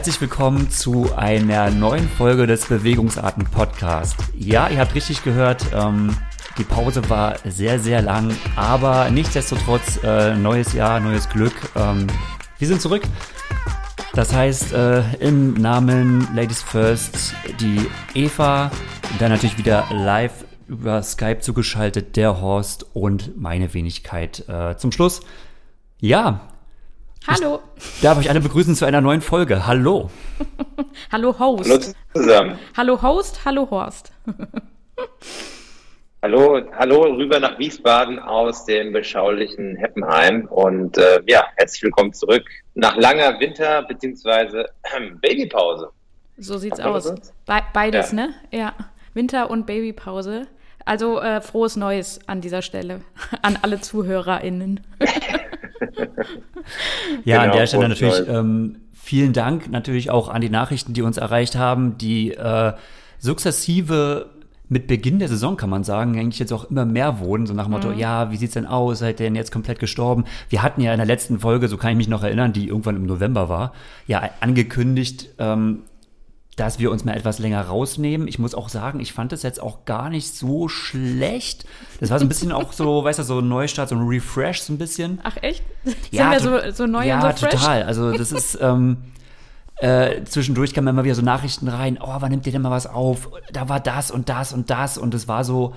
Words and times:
Herzlich 0.00 0.22
willkommen 0.22 0.70
zu 0.70 1.14
einer 1.14 1.70
neuen 1.70 2.08
Folge 2.08 2.46
des 2.46 2.64
Bewegungsarten 2.64 3.44
Podcast. 3.44 4.16
Ja, 4.34 4.66
ihr 4.70 4.78
habt 4.78 4.94
richtig 4.94 5.22
gehört, 5.22 5.62
ähm, 5.74 6.16
die 6.56 6.64
Pause 6.64 7.10
war 7.10 7.36
sehr, 7.44 7.78
sehr 7.78 8.00
lang, 8.00 8.34
aber 8.56 9.10
nichtsdestotrotz 9.10 10.02
äh, 10.02 10.34
neues 10.36 10.72
Jahr, 10.72 11.00
neues 11.00 11.28
Glück. 11.28 11.52
Ähm, 11.76 12.06
wir 12.58 12.66
sind 12.66 12.80
zurück. 12.80 13.02
Das 14.14 14.32
heißt, 14.32 14.72
äh, 14.72 15.02
im 15.16 15.52
Namen 15.52 16.34
Ladies 16.34 16.62
First 16.62 17.34
die 17.60 17.86
Eva, 18.14 18.70
dann 19.18 19.30
natürlich 19.30 19.58
wieder 19.58 19.84
live 19.92 20.46
über 20.66 21.02
Skype 21.02 21.40
zugeschaltet, 21.40 22.16
der 22.16 22.40
Horst 22.40 22.86
und 22.94 23.38
meine 23.38 23.74
Wenigkeit 23.74 24.48
äh, 24.48 24.78
zum 24.78 24.92
Schluss. 24.92 25.20
Ja. 26.00 26.40
Hallo. 27.26 27.60
Ich 27.76 28.00
darf 28.00 28.18
euch 28.18 28.30
alle 28.30 28.40
begrüßen 28.40 28.74
zu 28.74 28.86
einer 28.86 29.00
neuen 29.00 29.20
Folge. 29.20 29.66
Hallo. 29.66 30.10
hallo 31.12 31.38
Host. 31.38 31.70
Hallo 31.70 31.94
zusammen. 32.14 32.58
Hallo 32.76 33.02
Host, 33.02 33.44
hallo 33.44 33.70
Horst. 33.70 34.10
hallo, 36.22 36.62
hallo 36.78 37.02
rüber 37.16 37.38
nach 37.38 37.58
Wiesbaden 37.58 38.18
aus 38.18 38.64
dem 38.64 38.92
beschaulichen 38.92 39.76
Heppenheim 39.76 40.46
und 40.46 40.96
äh, 40.96 41.20
ja, 41.26 41.44
herzlich 41.56 41.82
willkommen 41.82 42.12
zurück 42.14 42.48
nach 42.74 42.96
langer 42.96 43.38
Winter- 43.38 43.82
bzw. 43.82 44.64
Äh, 44.82 45.10
Babypause. 45.20 45.90
So 46.38 46.56
sieht's 46.56 46.80
aus. 46.80 47.12
Be 47.44 47.60
beides, 47.74 48.12
ja. 48.12 48.16
ne? 48.16 48.34
Ja. 48.50 48.74
Winter- 49.12 49.50
und 49.50 49.66
Babypause. 49.66 50.46
Also 50.86 51.20
äh, 51.20 51.42
frohes 51.42 51.76
Neues 51.76 52.20
an 52.26 52.40
dieser 52.40 52.62
Stelle 52.62 53.02
an 53.42 53.58
alle 53.60 53.82
ZuhörerInnen. 53.82 54.80
ja, 57.24 57.42
genau, 57.42 57.52
an 57.52 57.58
der 57.58 57.66
Stelle 57.66 57.88
natürlich 57.88 58.28
ähm, 58.28 58.76
vielen 58.92 59.32
Dank 59.32 59.70
natürlich 59.70 60.10
auch 60.10 60.28
an 60.28 60.40
die 60.40 60.50
Nachrichten, 60.50 60.92
die 60.92 61.02
uns 61.02 61.16
erreicht 61.16 61.56
haben, 61.56 61.98
die 61.98 62.32
äh, 62.32 62.72
sukzessive 63.18 64.30
mit 64.68 64.86
Beginn 64.86 65.18
der 65.18 65.28
Saison, 65.28 65.56
kann 65.56 65.68
man 65.68 65.82
sagen, 65.82 66.16
eigentlich 66.16 66.38
jetzt 66.38 66.52
auch 66.52 66.70
immer 66.70 66.84
mehr 66.84 67.18
wurden, 67.18 67.44
so 67.44 67.54
nach 67.54 67.64
dem 67.64 67.72
Motto, 67.72 67.88
mhm. 67.88 67.98
ja, 67.98 68.30
wie 68.30 68.36
sieht's 68.36 68.54
denn 68.54 68.66
aus, 68.66 69.00
seid 69.00 69.18
ihr 69.18 69.26
denn 69.26 69.34
jetzt 69.34 69.50
komplett 69.50 69.80
gestorben? 69.80 70.24
Wir 70.48 70.62
hatten 70.62 70.80
ja 70.80 70.92
in 70.92 70.98
der 70.98 71.06
letzten 71.06 71.40
Folge, 71.40 71.66
so 71.66 71.76
kann 71.76 71.90
ich 71.90 71.96
mich 71.96 72.08
noch 72.08 72.22
erinnern, 72.22 72.52
die 72.52 72.68
irgendwann 72.68 72.94
im 72.94 73.04
November 73.04 73.48
war, 73.48 73.72
ja, 74.06 74.30
angekündigt, 74.40 75.30
ähm, 75.38 75.80
dass 76.60 76.78
wir 76.78 76.90
uns 76.90 77.06
mal 77.06 77.16
etwas 77.16 77.38
länger 77.38 77.62
rausnehmen. 77.62 78.28
Ich 78.28 78.38
muss 78.38 78.54
auch 78.54 78.68
sagen, 78.68 79.00
ich 79.00 79.14
fand 79.14 79.32
das 79.32 79.42
jetzt 79.42 79.62
auch 79.62 79.86
gar 79.86 80.10
nicht 80.10 80.36
so 80.36 80.68
schlecht. 80.68 81.64
Das 82.00 82.10
war 82.10 82.18
so 82.18 82.26
ein 82.26 82.28
bisschen 82.28 82.52
auch 82.52 82.74
so, 82.74 83.02
weißt 83.02 83.18
du, 83.18 83.22
so 83.22 83.38
ein 83.38 83.48
Neustart, 83.48 83.88
so 83.88 83.94
ein 83.94 84.06
Refresh 84.06 84.60
so 84.60 84.74
ein 84.74 84.78
bisschen. 84.78 85.20
Ach 85.22 85.38
echt? 85.40 85.64
Ja, 86.10 86.38
Sind 86.38 86.52
wir 86.52 86.72
so, 86.72 86.84
so 86.84 86.86
neu 86.86 87.06
ja, 87.06 87.26
und 87.26 87.38
so 87.38 87.46
fresh? 87.46 87.60
total. 87.60 87.84
Also 87.84 88.12
das 88.12 88.30
ist, 88.30 88.58
ähm, 88.60 88.98
äh, 89.76 90.22
zwischendurch 90.24 90.74
kamen 90.74 90.88
immer 90.88 91.04
wieder 91.04 91.14
so 91.14 91.22
Nachrichten 91.22 91.66
rein, 91.66 91.98
oh, 91.98 92.16
wann 92.18 92.30
nimmt 92.30 92.44
ihr 92.44 92.52
denn 92.52 92.60
mal 92.60 92.70
was 92.70 92.86
auf? 92.86 93.30
Da 93.50 93.70
war 93.70 93.80
das 93.80 94.10
und 94.10 94.28
das 94.28 94.52
und 94.52 94.68
das 94.68 94.98
und 94.98 95.14
es 95.14 95.26
war 95.26 95.44
so 95.44 95.74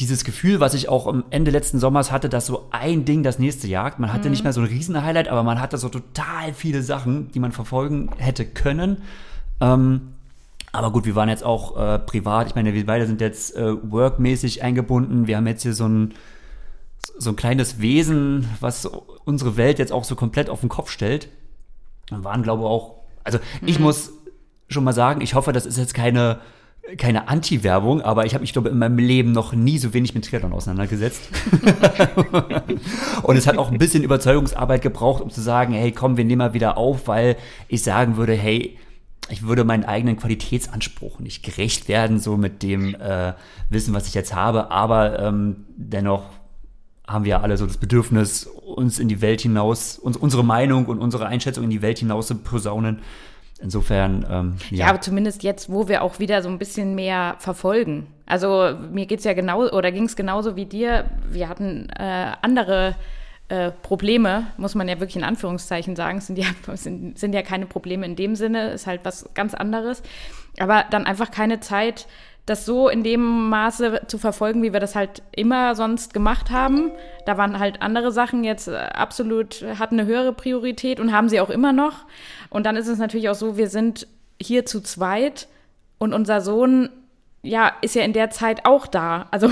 dieses 0.00 0.24
Gefühl, 0.24 0.58
was 0.58 0.72
ich 0.72 0.88
auch 0.88 1.06
am 1.06 1.24
Ende 1.28 1.50
letzten 1.50 1.78
Sommers 1.78 2.10
hatte, 2.10 2.30
dass 2.30 2.46
so 2.46 2.68
ein 2.70 3.04
Ding 3.04 3.22
das 3.22 3.38
nächste 3.38 3.68
jagt. 3.68 3.98
Man 3.98 4.10
hatte 4.10 4.28
mhm. 4.28 4.30
nicht 4.30 4.42
mehr 4.42 4.54
so 4.54 4.62
ein 4.62 4.66
Riesen-Highlight, 4.66 5.28
aber 5.28 5.42
man 5.42 5.60
hatte 5.60 5.76
so 5.76 5.90
total 5.90 6.54
viele 6.54 6.82
Sachen, 6.82 7.30
die 7.32 7.40
man 7.40 7.52
verfolgen 7.52 8.08
hätte 8.16 8.46
können. 8.46 9.02
Ähm, 9.60 10.12
aber 10.72 10.92
gut, 10.92 11.06
wir 11.06 11.14
waren 11.14 11.28
jetzt 11.28 11.44
auch 11.44 11.76
äh, 11.76 11.98
privat. 11.98 12.48
Ich 12.48 12.54
meine, 12.54 12.74
wir 12.74 12.84
beide 12.84 13.06
sind 13.06 13.20
jetzt 13.20 13.56
äh, 13.56 13.74
workmäßig 13.90 14.62
eingebunden. 14.62 15.26
Wir 15.26 15.38
haben 15.38 15.46
jetzt 15.46 15.62
hier 15.62 15.72
so 15.72 15.88
ein, 15.88 16.14
so 17.18 17.30
ein 17.30 17.36
kleines 17.36 17.80
Wesen, 17.80 18.46
was 18.60 18.84
unsere 19.24 19.56
Welt 19.56 19.78
jetzt 19.78 19.92
auch 19.92 20.04
so 20.04 20.16
komplett 20.16 20.50
auf 20.50 20.60
den 20.60 20.68
Kopf 20.68 20.90
stellt. 20.90 21.28
Und 22.10 22.24
waren, 22.24 22.42
glaube 22.42 22.62
ich, 22.62 22.68
auch. 22.68 22.96
Also, 23.24 23.38
mhm. 23.38 23.68
ich 23.68 23.78
muss 23.78 24.12
schon 24.68 24.84
mal 24.84 24.92
sagen, 24.92 25.20
ich 25.22 25.34
hoffe, 25.34 25.52
das 25.52 25.64
ist 25.64 25.78
jetzt 25.78 25.94
keine, 25.94 26.40
keine 26.98 27.28
Anti-Werbung, 27.28 28.02
aber 28.02 28.26
ich 28.26 28.34
habe 28.34 28.42
mich, 28.42 28.52
glaube 28.52 28.68
in 28.68 28.78
meinem 28.78 28.98
Leben 28.98 29.32
noch 29.32 29.52
nie 29.52 29.78
so 29.78 29.94
wenig 29.94 30.14
mit 30.14 30.24
Triathlon 30.26 30.52
auseinandergesetzt. 30.52 31.22
und 33.22 33.36
es 33.36 33.46
hat 33.46 33.58
auch 33.58 33.70
ein 33.70 33.78
bisschen 33.78 34.02
Überzeugungsarbeit 34.02 34.82
gebraucht, 34.82 35.22
um 35.22 35.30
zu 35.30 35.40
sagen, 35.40 35.72
hey, 35.72 35.92
komm, 35.92 36.16
wir 36.16 36.24
nehmen 36.24 36.38
mal 36.38 36.54
wieder 36.54 36.76
auf, 36.76 37.08
weil 37.08 37.36
ich 37.68 37.82
sagen 37.82 38.16
würde, 38.16 38.34
hey, 38.34 38.76
ich 39.28 39.42
würde 39.42 39.64
meinen 39.64 39.84
eigenen 39.84 40.16
Qualitätsanspruch 40.16 41.18
nicht 41.20 41.42
gerecht 41.42 41.88
werden, 41.88 42.18
so 42.18 42.36
mit 42.36 42.62
dem 42.62 42.94
äh, 42.94 43.34
Wissen, 43.68 43.94
was 43.94 44.06
ich 44.06 44.14
jetzt 44.14 44.34
habe, 44.34 44.70
aber 44.70 45.18
ähm, 45.18 45.66
dennoch 45.76 46.24
haben 47.06 47.24
wir 47.24 47.42
alle 47.42 47.56
so 47.56 47.66
das 47.66 47.76
Bedürfnis, 47.76 48.46
uns 48.46 48.98
in 48.98 49.08
die 49.08 49.20
Welt 49.20 49.40
hinaus, 49.40 49.98
uns, 49.98 50.16
unsere 50.16 50.44
Meinung 50.44 50.86
und 50.86 50.98
unsere 50.98 51.26
Einschätzung 51.26 51.64
in 51.64 51.70
die 51.70 51.82
Welt 51.82 51.98
hinaus 51.98 52.26
zu 52.26 52.34
posaunen. 52.36 53.00
Insofern, 53.60 54.26
ähm, 54.28 54.56
ja. 54.70 54.78
Ja, 54.78 54.86
aber 54.88 55.00
zumindest 55.00 55.42
jetzt, 55.42 55.70
wo 55.70 55.88
wir 55.88 56.02
auch 56.02 56.18
wieder 56.18 56.42
so 56.42 56.48
ein 56.48 56.58
bisschen 56.58 56.94
mehr 56.94 57.36
verfolgen. 57.38 58.08
Also 58.26 58.76
mir 58.92 59.06
geht's 59.06 59.24
ja 59.24 59.32
genau 59.32 59.66
oder 59.68 59.92
ging's 59.92 60.16
genauso 60.16 60.56
wie 60.56 60.66
dir. 60.66 61.10
Wir 61.30 61.48
hatten 61.48 61.88
äh, 61.90 62.32
andere 62.42 62.96
äh, 63.48 63.70
Probleme, 63.70 64.48
muss 64.56 64.74
man 64.74 64.88
ja 64.88 64.98
wirklich 64.98 65.16
in 65.16 65.24
Anführungszeichen 65.24 65.94
sagen, 65.94 66.20
sind 66.20 66.38
ja, 66.38 66.46
sind, 66.74 67.18
sind 67.18 67.32
ja 67.32 67.42
keine 67.42 67.66
Probleme 67.66 68.04
in 68.04 68.16
dem 68.16 68.34
Sinne, 68.34 68.70
ist 68.70 68.86
halt 68.86 69.00
was 69.04 69.28
ganz 69.34 69.54
anderes. 69.54 70.02
Aber 70.58 70.84
dann 70.90 71.06
einfach 71.06 71.30
keine 71.30 71.60
Zeit, 71.60 72.06
das 72.46 72.64
so 72.64 72.88
in 72.88 73.02
dem 73.02 73.48
Maße 73.48 74.02
zu 74.06 74.18
verfolgen, 74.18 74.62
wie 74.62 74.72
wir 74.72 74.80
das 74.80 74.94
halt 74.94 75.22
immer 75.32 75.74
sonst 75.74 76.14
gemacht 76.14 76.50
haben. 76.50 76.92
Da 77.26 77.36
waren 77.36 77.58
halt 77.58 77.82
andere 77.82 78.12
Sachen 78.12 78.44
jetzt 78.44 78.68
äh, 78.68 78.76
absolut, 78.76 79.64
hatten 79.78 79.98
eine 79.98 80.08
höhere 80.08 80.32
Priorität 80.32 81.00
und 81.00 81.12
haben 81.12 81.28
sie 81.28 81.40
auch 81.40 81.50
immer 81.50 81.72
noch. 81.72 82.04
Und 82.48 82.64
dann 82.64 82.76
ist 82.76 82.86
es 82.86 82.98
natürlich 82.98 83.28
auch 83.28 83.34
so, 83.34 83.56
wir 83.56 83.68
sind 83.68 84.06
hier 84.40 84.64
zu 84.64 84.80
zweit 84.80 85.48
und 85.98 86.14
unser 86.14 86.40
Sohn, 86.40 86.88
ja, 87.42 87.72
ist 87.80 87.96
ja 87.96 88.02
in 88.02 88.12
der 88.12 88.30
Zeit 88.30 88.64
auch 88.64 88.86
da. 88.86 89.26
Also 89.30 89.50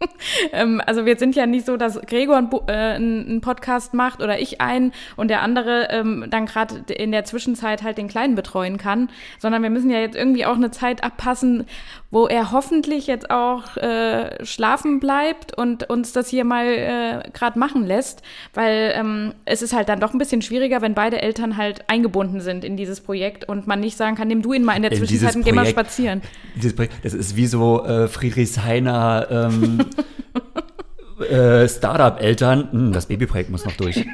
also 0.86 1.04
wir 1.04 1.16
sind 1.16 1.36
ja 1.36 1.46
nicht 1.46 1.66
so, 1.66 1.76
dass 1.76 2.00
Gregor 2.02 2.36
einen, 2.38 3.36
äh, 3.36 3.40
Podcast 3.40 3.94
macht 3.94 4.22
oder 4.22 4.40
ich 4.40 4.60
einen 4.60 4.92
und 5.16 5.28
der 5.28 5.42
andere 5.42 5.88
ähm, 5.90 6.26
dann 6.30 6.46
gerade 6.46 6.92
in 6.92 7.12
der 7.12 7.24
Zwischenzeit 7.24 7.82
halt 7.82 7.98
den 7.98 8.08
Kleinen 8.08 8.34
betreuen 8.34 8.78
kann, 8.78 9.10
sondern 9.38 9.62
wir 9.62 9.70
müssen 9.70 9.90
ja 9.90 9.98
jetzt 9.98 10.16
irgendwie 10.16 10.46
auch 10.46 10.56
eine 10.56 10.70
Zeit 10.70 11.04
abpassen, 11.04 11.66
wo 12.10 12.26
er 12.26 12.52
hoffentlich 12.52 13.06
jetzt 13.06 13.30
auch 13.30 13.76
äh, 13.76 14.44
schlafen 14.44 15.00
bleibt 15.00 15.56
und 15.56 15.88
uns 15.88 16.12
das 16.12 16.28
hier 16.28 16.44
mal 16.44 16.66
äh, 16.66 17.30
gerade 17.32 17.58
machen 17.58 17.86
lässt, 17.86 18.22
weil 18.54 18.92
ähm, 18.94 19.34
es 19.44 19.62
ist 19.62 19.72
halt 19.72 19.88
dann 19.88 20.00
doch 20.00 20.12
ein 20.12 20.18
bisschen 20.18 20.42
schwieriger, 20.42 20.82
wenn 20.82 20.94
beide 20.94 21.22
Eltern 21.22 21.56
halt 21.56 21.88
eingebunden 21.88 22.40
sind 22.40 22.64
in 22.64 22.76
dieses 22.76 23.00
Projekt 23.00 23.48
und 23.48 23.66
man 23.66 23.80
nicht 23.80 23.96
sagen 23.96 24.16
kann, 24.16 24.28
nimm 24.28 24.42
du 24.42 24.52
ihn 24.52 24.64
mal 24.64 24.74
in 24.74 24.82
der 24.82 24.92
Zwischenzeit 24.92 25.36
und 25.36 25.44
geh 25.44 25.52
mal 25.52 25.66
spazieren. 25.66 26.22
Dieses 26.56 26.74
Projekt, 26.74 26.94
das 27.04 27.14
ist 27.14 27.36
wie 27.36 27.46
so 27.46 27.84
äh, 27.84 28.08
Friedrichshainer 28.08 29.26
ähm, 29.30 29.84
äh, 31.20 31.68
Startup-Eltern, 31.68 32.68
hm, 32.70 32.92
das 32.92 33.06
Babyprojekt 33.06 33.50
muss 33.50 33.64
noch 33.64 33.76
durch. 33.76 34.04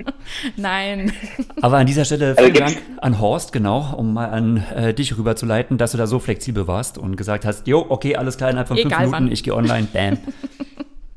Nein. 0.56 1.12
Aber 1.60 1.78
an 1.78 1.86
dieser 1.86 2.04
Stelle 2.04 2.34
vielen 2.36 2.54
Dank 2.54 2.82
an 3.00 3.20
Horst, 3.20 3.52
genau, 3.52 3.94
um 3.96 4.14
mal 4.14 4.30
an 4.30 4.64
äh, 4.74 4.94
dich 4.94 5.16
rüberzuleiten, 5.16 5.78
dass 5.78 5.92
du 5.92 5.98
da 5.98 6.06
so 6.06 6.18
flexibel 6.18 6.66
warst 6.66 6.98
und 6.98 7.16
gesagt 7.16 7.44
hast, 7.44 7.66
jo, 7.66 7.84
okay, 7.88 8.16
alles 8.16 8.36
klar, 8.36 8.50
innerhalb 8.50 8.68
von 8.68 8.76
Egal, 8.76 8.90
fünf 8.90 9.00
Minuten, 9.00 9.24
wann. 9.26 9.32
ich 9.32 9.42
gehe 9.42 9.54
online, 9.54 9.86
bam. 9.92 10.18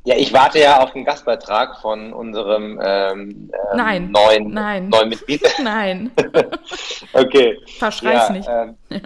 Ja, 0.08 0.16
ich 0.16 0.32
warte 0.32 0.60
ja 0.60 0.82
auf 0.82 0.94
den 0.94 1.04
Gastbeitrag 1.04 1.82
von 1.82 2.14
unserem 2.14 2.80
ähm, 2.82 3.50
ähm, 3.52 3.52
nein, 3.76 4.10
neuen, 4.12 4.54
nein. 4.54 4.88
neuen 4.88 5.10
Mitglied. 5.10 5.42
Nein. 5.62 6.12
okay. 7.14 7.58
Verschrei's 7.78 8.30
ja, 8.30 8.32
nicht. 8.32 8.50
Ähm, 8.50 9.02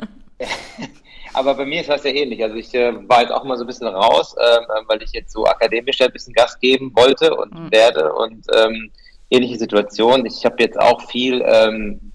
Aber 1.34 1.56
bei 1.56 1.66
mir 1.66 1.82
ist 1.82 1.90
das 1.90 2.04
ja 2.04 2.12
ähnlich. 2.12 2.44
Also 2.44 2.56
ich 2.56 2.74
äh, 2.74 2.94
war 3.08 3.22
jetzt 3.22 3.32
auch 3.32 3.44
mal 3.44 3.58
so 3.58 3.64
ein 3.64 3.68
bisschen 3.68 3.88
raus, 3.88 4.36
ähm, 4.38 4.64
äh, 4.64 4.82
weil 4.88 5.02
ich 5.02 5.12
jetzt 5.14 5.32
so 5.32 5.46
akademisch 5.46 6.02
ein 6.02 6.12
bisschen 6.12 6.34
Gas 6.34 6.60
geben 6.60 6.92
wollte 6.96 7.36
und 7.36 7.54
mhm. 7.54 7.72
werde 7.72 8.14
und 8.14 8.46
ähm, 8.56 8.92
ähnliche 9.30 9.58
Situation. 9.58 10.26
Ich 10.26 10.46
habe 10.46 10.58
jetzt 10.60 10.80
auch 10.80 11.02
viel 11.10 11.42
ähm, 11.46 12.12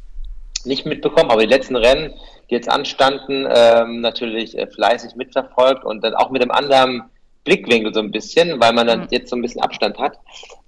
nicht 0.64 0.84
mitbekommen, 0.84 1.30
aber 1.30 1.42
die 1.42 1.48
letzten 1.48 1.76
Rennen, 1.76 2.12
die 2.50 2.54
jetzt 2.54 2.68
anstanden, 2.68 3.48
ähm, 3.50 4.00
natürlich 4.00 4.56
äh, 4.58 4.66
fleißig 4.66 5.16
mitverfolgt 5.16 5.84
und 5.84 6.04
dann 6.04 6.14
auch 6.14 6.30
mit 6.30 6.42
einem 6.42 6.50
anderen 6.50 7.04
Blickwinkel 7.44 7.94
so 7.94 8.00
ein 8.00 8.10
bisschen, 8.10 8.60
weil 8.60 8.72
man 8.72 8.86
dann 8.86 9.00
mhm. 9.02 9.08
jetzt 9.10 9.30
so 9.30 9.36
ein 9.36 9.42
bisschen 9.42 9.62
Abstand 9.62 9.98
hat, 9.98 10.18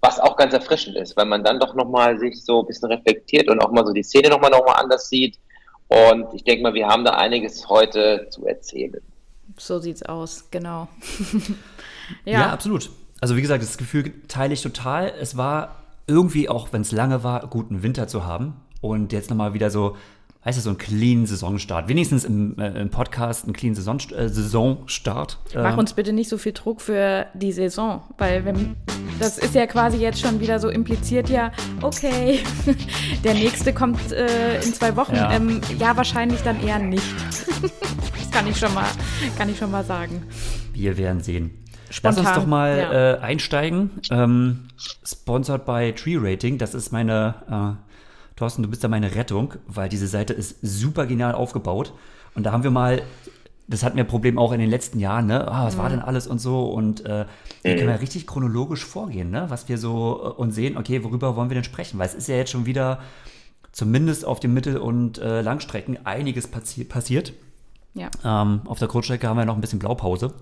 was 0.00 0.20
auch 0.20 0.36
ganz 0.36 0.54
erfrischend 0.54 0.96
ist, 0.96 1.16
weil 1.16 1.26
man 1.26 1.44
dann 1.44 1.60
doch 1.60 1.74
nochmal 1.74 2.18
sich 2.18 2.42
so 2.44 2.60
ein 2.60 2.66
bisschen 2.66 2.90
reflektiert 2.90 3.48
und 3.48 3.60
auch 3.60 3.72
mal 3.72 3.84
so 3.84 3.92
die 3.92 4.04
Szene 4.04 4.30
nochmal 4.30 4.50
noch 4.50 4.64
mal 4.64 4.74
anders 4.74 5.08
sieht 5.08 5.38
und 5.88 6.34
ich 6.34 6.44
denke 6.44 6.62
mal, 6.62 6.74
wir 6.74 6.86
haben 6.86 7.04
da 7.04 7.12
einiges 7.12 7.68
heute 7.68 8.28
zu 8.30 8.46
erzählen. 8.46 9.00
So 9.56 9.78
sieht's 9.78 10.02
aus, 10.02 10.50
genau. 10.50 10.88
ja. 12.24 12.40
ja, 12.40 12.50
absolut. 12.50 12.90
Also 13.20 13.36
wie 13.36 13.42
gesagt, 13.42 13.62
das 13.62 13.78
Gefühl 13.78 14.12
teile 14.28 14.54
ich 14.54 14.62
total. 14.62 15.12
Es 15.20 15.36
war 15.36 15.76
irgendwie, 16.06 16.48
auch 16.48 16.72
wenn 16.72 16.82
es 16.82 16.92
lange 16.92 17.24
war, 17.24 17.46
guten 17.48 17.82
Winter 17.82 18.06
zu 18.06 18.24
haben. 18.24 18.60
Und 18.80 19.12
jetzt 19.12 19.30
nochmal 19.30 19.54
wieder 19.54 19.70
so 19.70 19.96
heißt 20.44 20.56
es, 20.56 20.64
so 20.64 20.70
einen 20.70 20.78
clean 20.78 21.26
Saisonstart. 21.26 21.88
Wenigstens 21.88 22.24
im, 22.24 22.58
äh, 22.58 22.80
im 22.80 22.90
Podcast 22.90 23.44
einen 23.44 23.52
clean 23.52 23.74
Saison, 23.74 23.98
äh, 24.16 24.28
Saisonstart. 24.28 25.38
Mach 25.54 25.76
uns 25.76 25.92
bitte 25.94 26.12
nicht 26.12 26.28
so 26.28 26.38
viel 26.38 26.52
Druck 26.52 26.80
für 26.80 27.26
die 27.34 27.52
Saison, 27.52 28.02
weil 28.18 28.44
wenn, 28.44 28.76
das 29.18 29.38
ist 29.38 29.54
ja 29.54 29.66
quasi 29.66 29.98
jetzt 29.98 30.20
schon 30.20 30.40
wieder 30.40 30.60
so 30.60 30.68
impliziert, 30.68 31.28
ja, 31.28 31.52
okay, 31.82 32.40
der 33.24 33.34
nächste 33.34 33.72
kommt 33.72 34.12
äh, 34.12 34.56
in 34.62 34.72
zwei 34.74 34.96
Wochen. 34.96 35.16
Ja. 35.16 35.32
Ähm, 35.32 35.60
ja, 35.78 35.96
wahrscheinlich 35.96 36.40
dann 36.42 36.62
eher 36.62 36.78
nicht. 36.78 37.04
das 37.62 38.30
kann 38.30 38.46
ich 38.46 38.56
schon 38.56 38.72
mal, 38.74 38.86
kann 39.36 39.48
ich 39.48 39.58
schon 39.58 39.70
mal 39.70 39.84
sagen. 39.84 40.22
Wir 40.72 40.96
werden 40.96 41.20
sehen. 41.20 41.64
Spontan, 41.90 42.24
Lass 42.24 42.36
uns 42.36 42.44
doch 42.44 42.46
mal 42.46 42.78
ja. 42.78 43.14
äh, 43.14 43.18
einsteigen. 43.18 43.90
Ähm, 44.10 44.68
sponsored 45.04 45.64
by 45.64 45.92
Tree 45.96 46.16
Rating. 46.18 46.58
Das 46.58 46.74
ist 46.74 46.92
meine, 46.92 47.78
äh, 47.80 47.87
Thorsten, 48.38 48.62
du 48.62 48.68
bist 48.68 48.84
da 48.84 48.88
meine 48.88 49.14
Rettung, 49.16 49.54
weil 49.66 49.88
diese 49.88 50.06
Seite 50.06 50.32
ist 50.32 50.56
super 50.62 51.06
genial 51.06 51.34
aufgebaut. 51.34 51.92
Und 52.34 52.44
da 52.44 52.52
haben 52.52 52.62
wir 52.62 52.70
mal, 52.70 53.02
das 53.66 53.82
hatten 53.82 53.96
wir 53.96 54.04
Problem 54.04 54.38
auch 54.38 54.52
in 54.52 54.60
den 54.60 54.70
letzten 54.70 55.00
Jahren, 55.00 55.26
ne? 55.26 55.46
Ah, 55.50 55.66
was 55.66 55.76
war 55.76 55.90
denn 55.90 56.00
alles 56.00 56.28
und 56.28 56.38
so. 56.40 56.70
Und 56.70 57.04
äh, 57.04 57.26
hier 57.62 57.76
können 57.76 57.88
wir 57.88 58.00
richtig 58.00 58.28
chronologisch 58.28 58.84
vorgehen, 58.84 59.30
ne? 59.30 59.46
Was 59.48 59.68
wir 59.68 59.76
so 59.76 60.20
äh, 60.22 60.40
und 60.40 60.52
sehen, 60.52 60.76
okay, 60.76 61.02
worüber 61.02 61.34
wollen 61.34 61.50
wir 61.50 61.54
denn 61.54 61.64
sprechen? 61.64 61.98
Weil 61.98 62.06
es 62.06 62.14
ist 62.14 62.28
ja 62.28 62.36
jetzt 62.36 62.50
schon 62.50 62.64
wieder 62.64 63.00
zumindest 63.72 64.24
auf 64.24 64.38
den 64.38 64.54
Mittel- 64.54 64.78
und 64.78 65.18
äh, 65.18 65.42
Langstrecken 65.42 66.06
einiges 66.06 66.46
passi 66.46 66.84
passiert. 66.84 67.32
Ja. 67.94 68.10
Ähm, 68.24 68.60
auf 68.66 68.78
der 68.78 68.86
Kurzstrecke 68.88 69.28
haben 69.28 69.36
wir 69.36 69.44
noch 69.46 69.56
ein 69.56 69.60
bisschen 69.60 69.80
Blaupause. 69.80 70.32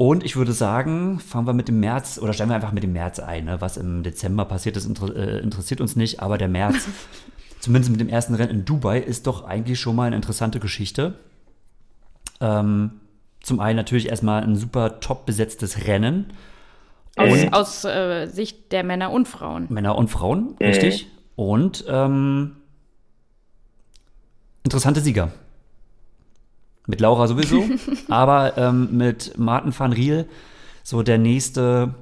Und 0.00 0.24
ich 0.24 0.34
würde 0.36 0.54
sagen, 0.54 1.20
fangen 1.20 1.46
wir 1.46 1.52
mit 1.52 1.68
dem 1.68 1.78
März 1.78 2.18
oder 2.22 2.32
steigen 2.32 2.48
wir 2.48 2.54
einfach 2.54 2.72
mit 2.72 2.82
dem 2.82 2.94
März 2.94 3.18
ein. 3.20 3.44
Ne? 3.44 3.60
Was 3.60 3.76
im 3.76 4.02
Dezember 4.02 4.46
passiert 4.46 4.78
ist, 4.78 4.86
inter 4.86 5.14
äh, 5.14 5.40
interessiert 5.40 5.82
uns 5.82 5.94
nicht, 5.94 6.20
aber 6.20 6.38
der 6.38 6.48
März, 6.48 6.88
zumindest 7.60 7.90
mit 7.90 8.00
dem 8.00 8.08
ersten 8.08 8.34
Rennen 8.34 8.48
in 8.50 8.64
Dubai, 8.64 8.98
ist 8.98 9.26
doch 9.26 9.44
eigentlich 9.44 9.78
schon 9.78 9.94
mal 9.94 10.06
eine 10.06 10.16
interessante 10.16 10.58
Geschichte. 10.58 11.18
Ähm, 12.40 12.92
zum 13.42 13.60
einen 13.60 13.76
natürlich 13.76 14.08
erstmal 14.08 14.42
ein 14.42 14.56
super 14.56 15.00
top 15.00 15.26
besetztes 15.26 15.86
Rennen. 15.86 16.32
Aus, 17.16 17.32
Und- 17.32 17.52
aus 17.52 17.84
äh, 17.84 18.26
Sicht 18.26 18.72
der 18.72 18.84
Männer 18.84 19.10
und 19.10 19.28
Frauen. 19.28 19.66
Männer 19.68 19.96
und 19.98 20.08
Frauen, 20.08 20.56
richtig. 20.60 21.08
Und 21.36 21.84
ähm, 21.88 22.56
interessante 24.64 25.02
Sieger. 25.02 25.30
Mit 26.90 27.00
Laura 27.00 27.26
sowieso, 27.26 27.64
aber 28.08 28.58
ähm, 28.58 28.96
mit 28.96 29.38
Martin 29.38 29.72
van 29.76 29.92
Riel, 29.92 30.26
so 30.82 31.02
der 31.02 31.18
nächste 31.18 31.94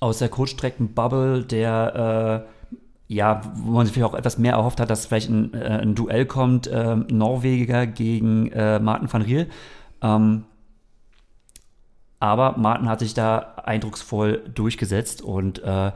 aus 0.00 0.18
der 0.18 0.28
Kurzstrecken-Bubble, 0.28 1.44
der 1.44 2.44
äh, 2.46 2.58
ja, 3.08 3.40
wo 3.54 3.72
man 3.72 3.86
sich 3.86 3.94
vielleicht 3.94 4.12
auch 4.12 4.18
etwas 4.18 4.38
mehr 4.38 4.52
erhofft 4.52 4.80
hat, 4.80 4.90
dass 4.90 5.06
vielleicht 5.06 5.30
ein, 5.30 5.54
äh, 5.54 5.78
ein 5.80 5.94
Duell 5.94 6.26
kommt, 6.26 6.66
äh, 6.66 6.96
Norweger 6.96 7.86
gegen 7.86 8.52
äh, 8.52 8.78
Martin 8.78 9.10
van 9.10 9.22
Riel. 9.22 9.48
Ähm, 10.02 10.44
aber 12.20 12.58
Martin 12.58 12.88
hat 12.88 12.98
sich 12.98 13.14
da 13.14 13.54
eindrucksvoll 13.64 14.42
durchgesetzt 14.54 15.22
und 15.22 15.62
äh, 15.62 15.92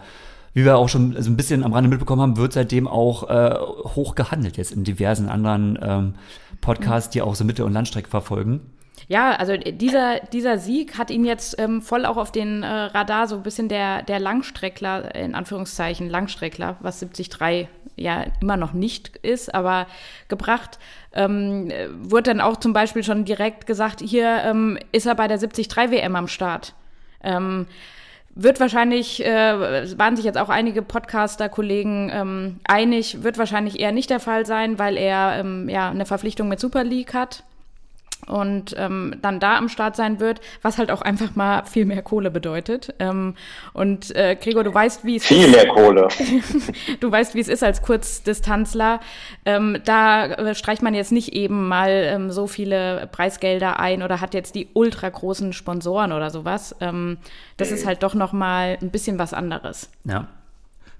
wie 0.54 0.64
wir 0.64 0.76
auch 0.76 0.88
schon 0.88 1.20
so 1.20 1.30
ein 1.30 1.36
bisschen 1.36 1.64
am 1.64 1.72
Rande 1.72 1.90
mitbekommen 1.90 2.22
haben, 2.22 2.36
wird 2.36 2.52
seitdem 2.52 2.86
auch 2.86 3.28
äh, 3.28 3.54
hoch 3.58 4.14
gehandelt 4.14 4.56
jetzt 4.56 4.72
in 4.72 4.84
diversen 4.84 5.28
anderen 5.28 5.78
ähm, 5.82 6.14
Podcasts, 6.62 7.10
die 7.10 7.20
auch 7.20 7.34
so 7.34 7.44
Mittel- 7.44 7.66
und 7.66 7.74
Landstrecke 7.74 8.08
verfolgen. 8.08 8.72
Ja, 9.08 9.32
also 9.32 9.56
dieser, 9.56 10.20
dieser 10.20 10.58
Sieg 10.58 10.96
hat 10.96 11.10
ihn 11.10 11.24
jetzt 11.24 11.58
ähm, 11.58 11.82
voll 11.82 12.06
auch 12.06 12.16
auf 12.16 12.32
den 12.32 12.62
äh, 12.62 12.66
Radar, 12.66 13.26
so 13.26 13.36
ein 13.36 13.42
bisschen 13.42 13.68
der, 13.68 14.02
der 14.02 14.20
Langstreckler, 14.20 15.14
in 15.14 15.34
Anführungszeichen 15.34 16.08
Langstreckler, 16.08 16.76
was 16.80 17.00
73 17.00 17.68
ja 17.96 18.24
immer 18.40 18.56
noch 18.56 18.72
nicht 18.72 19.16
ist, 19.18 19.54
aber 19.54 19.86
gebracht. 20.28 20.78
Ähm, 21.12 21.70
äh, 21.70 21.88
wurde 21.90 22.30
dann 22.30 22.40
auch 22.40 22.56
zum 22.56 22.72
Beispiel 22.72 23.02
schon 23.02 23.24
direkt 23.24 23.66
gesagt, 23.66 24.00
hier 24.00 24.42
ähm, 24.44 24.78
ist 24.92 25.06
er 25.06 25.14
bei 25.14 25.28
der 25.28 25.38
73 25.38 25.68
WM 25.90 26.16
am 26.16 26.28
Start. 26.28 26.74
Ähm, 27.22 27.66
wird 28.34 28.60
wahrscheinlich, 28.60 29.24
äh, 29.24 29.98
waren 29.98 30.16
sich 30.16 30.24
jetzt 30.24 30.38
auch 30.38 30.48
einige 30.48 30.82
Podcaster-Kollegen 30.82 32.10
ähm, 32.12 32.60
einig, 32.64 33.22
wird 33.22 33.38
wahrscheinlich 33.38 33.78
eher 33.78 33.92
nicht 33.92 34.10
der 34.10 34.20
Fall 34.20 34.46
sein, 34.46 34.78
weil 34.78 34.96
er 34.96 35.38
ähm, 35.38 35.68
ja 35.68 35.90
eine 35.90 36.06
Verpflichtung 36.06 36.48
mit 36.48 36.60
Super 36.60 36.84
League 36.84 37.14
hat 37.14 37.44
und 38.26 38.74
ähm, 38.78 39.16
dann 39.20 39.40
da 39.40 39.58
am 39.58 39.68
Start 39.68 39.96
sein 39.96 40.20
wird, 40.20 40.40
was 40.62 40.78
halt 40.78 40.90
auch 40.90 41.02
einfach 41.02 41.34
mal 41.34 41.64
viel 41.64 41.84
mehr 41.84 42.02
Kohle 42.02 42.30
bedeutet. 42.30 42.94
Ähm, 42.98 43.34
und 43.72 44.14
äh, 44.14 44.36
Gregor, 44.40 44.64
du 44.64 44.72
weißt, 44.72 45.04
wie 45.04 45.16
es 45.16 45.26
Viel 45.26 45.48
mehr 45.48 45.66
Kohle. 45.68 46.08
du 47.00 47.10
weißt, 47.10 47.34
wie 47.34 47.40
es 47.40 47.48
ist 47.48 47.64
als 47.64 47.82
Kurzdistanzler. 47.82 49.00
Ähm, 49.44 49.78
da 49.84 50.26
äh, 50.26 50.54
streicht 50.54 50.82
man 50.82 50.94
jetzt 50.94 51.12
nicht 51.12 51.32
eben 51.32 51.68
mal 51.68 51.90
ähm, 51.90 52.30
so 52.30 52.46
viele 52.46 53.08
Preisgelder 53.10 53.80
ein 53.80 54.02
oder 54.02 54.20
hat 54.20 54.34
jetzt 54.34 54.54
die 54.54 54.68
ultra 54.72 55.08
großen 55.08 55.52
Sponsoren 55.52 56.12
oder 56.12 56.30
sowas. 56.30 56.76
Ähm, 56.80 57.18
das 57.56 57.70
ist 57.72 57.86
halt 57.86 58.02
doch 58.02 58.14
noch 58.14 58.32
mal 58.32 58.78
ein 58.80 58.90
bisschen 58.90 59.18
was 59.18 59.34
anderes. 59.34 59.90
Ja. 60.04 60.28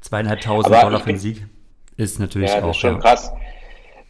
Zweieinhalbtausend 0.01 0.75
Dollar 0.75 1.01
für 1.01 1.07
den 1.07 1.19
Sieg 1.19 1.47
ist 1.97 2.19
natürlich 2.19 2.51
Ja, 2.51 2.57
das 2.57 2.65
auch. 2.65 2.71
ist 2.71 2.77
schon 2.79 2.95
ja. 2.95 3.01
krass. 3.01 3.33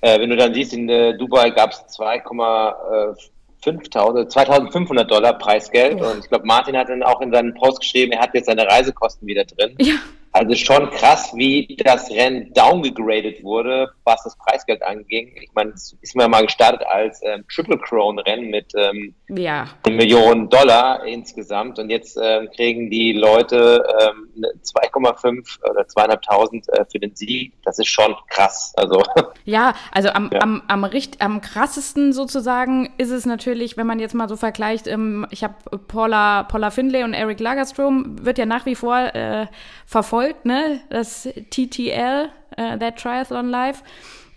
Äh, 0.03 0.21
wenn 0.21 0.31
du 0.31 0.37
dann 0.37 0.53
siehst, 0.53 0.75
in 0.75 0.89
äh, 0.89 1.17
Dubai 1.17 1.51
gab 1.51 1.71
es 1.71 1.79
2,5 1.99 4.29
2500 4.29 5.11
Dollar 5.11 5.39
Preisgeld 5.39 6.01
und 6.01 6.19
ich 6.19 6.29
glaube, 6.29 6.45
Martin 6.45 6.77
hat 6.77 6.89
dann 6.89 7.05
auch 7.05 7.21
in 7.21 7.33
seinen 7.33 7.55
Post 7.55 7.81
geschrieben, 7.81 8.13
er 8.13 8.21
hat 8.21 8.35
jetzt 8.35 8.47
seine 8.47 8.67
Reisekosten 8.67 9.27
wieder 9.27 9.45
drin. 9.45 9.77
Ja. 9.79 9.95
Also 10.34 10.55
schon 10.55 10.90
krass, 10.90 11.32
wie 11.34 11.76
das 11.84 12.11
Rennen 12.11 12.52
downgegradet 12.55 13.44
wurde, 13.44 13.90
was 14.05 14.23
das 14.25 14.34
Preisgeld 14.37 14.82
anging. 14.82 15.31
Ich 15.40 15.50
meine, 15.52 15.73
es 15.73 15.94
ist 16.00 16.17
mir 16.17 16.26
mal 16.26 16.46
gestartet 16.46 16.87
als 16.87 17.20
ähm, 17.23 17.44
Triple 17.55 17.76
Crown 17.79 18.19
Rennen 18.19 18.49
mit 18.49 18.73
ähm, 18.75 19.14
Ja, 19.29 19.67
eine 19.84 19.94
Million 19.96 20.49
Dollar 20.49 21.05
insgesamt 21.05 21.79
und 21.79 21.90
jetzt 21.90 22.19
ähm, 22.20 22.49
kriegen 22.56 22.88
die 22.88 23.12
Leute 23.12 23.84
ähm, 24.00 24.29
ne 24.37 24.49
2,5 24.64 25.70
oder 25.70 25.82
2.500 25.82 26.70
äh, 26.70 26.84
für 26.90 26.99
den 26.99 27.14
Sieg. 27.14 27.52
Das 27.64 27.79
ist 27.79 27.88
schon 27.88 28.14
krass. 28.29 28.73
Also 28.79 29.02
Ja, 29.44 29.75
also 29.90 30.08
am, 30.11 30.31
Ja. 30.32 30.40
am, 30.40 30.62
am, 30.67 30.84
richt, 30.84 31.20
am 31.20 31.43
krassesten 31.43 32.14
sozusagen 32.14 32.90
ist 32.96 33.11
es 33.11 33.26
natürlich, 33.26 33.76
wenn 33.76 33.87
man 33.87 33.99
jetzt 34.00 34.14
mal 34.14 34.31
so 34.31 34.37
vergleicht, 34.37 34.87
ähm, 34.87 35.26
ich 35.31 35.44
habe 35.44 35.55
Paula, 35.89 36.44
Paula 36.44 36.70
Findlay 36.70 37.05
und 37.05 37.12
Eric 37.12 37.39
Lagerstrom, 37.39 38.24
wird 38.24 38.39
ja 38.39 38.46
nach 38.46 38.65
wie 38.65 38.77
vor 38.77 38.96
äh, 39.15 39.46
verfolgt, 39.84 40.21
ne? 40.44 40.81
Das 40.91 41.29
TTL, 41.50 42.29
äh, 42.56 42.79
That 42.79 42.96
Triathlon 42.96 43.48
Live. 43.48 43.82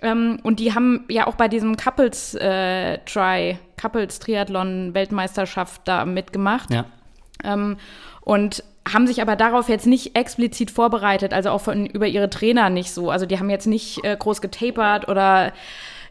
Ähm, 0.01 0.39
und 0.43 0.59
die 0.59 0.73
haben 0.73 1.05
ja 1.09 1.27
auch 1.27 1.35
bei 1.35 1.47
diesem 1.47 1.77
Couples 1.77 2.35
äh, 2.35 2.99
Try, 3.05 3.57
Couples 3.79 4.19
Triathlon 4.19 4.93
Weltmeisterschaft 4.93 5.81
da 5.85 6.05
mitgemacht. 6.05 6.71
Ja. 6.71 6.85
Ähm, 7.43 7.77
und 8.21 8.63
haben 8.91 9.07
sich 9.07 9.21
aber 9.21 9.35
darauf 9.35 9.67
jetzt 9.67 9.87
nicht 9.87 10.15
explizit 10.15 10.69
vorbereitet, 10.69 11.33
also 11.33 11.49
auch 11.49 11.61
von, 11.61 11.87
über 11.87 12.05
ihre 12.05 12.29
Trainer 12.29 12.69
nicht 12.69 12.91
so. 12.91 13.09
Also 13.09 13.25
die 13.25 13.39
haben 13.39 13.49
jetzt 13.49 13.65
nicht 13.65 14.03
äh, 14.03 14.15
groß 14.15 14.41
getapert 14.41 15.07
oder 15.07 15.53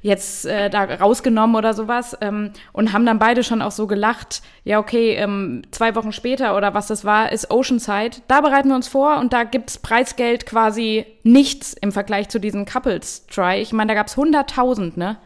jetzt 0.05 0.45
äh, 0.45 0.69
da 0.69 0.85
rausgenommen 0.85 1.57
oder 1.57 1.73
sowas 1.73 2.15
ähm, 2.21 2.53
und 2.75 2.93
haben 2.93 3.07
dann 3.07 3.19
beide 3.19 3.43
schon 3.43 3.63
auch 3.63 3.71
so 3.71 3.87
gelacht, 3.87 4.43
ja 4.63 4.79
okay, 4.79 5.15
ähm, 5.15 5.63
zwei 5.71 5.95
Wochen 5.95 6.13
später 6.13 6.57
oder 6.59 6.75
was 6.75 6.89
das 6.89 7.07
war, 7.07 7.33
ist 7.33 7.51
Oceanside. 7.51 8.19
Da 8.29 8.43
bereiten 8.43 8.69
wir 8.69 8.77
uns 8.77 8.87
vor 8.87 9.19
und 9.19 9.33
da 9.33 9.45
gibt's 9.45 9.79
Preisgeld 9.79 10.45
quasi 10.45 11.07
nichts 11.23 11.73
im 11.73 11.91
Vergleich 11.91 12.29
zu 12.29 12.39
diesem 12.39 12.67
Couples 12.67 13.27
Try. 13.29 13.63
Ich 13.63 13.73
meine, 13.73 13.89
da 13.89 13.95
gab's 13.95 14.19
100.000, 14.19 14.99
ne? 14.99 15.17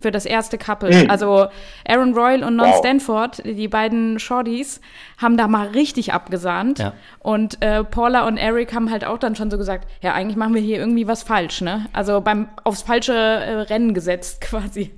Für 0.00 0.12
das 0.12 0.26
erste 0.26 0.58
Couple. 0.58 1.10
Also 1.10 1.48
Aaron 1.84 2.14
Royal 2.14 2.44
und 2.44 2.54
Non 2.54 2.68
Wow. 2.68 2.76
Stanford, 2.78 3.42
die 3.44 3.66
beiden 3.66 4.20
Shorties, 4.20 4.80
haben 5.16 5.36
da 5.36 5.48
mal 5.48 5.66
richtig 5.68 6.12
abgesahnt. 6.12 6.78
Ja. 6.78 6.92
Und 7.18 7.60
äh, 7.62 7.82
Paula 7.82 8.26
und 8.28 8.36
Eric 8.36 8.72
haben 8.74 8.92
halt 8.92 9.04
auch 9.04 9.18
dann 9.18 9.34
schon 9.34 9.50
so 9.50 9.58
gesagt, 9.58 9.88
ja, 10.00 10.14
eigentlich 10.14 10.36
machen 10.36 10.54
wir 10.54 10.60
hier 10.62 10.78
irgendwie 10.78 11.08
was 11.08 11.24
falsch, 11.24 11.62
ne? 11.62 11.86
Also 11.92 12.20
beim 12.20 12.48
aufs 12.62 12.82
falsche 12.82 13.12
äh, 13.12 13.52
Rennen 13.62 13.92
gesetzt 13.92 14.40
quasi. 14.42 14.92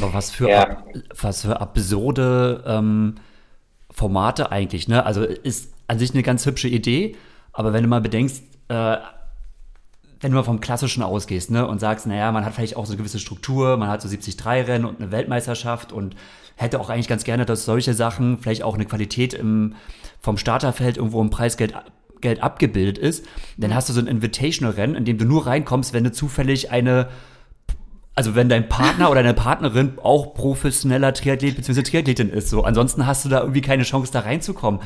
Aber 0.00 0.12
was 0.12 0.32
für, 0.32 0.48
Ja. 0.50 0.62
ab, 0.62 0.84
was 1.20 1.42
für 1.42 1.60
absurde 1.60 2.64
ähm, 2.66 3.14
Formate 3.90 4.50
eigentlich, 4.50 4.88
ne? 4.88 5.06
Also 5.06 5.22
ist 5.22 5.72
an 5.86 6.00
sich 6.00 6.12
eine 6.12 6.24
ganz 6.24 6.44
hübsche 6.44 6.66
Idee, 6.68 7.14
aber 7.52 7.72
wenn 7.72 7.84
du 7.84 7.88
mal 7.88 8.00
bedenkst, 8.00 8.42
äh, 8.68 8.96
wenn 10.20 10.30
du 10.30 10.36
mal 10.36 10.44
vom 10.44 10.60
Klassischen 10.60 11.02
ausgehst, 11.02 11.50
ne, 11.50 11.66
und 11.66 11.78
sagst, 11.78 12.06
naja, 12.06 12.32
man 12.32 12.44
hat 12.44 12.54
vielleicht 12.54 12.76
auch 12.76 12.86
so 12.86 12.92
eine 12.92 12.98
gewisse 12.98 13.18
Struktur, 13.18 13.76
man 13.76 13.88
hat 13.88 14.02
so 14.02 14.08
73-Rennen 14.08 14.84
und 14.84 15.00
eine 15.00 15.10
Weltmeisterschaft 15.10 15.92
und 15.92 16.16
hätte 16.56 16.80
auch 16.80 16.88
eigentlich 16.88 17.08
ganz 17.08 17.24
gerne, 17.24 17.44
dass 17.44 17.64
solche 17.64 17.94
Sachen, 17.94 18.38
vielleicht 18.38 18.62
auch 18.62 18.74
eine 18.74 18.86
Qualität 18.86 19.34
im, 19.34 19.74
vom 20.20 20.38
Starterfeld 20.38 20.96
irgendwo 20.96 21.20
im 21.20 21.30
Preisgeld 21.30 21.74
Geld 22.22 22.42
abgebildet 22.42 22.96
ist, 22.96 23.26
dann 23.58 23.74
hast 23.74 23.90
du 23.90 23.92
so 23.92 24.00
ein 24.00 24.06
Invitational-Rennen, 24.06 24.96
in 24.96 25.04
dem 25.04 25.18
du 25.18 25.26
nur 25.26 25.46
reinkommst, 25.46 25.92
wenn 25.92 26.02
du 26.02 26.12
zufällig 26.12 26.70
eine 26.70 27.08
also 28.16 28.34
wenn 28.34 28.48
dein 28.48 28.68
Partner 28.68 29.10
oder 29.10 29.22
deine 29.22 29.34
Partnerin 29.34 29.98
auch 30.02 30.32
professioneller 30.32 31.12
Triathlet 31.12 31.54
bzw. 31.54 31.82
Triathletin 31.82 32.30
ist, 32.30 32.48
so. 32.48 32.64
Ansonsten 32.64 33.06
hast 33.06 33.26
du 33.26 33.28
da 33.28 33.40
irgendwie 33.40 33.60
keine 33.60 33.82
Chance, 33.82 34.10
da 34.10 34.20
reinzukommen. 34.20 34.80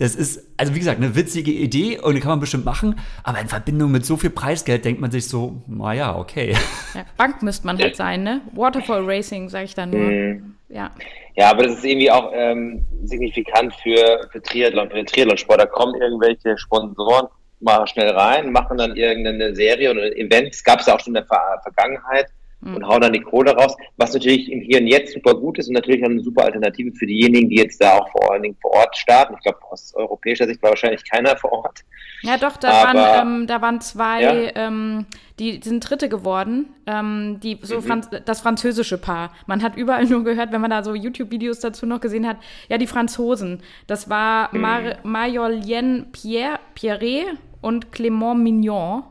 Das 0.00 0.14
ist, 0.14 0.42
also 0.56 0.74
wie 0.74 0.78
gesagt, 0.78 0.96
eine 0.96 1.14
witzige 1.14 1.50
Idee 1.50 1.98
und 1.98 2.14
die 2.14 2.20
kann 2.20 2.30
man 2.30 2.40
bestimmt 2.40 2.64
machen, 2.64 2.98
aber 3.22 3.38
in 3.38 3.48
Verbindung 3.48 3.90
mit 3.90 4.06
so 4.06 4.16
viel 4.16 4.30
Preisgeld 4.30 4.86
denkt 4.86 4.98
man 4.98 5.10
sich 5.10 5.28
so, 5.28 5.62
naja, 5.66 6.16
okay. 6.16 6.56
Ja, 6.94 7.04
Bank 7.18 7.42
müsste 7.42 7.66
man 7.66 7.78
halt 7.78 7.96
sein, 7.96 8.22
ne? 8.22 8.40
Waterfall 8.54 9.04
Racing, 9.04 9.50
sage 9.50 9.66
ich 9.66 9.74
dann 9.74 9.90
nur. 9.90 10.00
Mhm. 10.00 10.54
Ja. 10.70 10.90
Ja, 11.36 11.50
aber 11.50 11.64
das 11.64 11.76
ist 11.76 11.84
irgendwie 11.84 12.10
auch 12.10 12.32
ähm, 12.34 12.86
signifikant 13.04 13.74
für, 13.74 14.26
für 14.32 14.42
Triathlon, 14.42 14.88
für 14.88 14.96
den 14.96 15.06
Triathlon-Sport. 15.06 15.60
Da 15.60 15.66
kommen 15.66 16.00
irgendwelche 16.00 16.56
Sponsoren 16.56 17.28
mal 17.60 17.86
schnell 17.86 18.08
rein, 18.10 18.52
machen 18.52 18.78
dann 18.78 18.96
irgendeine 18.96 19.54
Serie 19.54 19.90
oder 19.90 20.16
Events, 20.16 20.64
gab 20.64 20.80
es 20.80 20.86
ja 20.86 20.94
auch 20.94 21.00
schon 21.00 21.10
in 21.10 21.22
der 21.22 21.26
Ver 21.26 21.60
Vergangenheit 21.62 22.28
mhm. 22.60 22.76
und 22.76 22.86
hauen 22.86 23.00
dann 23.00 23.12
die 23.12 23.20
Kohle 23.20 23.52
raus, 23.52 23.76
was 23.96 24.12
natürlich 24.14 24.50
im 24.50 24.60
Hier 24.60 24.80
und 24.80 24.86
Jetzt 24.86 25.14
super 25.14 25.34
gut 25.34 25.58
ist 25.58 25.68
und 25.68 25.74
natürlich 25.74 26.04
eine 26.04 26.20
super 26.20 26.44
Alternative 26.44 26.92
für 26.92 27.06
diejenigen, 27.06 27.48
die 27.48 27.56
jetzt 27.56 27.82
da 27.82 27.98
auch 27.98 28.10
vor 28.10 28.32
allen 28.32 28.42
Dingen 28.42 28.56
vor 28.60 28.72
Ort 28.72 28.96
starten. 28.96 29.34
Ich 29.34 29.42
glaube, 29.42 29.58
aus 29.70 29.94
europäischer 29.94 30.46
Sicht 30.46 30.62
war 30.62 30.70
wahrscheinlich 30.70 31.08
keiner 31.08 31.36
vor 31.36 31.52
Ort. 31.52 31.80
Ja, 32.22 32.36
doch, 32.36 32.56
da, 32.56 32.70
Aber, 32.70 32.98
waren, 32.98 33.40
ähm, 33.40 33.46
da 33.46 33.62
waren 33.62 33.80
zwei, 33.80 34.22
ja. 34.22 34.50
ähm, 34.54 35.06
die 35.38 35.60
sind 35.62 35.88
Dritte 35.88 36.08
geworden, 36.10 36.68
ähm, 36.86 37.40
die, 37.42 37.58
so 37.62 37.76
mhm. 37.76 37.82
Franz 37.82 38.10
das 38.26 38.40
französische 38.40 38.98
Paar. 38.98 39.32
Man 39.46 39.62
hat 39.62 39.76
überall 39.76 40.04
nur 40.06 40.24
gehört, 40.24 40.52
wenn 40.52 40.60
man 40.60 40.70
da 40.70 40.82
so 40.82 40.94
YouTube-Videos 40.94 41.60
dazu 41.60 41.86
noch 41.86 42.00
gesehen 42.00 42.26
hat, 42.26 42.36
ja, 42.68 42.76
die 42.76 42.86
Franzosen. 42.86 43.62
Das 43.86 44.10
war 44.10 44.50
mhm. 44.52 44.60
Mar 44.60 44.80
Marjolaine 45.02 46.06
Pierre, 46.12 46.58
Pierre 46.74 47.38
und 47.62 47.90
Clément 47.90 48.34
Mignon. 48.34 49.04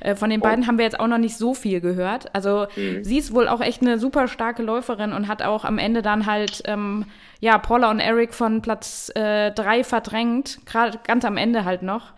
Äh, 0.00 0.16
von 0.16 0.30
den 0.30 0.40
oh. 0.40 0.44
beiden 0.44 0.66
haben 0.66 0.78
wir 0.78 0.84
jetzt 0.84 0.98
auch 0.98 1.06
noch 1.06 1.18
nicht 1.18 1.36
so 1.36 1.54
viel 1.54 1.80
gehört. 1.80 2.34
Also 2.34 2.66
mhm. 2.76 3.04
sie 3.04 3.18
ist 3.18 3.32
wohl 3.32 3.46
auch 3.46 3.60
echt 3.60 3.80
eine 3.80 3.98
super 3.98 4.26
starke 4.26 4.62
Läuferin 4.62 5.12
und 5.12 5.28
hat 5.28 5.42
auch 5.42 5.64
am 5.64 5.78
Ende 5.78 6.02
dann 6.02 6.26
halt 6.26 6.62
ähm, 6.66 7.04
ja 7.40 7.58
Paula 7.58 7.90
und 7.90 8.00
Eric 8.00 8.34
von 8.34 8.60
Platz 8.62 9.10
äh, 9.14 9.52
drei 9.52 9.84
verdrängt, 9.84 10.66
gerade 10.66 10.98
ganz 11.04 11.24
am 11.24 11.36
Ende 11.36 11.64
halt 11.64 11.82
noch. 11.82 12.12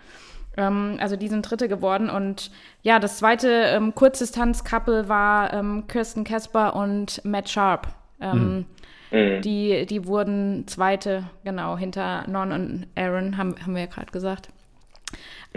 Ähm, 0.57 0.97
also 1.01 1.17
die 1.17 1.29
sind 1.29 1.43
Dritte 1.43 1.69
geworden 1.69 2.11
und 2.11 2.51
ja, 2.83 2.99
das 2.99 3.19
zweite 3.19 3.49
ähm, 3.49 3.95
Kurzdistanz-Couple 3.95 5.09
war 5.09 5.53
ähm, 5.53 5.85
Kirsten 5.89 6.25
Casper 6.25 6.77
und 6.77 7.25
Matt 7.25 7.49
Sharp. 7.49 7.89
Ähm, 8.21 8.67
mhm. 9.11 9.19
mhm. 9.19 9.43
Die, 9.43 9.87
die 9.87 10.07
wurden 10.07 10.67
Zweite, 10.67 11.25
genau, 11.45 11.77
hinter 11.77 12.25
Non 12.29 12.53
und 12.53 12.87
Aaron, 12.95 13.37
haben, 13.37 13.55
haben 13.63 13.75
wir 13.75 13.83
ja 13.83 13.89
gerade 13.89 14.13
gesagt. 14.13 14.49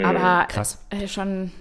Aber 0.03 0.43
mhm. 0.43 0.47
krass. 0.47 0.79
Äh, 0.89 1.07
schon. 1.07 1.51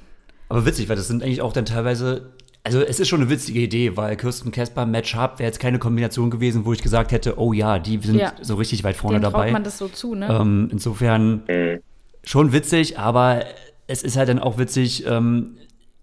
Aber 0.49 0.67
witzig, 0.67 0.89
weil 0.89 0.97
das 0.97 1.09
sind 1.09 1.23
eigentlich 1.23 1.43
auch 1.43 1.53
dann 1.53 1.65
teilweise. 1.65 2.33
Also 2.65 2.81
es 2.81 2.99
ist 2.99 3.07
schon 3.07 3.21
eine 3.21 3.31
witzige 3.31 3.61
Idee, 3.61 3.97
weil 3.97 4.17
Kirsten 4.17 4.51
Casper, 4.51 4.87
Matt 4.87 5.07
Sharp 5.07 5.39
wäre 5.39 5.47
jetzt 5.47 5.61
keine 5.61 5.79
Kombination 5.79 6.31
gewesen, 6.31 6.65
wo 6.65 6.73
ich 6.73 6.83
gesagt 6.83 7.13
hätte, 7.13 7.39
oh 7.39 7.53
ja, 7.53 7.79
die 7.79 7.99
sind 7.99 8.17
ja. 8.17 8.33
so 8.43 8.57
richtig 8.57 8.83
weit 8.83 8.97
vorne 8.97 9.21
Denen 9.21 9.33
dabei. 9.33 9.53
man 9.53 9.63
das 9.63 9.79
so 9.79 9.87
zu, 9.87 10.17
ne? 10.17 10.27
Ähm, 10.29 10.69
insofern 10.73 11.45
mhm. 11.49 11.81
schon 12.25 12.53
witzig, 12.53 12.99
aber 12.99 13.45
es 13.87 14.03
ist 14.03 14.17
halt 14.17 14.29
dann 14.29 14.41
auch 14.41 14.59
witzig, 14.59 15.07
ähm, 15.07 15.59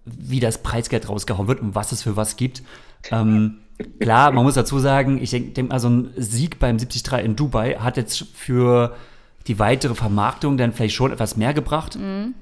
wie 0.06 0.40
das 0.40 0.64
Preisgeld 0.64 1.10
rausgehauen 1.10 1.50
wird 1.50 1.60
und 1.60 1.76
was 1.76 1.92
es 1.92 2.02
für 2.02 2.16
was 2.16 2.38
gibt. 2.38 2.64
Ähm, 3.12 3.60
klar, 4.00 4.32
man 4.32 4.46
muss 4.46 4.54
dazu 4.54 4.80
sagen, 4.80 5.22
ich 5.22 5.32
denke 5.32 5.52
denk 5.52 5.70
mal, 5.70 5.80
so 5.80 5.90
ein 5.90 6.12
Sieg 6.16 6.60
beim 6.60 6.78
73 6.78 7.26
in 7.26 7.36
Dubai 7.36 7.76
hat 7.76 7.98
jetzt 7.98 8.26
für 8.36 8.96
die 9.48 9.60
weitere 9.60 9.96
Vermarktung 9.96 10.58
dann 10.58 10.74
vielleicht 10.74 10.96
schon 10.96 11.12
etwas 11.12 11.36
mehr 11.38 11.54
gebracht, 11.54 11.98
mhm. 11.98 12.34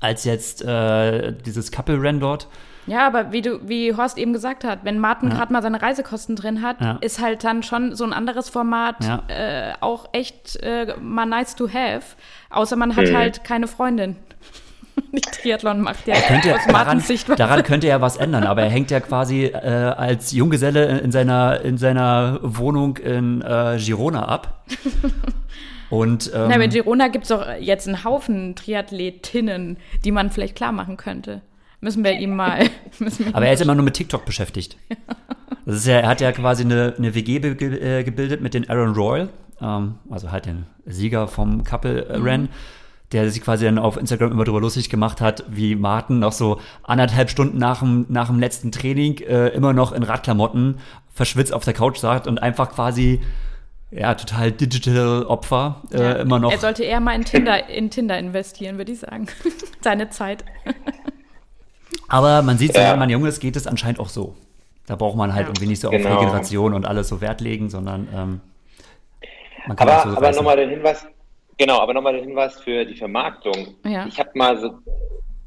als 0.00 0.24
jetzt 0.24 0.62
äh, 0.62 1.32
dieses 1.44 1.72
Couple-Rennen 1.72 2.20
dort. 2.20 2.48
Ja, 2.86 3.06
aber 3.06 3.32
wie 3.32 3.42
du, 3.42 3.66
wie 3.66 3.94
Horst 3.94 4.18
eben 4.18 4.32
gesagt 4.32 4.64
hat, 4.64 4.80
wenn 4.82 4.98
Martin 4.98 5.30
ja. 5.30 5.36
gerade 5.36 5.52
mal 5.52 5.62
seine 5.62 5.80
Reisekosten 5.80 6.36
drin 6.36 6.62
hat, 6.62 6.80
ja. 6.80 6.98
ist 7.00 7.20
halt 7.20 7.44
dann 7.44 7.62
schon 7.62 7.94
so 7.94 8.04
ein 8.04 8.12
anderes 8.12 8.50
Format 8.50 8.96
ja. 9.04 9.22
äh, 9.28 9.72
auch 9.80 10.06
echt 10.12 10.56
äh, 10.62 10.94
mal 11.00 11.26
nice 11.26 11.56
to 11.56 11.68
have. 11.68 12.16
Außer 12.50 12.76
man 12.76 12.94
hat 12.96 13.08
mhm. 13.08 13.16
halt 13.16 13.44
keine 13.44 13.68
Freundin. 13.68 14.16
Nicht 15.12 15.42
Triathlon 15.42 15.80
macht 15.80 16.06
ja 16.06 16.14
könnte, 16.14 16.54
aus 16.54 16.66
daran, 16.66 17.02
daran 17.36 17.62
könnte 17.64 17.88
er 17.88 18.00
was 18.00 18.16
ändern, 18.16 18.44
aber 18.44 18.62
er 18.62 18.70
hängt 18.70 18.90
ja 18.90 19.00
quasi 19.00 19.46
äh, 19.46 19.56
als 19.56 20.32
Junggeselle 20.32 20.98
in 21.00 21.10
seiner, 21.10 21.62
in 21.62 21.78
seiner 21.78 22.38
Wohnung 22.42 22.98
in 22.98 23.42
äh, 23.42 23.76
Girona 23.78 24.26
ab. 24.26 24.64
Und, 25.90 26.30
ähm, 26.34 26.46
Na, 26.48 26.58
bei 26.58 26.66
Girona 26.66 27.08
gibt 27.08 27.24
es 27.24 27.28
doch 27.28 27.46
jetzt 27.60 27.86
einen 27.86 28.04
Haufen 28.04 28.54
Triathletinnen, 28.54 29.76
die 30.04 30.12
man 30.12 30.30
vielleicht 30.30 30.56
klar 30.56 30.72
machen 30.72 30.96
könnte. 30.96 31.42
Müssen 31.80 32.02
wir 32.02 32.12
ihm 32.12 32.34
mal. 32.34 32.66
Wir 32.98 33.34
aber 33.34 33.46
er 33.46 33.52
ist 33.52 33.60
immer 33.60 33.74
nur 33.74 33.84
mit 33.84 33.94
TikTok 33.94 34.24
beschäftigt. 34.24 34.76
Das 35.66 35.76
ist 35.76 35.86
ja, 35.86 35.94
er 36.00 36.08
hat 36.08 36.20
ja 36.20 36.30
quasi 36.32 36.62
eine, 36.62 36.92
eine 36.98 37.14
WG 37.14 37.38
be 37.38 37.48
äh, 37.48 38.04
gebildet 38.04 38.42
mit 38.42 38.52
den 38.52 38.68
Aaron 38.68 38.92
Royal, 38.92 39.30
ähm, 39.62 39.94
also 40.10 40.30
halt 40.30 40.44
den 40.44 40.66
Sieger 40.84 41.26
vom 41.26 41.64
Couple-Rennen. 41.64 42.42
Mhm 42.42 42.84
der 43.14 43.30
sich 43.30 43.42
quasi 43.42 43.64
dann 43.64 43.78
auf 43.78 43.96
Instagram 43.96 44.32
immer 44.32 44.44
darüber 44.44 44.60
lustig 44.60 44.90
gemacht 44.90 45.20
hat, 45.20 45.44
wie 45.48 45.76
Martin 45.76 46.18
noch 46.18 46.32
so 46.32 46.60
anderthalb 46.82 47.30
Stunden 47.30 47.58
nach 47.58 47.78
dem, 47.78 48.06
nach 48.08 48.26
dem 48.26 48.40
letzten 48.40 48.72
Training 48.72 49.18
äh, 49.18 49.48
immer 49.48 49.72
noch 49.72 49.92
in 49.92 50.02
Radklamotten 50.02 50.78
verschwitzt 51.12 51.52
auf 51.52 51.64
der 51.64 51.74
Couch 51.74 51.98
sagt 51.98 52.26
und 52.26 52.42
einfach 52.42 52.70
quasi 52.72 53.20
ja, 53.94 54.14
total 54.14 54.50
digital 54.50 55.24
Opfer 55.24 55.82
äh, 55.92 55.98
ja, 55.98 56.12
immer 56.14 56.40
noch. 56.40 56.50
Er 56.50 56.58
sollte 56.58 56.82
eher 56.82 57.00
mal 57.00 57.14
in 57.14 57.24
Tinder, 57.24 57.68
in 57.68 57.90
Tinder 57.90 58.18
investieren, 58.18 58.76
würde 58.76 58.92
ich 58.92 59.00
sagen. 59.00 59.26
Seine 59.80 60.10
Zeit. 60.10 60.44
Aber 62.08 62.42
man 62.42 62.58
sieht, 62.58 62.74
ja. 62.74 62.92
wenn 62.92 62.98
man 62.98 63.08
jung 63.08 63.24
ist, 63.24 63.40
geht 63.40 63.54
es 63.56 63.66
anscheinend 63.66 64.00
auch 64.00 64.08
so. 64.08 64.34
Da 64.86 64.96
braucht 64.96 65.16
man 65.16 65.32
halt 65.32 65.44
ja. 65.44 65.48
irgendwie 65.48 65.66
nicht 65.66 65.80
so 65.80 65.90
genau. 65.90 66.08
auf 66.08 66.16
Regeneration 66.16 66.74
und 66.74 66.86
alles 66.86 67.08
so 67.08 67.20
Wert 67.20 67.40
legen, 67.40 67.70
sondern 67.70 68.08
ähm, 68.12 68.40
man 69.66 69.76
kann 69.76 69.88
Aber, 69.88 70.10
so 70.10 70.16
aber 70.16 70.32
nochmal 70.32 70.56
den 70.56 70.70
Hinweis, 70.70 71.06
genau, 71.56 71.78
aber 71.78 71.94
nochmal 71.94 72.14
den 72.14 72.24
Hinweis 72.24 72.60
für 72.60 72.84
die 72.84 72.96
Vermarktung. 72.96 73.76
Ja. 73.84 74.06
Ich 74.06 74.18
habe 74.18 74.30
mal 74.34 74.58
so 74.58 74.78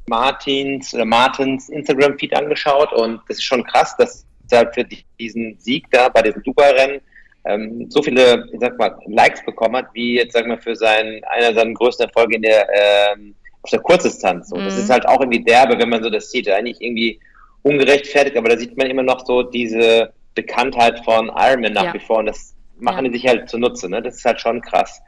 Martins 0.08 0.94
oder 0.94 1.04
Martins 1.04 1.68
Instagram-Feed 1.68 2.34
angeschaut 2.34 2.92
und 2.94 3.20
das 3.28 3.36
ist 3.36 3.44
schon 3.44 3.62
krass, 3.62 3.94
dass 3.96 4.26
er 4.50 4.72
für 4.72 4.86
diesen 5.20 5.58
Sieg 5.58 5.86
da 5.90 6.08
bei 6.08 6.22
diesem 6.22 6.42
Dubai-Rennen 6.42 7.02
ähm, 7.44 7.86
so 7.90 8.02
viele, 8.02 8.46
ich 8.52 8.60
sag 8.60 8.78
mal, 8.78 8.96
Likes 9.06 9.44
bekommen 9.44 9.76
hat, 9.76 9.86
wie 9.94 10.16
jetzt, 10.16 10.32
sag 10.32 10.46
mal, 10.46 10.58
für 10.58 10.76
seinen, 10.76 11.22
einer 11.24 11.54
seiner 11.54 11.72
größten 11.72 12.06
Erfolge 12.06 12.36
in 12.36 12.42
der, 12.42 12.68
ähm, 12.72 13.34
auf 13.62 13.70
der 13.70 13.80
Kurzdistanz. 13.80 14.48
So. 14.48 14.56
Mhm. 14.56 14.64
Das 14.64 14.78
ist 14.78 14.90
halt 14.90 15.06
auch 15.06 15.20
irgendwie 15.20 15.42
derbe, 15.42 15.78
wenn 15.78 15.88
man 15.88 16.02
so 16.02 16.10
das 16.10 16.30
sieht. 16.30 16.48
Eigentlich 16.48 16.80
irgendwie 16.80 17.20
ungerechtfertigt, 17.62 18.36
aber 18.36 18.50
da 18.50 18.56
sieht 18.56 18.76
man 18.76 18.88
immer 18.88 19.02
noch 19.02 19.24
so 19.24 19.42
diese 19.42 20.12
Bekanntheit 20.34 21.04
von 21.04 21.30
Ironman 21.34 21.72
nach 21.72 21.84
ja. 21.84 21.94
wie 21.94 21.98
vor 21.98 22.18
und 22.18 22.26
das 22.26 22.54
machen 22.78 23.04
ja. 23.04 23.10
die 23.10 23.18
sich 23.18 23.26
halt 23.26 23.48
zunutze. 23.48 23.88
Ne? 23.88 24.02
Das 24.02 24.16
ist 24.16 24.24
halt 24.24 24.40
schon 24.40 24.60
krass. 24.60 25.00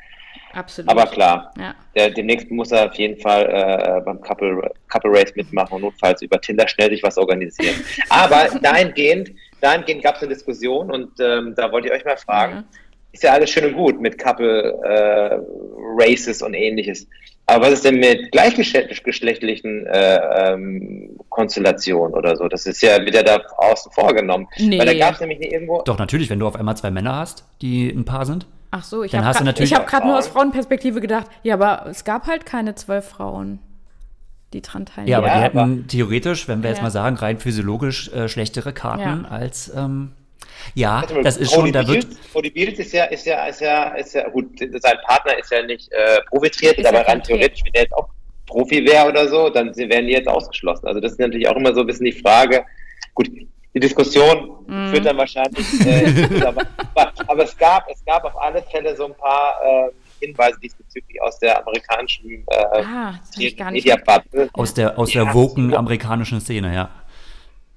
Absolut. 0.53 0.91
Aber 0.91 1.07
klar, 1.07 1.53
ja. 1.59 1.75
der, 1.95 2.11
demnächst 2.11 2.51
muss 2.51 2.73
er 2.73 2.87
auf 2.87 2.95
jeden 2.95 3.21
Fall 3.21 3.47
äh, 3.47 4.01
beim 4.01 4.21
Couple, 4.21 4.73
Couple 4.89 5.11
Race 5.13 5.33
mitmachen 5.37 5.75
und 5.75 5.83
notfalls 5.83 6.23
über 6.23 6.41
Tinder 6.41 6.67
schnell 6.67 6.91
sich 6.91 7.03
was 7.03 7.17
organisieren. 7.19 7.77
Aber 8.09 8.49
dahingehend 8.61 9.31
dahingehend 9.61 10.03
gab 10.03 10.17
es 10.17 10.23
eine 10.23 10.33
Diskussion 10.33 10.91
und 10.91 11.13
ähm, 11.21 11.55
da 11.57 11.73
wollte 11.73 11.89
ich 11.89 11.95
euch 11.95 12.05
mal 12.05 12.17
fragen, 12.17 12.55
ja. 12.55 12.65
ist 13.13 13.23
ja 13.23 13.33
alles 13.33 13.51
schön 13.51 13.65
und 13.65 13.75
gut 13.75 14.01
mit 14.01 14.19
Couple 14.19 14.79
äh, 14.83 15.39
Races 15.99 16.43
und 16.43 16.55
ähnliches. 16.55 17.07
Aber 17.47 17.67
was 17.67 17.75
ist 17.75 17.85
denn 17.85 17.99
mit 17.99 18.31
gleichgeschlechtlichen 18.31 19.87
äh, 19.87 20.53
ähm, 20.53 21.19
Konstellationen 21.31 22.15
oder 22.15 22.37
so? 22.37 22.47
Das 22.47 22.65
ist 22.65 22.81
ja 22.81 23.05
wieder 23.05 23.25
da 23.25 23.43
außen 23.57 23.91
vorgenommen. 23.91 24.47
Nee. 24.57 24.79
Weil 24.79 24.87
da 24.87 24.95
gab 24.95 25.15
es 25.15 25.21
nämlich 25.21 25.41
nicht 25.41 25.53
irgendwo. 25.53 25.83
Doch, 25.83 25.99
natürlich, 25.99 26.31
wenn 26.31 26.39
du 26.39 26.47
auf 26.47 26.55
einmal 26.55 26.77
zwei 26.77 26.93
Männer 26.93 27.17
hast, 27.17 27.45
die 27.61 27.89
ein 27.89 28.05
Paar 28.05 28.25
sind. 28.25 28.47
Ach 28.71 28.85
so, 28.85 29.03
ich 29.03 29.17
habe 29.17 29.27
hab 29.27 30.05
nur 30.05 30.17
aus 30.17 30.29
Frauenperspektive 30.29 31.01
gedacht, 31.01 31.27
ja, 31.43 31.55
aber 31.55 31.87
es 31.91 32.05
gab 32.05 32.29
halt 32.29 32.47
keine 32.47 32.77
zwölf 32.77 33.09
Frauen 33.09 33.59
die 34.53 34.63
dran 34.63 34.87
teilnehmen. 34.87 35.11
Ja, 35.11 35.19
aber 35.19 35.29
die 35.29 35.59
hätten 35.59 35.87
theoretisch, 35.89 36.49
wenn 36.49 36.63
wir 36.63 36.71
ja. 36.71 36.75
jetzt 36.75 36.83
mal 36.83 36.91
sagen, 36.91 37.17
rein 37.17 37.39
physiologisch 37.39 38.13
äh, 38.13 38.29
schlechtere 38.29 38.73
Karten 38.73 39.25
ja. 39.25 39.31
als 39.31 39.73
ähm, 39.75 40.13
ja, 40.75 41.01
also, 41.01 41.23
das 41.23 41.37
ist 41.37 41.53
schon, 41.53 41.73
da 41.73 41.87
wird. 41.87 42.07
Cody 42.33 42.51
Beals 42.51 42.79
ist 42.79 42.93
ja, 42.93 43.05
ist 43.05 43.27
ja, 43.27 43.47
ist 43.47 43.61
ja, 43.61 43.89
ist 43.95 44.15
ja, 44.15 44.29
gut, 44.29 44.59
sein 44.59 44.97
Partner 45.07 45.39
ist 45.39 45.51
ja 45.51 45.63
nicht 45.63 45.91
äh, 45.93 46.21
profitriert, 46.29 46.85
aber 46.85 47.07
rein 47.07 47.23
theoretisch, 47.23 47.63
wenn 47.65 47.75
er 47.75 47.83
jetzt 47.83 47.95
auch 47.95 48.09
Profi 48.47 48.85
wäre 48.85 49.09
oder 49.09 49.29
so, 49.29 49.49
dann 49.49 49.75
wären 49.77 50.07
die 50.07 50.13
jetzt 50.13 50.29
ausgeschlossen. 50.29 50.87
Also 50.87 51.01
das 51.01 51.13
ist 51.13 51.21
natürlich 51.21 51.49
auch 51.49 51.57
immer 51.57 51.75
so 51.75 51.81
ein 51.81 51.87
bisschen 51.87 52.07
die 52.07 52.13
Frage. 52.13 52.65
Gut, 53.15 53.31
die 53.73 53.81
Diskussion 53.81 54.51
mm. 54.67 54.89
führt 54.89 55.07
dann 55.07 55.17
wahrscheinlich, 55.17 55.87
äh, 55.87 56.45
aber, 56.45 56.63
aber, 57.27 57.45
es 57.45 57.57
gab, 57.57 57.89
es 57.89 58.05
gab 58.05 58.25
auf 58.25 58.37
alle 58.41 58.63
Fälle 58.63 58.97
so 58.97 59.07
ein 59.07 59.15
paar 59.15 59.55
äh, 59.65 59.91
Hinweise 60.21 60.59
diesbezüglich 60.61 61.21
aus 61.23 61.39
der 61.39 61.67
amerikanischen 61.67 62.45
äh, 62.47 62.83
ah, 62.83 63.21
Mediabubble. 63.71 64.49
Aus 64.53 64.75
der, 64.75 64.99
aus 64.99 65.11
der 65.11 65.33
woken 65.35 65.75
amerikanischen 65.75 66.41
Szene, 66.41 66.75
ja. 66.75 66.91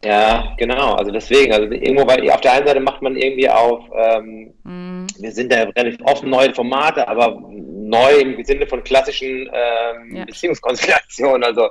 Ja, 0.04 0.54
genau. 0.58 0.96
Also 0.96 1.12
deswegen, 1.12 1.54
also 1.54 1.72
irgendwo, 1.72 2.06
weil 2.06 2.30
auf 2.30 2.42
der 2.42 2.54
einen 2.54 2.68
Seite 2.68 2.80
macht 2.82 3.02
man 3.02 3.16
irgendwie 3.16 3.50
auf, 3.50 3.86
ähm, 3.96 4.54
mm. 4.64 5.08
wir 5.18 5.32
sind 5.32 5.52
da 5.52 5.64
relativ 5.64 6.02
offen 6.04 6.30
neue 6.30 6.54
Formate, 6.54 7.08
aber 7.08 7.42
neu 7.50 8.20
im 8.20 8.44
Sinne 8.44 8.68
von 8.68 8.84
klassischen 8.84 9.50
ähm, 9.54 10.16
ja. 10.16 10.26
Beziehungskonstellationen. 10.26 11.44
Also, 11.44 11.70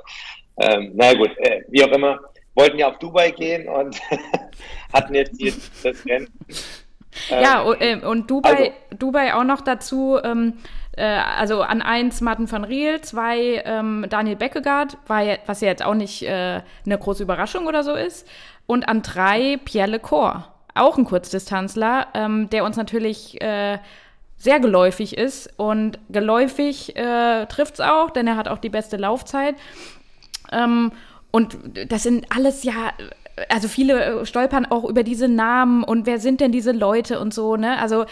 ähm, 0.59 0.91
naja 0.95 1.13
gut, 1.13 1.29
äh, 1.37 1.61
wie 1.69 1.83
auch 1.83 1.91
immer, 1.91 2.19
wollten 2.55 2.79
ja 2.79 2.89
auf 2.89 2.97
Dubai 2.97 3.29
gehen 3.31 3.67
und 3.67 4.01
hatten 4.93 5.13
jetzt 5.13 5.39
hier 5.39 5.53
das 5.83 6.05
Rennen 6.05 6.27
ja, 7.29 7.65
ähm, 7.79 8.03
und 8.03 8.29
Dubai, 8.29 8.49
also, 8.49 8.71
Dubai 8.97 9.33
auch 9.33 9.43
noch 9.43 9.61
dazu, 9.61 10.17
ähm, 10.23 10.53
äh, 10.95 11.03
also 11.03 11.61
an 11.61 11.81
eins 11.81 12.21
Martin 12.21 12.51
van 12.51 12.63
Riel, 12.63 13.01
zwei 13.01 13.61
ähm, 13.65 14.05
Daniel 14.09 14.35
Beckegaard, 14.35 14.97
war 15.07 15.21
ja, 15.21 15.37
was 15.45 15.61
ja 15.61 15.67
jetzt 15.67 15.83
auch 15.83 15.95
nicht 15.95 16.23
äh, 16.23 16.61
eine 16.85 16.97
große 16.97 17.23
Überraschung 17.23 17.67
oder 17.67 17.83
so 17.83 17.93
ist, 17.93 18.27
und 18.65 18.87
an 18.87 19.01
drei 19.01 19.59
Pierre 19.63 19.89
Lecor, 19.89 20.47
auch 20.75 20.97
ein 20.97 21.05
Kurzdistanzler, 21.05 22.07
ähm, 22.13 22.49
der 22.49 22.63
uns 22.63 22.77
natürlich 22.77 23.41
äh, 23.41 23.77
sehr 24.37 24.59
geläufig 24.59 25.17
ist 25.17 25.49
und 25.57 25.99
geläufig 26.09 26.95
äh, 26.95 27.45
trifft 27.45 27.75
es 27.75 27.79
auch, 27.79 28.09
denn 28.09 28.27
er 28.27 28.35
hat 28.35 28.47
auch 28.47 28.57
die 28.57 28.69
beste 28.69 28.97
Laufzeit. 28.97 29.55
Ähm, 30.51 30.91
und 31.31 31.57
das 31.89 32.03
sind 32.03 32.27
alles 32.35 32.63
ja 32.63 32.91
also 33.49 33.67
viele 33.67 34.25
stolpern 34.25 34.65
auch 34.65 34.83
über 34.85 35.03
diese 35.03 35.27
Namen 35.27 35.83
und 35.83 36.05
wer 36.05 36.19
sind 36.19 36.41
denn 36.41 36.51
diese 36.51 36.71
Leute 36.71 37.19
und 37.19 37.33
so, 37.33 37.55
ne? 37.55 37.79
Also 37.79 38.05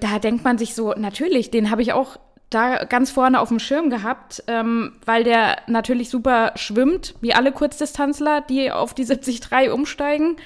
da 0.00 0.18
denkt 0.18 0.44
man 0.44 0.58
sich 0.58 0.74
so, 0.74 0.92
natürlich, 0.92 1.50
den 1.50 1.70
habe 1.70 1.82
ich 1.82 1.92
auch 1.92 2.18
da 2.50 2.84
ganz 2.84 3.10
vorne 3.10 3.40
auf 3.40 3.48
dem 3.48 3.58
Schirm 3.58 3.90
gehabt, 3.90 4.44
ähm, 4.46 4.92
weil 5.06 5.24
der 5.24 5.58
natürlich 5.66 6.10
super 6.10 6.52
schwimmt, 6.56 7.14
wie 7.20 7.32
alle 7.32 7.52
Kurzdistanzler, 7.52 8.42
die 8.42 8.70
auf 8.70 8.94
die 8.94 9.06
73 9.06 9.70
umsteigen 9.70 10.36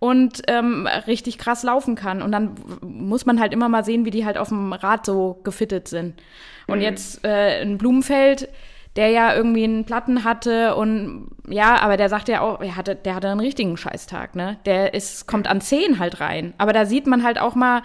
und 0.00 0.42
ähm, 0.48 0.88
richtig 1.06 1.38
krass 1.38 1.62
laufen 1.62 1.94
kann. 1.94 2.22
Und 2.22 2.32
dann 2.32 2.56
muss 2.80 3.24
man 3.24 3.38
halt 3.38 3.52
immer 3.52 3.68
mal 3.68 3.84
sehen, 3.84 4.04
wie 4.04 4.10
die 4.10 4.24
halt 4.24 4.38
auf 4.38 4.48
dem 4.48 4.72
Rad 4.72 5.06
so 5.06 5.38
gefittet 5.44 5.86
sind. 5.86 6.20
Und 6.66 6.78
mhm. 6.78 6.82
jetzt 6.82 7.24
äh, 7.24 7.62
in 7.62 7.78
Blumenfeld, 7.78 8.48
der 8.96 9.08
ja 9.08 9.34
irgendwie 9.34 9.64
einen 9.64 9.84
Platten 9.84 10.24
hatte 10.24 10.74
und 10.74 11.28
ja, 11.48 11.80
aber 11.80 11.96
der 11.96 12.08
sagte 12.08 12.32
ja 12.32 12.40
auch, 12.40 12.60
er 12.60 12.76
hatte, 12.76 12.94
der 12.94 13.14
hatte 13.14 13.28
einen 13.28 13.40
richtigen 13.40 13.76
Scheißtag, 13.76 14.36
ne? 14.36 14.58
Der 14.66 14.94
ist, 14.94 15.26
kommt 15.26 15.48
an 15.48 15.60
10 15.60 15.98
halt 15.98 16.20
rein. 16.20 16.54
Aber 16.58 16.72
da 16.72 16.84
sieht 16.84 17.06
man 17.06 17.22
halt 17.22 17.40
auch 17.40 17.54
mal, 17.54 17.82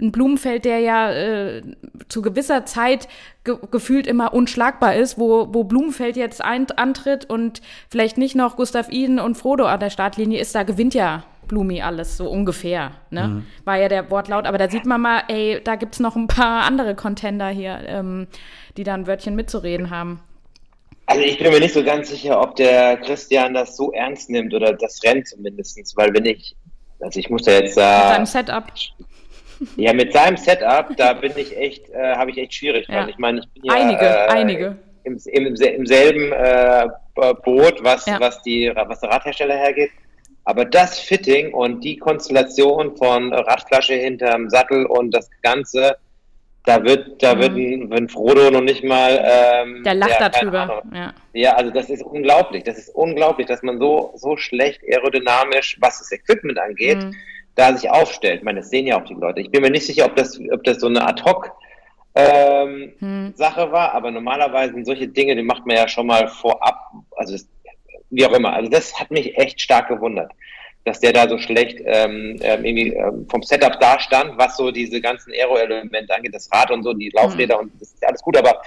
ein 0.00 0.12
Blumenfeld, 0.12 0.64
der 0.64 0.78
ja 0.80 1.12
äh, 1.12 1.62
zu 2.08 2.22
gewisser 2.22 2.64
Zeit 2.64 3.08
ge 3.44 3.56
gefühlt 3.70 4.06
immer 4.06 4.32
unschlagbar 4.32 4.94
ist, 4.94 5.18
wo, 5.18 5.48
wo 5.52 5.64
Blumenfeld 5.64 6.16
jetzt 6.16 6.42
ein 6.42 6.66
antritt 6.76 7.28
und 7.28 7.60
vielleicht 7.88 8.18
nicht 8.18 8.34
noch 8.34 8.56
Gustav 8.56 8.90
Iden 8.90 9.18
und 9.18 9.36
Frodo 9.36 9.66
an 9.66 9.80
der 9.80 9.90
Startlinie 9.90 10.40
ist, 10.40 10.54
da 10.54 10.62
gewinnt 10.62 10.94
ja 10.94 11.24
Blumi 11.48 11.82
alles, 11.82 12.16
so 12.16 12.30
ungefähr. 12.30 12.92
Ne? 13.10 13.28
Mhm. 13.28 13.46
War 13.64 13.76
ja 13.76 13.88
der 13.88 14.10
Wortlaut. 14.10 14.46
Aber 14.46 14.58
da 14.58 14.70
sieht 14.70 14.86
man 14.86 15.00
mal, 15.00 15.22
ey, 15.28 15.60
da 15.62 15.74
gibt 15.74 15.94
es 15.94 16.00
noch 16.00 16.14
ein 16.14 16.28
paar 16.28 16.62
andere 16.64 16.94
Contender 16.94 17.48
hier, 17.48 17.80
ähm, 17.86 18.28
die 18.76 18.84
da 18.84 18.94
ein 18.94 19.06
Wörtchen 19.08 19.34
mitzureden 19.34 19.90
haben. 19.90 20.20
Also 21.10 21.24
ich 21.24 21.38
bin 21.38 21.50
mir 21.50 21.58
nicht 21.58 21.74
so 21.74 21.82
ganz 21.82 22.08
sicher, 22.08 22.40
ob 22.40 22.54
der 22.54 22.96
Christian 22.98 23.52
das 23.52 23.76
so 23.76 23.90
ernst 23.90 24.30
nimmt 24.30 24.54
oder 24.54 24.74
das 24.74 25.02
Rennen 25.02 25.24
zumindest, 25.24 25.96
weil 25.96 26.14
wenn 26.14 26.24
ich, 26.24 26.54
also 27.00 27.18
ich 27.18 27.28
muss 27.28 27.42
da 27.42 27.52
jetzt 27.52 27.74
sagen. 27.74 28.20
Mit 28.20 28.28
seinem 28.28 28.46
Setup. 28.46 28.72
Ja, 29.76 29.92
mit 29.92 30.12
seinem 30.12 30.36
Setup, 30.36 30.96
da 30.96 31.14
bin 31.14 31.32
ich 31.34 31.56
echt, 31.56 31.90
äh, 31.90 32.14
habe 32.14 32.30
ich 32.30 32.38
echt 32.38 32.54
Schwierigkeiten. 32.54 33.08
Ja. 33.08 33.08
Ich 33.08 33.18
meine, 33.18 33.40
ich 33.40 33.48
bin 33.50 33.64
ja 33.64 33.72
einige, 33.74 34.04
äh, 34.04 34.28
einige. 34.28 34.78
Im, 35.02 35.20
im, 35.32 35.54
im 35.56 35.86
selben 35.86 36.30
äh, 36.30 36.86
Boot, 37.42 37.82
was, 37.82 38.06
ja. 38.06 38.20
was, 38.20 38.40
die, 38.42 38.70
was 38.72 39.00
der 39.00 39.10
Radhersteller 39.10 39.56
hergeht. 39.56 39.90
Aber 40.44 40.64
das 40.64 41.00
Fitting 41.00 41.52
und 41.52 41.82
die 41.82 41.96
Konstellation 41.96 42.96
von 42.96 43.32
Radflasche 43.32 43.94
hinterm 43.94 44.48
Sattel 44.48 44.86
und 44.86 45.10
das 45.10 45.28
Ganze, 45.42 45.96
da 46.64 46.84
wird, 46.84 47.22
da 47.22 47.34
mhm. 47.34 47.40
wird 47.40 47.52
ein, 47.52 47.90
wenn 47.90 48.08
Frodo 48.08 48.50
noch 48.50 48.60
nicht 48.60 48.84
mal. 48.84 49.22
Ähm, 49.22 49.82
der 49.82 49.94
lacht 49.94 50.20
ja, 50.20 50.28
darüber. 50.28 50.82
Ja. 50.92 51.14
ja, 51.32 51.52
also 51.54 51.70
das 51.70 51.88
ist 51.90 52.02
unglaublich. 52.02 52.64
Das 52.64 52.78
ist 52.78 52.94
unglaublich, 52.94 53.46
dass 53.46 53.62
man 53.62 53.78
so, 53.78 54.12
so 54.16 54.36
schlecht 54.36 54.82
aerodynamisch, 54.82 55.78
was 55.80 55.98
das 55.98 56.12
Equipment 56.12 56.58
angeht, 56.58 56.98
mhm 56.98 57.14
da 57.54 57.76
sich 57.76 57.90
aufstellt. 57.90 58.38
Ich 58.38 58.42
meine, 58.42 58.60
das 58.60 58.70
sehen 58.70 58.86
ja 58.86 58.98
auch 58.98 59.04
die 59.04 59.14
Leute. 59.14 59.40
Ich 59.40 59.50
bin 59.50 59.62
mir 59.62 59.70
nicht 59.70 59.86
sicher, 59.86 60.06
ob 60.06 60.16
das, 60.16 60.40
ob 60.52 60.64
das 60.64 60.80
so 60.80 60.86
eine 60.86 61.06
Ad-Hoc 61.06 61.52
ähm, 62.14 62.92
hm. 62.98 63.32
Sache 63.36 63.70
war, 63.70 63.92
aber 63.92 64.10
normalerweise 64.10 64.74
sind 64.74 64.86
solche 64.86 65.08
Dinge, 65.08 65.36
die 65.36 65.42
macht 65.42 65.66
man 65.66 65.76
ja 65.76 65.86
schon 65.86 66.06
mal 66.06 66.26
vorab, 66.28 66.76
also 67.16 67.32
das, 67.32 67.48
wie 68.10 68.26
auch 68.26 68.32
immer. 68.32 68.52
Also 68.52 68.70
das 68.70 68.98
hat 68.98 69.10
mich 69.10 69.36
echt 69.36 69.60
stark 69.60 69.88
gewundert, 69.88 70.32
dass 70.84 71.00
der 71.00 71.12
da 71.12 71.28
so 71.28 71.38
schlecht 71.38 71.78
ähm, 71.84 72.38
ähm 72.40 72.64
irgendwie 72.64 72.94
ähm, 72.94 73.26
vom 73.28 73.42
Setup 73.42 73.78
da 73.80 74.00
stand, 74.00 74.38
was 74.38 74.56
so 74.56 74.70
diese 74.70 75.00
ganzen 75.00 75.32
Aero-Elemente 75.32 76.14
angeht, 76.14 76.34
das 76.34 76.48
Rad 76.52 76.70
und 76.70 76.82
so, 76.82 76.92
die 76.94 77.10
Laufräder 77.10 77.58
hm. 77.58 77.66
und 77.66 77.80
das 77.80 77.92
ist 77.92 78.06
alles 78.06 78.22
gut, 78.22 78.36
aber 78.36 78.60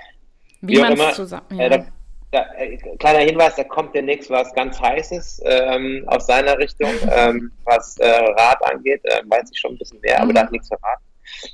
wie, 0.62 0.78
wie 0.78 0.84
auch 0.84 0.90
immer, 0.90 1.12
zusammen, 1.12 1.46
ja. 1.52 1.66
äh, 1.66 1.70
da, 1.70 1.86
da, 2.32 2.46
äh, 2.58 2.78
kleiner 2.98 3.20
Hinweis, 3.20 3.56
da 3.56 3.64
kommt 3.64 3.96
demnächst 3.96 4.30
was 4.30 4.54
ganz 4.54 4.80
Heißes 4.82 5.42
ähm, 5.46 6.04
aus 6.08 6.26
seiner 6.26 6.58
Richtung, 6.58 6.92
ähm, 7.12 7.52
was 7.66 7.98
äh, 7.98 8.08
Rad 8.08 8.64
angeht. 8.66 9.02
Äh, 9.04 9.22
weiß 9.28 9.50
ich 9.52 9.60
schon 9.60 9.74
ein 9.74 9.78
bisschen 9.78 10.00
mehr, 10.02 10.18
aber 10.18 10.32
mhm. 10.32 10.36
da 10.36 10.42
hat 10.42 10.52
nichts 10.52 10.68
verraten. 10.68 11.04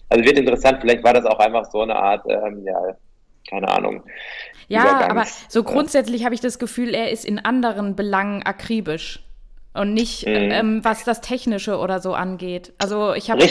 Also 0.10 0.24
wird 0.24 0.40
interessant, 0.40 0.80
vielleicht 0.82 1.04
war 1.04 1.14
das 1.14 1.26
auch 1.26 1.40
einfach 1.40 1.70
so 1.70 1.82
eine 1.82 1.96
Art, 1.96 2.26
ähm, 2.28 2.66
ja, 2.66 2.96
keine 3.50 3.68
Ahnung. 3.68 4.04
Ja, 4.68 5.10
aber 5.10 5.26
so 5.48 5.64
grundsätzlich 5.64 6.26
habe 6.26 6.36
ich 6.36 6.42
das 6.42 6.60
Gefühl, 6.60 6.94
er 6.94 7.12
ist 7.12 7.26
in 7.26 7.40
anderen 7.40 7.96
Belangen 7.96 8.44
akribisch 8.44 9.24
und 9.74 9.94
nicht, 9.94 10.26
mhm. 10.26 10.34
ähm, 10.34 10.80
was 10.84 11.04
das 11.04 11.22
Technische 11.22 11.78
oder 11.78 12.00
so 12.00 12.14
angeht. 12.14 12.74
Also 12.78 13.14
ich 13.14 13.30
habe 13.30 13.48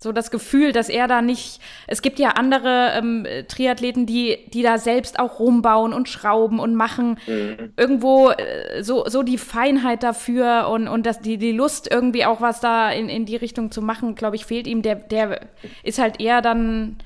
so 0.00 0.12
das 0.12 0.30
Gefühl, 0.30 0.72
dass 0.72 0.88
er 0.88 1.08
da 1.08 1.22
nicht. 1.22 1.60
Es 1.88 2.02
gibt 2.02 2.20
ja 2.20 2.30
andere 2.30 2.92
ähm, 2.96 3.26
Triathleten, 3.48 4.06
die, 4.06 4.38
die 4.52 4.62
da 4.62 4.78
selbst 4.78 5.18
auch 5.18 5.40
rumbauen 5.40 5.92
und 5.92 6.08
schrauben 6.08 6.60
und 6.60 6.76
machen. 6.76 7.18
Mhm. 7.26 7.72
Irgendwo 7.76 8.30
äh, 8.30 8.82
so, 8.84 9.08
so 9.08 9.24
die 9.24 9.38
Feinheit 9.38 10.04
dafür 10.04 10.68
und, 10.68 10.86
und 10.86 11.04
das, 11.04 11.20
die, 11.20 11.36
die 11.36 11.50
Lust, 11.50 11.90
irgendwie 11.90 12.24
auch 12.24 12.40
was 12.40 12.60
da 12.60 12.90
in, 12.90 13.08
in 13.08 13.26
die 13.26 13.36
Richtung 13.36 13.72
zu 13.72 13.82
machen, 13.82 14.14
glaube 14.14 14.36
ich, 14.36 14.46
fehlt 14.46 14.68
ihm. 14.68 14.82
Der, 14.82 14.94
der 14.94 15.48
ist 15.82 15.98
halt 15.98 16.20
eher 16.20 16.42
dann, 16.42 16.98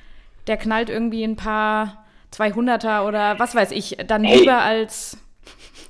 der 0.47 0.59
knallt 0.59 0.91
irgendwie 0.91 1.25
ein 1.25 1.37
paar 1.37 2.05
200er 2.35 3.07
oder 3.07 3.38
was 3.38 3.55
weiß 3.55 3.71
ich, 3.71 3.97
dann 4.07 4.23
hey. 4.23 4.41
lieber 4.41 4.61
als 4.61 5.17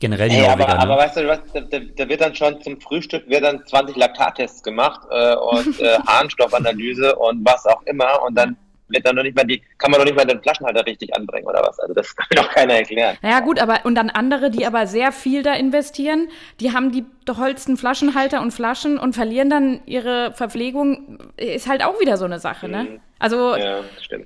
generell 0.03 0.29
die 0.29 0.35
hey, 0.35 0.49
Norweger. 0.49 0.69
Aber, 0.69 0.75
ne? 0.75 0.81
aber 0.81 0.97
weißt 0.99 1.17
du, 1.17 1.29
was, 1.29 1.41
da, 1.55 1.79
da, 1.79 2.09
wird 2.09 2.21
dann 2.21 2.35
schon 2.35 2.61
zum 2.61 2.79
Frühstück 2.81 3.27
wird 3.29 3.45
dann 3.45 3.65
20 3.65 3.97
Laktattests 3.97 4.63
gemacht 4.63 5.01
äh, 5.11 5.35
und 5.37 5.81
äh, 5.81 5.99
Harnstoffanalyse 6.07 7.15
und 7.17 7.47
was 7.47 7.65
auch 7.67 7.83
immer 7.87 8.23
und 8.23 8.35
dann 8.35 8.57
wird 8.89 9.07
dann 9.07 9.17
noch 9.17 9.23
nicht 9.23 9.37
mal 9.37 9.45
die, 9.45 9.63
kann 9.79 9.91
man 9.91 10.01
noch 10.01 10.05
nicht 10.05 10.17
mal 10.17 10.27
den 10.27 10.43
Flaschenhalter 10.43 10.85
richtig 10.85 11.17
anbringen 11.17 11.47
oder 11.47 11.63
was. 11.63 11.79
Also 11.79 11.95
das 11.95 12.15
kann 12.17 12.27
mir 12.31 12.43
doch 12.43 12.51
keiner 12.51 12.75
erklären. 12.75 13.17
Ja 13.23 13.41
gut, 13.41 13.59
aber 13.59 13.81
und 13.85 13.95
dann 13.95 14.11
andere, 14.11 14.51
die 14.51 14.67
aber 14.67 14.87
sehr 14.87 15.13
viel 15.13 15.43
da 15.43 15.55
investieren, 15.55 16.29
die 16.61 16.73
haben 16.73 16.93
die 16.93 17.07
dollsten 17.25 17.77
Flaschenhalter 17.77 18.43
und 18.43 18.51
Flaschen 18.51 18.99
und 18.99 19.15
verlieren 19.15 19.49
dann 19.49 19.81
ihre 19.87 20.33
Verpflegung, 20.33 21.19
ist 21.37 21.69
halt 21.69 21.85
auch 21.85 21.99
wieder 22.01 22.17
so 22.17 22.25
eine 22.25 22.41
Sache, 22.41 22.69
ne? 22.69 22.85
Mhm. 22.85 23.01
Also 23.19 23.57
ja, 23.57 23.79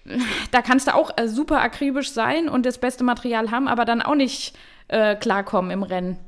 da 0.51 0.63
kannst 0.63 0.89
du 0.89 0.95
auch 0.95 1.11
äh, 1.17 1.29
super 1.29 1.61
akribisch 1.61 2.11
sein 2.11 2.49
und 2.49 2.65
das 2.65 2.79
beste 2.79 3.05
Material 3.05 3.51
haben, 3.51 3.69
aber 3.69 3.85
dann 3.85 4.01
auch 4.01 4.15
nicht 4.15 4.57
äh, 4.89 5.17
klarkommen 5.17 5.71
im 5.71 5.83
Rennen. 5.83 6.19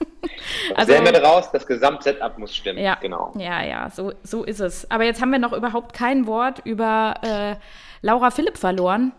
also, 0.74 0.92
Sehen 0.92 1.04
wir 1.04 1.22
raus, 1.22 1.50
das 1.52 1.66
Gesamtsetup 1.66 2.38
muss 2.38 2.54
stimmen. 2.54 2.78
Ja, 2.78 2.96
genau. 3.00 3.32
Ja, 3.38 3.62
ja, 3.62 3.90
so, 3.90 4.12
so 4.22 4.44
ist 4.44 4.60
es. 4.60 4.90
Aber 4.90 5.04
jetzt 5.04 5.20
haben 5.20 5.30
wir 5.30 5.38
noch 5.38 5.52
überhaupt 5.52 5.94
kein 5.94 6.26
Wort 6.26 6.60
über 6.64 7.14
äh, 7.22 7.56
Laura 8.02 8.30
Philipp 8.30 8.58
verloren, 8.58 9.12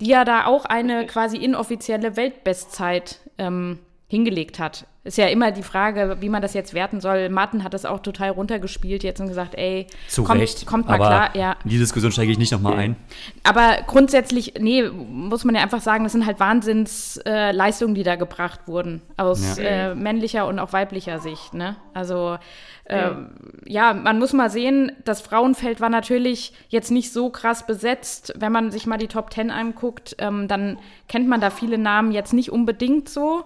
die 0.00 0.08
ja 0.08 0.24
da 0.24 0.46
auch 0.46 0.64
eine 0.64 1.06
quasi 1.06 1.36
inoffizielle 1.36 2.16
Weltbestzeit 2.16 3.20
ähm, 3.38 3.78
hingelegt 4.08 4.58
hat. 4.58 4.86
Ist 5.04 5.18
ja 5.18 5.26
immer 5.26 5.52
die 5.52 5.62
Frage, 5.62 6.16
wie 6.20 6.30
man 6.30 6.40
das 6.40 6.54
jetzt 6.54 6.72
werten 6.72 6.98
soll. 6.98 7.28
Martin 7.28 7.62
hat 7.62 7.74
das 7.74 7.84
auch 7.84 8.00
total 8.00 8.30
runtergespielt 8.30 9.04
jetzt 9.04 9.20
und 9.20 9.28
gesagt, 9.28 9.54
ey, 9.54 9.86
Zu 10.08 10.24
kommt, 10.24 10.40
Recht, 10.40 10.64
kommt 10.64 10.88
mal 10.88 10.96
klar. 10.96 11.36
Ja. 11.36 11.56
In 11.62 11.70
die 11.70 11.78
Diskussion 11.78 12.10
steige 12.10 12.32
ich 12.32 12.38
nicht 12.38 12.52
nochmal 12.52 12.78
ein. 12.78 12.96
Aber 13.42 13.76
grundsätzlich, 13.86 14.54
nee, 14.58 14.82
muss 14.82 15.44
man 15.44 15.56
ja 15.56 15.60
einfach 15.60 15.82
sagen, 15.82 16.04
das 16.04 16.12
sind 16.12 16.24
halt 16.24 16.40
Wahnsinnsleistungen, 16.40 17.94
äh, 17.94 17.98
die 17.98 18.02
da 18.02 18.16
gebracht 18.16 18.60
wurden. 18.66 19.02
Aus 19.18 19.58
ja. 19.58 19.90
äh, 19.90 19.94
männlicher 19.94 20.46
und 20.46 20.58
auch 20.58 20.72
weiblicher 20.72 21.18
Sicht. 21.18 21.52
Ne? 21.52 21.76
Also 21.92 22.38
äh, 22.84 22.96
ja. 22.96 23.30
ja, 23.66 23.92
man 23.92 24.18
muss 24.18 24.32
mal 24.32 24.48
sehen, 24.48 24.90
das 25.04 25.20
Frauenfeld 25.20 25.82
war 25.82 25.90
natürlich 25.90 26.54
jetzt 26.70 26.90
nicht 26.90 27.12
so 27.12 27.28
krass 27.28 27.66
besetzt. 27.66 28.32
Wenn 28.38 28.52
man 28.52 28.70
sich 28.70 28.86
mal 28.86 28.96
die 28.96 29.08
Top 29.08 29.28
Ten 29.28 29.50
anguckt, 29.50 30.16
ähm, 30.18 30.48
dann 30.48 30.78
kennt 31.08 31.28
man 31.28 31.42
da 31.42 31.50
viele 31.50 31.76
Namen 31.76 32.10
jetzt 32.10 32.32
nicht 32.32 32.50
unbedingt 32.50 33.10
so. 33.10 33.44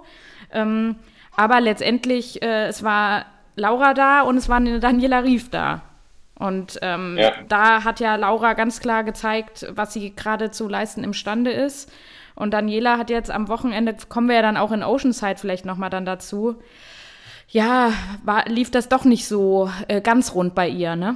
Ähm, 0.52 0.96
aber 1.38 1.60
letztendlich, 1.60 2.42
äh, 2.42 2.66
es 2.66 2.82
war 2.82 3.26
Laura 3.54 3.94
da 3.94 4.22
und 4.22 4.36
es 4.36 4.48
war 4.48 4.56
eine 4.56 4.80
Daniela 4.80 5.22
Rief 5.22 5.50
da. 5.50 5.82
Und 6.34 6.80
ähm, 6.82 7.16
ja. 7.16 7.32
da 7.48 7.84
hat 7.84 8.00
ja 8.00 8.16
Laura 8.16 8.54
ganz 8.54 8.80
klar 8.80 9.04
gezeigt, 9.04 9.64
was 9.70 9.92
sie 9.92 10.16
gerade 10.16 10.50
zu 10.50 10.66
leisten 10.66 11.04
imstande 11.04 11.52
ist. 11.52 11.92
Und 12.34 12.52
Daniela 12.54 12.98
hat 12.98 13.08
jetzt 13.08 13.30
am 13.30 13.46
Wochenende, 13.46 13.94
kommen 14.08 14.26
wir 14.26 14.34
ja 14.34 14.42
dann 14.42 14.56
auch 14.56 14.72
in 14.72 14.82
Oceanside 14.82 15.36
vielleicht 15.36 15.64
nochmal 15.64 15.90
dann 15.90 16.04
dazu, 16.04 16.56
ja, 17.48 17.92
war, 18.24 18.48
lief 18.48 18.72
das 18.72 18.88
doch 18.88 19.04
nicht 19.04 19.28
so 19.28 19.70
äh, 19.86 20.00
ganz 20.00 20.34
rund 20.34 20.56
bei 20.56 20.68
ihr, 20.68 20.96
ne? 20.96 21.14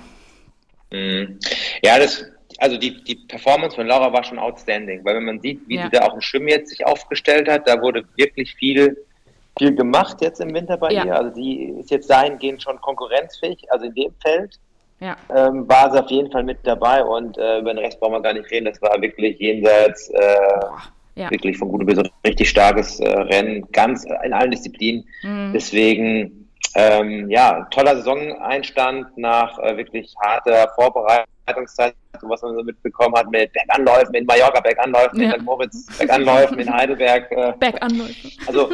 Mhm. 0.92 1.40
Ja, 1.84 1.98
das, 1.98 2.24
also 2.58 2.76
die, 2.76 3.02
die 3.02 3.16
Performance 3.16 3.74
von 3.74 3.88
Laura 3.88 4.12
war 4.12 4.22
schon 4.22 4.38
outstanding, 4.38 5.04
weil 5.04 5.16
wenn 5.16 5.24
man 5.24 5.40
sieht, 5.40 5.62
wie 5.66 5.76
ja. 5.76 5.82
sie 5.82 5.90
da 5.90 6.02
auch 6.02 6.14
im 6.14 6.20
Schwimmen 6.20 6.48
jetzt 6.48 6.70
sich 6.70 6.86
aufgestellt 6.86 7.48
hat, 7.48 7.66
da 7.66 7.82
wurde 7.82 8.04
wirklich 8.16 8.54
viel 8.54 8.96
viel 9.58 9.74
gemacht 9.74 10.20
jetzt 10.20 10.40
im 10.40 10.54
Winter 10.54 10.76
bei 10.76 10.90
ja. 10.90 11.04
ihr. 11.04 11.16
Also 11.16 11.30
die 11.34 11.64
ist 11.80 11.90
jetzt 11.90 12.08
dahingehend 12.08 12.62
schon 12.62 12.80
konkurrenzfähig, 12.80 13.70
also 13.70 13.86
in 13.86 13.94
dem 13.94 14.14
Feld. 14.20 14.58
Ja. 15.00 15.16
ähm, 15.34 15.68
war 15.68 15.90
sie 15.90 15.98
auf 15.98 16.08
jeden 16.10 16.30
Fall 16.30 16.44
mit 16.44 16.58
dabei 16.62 17.04
und 17.04 17.36
äh, 17.36 17.58
über 17.58 17.74
den 17.74 17.78
Rest 17.78 17.98
brauchen 17.98 18.12
wir 18.12 18.20
gar 18.20 18.34
nicht 18.34 18.48
reden. 18.52 18.66
Das 18.66 18.80
war 18.80 19.02
wirklich 19.02 19.36
jenseits 19.40 20.08
äh, 20.10 20.36
Ja. 21.16 21.28
wirklich 21.28 21.58
von 21.58 21.68
gut 21.68 21.84
bis 21.84 21.98
richtig 22.24 22.48
starkes 22.48 23.00
äh, 23.00 23.08
Rennen, 23.10 23.66
ganz 23.72 24.06
in 24.24 24.32
allen 24.32 24.52
Disziplinen. 24.52 25.04
Mhm. 25.22 25.52
Deswegen, 25.52 26.48
ähm, 26.76 27.28
ja, 27.28 27.66
toller 27.70 27.96
Saisoneinstand 27.96 29.18
nach 29.18 29.58
äh, 29.58 29.76
wirklich 29.76 30.14
harter 30.22 30.70
Vorbereitungszeit, 30.76 31.28
so 32.20 32.28
was 32.28 32.42
man 32.42 32.54
so 32.54 32.62
mitbekommen 32.62 33.14
hat 33.16 33.30
mit 33.30 33.52
Berganläufen 33.52 34.14
in 34.14 34.26
Mallorca, 34.26 34.60
Berganläufen 34.60 35.20
Ja. 35.20 35.32
in 35.32 35.40
St. 35.40 35.42
Moritz, 35.44 35.98
Berganläufen 35.98 36.58
in 36.58 36.72
Heidelberg. 36.72 37.30
Äh, 37.32 37.52
Berganläufe. 37.58 38.28
also, 38.46 38.70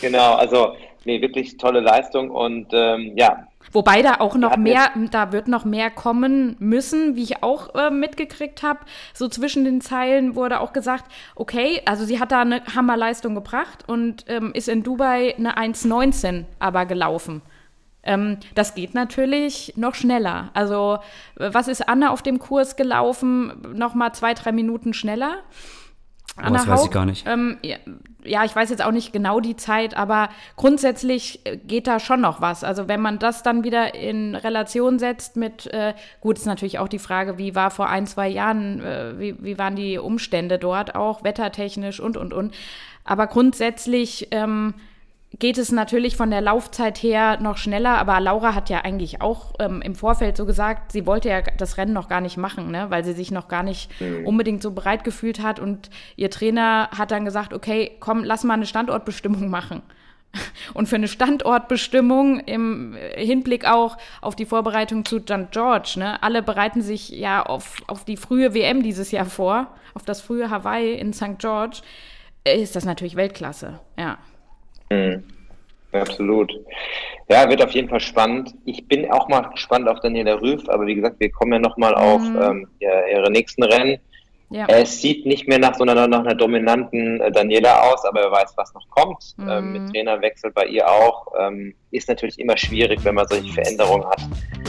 genau, 0.00 0.34
also, 0.34 0.76
nee, 1.04 1.20
wirklich 1.20 1.56
tolle 1.56 1.80
Leistung 1.80 2.30
und 2.30 2.68
ähm, 2.72 3.12
ja, 3.16 3.46
Wobei 3.70 4.02
da 4.02 4.16
auch 4.18 4.34
noch 4.34 4.56
mehr, 4.56 4.90
da 5.10 5.32
wird 5.32 5.48
noch 5.48 5.64
mehr 5.64 5.90
kommen 5.90 6.56
müssen, 6.58 7.16
wie 7.16 7.22
ich 7.22 7.42
auch 7.42 7.74
äh, 7.74 7.90
mitgekriegt 7.90 8.62
habe. 8.62 8.80
So 9.14 9.28
zwischen 9.28 9.64
den 9.64 9.80
Zeilen 9.80 10.34
wurde 10.34 10.60
auch 10.60 10.72
gesagt, 10.74 11.04
okay, 11.36 11.80
also 11.86 12.04
sie 12.04 12.20
hat 12.20 12.32
da 12.32 12.42
eine 12.42 12.62
Hammerleistung 12.74 13.34
gebracht 13.34 13.84
und 13.86 14.24
ähm, 14.28 14.50
ist 14.52 14.68
in 14.68 14.82
Dubai 14.82 15.34
eine 15.38 15.56
1,19 15.56 16.44
aber 16.58 16.84
gelaufen. 16.84 17.40
Ähm, 18.02 18.38
das 18.54 18.74
geht 18.74 18.94
natürlich 18.94 19.74
noch 19.76 19.94
schneller. 19.94 20.50
Also 20.54 20.98
was 21.36 21.68
ist 21.68 21.88
Anna 21.88 22.10
auf 22.10 22.22
dem 22.22 22.38
Kurs 22.38 22.76
gelaufen? 22.76 23.52
Noch 23.74 23.94
mal 23.94 24.12
zwei, 24.12 24.34
drei 24.34 24.52
Minuten 24.52 24.92
schneller. 24.92 25.38
Oh, 26.38 26.50
das 26.50 26.66
weiß 26.66 26.86
ich 26.86 26.90
gar 26.90 27.04
nicht. 27.04 27.26
Ähm, 27.28 27.58
ja, 27.62 27.76
ja, 28.24 28.44
ich 28.44 28.56
weiß 28.56 28.70
jetzt 28.70 28.82
auch 28.82 28.92
nicht 28.92 29.12
genau 29.12 29.40
die 29.40 29.56
Zeit, 29.56 29.96
aber 29.96 30.30
grundsätzlich 30.56 31.40
äh, 31.44 31.58
geht 31.58 31.86
da 31.86 32.00
schon 32.00 32.22
noch 32.22 32.40
was. 32.40 32.64
Also 32.64 32.88
wenn 32.88 33.02
man 33.02 33.18
das 33.18 33.42
dann 33.42 33.64
wieder 33.64 33.94
in 33.94 34.34
Relation 34.34 34.98
setzt 34.98 35.36
mit, 35.36 35.66
äh, 35.66 35.92
gut, 36.20 36.38
ist 36.38 36.46
natürlich 36.46 36.78
auch 36.78 36.88
die 36.88 36.98
Frage, 36.98 37.36
wie 37.36 37.54
war 37.54 37.70
vor 37.70 37.88
ein, 37.90 38.06
zwei 38.06 38.28
Jahren, 38.28 38.80
äh, 38.80 39.18
wie, 39.18 39.44
wie 39.44 39.58
waren 39.58 39.76
die 39.76 39.98
Umstände 39.98 40.58
dort 40.58 40.94
auch, 40.94 41.22
wettertechnisch 41.22 42.00
und, 42.00 42.16
und, 42.16 42.32
und. 42.32 42.54
Aber 43.04 43.26
grundsätzlich 43.26 44.28
ähm, 44.30 44.74
geht 45.38 45.58
es 45.58 45.72
natürlich 45.72 46.16
von 46.16 46.30
der 46.30 46.40
Laufzeit 46.40 47.02
her 47.02 47.38
noch 47.40 47.56
schneller, 47.56 47.98
aber 47.98 48.20
Laura 48.20 48.54
hat 48.54 48.70
ja 48.70 48.80
eigentlich 48.82 49.20
auch 49.20 49.54
ähm, 49.58 49.82
im 49.82 49.94
Vorfeld 49.94 50.36
so 50.36 50.46
gesagt, 50.46 50.92
sie 50.92 51.06
wollte 51.06 51.28
ja 51.28 51.42
das 51.42 51.78
Rennen 51.78 51.92
noch 51.92 52.08
gar 52.08 52.20
nicht 52.20 52.36
machen, 52.36 52.70
ne? 52.70 52.86
weil 52.90 53.04
sie 53.04 53.12
sich 53.12 53.30
noch 53.30 53.48
gar 53.48 53.62
nicht 53.62 53.90
unbedingt 54.24 54.62
so 54.62 54.72
bereit 54.72 55.04
gefühlt 55.04 55.42
hat 55.42 55.58
und 55.58 55.90
ihr 56.16 56.30
Trainer 56.30 56.90
hat 56.96 57.10
dann 57.10 57.24
gesagt, 57.24 57.54
okay, 57.54 57.92
komm, 58.00 58.24
lass 58.24 58.44
mal 58.44 58.54
eine 58.54 58.66
Standortbestimmung 58.66 59.48
machen. 59.48 59.82
Und 60.74 60.88
für 60.88 60.96
eine 60.96 61.08
Standortbestimmung 61.08 62.40
im 62.40 62.96
Hinblick 63.14 63.66
auch 63.66 63.98
auf 64.20 64.34
die 64.34 64.46
Vorbereitung 64.46 65.04
zu 65.04 65.20
St. 65.20 65.50
George, 65.50 65.94
ne? 65.96 66.22
alle 66.22 66.42
bereiten 66.42 66.82
sich 66.82 67.10
ja 67.10 67.42
auf, 67.42 67.76
auf 67.86 68.04
die 68.04 68.16
frühe 68.16 68.54
WM 68.54 68.82
dieses 68.82 69.10
Jahr 69.10 69.26
vor, 69.26 69.74
auf 69.94 70.04
das 70.04 70.20
frühe 70.20 70.50
Hawaii 70.50 70.94
in 70.94 71.12
St. 71.12 71.38
George, 71.38 71.82
äh, 72.44 72.60
ist 72.60 72.76
das 72.76 72.84
natürlich 72.84 73.16
Weltklasse, 73.16 73.80
ja. 73.98 74.18
Mhm. 74.92 75.22
Absolut. 75.92 76.52
Ja, 77.28 77.48
wird 77.48 77.62
auf 77.62 77.72
jeden 77.72 77.88
Fall 77.88 78.00
spannend. 78.00 78.54
Ich 78.64 78.86
bin 78.88 79.10
auch 79.10 79.28
mal 79.28 79.42
gespannt 79.50 79.88
auf 79.88 80.00
Daniela 80.00 80.40
Rüff, 80.40 80.66
aber 80.68 80.86
wie 80.86 80.94
gesagt, 80.94 81.20
wir 81.20 81.30
kommen 81.30 81.52
ja 81.52 81.58
nochmal 81.58 81.94
auf 81.94 82.22
ähm, 82.22 82.66
ja, 82.80 83.06
ihre 83.06 83.30
nächsten 83.30 83.62
Rennen. 83.62 83.98
Ja. 84.52 84.66
Es 84.68 85.00
sieht 85.00 85.24
nicht 85.26 85.48
mehr 85.48 85.58
nach 85.58 85.74
so 85.74 85.82
einer, 85.84 86.06
nach 86.06 86.20
einer 86.20 86.34
dominanten 86.34 87.20
äh, 87.20 87.32
Daniela 87.32 87.80
aus, 87.90 88.04
aber 88.04 88.20
wer 88.22 88.30
weiß, 88.32 88.52
was 88.56 88.72
noch 88.74 88.88
kommt. 88.90 89.34
Mhm. 89.38 89.48
Ähm, 89.48 89.72
mit 89.72 89.90
Trainerwechsel 89.92 90.50
bei 90.52 90.66
ihr 90.66 90.86
auch. 90.88 91.26
Ähm, 91.40 91.74
ist 91.90 92.08
natürlich 92.08 92.38
immer 92.38 92.56
schwierig, 92.56 93.00
wenn 93.04 93.14
man 93.14 93.26
solche 93.28 93.52
Veränderungen 93.52 94.04
hat. 94.06 94.20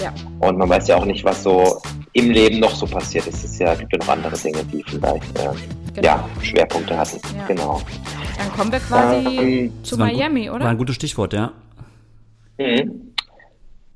Ja. 0.01 0.13
Und 0.39 0.57
man 0.57 0.69
weiß 0.69 0.87
ja 0.87 0.97
auch 0.97 1.05
nicht, 1.05 1.23
was 1.23 1.43
so 1.43 1.81
im 2.13 2.31
Leben 2.31 2.59
noch 2.59 2.71
so 2.75 2.85
passiert. 2.85 3.27
Es 3.27 3.43
ist 3.43 3.59
ja, 3.59 3.73
gibt 3.75 3.91
ja 3.93 3.99
noch 3.99 4.07
andere 4.09 4.37
Dinge, 4.37 4.63
die 4.65 4.83
vielleicht 4.87 5.39
ähm, 5.39 5.51
Genau. 5.95 6.07
ja, 6.07 6.29
Schwerpunkte 6.41 6.97
hatten. 6.97 7.19
Ja. 7.37 7.45
Genau. 7.45 7.79
Dann 8.37 8.51
kommen 8.57 8.71
wir 8.71 8.79
quasi 8.79 9.37
Ähm, 9.37 9.73
zu 9.83 9.95
Miami, 9.95 10.45
gut, 10.47 10.55
oder? 10.55 10.63
War 10.65 10.71
ein 10.71 10.77
gutes 10.77 10.95
Stichwort, 10.95 11.33
ja. 11.33 11.51
Mhm. 12.57 13.13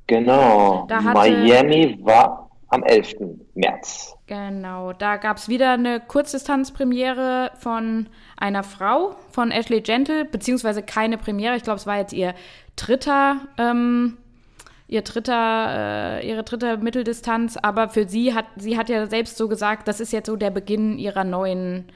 Genau. 0.06 0.86
Da 0.88 1.02
hatte- 1.02 1.14
Miami 1.30 1.98
war 2.02 2.37
am 2.70 2.82
11. 2.82 3.14
März. 3.54 4.14
Genau, 4.26 4.92
da 4.92 5.16
gab 5.16 5.38
es 5.38 5.48
wieder 5.48 5.72
eine 5.72 6.00
Kurzdistanzpremiere 6.00 7.50
von 7.58 8.08
einer 8.36 8.62
Frau, 8.62 9.16
von 9.30 9.50
Ashley 9.50 9.80
Gentle, 9.80 10.24
beziehungsweise 10.24 10.82
keine 10.82 11.18
Premiere. 11.18 11.56
Ich 11.56 11.62
glaube, 11.62 11.78
es 11.78 11.86
war 11.86 11.96
jetzt 11.98 12.12
ihr 12.12 12.34
dritter, 12.76 13.36
ähm, 13.56 14.18
ihr 14.86 15.02
dritter, 15.02 16.18
äh, 16.20 16.28
ihre 16.28 16.42
dritte 16.42 16.76
Mitteldistanz. 16.78 17.56
Aber 17.56 17.88
für 17.88 18.08
sie 18.08 18.34
hat, 18.34 18.46
sie 18.56 18.76
hat 18.76 18.88
ja 18.88 19.06
selbst 19.06 19.36
so 19.36 19.48
gesagt, 19.48 19.88
das 19.88 20.00
ist 20.00 20.12
jetzt 20.12 20.26
so 20.26 20.36
der 20.36 20.50
Beginn 20.50 20.98
ihrer 20.98 21.24
neuen 21.24 21.86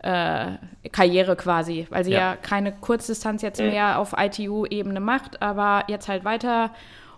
äh, 0.00 0.58
Karriere 0.92 1.34
quasi, 1.34 1.86
weil 1.88 2.04
sie 2.04 2.10
ja, 2.12 2.18
Ja. 2.32 2.36
keine 2.36 2.72
Kurzdistanz 2.72 3.40
jetzt 3.40 3.58
Mhm. 3.60 3.68
mehr 3.68 3.98
auf 3.98 4.14
ITU-Ebene 4.18 5.00
macht, 5.00 5.40
aber 5.40 5.84
jetzt 5.88 6.08
halt 6.08 6.26
weiter 6.26 6.70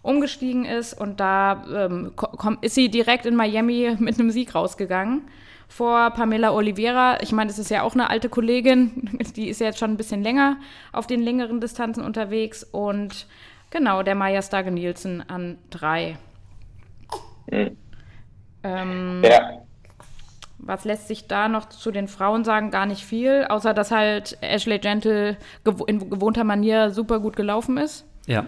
umgestiegen 0.07 0.65
ist 0.65 0.93
und 0.95 1.21
da 1.21 1.65
ähm, 1.73 2.13
komm, 2.17 2.59
ist 2.61 2.75
sie 2.75 2.89
direkt 2.91 3.27
in 3.27 3.37
Miami 3.37 3.97
mit 3.99 4.19
einem 4.19 4.31
Sieg 4.31 4.55
rausgegangen 4.55 5.23
vor 5.69 6.11
Pamela 6.11 6.53
Oliveira. 6.53 7.19
Ich 7.23 7.33
meine, 7.33 7.49
das 7.49 7.59
ist 7.59 7.71
ja 7.71 7.83
auch 7.83 7.95
eine 7.95 8.09
alte 8.09 8.29
Kollegin, 8.29 9.19
die 9.37 9.49
ist 9.49 9.61
ja 9.61 9.67
jetzt 9.67 9.79
schon 9.79 9.91
ein 9.91 9.97
bisschen 9.97 10.23
länger 10.23 10.57
auf 10.93 11.07
den 11.07 11.23
längeren 11.23 11.61
Distanzen 11.61 12.05
unterwegs 12.05 12.63
und 12.65 13.27
genau, 13.71 14.03
der 14.03 14.15
Maya 14.15 14.43
Stage 14.43 14.71
Nielsen 14.71 15.29
an 15.29 15.59
drei. 15.71 16.19
Mhm. 17.51 17.77
Ähm, 18.63 19.23
Ja, 19.25 19.67
was 20.59 20.85
lässt 20.85 21.09
sich 21.09 21.27
da 21.27 21.49
noch 21.49 21.69
zu 21.69 21.91
den 21.91 22.09
Frauen 22.09 22.45
sagen? 22.45 22.71
Gar 22.71 22.87
nicht 22.87 23.05
viel, 23.05 23.45
außer 23.49 23.75
dass 23.75 23.91
halt 23.91 24.39
Ashley 24.41 24.79
Gentle 24.79 25.37
gewo 25.65 25.85
in 25.85 26.11
gewohnter 26.11 26.45
Manier 26.45 26.91
super 26.91 27.21
gut 27.21 27.37
gelaufen 27.37 27.77
ist. 27.77 28.05
Ja. 28.27 28.47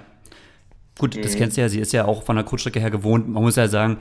Gut, 0.99 1.25
das 1.25 1.37
kennst 1.37 1.57
du 1.57 1.61
ja, 1.61 1.69
sie 1.69 1.79
ist 1.79 1.93
ja 1.93 2.05
auch 2.05 2.25
von 2.25 2.37
der 2.37 2.45
Kurzstrecke 2.45 2.81
her 2.81 2.91
gewohnt. 2.91 3.29
Man 3.29 3.43
muss 3.43 3.57
ja 3.57 3.69
sagen, 3.69 3.99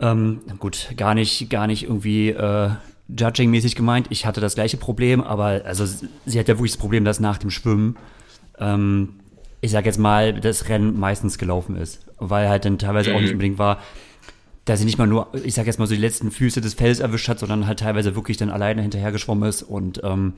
ähm, 0.00 0.40
gut, 0.58 0.88
gar 0.96 1.14
nicht, 1.14 1.48
gar 1.48 1.66
nicht 1.66 1.84
irgendwie 1.84 2.30
äh, 2.30 2.70
Judging-mäßig 3.08 3.76
gemeint. 3.76 4.08
Ich 4.10 4.26
hatte 4.26 4.40
das 4.40 4.56
gleiche 4.56 4.76
Problem, 4.76 5.22
aber 5.22 5.62
also 5.64 5.86
sie 5.86 6.38
hat 6.38 6.48
ja 6.48 6.58
wirklich 6.58 6.72
das 6.72 6.80
Problem, 6.80 7.04
dass 7.04 7.20
nach 7.20 7.38
dem 7.38 7.50
Schwimmen, 7.50 7.96
ähm, 8.58 9.20
ich 9.60 9.70
sag 9.70 9.86
jetzt 9.86 9.98
mal, 9.98 10.38
das 10.38 10.68
Rennen 10.68 10.98
meistens 10.98 11.38
gelaufen 11.38 11.76
ist. 11.76 12.04
Weil 12.18 12.48
halt 12.48 12.64
dann 12.64 12.78
teilweise 12.78 13.14
auch 13.14 13.20
nicht 13.20 13.32
unbedingt 13.32 13.58
war, 13.58 13.80
dass 14.64 14.80
sie 14.80 14.84
nicht 14.84 14.98
mal 14.98 15.06
nur, 15.06 15.28
ich 15.44 15.54
sag 15.54 15.66
jetzt 15.66 15.78
mal 15.78 15.86
so 15.86 15.94
die 15.94 16.00
letzten 16.00 16.32
Füße 16.32 16.60
des 16.60 16.74
Feldes 16.74 16.98
erwischt 16.98 17.28
hat, 17.28 17.38
sondern 17.38 17.66
halt 17.66 17.78
teilweise 17.78 18.16
wirklich 18.16 18.36
dann 18.36 18.50
alleine 18.50 18.82
hinterhergeschwommen 18.82 19.48
ist 19.48 19.62
und 19.62 20.00
ähm, 20.02 20.34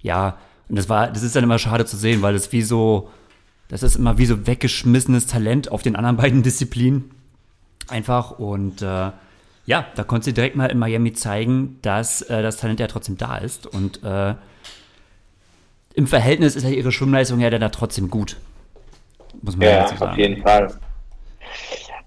ja, 0.00 0.38
und 0.68 0.76
das 0.76 0.88
war, 0.88 1.08
das 1.08 1.22
ist 1.22 1.36
dann 1.36 1.44
immer 1.44 1.58
schade 1.58 1.84
zu 1.84 1.96
sehen, 1.96 2.22
weil 2.22 2.32
das 2.32 2.50
wie 2.50 2.62
so, 2.62 3.10
das 3.72 3.82
ist 3.82 3.96
immer 3.96 4.18
wie 4.18 4.26
so 4.26 4.46
weggeschmissenes 4.46 5.26
Talent 5.26 5.72
auf 5.72 5.82
den 5.82 5.96
anderen 5.96 6.16
beiden 6.18 6.42
Disziplinen. 6.42 7.10
Einfach 7.88 8.38
und 8.38 8.82
äh, 8.82 9.10
ja, 9.64 9.86
da 9.94 10.04
konnte 10.04 10.26
sie 10.26 10.34
direkt 10.34 10.56
mal 10.56 10.70
in 10.70 10.78
Miami 10.78 11.14
zeigen, 11.14 11.78
dass 11.82 12.20
äh, 12.22 12.42
das 12.42 12.58
Talent 12.58 12.80
ja 12.80 12.86
trotzdem 12.86 13.16
da 13.16 13.38
ist 13.38 13.66
und 13.66 14.02
äh, 14.04 14.34
im 15.94 16.06
Verhältnis 16.06 16.54
ist 16.54 16.64
ja 16.64 16.70
ihre 16.70 16.92
Schwimmleistung 16.92 17.40
ja 17.40 17.50
dann 17.50 17.60
da 17.60 17.70
trotzdem 17.70 18.10
gut. 18.10 18.36
Muss 19.40 19.56
man 19.56 19.68
ja, 19.68 19.82
dazu 19.82 19.96
sagen. 19.96 20.12
auf 20.12 20.18
jeden 20.18 20.42
Fall. 20.42 20.74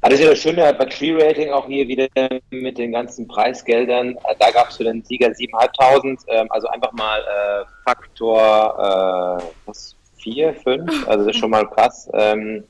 Aber 0.01 0.12
das 0.12 0.19
ist 0.19 0.25
ja 0.25 0.30
das 0.30 0.39
Schöne 0.39 0.73
bei 0.73 0.86
Tree 0.86 1.15
Rating 1.19 1.51
auch 1.51 1.65
hier 1.65 1.88
wieder 1.88 2.08
mit 2.51 2.78
den 2.78 2.91
ganzen 2.91 3.28
Preisgeldern. 3.28 4.15
Äh, 4.15 4.36
Da 4.38 4.51
gab 4.51 4.69
es 4.69 4.78
für 4.78 4.84
den 4.84 5.04
Sieger 5.04 5.30
7.500, 5.30 6.19
ähm, 6.28 6.47
also 6.51 6.67
einfach 6.67 6.91
mal 6.91 7.21
äh, 7.21 7.65
Faktor 7.84 9.39
äh, 9.39 9.43
was, 9.65 9.94
4, 10.25 10.55
5, 10.55 11.07
also 11.07 11.25
das 11.25 11.35
ist 11.35 11.39
schon 11.39 11.51
mal 11.51 11.67
krass, 11.67 12.09
ähm, 12.13 12.63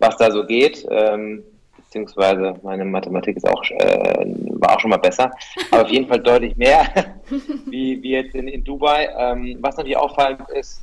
was 0.00 0.16
da 0.16 0.30
so 0.30 0.44
geht. 0.44 0.84
Ähm, 0.90 1.44
beziehungsweise 1.76 2.54
meine 2.62 2.84
Mathematik 2.84 3.36
ist 3.36 3.48
auch, 3.48 3.62
äh, 3.70 4.26
war 4.58 4.76
auch 4.76 4.80
schon 4.80 4.90
mal 4.90 4.96
besser, 4.96 5.30
aber 5.70 5.82
auf 5.82 5.88
jeden 5.88 6.08
Fall 6.08 6.20
deutlich 6.20 6.56
mehr, 6.56 6.82
wie, 7.66 8.02
wie 8.02 8.10
jetzt 8.10 8.34
in, 8.34 8.48
in 8.48 8.64
Dubai. 8.64 9.08
Ähm, 9.16 9.58
was 9.60 9.76
natürlich 9.76 9.96
auffallend 9.96 10.42
ist, 10.50 10.82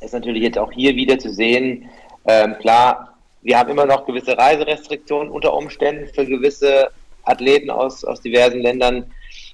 ist 0.00 0.12
natürlich 0.12 0.42
jetzt 0.42 0.58
auch 0.58 0.70
hier 0.70 0.94
wieder 0.94 1.18
zu 1.18 1.32
sehen, 1.32 1.88
ähm, 2.26 2.56
klar, 2.58 3.14
wir 3.42 3.58
haben 3.58 3.70
immer 3.70 3.86
noch 3.86 4.06
gewisse 4.06 4.36
Reiserestriktionen 4.36 5.30
unter 5.30 5.54
Umständen 5.54 6.06
für 6.14 6.26
gewisse 6.26 6.90
Athleten 7.24 7.70
aus, 7.70 8.04
aus 8.04 8.20
diversen 8.20 8.60
Ländern. 8.60 9.04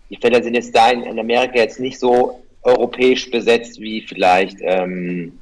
Die 0.09 0.17
Felder 0.17 0.43
sind 0.43 0.55
jetzt 0.55 0.75
da 0.75 0.91
in, 0.91 1.03
in 1.03 1.19
Amerika 1.19 1.57
jetzt 1.57 1.81
nicht 1.81 1.99
so 1.99 2.41
europäisch 2.63 3.31
besetzt, 3.31 3.81
wie 3.81 4.03
vielleicht 4.03 4.59
ähm, 4.61 5.39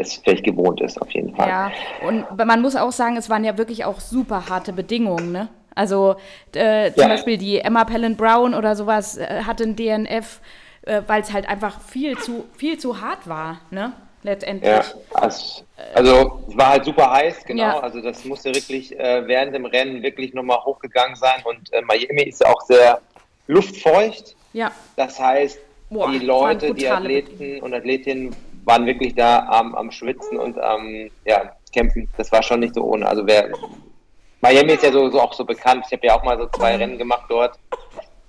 es 0.00 0.14
vielleicht 0.16 0.44
gewohnt 0.44 0.80
ist, 0.80 1.00
auf 1.00 1.10
jeden 1.10 1.34
Fall. 1.34 1.48
Ja, 1.48 1.72
und 2.06 2.24
man 2.36 2.62
muss 2.62 2.76
auch 2.76 2.92
sagen, 2.92 3.16
es 3.16 3.28
waren 3.30 3.44
ja 3.44 3.58
wirklich 3.58 3.84
auch 3.84 4.00
super 4.00 4.48
harte 4.48 4.72
Bedingungen, 4.72 5.32
ne? 5.32 5.48
Also 5.74 6.16
äh, 6.54 6.92
zum 6.92 7.02
Ja. 7.02 7.08
Beispiel 7.08 7.38
die 7.38 7.58
Emma 7.60 7.84
Pellen 7.84 8.16
Brown 8.16 8.54
oder 8.54 8.74
sowas 8.74 9.16
äh, 9.16 9.42
hatte 9.46 9.64
ein 9.64 9.76
DNF, 9.76 10.40
äh, 10.82 11.02
weil 11.06 11.22
es 11.22 11.32
halt 11.32 11.48
einfach 11.48 11.80
viel 11.80 12.18
zu, 12.18 12.44
viel 12.56 12.78
zu 12.78 13.00
hart 13.00 13.28
war, 13.28 13.60
ne? 13.70 13.92
letztendlich. 14.22 14.70
Ja, 14.70 14.84
also, 15.14 15.62
also 15.94 16.42
es 16.48 16.56
war 16.56 16.68
halt 16.70 16.84
super 16.84 17.10
heiß, 17.10 17.44
genau. 17.44 17.62
Ja. 17.62 17.80
Also 17.80 18.00
das 18.00 18.24
musste 18.24 18.54
wirklich 18.54 18.98
äh, 18.98 19.26
während 19.26 19.54
dem 19.54 19.64
Rennen 19.64 20.02
wirklich 20.02 20.34
nochmal 20.34 20.58
hochgegangen 20.64 21.16
sein. 21.16 21.42
Und 21.44 21.72
äh, 21.72 21.80
Miami 21.82 22.24
ist 22.24 22.44
auch 22.44 22.60
sehr 22.62 23.00
luftfeucht. 23.46 24.36
Ja, 24.52 24.72
Das 24.96 25.18
heißt, 25.18 25.58
Boah, 25.88 26.10
die 26.10 26.18
Leute, 26.18 26.74
die 26.74 26.88
Athleten 26.88 27.60
und 27.62 27.74
Athletinnen 27.74 28.34
waren 28.64 28.86
wirklich 28.86 29.14
da 29.14 29.40
am, 29.48 29.74
am 29.74 29.90
Schwitzen 29.90 30.38
und 30.38 30.58
am 30.58 31.10
ja, 31.24 31.52
Kämpfen. 31.72 32.08
Das 32.16 32.30
war 32.32 32.42
schon 32.42 32.60
nicht 32.60 32.74
so 32.74 32.82
ohne. 32.84 33.06
Also 33.06 33.26
wer 33.26 33.50
Miami 34.40 34.72
ist 34.72 34.82
ja 34.82 34.92
so, 34.92 35.10
so 35.10 35.20
auch 35.20 35.32
so 35.32 35.44
bekannt. 35.44 35.84
Ich 35.86 35.92
habe 35.92 36.06
ja 36.06 36.14
auch 36.14 36.22
mal 36.24 36.38
so 36.38 36.46
zwei 36.48 36.76
Rennen 36.76 36.98
gemacht 36.98 37.24
dort. 37.28 37.58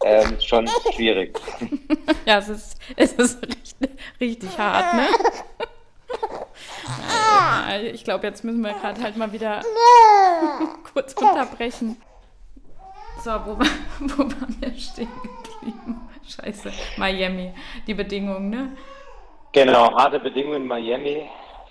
Ähm, 0.04 0.38
schon 0.42 0.68
schwierig. 0.96 1.38
ja, 2.26 2.40
es 2.40 2.50
ist, 2.50 2.78
es 2.96 3.14
ist 3.14 3.42
richtig, 3.44 3.90
richtig 4.20 4.58
hart, 4.58 4.94
ne? 4.96 5.08
Ja, 7.10 7.78
Ich 7.94 8.04
glaube, 8.04 8.28
jetzt 8.28 8.44
müssen 8.44 8.62
wir 8.62 8.74
gerade 8.74 9.02
halt 9.02 9.16
mal 9.18 9.32
wieder 9.32 9.62
kurz 10.94 11.14
unterbrechen. 11.14 12.02
So, 13.24 13.32
wo, 13.46 13.60
war- 13.60 13.66
wo 14.00 14.18
waren 14.24 14.58
wir 14.60 14.74
stehen 14.78 15.08
geblieben? 15.54 16.02
Scheiße, 16.28 16.72
Miami, 16.98 17.54
die 17.88 17.94
Bedingungen, 17.94 18.50
ne? 18.50 18.70
Genau, 19.54 19.92
harte 19.96 20.20
Bedingungen 20.20 20.62
in 20.64 20.68
Miami, 20.68 21.24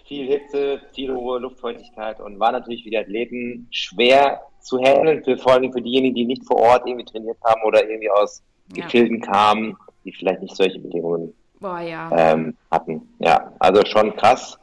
viel 0.07 0.27
Hitze, 0.27 0.81
viel 0.93 1.14
hohe 1.14 1.38
Luftfeuchtigkeit 1.38 2.21
und 2.21 2.38
war 2.38 2.53
natürlich 2.53 2.85
für 2.85 2.90
die 2.90 2.99
Athleten 2.99 3.66
schwer 3.71 4.40
zu 4.61 4.79
handeln, 4.79 5.25
für, 5.25 5.38
vor 5.38 5.53
allem 5.53 5.73
für 5.73 5.81
diejenigen, 5.81 6.14
die 6.14 6.27
nicht 6.27 6.45
vor 6.45 6.59
Ort 6.59 6.87
irgendwie 6.87 7.07
trainiert 7.07 7.38
haben 7.45 7.62
oder 7.64 7.88
irgendwie 7.88 8.11
aus 8.11 8.43
Ja. 8.75 8.85
Gefilden 8.85 9.21
kamen, 9.21 9.77
die 10.05 10.12
vielleicht 10.12 10.43
nicht 10.43 10.55
solche 10.57 10.79
Bedingungen 10.79 11.33
Boah, 11.59 11.81
ja. 11.81 12.11
ähm, 12.16 12.57
hatten. 12.71 13.09
Ja, 13.19 13.53
also 13.59 13.85
schon 13.87 14.14
krass. 14.16 14.59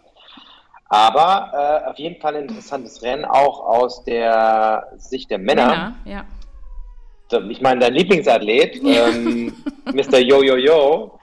Aber 0.89 1.51
äh, 1.85 1.89
auf 1.89 1.97
jeden 1.97 2.19
Fall 2.21 2.35
ein 2.35 2.43
interessantes 2.43 3.01
Rennen, 3.03 3.25
auch 3.25 3.59
aus 3.59 4.03
der 4.05 4.87
Sicht 4.97 5.29
der 5.31 5.39
Männer. 5.39 5.95
ja. 6.05 6.23
Ich 7.49 7.59
meine, 7.59 7.81
dein 7.81 7.93
Lieblingsathlet, 7.93 8.81
ähm, 8.85 9.53
Mr. 9.93 10.17
Yo-Yo-Yo, 10.19 11.19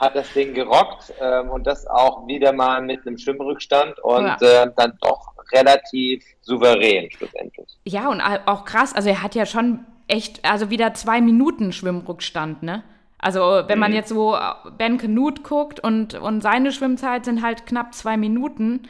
hat 0.00 0.14
das 0.14 0.32
Ding 0.32 0.54
gerockt 0.54 1.12
ähm, 1.20 1.50
und 1.50 1.66
das 1.66 1.86
auch 1.86 2.26
wieder 2.26 2.52
mal 2.52 2.82
mit 2.82 3.06
einem 3.06 3.18
Schwimmrückstand 3.18 3.98
und 4.00 4.24
Ja. 4.26 4.36
äh, 4.64 4.70
dann 4.76 4.92
doch 5.00 5.32
relativ 5.52 6.24
souverän 6.42 7.10
schlussendlich. 7.10 7.66
Ja, 7.84 8.08
und 8.08 8.20
auch 8.20 8.64
krass, 8.64 8.94
also 8.94 9.08
er 9.08 9.22
hat 9.22 9.34
ja 9.34 9.46
schon 9.46 9.84
echt, 10.08 10.44
also 10.44 10.70
wieder 10.70 10.94
zwei 10.94 11.20
Minuten 11.20 11.72
Schwimmrückstand, 11.72 12.62
ne? 12.62 12.82
Also 13.18 13.40
wenn 13.66 13.78
man 13.78 13.92
jetzt 13.92 14.10
so 14.10 14.36
Ben 14.76 14.98
Canute 14.98 15.42
guckt 15.42 15.80
und, 15.80 16.14
und 16.14 16.42
seine 16.42 16.70
Schwimmzeit 16.70 17.24
sind 17.24 17.42
halt 17.42 17.66
knapp 17.66 17.94
zwei 17.94 18.16
Minuten 18.16 18.82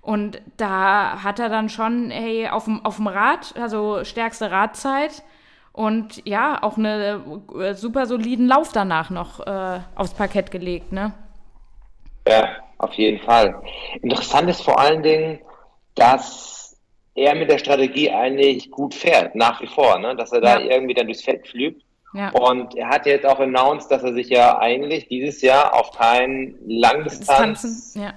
und 0.00 0.40
da 0.56 1.22
hat 1.22 1.38
er 1.38 1.48
dann 1.48 1.68
schon, 1.68 2.10
hey, 2.10 2.48
auf 2.48 2.64
dem, 2.64 2.84
auf 2.84 2.96
dem 2.96 3.06
Rad, 3.06 3.54
also 3.60 4.02
stärkste 4.02 4.50
Radzeit 4.50 5.22
und 5.74 6.24
ja, 6.24 6.62
auch 6.62 6.78
eine 6.78 7.20
äh, 7.58 7.74
super 7.74 8.06
soliden 8.06 8.46
Lauf 8.46 8.70
danach 8.72 9.10
noch 9.10 9.44
äh, 9.44 9.80
aufs 9.96 10.14
Parkett 10.14 10.52
gelegt, 10.52 10.92
ne? 10.92 11.12
Ja, 12.28 12.56
auf 12.78 12.92
jeden 12.94 13.18
Fall. 13.20 13.60
Interessant 14.00 14.48
ist 14.48 14.62
vor 14.62 14.78
allen 14.78 15.02
Dingen, 15.02 15.40
dass 15.96 16.80
er 17.16 17.34
mit 17.34 17.50
der 17.50 17.58
Strategie 17.58 18.08
eigentlich 18.10 18.70
gut 18.70 18.94
fährt, 18.94 19.34
nach 19.34 19.60
wie 19.60 19.66
vor, 19.66 19.98
ne? 19.98 20.14
dass 20.14 20.32
er 20.32 20.40
da 20.40 20.60
Ja. 20.60 20.70
irgendwie 20.70 20.94
dann 20.94 21.06
durchs 21.06 21.24
Feld 21.24 21.46
flügt. 21.48 21.82
Ja. 22.12 22.30
Und 22.30 22.76
er 22.76 22.88
hat 22.88 23.06
jetzt 23.06 23.26
auch 23.26 23.40
announced, 23.40 23.90
dass 23.90 24.04
er 24.04 24.14
sich 24.14 24.28
ja 24.28 24.56
eigentlich 24.58 25.08
dieses 25.08 25.42
Jahr 25.42 25.74
auf 25.74 25.90
kein 25.90 26.54
Langdistanz 26.64 27.96
ja. 27.96 28.14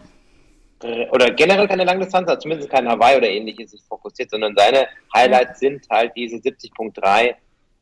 oder 1.11 1.31
generell 1.31 1.67
keine 1.67 1.85
Langdistanz, 1.85 2.29
also 2.29 2.41
zumindest 2.41 2.69
kein 2.69 2.87
Hawaii 2.87 3.17
oder 3.17 3.27
ähnliches 3.27 3.73
fokussiert, 3.89 4.29
sondern 4.29 4.55
seine 4.55 4.87
Highlights 5.15 5.59
sind 5.59 5.87
halt 5.89 6.11
diese 6.15 6.37
70.3 6.37 7.33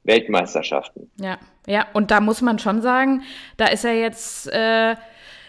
Weltmeisterschaften. 0.05 1.11
Ja, 1.19 1.37
ja, 1.67 1.85
und 1.93 2.11
da 2.11 2.21
muss 2.21 2.41
man 2.41 2.59
schon 2.59 2.81
sagen, 2.81 3.23
da 3.57 3.67
ist 3.67 3.85
er 3.85 3.99
jetzt, 3.99 4.47
äh, 4.51 4.95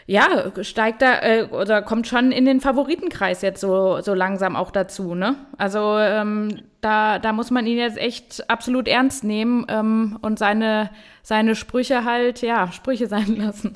ja, 0.06 0.52
steigt 0.62 1.02
da 1.02 1.20
äh, 1.20 1.44
oder 1.50 1.82
kommt 1.82 2.06
schon 2.06 2.32
in 2.32 2.44
den 2.44 2.60
Favoritenkreis 2.60 3.42
jetzt 3.42 3.60
so, 3.60 4.00
so 4.00 4.14
langsam 4.14 4.56
auch 4.56 4.70
dazu, 4.70 5.14
ne? 5.14 5.34
Also 5.58 5.98
ähm, 5.98 6.62
da, 6.80 7.18
da 7.18 7.32
muss 7.32 7.50
man 7.50 7.66
ihn 7.66 7.78
jetzt 7.78 7.98
echt 7.98 8.48
absolut 8.48 8.88
ernst 8.88 9.24
nehmen 9.24 9.66
ähm, 9.68 10.18
und 10.22 10.38
seine, 10.38 10.90
seine 11.22 11.54
Sprüche 11.54 12.04
halt, 12.04 12.42
ja, 12.42 12.70
Sprüche 12.72 13.08
sein 13.08 13.36
lassen. 13.36 13.74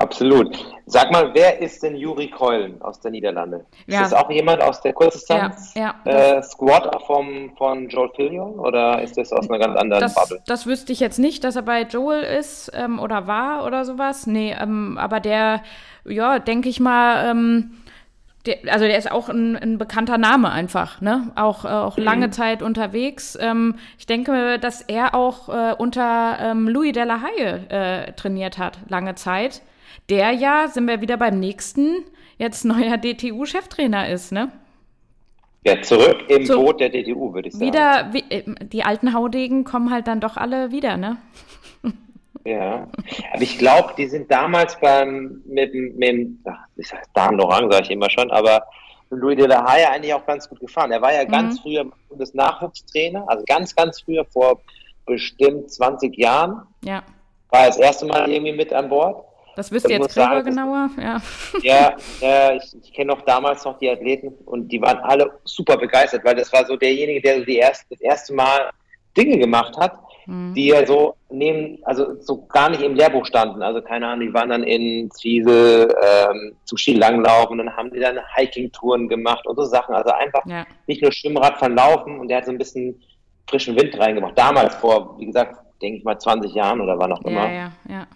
Absolut. 0.00 0.56
Sag 0.86 1.10
mal, 1.10 1.34
wer 1.34 1.60
ist 1.60 1.82
denn 1.82 1.96
Juri 1.96 2.28
Keulen 2.28 2.80
aus 2.82 3.00
der 3.00 3.10
Niederlande? 3.10 3.64
Ja. 3.86 4.02
Ist 4.02 4.12
das 4.12 4.20
auch 4.20 4.30
jemand 4.30 4.62
aus 4.62 4.80
der 4.80 4.92
Kurzdistanz? 4.92 5.74
Ja, 5.74 5.94
ja. 6.04 6.36
Äh, 6.36 6.42
Squad 6.42 7.02
vom, 7.06 7.52
von 7.56 7.88
Joel 7.88 8.10
Fillion 8.14 8.58
oder 8.58 9.02
ist 9.02 9.18
das 9.18 9.32
aus 9.32 9.50
einer 9.50 9.58
ganz 9.58 9.76
anderen 9.76 10.00
Das, 10.00 10.14
Bubble? 10.14 10.40
das 10.46 10.66
wüsste 10.66 10.92
ich 10.92 11.00
jetzt 11.00 11.18
nicht, 11.18 11.42
dass 11.42 11.56
er 11.56 11.62
bei 11.62 11.82
Joel 11.82 12.22
ist 12.22 12.70
ähm, 12.74 13.00
oder 13.00 13.26
war 13.26 13.66
oder 13.66 13.84
sowas. 13.84 14.26
Nee, 14.26 14.54
ähm, 14.58 14.96
aber 14.98 15.18
der, 15.20 15.62
ja, 16.04 16.38
denke 16.38 16.68
ich 16.68 16.78
mal, 16.78 17.30
ähm, 17.30 17.72
der, 18.46 18.58
also 18.72 18.86
der 18.86 18.96
ist 18.96 19.10
auch 19.10 19.28
ein, 19.28 19.56
ein 19.56 19.78
bekannter 19.78 20.16
Name 20.16 20.50
einfach, 20.50 21.00
ne? 21.00 21.32
Auch, 21.34 21.64
äh, 21.64 21.68
auch 21.68 21.98
lange 21.98 22.30
Zeit 22.30 22.62
unterwegs. 22.62 23.36
Ähm, 23.40 23.74
ich 23.98 24.06
denke, 24.06 24.58
dass 24.60 24.80
er 24.82 25.14
auch 25.14 25.48
äh, 25.48 25.74
unter 25.76 26.38
ähm, 26.40 26.68
Louis 26.68 26.92
de 26.92 27.04
la 27.04 27.20
Haye 27.20 27.66
äh, 27.68 28.12
trainiert 28.12 28.58
hat, 28.58 28.78
lange 28.88 29.16
Zeit. 29.16 29.60
Der 30.08 30.32
ja, 30.32 30.68
sind 30.68 30.86
wir 30.88 31.00
wieder 31.00 31.16
beim 31.16 31.38
nächsten, 31.38 32.04
jetzt 32.38 32.64
neuer 32.64 32.96
DTU-Cheftrainer 32.96 34.08
ist, 34.08 34.32
ne? 34.32 34.50
Ja, 35.64 35.82
zurück 35.82 36.24
im 36.28 36.46
So. 36.46 36.62
Boot 36.64 36.80
der 36.80 36.88
DTU, 36.88 37.34
würde 37.34 37.48
ich 37.48 37.54
sagen. 37.54 37.66
Wieder, 37.66 38.08
wie, 38.12 38.24
äh, 38.30 38.44
die 38.64 38.84
alten 38.84 39.12
Haudegen 39.12 39.64
kommen 39.64 39.90
halt 39.90 40.06
dann 40.06 40.20
doch 40.20 40.36
alle 40.36 40.70
wieder, 40.70 40.96
ne? 40.96 41.16
Ja. 42.44 42.86
Aber 43.32 43.42
ich 43.42 43.58
glaube, 43.58 43.92
die 43.98 44.06
sind 44.06 44.30
damals 44.30 44.78
beim, 44.80 45.42
mit, 45.44 45.74
dem- 45.74 46.38
ach, 46.46 46.64
ich 46.76 46.88
sag 46.88 47.02
Dan 47.12 47.36
Lorang, 47.36 47.70
sage 47.70 47.84
ich 47.84 47.90
immer 47.90 48.08
schon, 48.08 48.30
aber 48.30 48.62
Louis 49.10 49.36
de 49.36 49.46
la 49.46 49.66
Haye 49.70 49.90
eigentlich 49.90 50.14
auch 50.14 50.24
ganz 50.24 50.48
gut 50.48 50.60
gefahren. 50.60 50.90
Er 50.92 51.02
war 51.02 51.12
ja 51.12 51.24
ganz 51.24 51.60
früher 51.60 51.84
das 52.16 52.32
Nachwuchstrainer, 52.34 53.24
also 53.28 53.44
ganz, 53.46 53.74
ganz 53.74 54.00
früher, 54.00 54.24
vor 54.24 54.60
bestimmt 55.04 55.70
20 55.70 56.16
Jahren, 56.16 56.62
Ja. 56.84 57.02
war 57.50 57.60
er 57.62 57.66
das 57.68 57.78
erste 57.78 58.06
Mal 58.06 58.30
irgendwie 58.30 58.52
mit 58.52 58.72
an 58.72 58.88
Bord. 58.88 59.24
Das 59.58 59.72
wisst 59.72 59.90
ihr 59.90 59.98
jetzt 59.98 60.14
Gregor 60.14 60.44
genauer? 60.44 60.88
Ja. 61.02 61.20
Ja, 61.62 61.96
äh, 62.22 62.58
ich, 62.58 62.76
ich 62.80 62.92
kenne 62.92 63.08
noch 63.12 63.22
damals 63.22 63.64
noch 63.64 63.76
die 63.80 63.90
Athleten 63.90 64.28
und 64.46 64.68
die 64.68 64.80
waren 64.80 64.98
alle 64.98 65.32
super 65.42 65.76
begeistert, 65.76 66.24
weil 66.24 66.36
das 66.36 66.52
war 66.52 66.64
so 66.64 66.76
derjenige, 66.76 67.20
der 67.20 67.38
so 67.40 67.44
die 67.44 67.56
erste, 67.56 67.84
das 67.90 68.00
erste 68.00 68.34
Mal 68.34 68.70
Dinge 69.16 69.36
gemacht 69.36 69.76
hat, 69.76 69.98
die 70.54 70.68
ja 70.68 70.86
so 70.86 71.16
neben, 71.28 71.78
also 71.82 72.20
so 72.20 72.46
gar 72.46 72.70
nicht 72.70 72.82
im 72.82 72.94
Lehrbuch 72.94 73.26
standen. 73.26 73.60
Also 73.62 73.82
keine 73.82 74.06
Ahnung, 74.06 74.28
die 74.28 74.32
waren 74.32 74.50
dann 74.50 74.62
in 74.62 75.10
Zwiesel 75.10 75.92
ähm, 76.06 76.54
zum 76.64 76.78
Skilanglauf 76.78 77.50
und 77.50 77.58
dann 77.58 77.76
haben 77.76 77.90
die 77.90 77.98
dann 77.98 78.20
Hiking-Touren 78.36 79.08
gemacht 79.08 79.44
und 79.44 79.56
so 79.56 79.64
Sachen. 79.64 79.92
Also 79.92 80.12
einfach 80.12 80.46
Ja. 80.46 80.66
nicht 80.86 81.02
nur 81.02 81.10
Schwimmradfahren 81.10 81.74
laufen 81.74 82.20
und 82.20 82.28
der 82.28 82.36
hat 82.36 82.44
so 82.44 82.52
ein 82.52 82.58
bisschen 82.58 83.02
frischen 83.50 83.74
Wind 83.74 83.98
reingemacht. 83.98 84.38
Damals 84.38 84.76
vor, 84.76 85.18
wie 85.18 85.26
gesagt, 85.26 85.56
denke 85.82 85.98
ich 85.98 86.04
mal 86.04 86.16
20 86.16 86.54
Jahren 86.54 86.80
oder 86.80 86.96
wann 86.96 87.12
auch 87.12 87.22
immer. 87.22 87.46
Ja, 87.46 87.52
ja, 87.52 87.72
ja. 87.88 88.06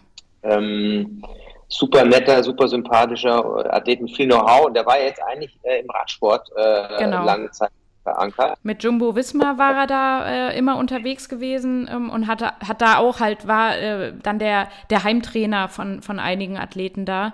Ähm, 0.42 1.22
super 1.68 2.04
netter, 2.04 2.42
super 2.42 2.68
sympathischer 2.68 3.72
Athlet 3.74 4.00
mit 4.02 4.14
viel 4.14 4.26
Know-how 4.26 4.66
und 4.66 4.74
der 4.74 4.84
war 4.86 5.00
jetzt 5.00 5.22
eigentlich 5.22 5.56
äh, 5.62 5.80
im 5.80 5.90
Radsport 5.90 6.48
äh, 6.56 6.98
Genau. 6.98 7.24
lange 7.24 7.50
Zeit 7.50 7.70
verankert. 8.02 8.58
Mit 8.62 8.82
Jumbo 8.82 9.14
Wismar 9.14 9.58
war 9.58 9.74
er 9.76 9.86
da 9.86 10.26
äh, 10.50 10.58
immer 10.58 10.76
unterwegs 10.76 11.28
gewesen 11.28 11.88
ähm, 11.90 12.10
und 12.10 12.26
hatte, 12.26 12.52
hat 12.66 12.82
da 12.82 12.98
auch 12.98 13.20
halt, 13.20 13.46
war 13.46 13.78
äh, 13.78 14.12
dann 14.22 14.38
der, 14.38 14.68
der 14.90 15.04
Heimtrainer 15.04 15.68
von, 15.68 16.02
von 16.02 16.18
einigen 16.18 16.58
Athleten 16.58 17.04
da. 17.04 17.32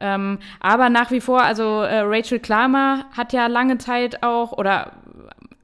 Ähm, 0.00 0.38
aber 0.60 0.90
nach 0.90 1.10
wie 1.10 1.20
vor, 1.20 1.42
also 1.42 1.82
äh, 1.82 2.00
Rachel 2.00 2.38
Klammer 2.38 3.06
hat 3.16 3.32
ja 3.32 3.46
lange 3.46 3.78
Zeit 3.78 4.22
auch 4.22 4.52
oder 4.52 4.92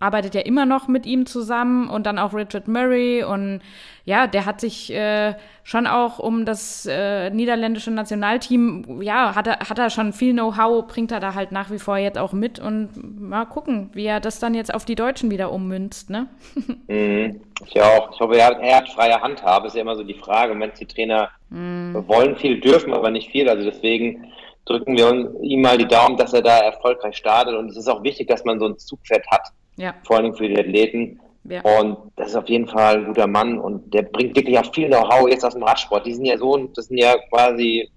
arbeitet 0.04 0.34
ja 0.34 0.42
immer 0.42 0.66
noch 0.66 0.86
mit 0.86 1.06
ihm 1.06 1.26
zusammen 1.26 1.88
und 1.88 2.04
dann 2.04 2.18
auch 2.18 2.34
Richard 2.34 2.68
Murray 2.68 3.24
und 3.24 3.60
ja, 4.04 4.26
der 4.26 4.44
hat 4.44 4.60
sich 4.60 4.92
äh, 4.92 5.34
schon 5.62 5.86
auch 5.86 6.18
um 6.18 6.44
das 6.44 6.86
äh, 6.86 7.30
niederländische 7.30 7.90
Nationalteam, 7.90 9.00
ja, 9.00 9.34
hat 9.34 9.46
er, 9.46 9.60
hat 9.60 9.78
er 9.78 9.88
schon 9.88 10.12
viel 10.12 10.34
Know-how, 10.34 10.86
bringt 10.86 11.10
er 11.10 11.20
da 11.20 11.34
halt 11.34 11.52
nach 11.52 11.70
wie 11.70 11.78
vor 11.78 11.96
jetzt 11.96 12.18
auch 12.18 12.34
mit 12.34 12.58
und 12.58 12.90
mal 13.18 13.46
gucken, 13.46 13.88
wie 13.94 14.04
er 14.04 14.20
das 14.20 14.38
dann 14.38 14.54
jetzt 14.54 14.74
auf 14.74 14.84
die 14.84 14.94
Deutschen 14.94 15.30
wieder 15.30 15.50
ummünzt, 15.50 16.10
ne? 16.10 16.26
Mhm. 16.86 17.40
Ich 17.64 17.80
auch. 17.80 18.12
Ich 18.12 18.20
hoffe, 18.20 18.36
er 18.36 18.46
hat, 18.46 18.58
er 18.60 18.76
hat 18.76 18.88
freie 18.90 19.20
Handhabe, 19.20 19.68
ist 19.68 19.74
ja 19.74 19.82
immer 19.82 19.96
so 19.96 20.02
die 20.02 20.14
Frage. 20.14 20.54
Manche 20.54 20.86
Trainer 20.86 21.30
wollen 21.50 22.36
viel, 22.36 22.60
dürfen 22.60 22.92
aber 22.92 23.10
nicht 23.10 23.30
viel. 23.30 23.48
Also 23.48 23.64
deswegen 23.64 24.32
drücken 24.64 24.96
wir 24.96 25.34
ihm 25.42 25.62
mal 25.62 25.78
die 25.78 25.86
Daumen, 25.86 26.16
dass 26.16 26.32
er 26.32 26.42
da 26.42 26.58
erfolgreich 26.58 27.16
startet. 27.16 27.54
Und 27.54 27.70
es 27.70 27.76
ist 27.76 27.88
auch 27.88 28.02
wichtig, 28.02 28.28
dass 28.28 28.44
man 28.44 28.58
so 28.58 28.66
ein 28.66 28.78
Zugpferd 28.78 29.26
hat, 29.30 29.48
Ja, 29.76 29.94
vor 30.04 30.18
allem 30.18 30.34
für 30.34 30.48
die 30.48 30.58
Athleten. 30.58 31.20
ja. 31.44 31.60
Und 31.78 31.96
das 32.16 32.28
ist 32.28 32.36
auf 32.36 32.48
jeden 32.48 32.68
Fall 32.68 32.98
ein 32.98 33.06
guter 33.06 33.26
Mann 33.26 33.58
und 33.58 33.92
der 33.92 34.02
bringt 34.02 34.36
wirklich 34.36 34.58
auch 34.58 34.72
viel 34.72 34.88
Know-how 34.88 35.28
jetzt 35.28 35.44
aus 35.44 35.54
dem 35.54 35.62
Radsport. 35.62 36.06
Die 36.06 36.14
sind 36.14 36.24
ja 36.26 36.38
so, 36.38 36.56
das 36.74 36.86
sind 36.86 36.98
ja 36.98 37.16
quasi 37.30 37.88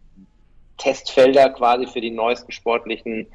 Testfelder 0.77 1.49
quasi 1.49 1.87
für 1.87 2.01
die 2.01 2.11
neuesten 2.11 2.51
sportlichen 2.51 3.27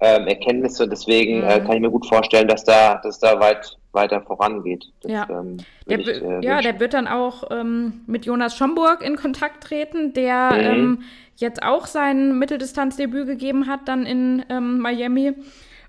ähm, 0.00 0.26
Erkenntnisse. 0.26 0.88
Deswegen 0.88 1.42
äh, 1.42 1.60
mhm. 1.60 1.64
kann 1.64 1.76
ich 1.76 1.80
mir 1.80 1.90
gut 1.90 2.06
vorstellen, 2.06 2.48
dass 2.48 2.64
da, 2.64 2.96
dass 3.02 3.18
da 3.18 3.38
weit 3.40 3.76
weiter 3.92 4.20
vorangeht. 4.20 4.84
Das, 5.02 5.12
ja, 5.12 5.26
ähm, 5.30 5.58
der, 5.88 5.98
ich, 5.98 6.08
äh, 6.08 6.40
ja 6.40 6.60
der 6.60 6.78
wird 6.78 6.94
dann 6.94 7.08
auch 7.08 7.44
ähm, 7.50 8.02
mit 8.06 8.26
Jonas 8.26 8.56
Schomburg 8.56 9.02
in 9.02 9.16
Kontakt 9.16 9.64
treten, 9.64 10.12
der 10.12 10.52
mhm. 10.52 10.60
ähm, 10.60 11.02
jetzt 11.36 11.62
auch 11.62 11.86
sein 11.86 12.38
Mitteldistanzdebüt 12.38 13.26
gegeben 13.26 13.66
hat, 13.66 13.80
dann 13.86 14.04
in 14.06 14.44
ähm, 14.50 14.78
Miami 14.78 15.34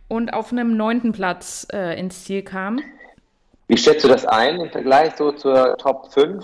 und 0.09 0.33
auf 0.33 0.51
einem 0.51 0.75
neunten 0.75 1.13
Platz 1.13 1.65
äh, 1.71 1.97
ins 1.97 2.25
Ziel 2.25 2.41
kam. 2.41 2.81
Wie 3.67 3.77
schätzt 3.77 4.03
du 4.03 4.09
das 4.09 4.25
ein 4.25 4.59
im 4.59 4.69
Vergleich 4.69 5.15
so 5.15 5.31
zur 5.31 5.77
Top 5.77 6.11
5? 6.11 6.43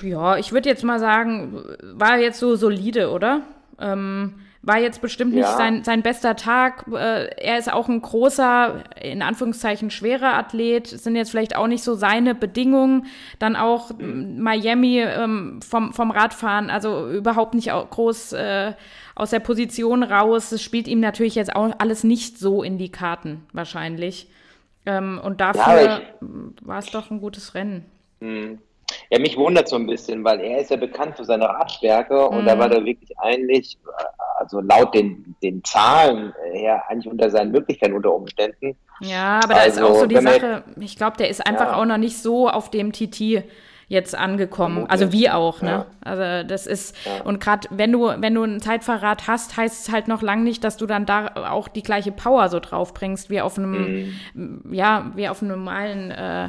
Ja, 0.00 0.38
ich 0.38 0.52
würde 0.52 0.70
jetzt 0.70 0.84
mal 0.84 0.98
sagen, 0.98 1.62
war 1.82 2.18
jetzt 2.18 2.38
so 2.38 2.56
solide, 2.56 3.10
oder? 3.10 3.42
Ähm, 3.78 4.40
war 4.62 4.78
jetzt 4.78 5.00
bestimmt 5.00 5.32
nicht 5.32 5.44
ja. 5.44 5.56
sein, 5.56 5.84
sein 5.84 6.02
bester 6.02 6.36
Tag. 6.36 6.84
Äh, 6.92 7.30
er 7.36 7.58
ist 7.58 7.72
auch 7.72 7.88
ein 7.88 8.02
großer, 8.02 8.84
in 9.00 9.22
Anführungszeichen 9.22 9.90
schwerer 9.90 10.34
Athlet, 10.34 10.86
sind 10.86 11.16
jetzt 11.16 11.30
vielleicht 11.30 11.56
auch 11.56 11.66
nicht 11.66 11.82
so 11.82 11.94
seine 11.94 12.34
Bedingungen. 12.34 13.06
Dann 13.38 13.56
auch 13.56 13.90
Miami 13.98 15.00
ähm, 15.00 15.60
vom, 15.62 15.94
vom 15.94 16.10
Radfahren, 16.10 16.68
also 16.68 17.10
überhaupt 17.10 17.54
nicht 17.54 17.70
groß 17.70 18.34
äh, 18.34 18.72
aus 19.14 19.30
der 19.30 19.40
Position 19.40 20.02
raus. 20.02 20.50
Das 20.50 20.62
spielt 20.62 20.88
ihm 20.88 21.00
natürlich 21.00 21.36
jetzt 21.36 21.56
auch 21.56 21.72
alles 21.78 22.04
nicht 22.04 22.38
so 22.38 22.62
in 22.62 22.76
die 22.76 22.92
Karten, 22.92 23.46
wahrscheinlich. 23.52 24.28
Ähm, 24.84 25.20
und 25.22 25.40
dafür 25.40 25.82
ja, 25.82 26.00
war 26.62 26.78
es 26.78 26.90
doch 26.90 27.10
ein 27.10 27.20
gutes 27.20 27.54
Rennen. 27.54 27.86
Mhm. 28.20 28.58
Ja, 29.10 29.18
mich 29.18 29.36
wundert 29.36 29.68
so 29.68 29.76
ein 29.76 29.86
bisschen, 29.86 30.24
weil 30.24 30.40
er 30.40 30.60
ist 30.60 30.70
ja 30.70 30.76
bekannt 30.76 31.16
für 31.16 31.24
seine 31.24 31.48
Radstärke 31.48 32.28
und 32.28 32.44
da 32.44 32.54
mhm. 32.56 32.58
war 32.58 32.72
er 32.72 32.84
wirklich 32.84 33.16
eigentlich, 33.18 33.78
also 34.40 34.60
laut 34.60 34.94
den, 34.94 35.36
den 35.42 35.62
Zahlen 35.62 36.32
her, 36.52 36.82
eigentlich 36.88 37.12
unter 37.12 37.30
seinen 37.30 37.52
Möglichkeiten 37.52 37.92
unter 37.92 38.14
Umständen. 38.14 38.74
Ja, 39.00 39.40
aber 39.44 39.54
da 39.54 39.60
also, 39.60 39.80
ist 39.80 39.90
auch 39.90 40.00
so 40.00 40.06
die 40.06 40.16
Sache, 40.16 40.64
ich 40.80 40.96
glaube, 40.96 41.18
der 41.18 41.28
ist 41.28 41.46
einfach 41.46 41.72
ja. 41.72 41.76
auch 41.76 41.84
noch 41.84 41.98
nicht 41.98 42.18
so 42.18 42.48
auf 42.48 42.70
dem 42.70 42.92
TT 42.92 43.44
jetzt 43.88 44.14
angekommen. 44.14 44.86
Also 44.88 45.12
wie 45.12 45.28
auch, 45.28 45.62
ne? 45.62 45.68
Ja. 45.70 45.86
Also 46.00 46.48
das 46.48 46.66
ist, 46.66 46.96
ja. 47.04 47.24
und 47.24 47.40
gerade 47.40 47.68
wenn 47.70 47.92
du, 47.92 48.06
wenn 48.06 48.34
du 48.34 48.44
ein 48.44 48.60
Zeitverrat 48.60 49.26
hast, 49.26 49.56
heißt 49.56 49.88
es 49.88 49.92
halt 49.92 50.08
noch 50.08 50.22
lang 50.22 50.42
nicht, 50.42 50.64
dass 50.64 50.76
du 50.76 50.86
dann 50.86 51.06
da 51.06 51.32
auch 51.50 51.68
die 51.68 51.82
gleiche 51.82 52.12
Power 52.12 52.48
so 52.48 52.60
drauf 52.60 52.94
bringst, 52.94 53.30
wie 53.30 53.40
auf 53.40 53.58
einem, 53.58 54.14
mhm. 54.32 54.72
ja, 54.72 55.10
wie 55.16 55.28
auf 55.28 55.42
einem 55.42 55.50
normalen 55.50 56.12
äh, 56.12 56.48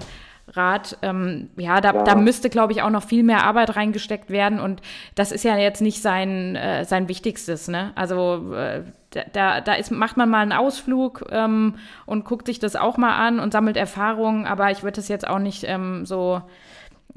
Rat. 0.53 0.97
Ähm, 1.01 1.49
ja, 1.57 1.81
da, 1.81 1.93
ja. 1.93 2.03
da 2.03 2.15
müsste, 2.15 2.49
glaube 2.49 2.73
ich, 2.73 2.81
auch 2.81 2.89
noch 2.89 3.03
viel 3.03 3.23
mehr 3.23 3.43
Arbeit 3.43 3.75
reingesteckt 3.75 4.29
werden. 4.29 4.59
Und 4.59 4.81
das 5.15 5.31
ist 5.31 5.43
ja 5.43 5.57
jetzt 5.57 5.81
nicht 5.81 6.01
sein, 6.01 6.55
äh, 6.55 6.85
sein 6.85 7.07
Wichtigstes. 7.07 7.67
Ne? 7.67 7.91
Also 7.95 8.53
äh, 8.53 8.83
da, 9.33 9.61
da 9.61 9.73
ist, 9.73 9.91
macht 9.91 10.17
man 10.17 10.29
mal 10.29 10.41
einen 10.41 10.53
Ausflug 10.53 11.25
ähm, 11.31 11.75
und 12.05 12.25
guckt 12.25 12.47
sich 12.47 12.59
das 12.59 12.75
auch 12.75 12.97
mal 12.97 13.15
an 13.15 13.39
und 13.39 13.53
sammelt 13.53 13.77
Erfahrungen. 13.77 14.45
Aber 14.45 14.71
ich 14.71 14.83
würde 14.83 14.95
das 14.95 15.07
jetzt 15.07 15.27
auch 15.27 15.39
nicht 15.39 15.63
ähm, 15.65 16.05
so, 16.05 16.41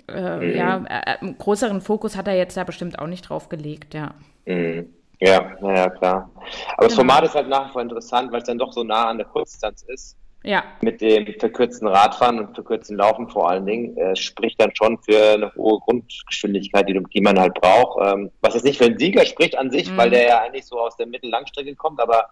äh, 0.08 0.36
mhm. 0.36 0.56
ja, 0.56 0.84
äh, 0.88 1.18
einen 1.20 1.38
größeren 1.38 1.80
Fokus 1.80 2.16
hat 2.16 2.28
er 2.28 2.36
jetzt 2.36 2.56
da 2.56 2.64
bestimmt 2.64 2.98
auch 2.98 3.06
nicht 3.06 3.28
drauf 3.28 3.48
gelegt, 3.48 3.94
ja. 3.94 4.14
Mhm. 4.46 4.88
Ja, 5.20 5.52
naja, 5.60 5.88
klar. 5.90 6.30
Aber 6.34 6.44
genau. 6.44 6.82
das 6.88 6.94
Format 6.94 7.24
ist 7.24 7.34
halt 7.34 7.48
nach 7.48 7.68
wie 7.68 7.72
vor 7.72 7.82
interessant, 7.82 8.32
weil 8.32 8.40
es 8.40 8.46
dann 8.46 8.58
doch 8.58 8.72
so 8.72 8.82
nah 8.82 9.08
an 9.08 9.16
der 9.16 9.26
Kurzdistanz 9.26 9.82
ist. 9.82 10.16
Ja. 10.44 10.62
Mit 10.82 11.00
dem 11.00 11.26
verkürzten 11.38 11.88
Radfahren 11.88 12.38
und 12.38 12.54
verkürzten 12.54 12.98
Laufen 12.98 13.28
vor 13.30 13.48
allen 13.48 13.64
Dingen, 13.64 13.96
äh, 13.96 14.14
spricht 14.14 14.60
dann 14.60 14.76
schon 14.76 14.98
für 14.98 15.34
eine 15.34 15.54
hohe 15.54 15.80
Grundgeschwindigkeit, 15.80 16.86
die, 16.86 17.02
die 17.14 17.20
man 17.22 17.40
halt 17.40 17.54
braucht. 17.54 18.06
Ähm, 18.06 18.30
was 18.42 18.54
jetzt 18.54 18.64
nicht 18.64 18.76
für 18.76 18.84
einen 18.84 18.98
Sieger 18.98 19.24
spricht 19.24 19.56
an 19.56 19.70
sich, 19.70 19.90
mhm. 19.90 19.96
weil 19.96 20.10
der 20.10 20.26
ja 20.26 20.40
eigentlich 20.42 20.66
so 20.66 20.78
aus 20.78 20.96
der 20.96 21.06
Mittellangstrecke 21.06 21.74
kommt, 21.74 21.98
aber 21.98 22.28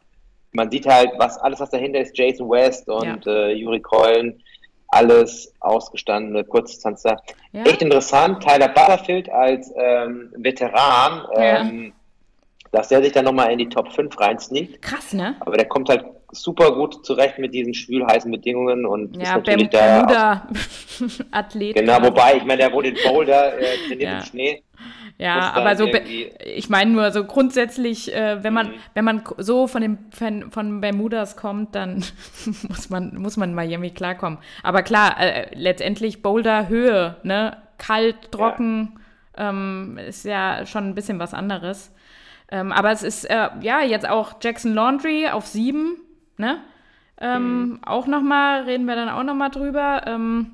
man 0.53 0.71
sieht 0.71 0.87
halt, 0.87 1.13
was 1.17 1.39
alles, 1.39 1.61
was 1.61 1.71
dahinter 1.71 2.01
ist, 2.01 2.17
Jason 2.17 2.51
West 2.51 2.87
und 2.89 3.25
ja. 3.25 3.33
äh, 3.33 3.53
Juri 3.55 3.81
Keulen, 3.81 4.43
alles 4.89 5.51
ausgestandene 5.61 6.45
Kurzdistanzler. 6.45 7.23
Ja. 7.53 7.65
Echt 7.65 7.81
interessant, 7.81 8.43
Tyler 8.43 8.69
Butterfield 8.69 9.31
als 9.31 9.73
ähm, 9.75 10.31
Veteran, 10.37 11.27
ähm, 11.35 11.85
ja. 11.85 11.93
dass 12.73 12.89
der 12.89 13.03
sich 13.03 13.13
dann 13.13 13.25
nochmal 13.25 13.51
in 13.53 13.59
die 13.59 13.71
Top 13.71 13.91
5 13.91 14.21
reinsneakt. 14.21 14.83
Krass, 14.83 15.15
ne? 15.15 15.37
Aber 15.41 15.57
der 15.57 15.67
kommt 15.67 15.89
halt 15.89 16.05
super 16.33 16.73
gut 16.73 17.05
zurecht 17.05 17.39
mit 17.39 17.55
diesen 17.55 17.75
schwülheißen 17.75 18.31
Bedingungen 18.31 18.87
und 18.87 19.17
ja, 19.17 19.23
ist 19.23 19.35
natürlich 19.35 19.69
der 19.69 20.43
Athlet. 21.31 21.77
Genau, 21.77 22.03
wobei, 22.03 22.37
ich 22.37 22.45
meine, 22.45 22.63
der 22.63 22.73
wohnt 22.73 22.87
in 22.87 22.97
Boulder, 23.05 23.59
äh, 23.59 23.77
trainiert 23.87 24.03
ja. 24.03 24.19
im 24.19 24.25
Schnee. 24.25 24.63
Ja, 25.19 25.53
aber 25.53 25.77
so, 25.77 25.87
ich 25.87 26.69
meine 26.69 26.91
nur 26.91 27.13
so 27.13 27.25
grundsätzlich, 27.25 28.13
äh, 28.13 28.43
wenn 28.43 28.53
man, 28.53 28.69
mhm. 28.69 28.75
wenn 28.95 29.05
man 29.05 29.23
so 29.37 29.69
von 29.69 29.83
dem 29.83 29.99
von, 30.11 30.51
von 30.51 30.81
Bermudas 30.81 31.37
kommt, 31.37 31.75
dann 31.75 32.05
muss 32.69 32.91
man, 32.91 33.15
muss 33.17 33.37
man 33.37 33.51
in 33.51 33.55
Miami 33.55 33.91
klarkommen. 33.91 34.39
Aber 34.63 34.83
klar, 34.83 35.21
äh, 35.21 35.47
letztendlich 35.55 36.23
Boulder 36.23 36.69
Höhe, 36.69 37.17
ne, 37.23 37.57
kalt, 37.79 38.33
trocken, 38.33 38.95
ja. 38.95 38.99
Ähm, 39.35 39.99
ist 40.07 40.25
ja 40.25 40.67
schon 40.67 40.89
ein 40.89 40.95
bisschen 40.95 41.19
was 41.19 41.33
anderes. 41.33 41.93
Ähm, 42.51 42.71
aber 42.71 42.91
es 42.91 43.03
ist 43.03 43.25
äh, 43.25 43.49
ja 43.63 43.81
jetzt 43.83 44.07
auch 44.07 44.35
Jackson 44.43 44.75
Laundry 44.75 45.29
auf 45.29 45.47
sieben, 45.47 45.97
ne? 46.37 46.61
Ähm, 47.21 47.61
mhm. 47.61 47.81
Auch 47.85 48.07
nochmal, 48.07 48.63
reden 48.63 48.87
wir 48.87 48.97
dann 48.97 49.09
auch 49.09 49.23
nochmal 49.23 49.51
drüber. 49.51 50.03
Ähm, 50.07 50.53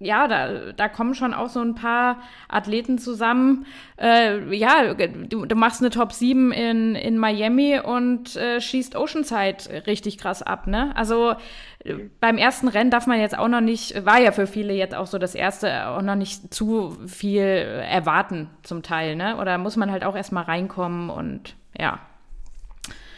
ja, 0.00 0.28
da, 0.28 0.72
da 0.72 0.88
kommen 0.88 1.14
schon 1.14 1.34
auch 1.34 1.48
so 1.48 1.60
ein 1.60 1.74
paar 1.74 2.18
Athleten 2.48 2.98
zusammen. 2.98 3.66
Äh, 4.00 4.54
ja, 4.54 4.94
du, 4.94 5.44
du, 5.44 5.56
machst 5.56 5.80
eine 5.80 5.90
Top 5.90 6.12
7 6.12 6.52
in, 6.52 6.94
in 6.94 7.18
Miami 7.18 7.80
und 7.80 8.36
äh, 8.36 8.60
schießt 8.60 8.94
Oceanside 8.94 9.86
richtig 9.88 10.18
krass 10.18 10.42
ab, 10.42 10.68
ne? 10.68 10.94
Also 10.94 11.34
äh, 11.82 11.94
beim 12.20 12.38
ersten 12.38 12.68
Rennen 12.68 12.92
darf 12.92 13.08
man 13.08 13.18
jetzt 13.18 13.36
auch 13.36 13.48
noch 13.48 13.60
nicht, 13.60 14.06
war 14.06 14.20
ja 14.20 14.30
für 14.30 14.46
viele 14.46 14.72
jetzt 14.72 14.94
auch 14.94 15.08
so 15.08 15.18
das 15.18 15.34
erste, 15.34 15.88
auch 15.88 16.02
noch 16.02 16.14
nicht 16.14 16.54
zu 16.54 16.96
viel 17.08 17.42
erwarten 17.42 18.50
zum 18.62 18.84
Teil, 18.84 19.16
ne? 19.16 19.36
Oder 19.38 19.58
muss 19.58 19.76
man 19.76 19.90
halt 19.90 20.04
auch 20.04 20.14
erstmal 20.14 20.44
reinkommen 20.44 21.10
und 21.10 21.56
ja. 21.76 21.98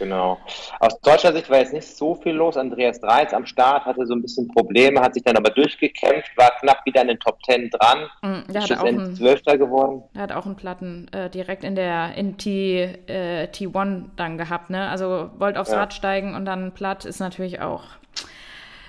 Genau. 0.01 0.39
Aus 0.81 0.99
deutscher 1.03 1.33
Sicht 1.33 1.51
war 1.51 1.59
jetzt 1.59 1.75
nicht 1.75 1.87
so 1.87 2.15
viel 2.15 2.33
los. 2.33 2.57
Andreas 2.57 3.01
Dreiz 3.01 3.35
am 3.35 3.45
Start 3.45 3.85
hatte 3.85 4.07
so 4.07 4.15
ein 4.15 4.23
bisschen 4.23 4.49
Probleme, 4.49 5.01
hat 5.01 5.13
sich 5.13 5.23
dann 5.23 5.37
aber 5.37 5.51
durchgekämpft, 5.51 6.37
war 6.37 6.51
knapp 6.59 6.79
wieder 6.87 7.03
in 7.03 7.09
den 7.09 7.21
Top 7.21 7.39
Ten 7.43 7.69
dran. 7.71 8.09
Mm, 8.23 8.51
der 8.51 8.63
hat 8.63 8.73
auch 8.79 8.85
einen, 8.85 9.15
Zwölfter 9.15 9.59
geworden. 9.59 10.03
Er 10.15 10.23
hat 10.23 10.33
auch 10.33 10.47
einen 10.47 10.57
Platten 10.57 11.09
äh, 11.13 11.29
direkt 11.29 11.65
in 11.65 11.75
der 11.75 12.15
in 12.17 12.39
T, 12.39 12.83
äh, 13.07 13.49
T1 13.53 14.07
dann 14.17 14.39
gehabt, 14.39 14.71
ne? 14.71 14.89
Also 14.89 15.31
wollte 15.39 15.61
aufs 15.61 15.71
ja. 15.71 15.81
Rad 15.81 15.93
steigen 15.93 16.35
und 16.35 16.47
dann 16.47 16.73
platt 16.73 17.05
ist 17.05 17.21
natürlich 17.21 17.61
auch 17.61 17.83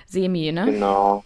semi, 0.06 0.50
ne? 0.50 0.64
Genau. 0.64 1.24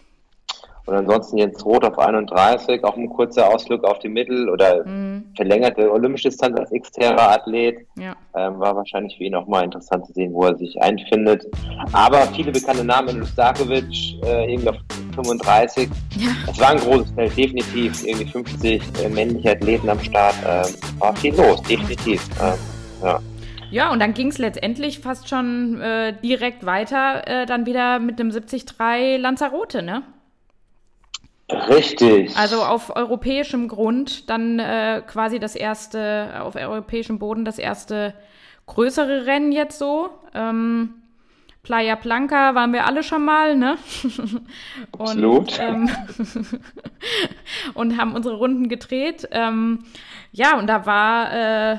Und 0.86 0.94
ansonsten 0.94 1.38
jetzt 1.38 1.64
Rot 1.64 1.84
auf 1.84 1.98
31, 1.98 2.82
auch 2.84 2.96
ein 2.96 3.08
kurzer 3.08 3.48
Ausflug 3.48 3.84
auf 3.84 3.98
die 4.00 4.08
Mittel- 4.08 4.48
oder 4.48 4.84
mhm. 4.84 5.15
Verlängerte 5.36 5.90
olympische 5.92 6.28
Distanz 6.28 6.58
als 6.58 6.72
externer 6.72 7.30
Athlet. 7.30 7.86
Ja. 7.98 8.16
Ähm, 8.34 8.58
war 8.58 8.74
wahrscheinlich 8.74 9.16
für 9.16 9.24
ihn 9.24 9.34
auch 9.34 9.46
mal 9.46 9.64
interessant 9.64 10.06
zu 10.06 10.12
sehen, 10.12 10.32
wo 10.32 10.44
er 10.44 10.56
sich 10.56 10.80
einfindet. 10.80 11.46
Aber 11.92 12.22
viele 12.34 12.50
bekannte 12.50 12.84
Namen, 12.84 13.18
Lustakovic, 13.18 13.84
äh, 14.24 14.52
irgendwie 14.52 14.70
auf 14.70 14.76
35. 15.14 15.88
Ja. 16.16 16.28
Es 16.50 16.60
war 16.60 16.70
ein 16.70 16.78
großes 16.78 17.10
Feld, 17.12 17.36
definitiv. 17.36 18.04
Irgendwie 18.04 18.26
50 18.26 18.82
äh, 19.04 19.08
männliche 19.08 19.52
Athleten 19.52 19.88
am 19.88 20.00
Start. 20.00 20.34
Äh, 20.42 21.00
war 21.00 21.14
viel 21.16 21.34
los, 21.34 21.62
definitiv. 21.62 22.26
Äh, 22.40 23.04
ja. 23.04 23.20
Ja, 23.70 23.90
und 23.90 23.98
dann 23.98 24.14
ging 24.14 24.28
es 24.28 24.38
letztendlich 24.38 25.00
fast 25.00 25.28
schon 25.28 25.80
äh, 25.80 26.14
direkt 26.22 26.64
weiter, 26.64 27.26
äh, 27.26 27.46
dann 27.46 27.66
wieder 27.66 27.98
mit 27.98 28.18
dem 28.18 28.30
73 28.30 28.64
Lanzarote, 29.18 29.82
ne? 29.82 30.02
Richtig. 31.50 32.36
Also 32.36 32.62
auf 32.62 32.94
europäischem 32.94 33.68
Grund 33.68 34.28
dann 34.28 34.58
äh, 34.58 35.02
quasi 35.06 35.38
das 35.38 35.54
erste, 35.54 36.40
auf 36.40 36.56
europäischem 36.56 37.18
Boden 37.18 37.44
das 37.44 37.58
erste 37.58 38.14
größere 38.66 39.26
Rennen 39.26 39.52
jetzt 39.52 39.78
so. 39.78 40.10
Ähm, 40.34 40.94
Playa 41.62 41.96
Blanca 41.96 42.54
waren 42.54 42.72
wir 42.72 42.86
alle 42.86 43.02
schon 43.02 43.24
mal, 43.24 43.56
ne? 43.56 43.76
und, 44.92 45.00
Absolut. 45.00 45.58
Ähm, 45.58 45.88
und 47.74 47.98
haben 47.98 48.14
unsere 48.14 48.36
Runden 48.36 48.68
gedreht. 48.68 49.28
Ähm, 49.30 49.84
ja, 50.32 50.58
und 50.58 50.68
da 50.68 50.86
war 50.86 51.32
äh, 51.32 51.78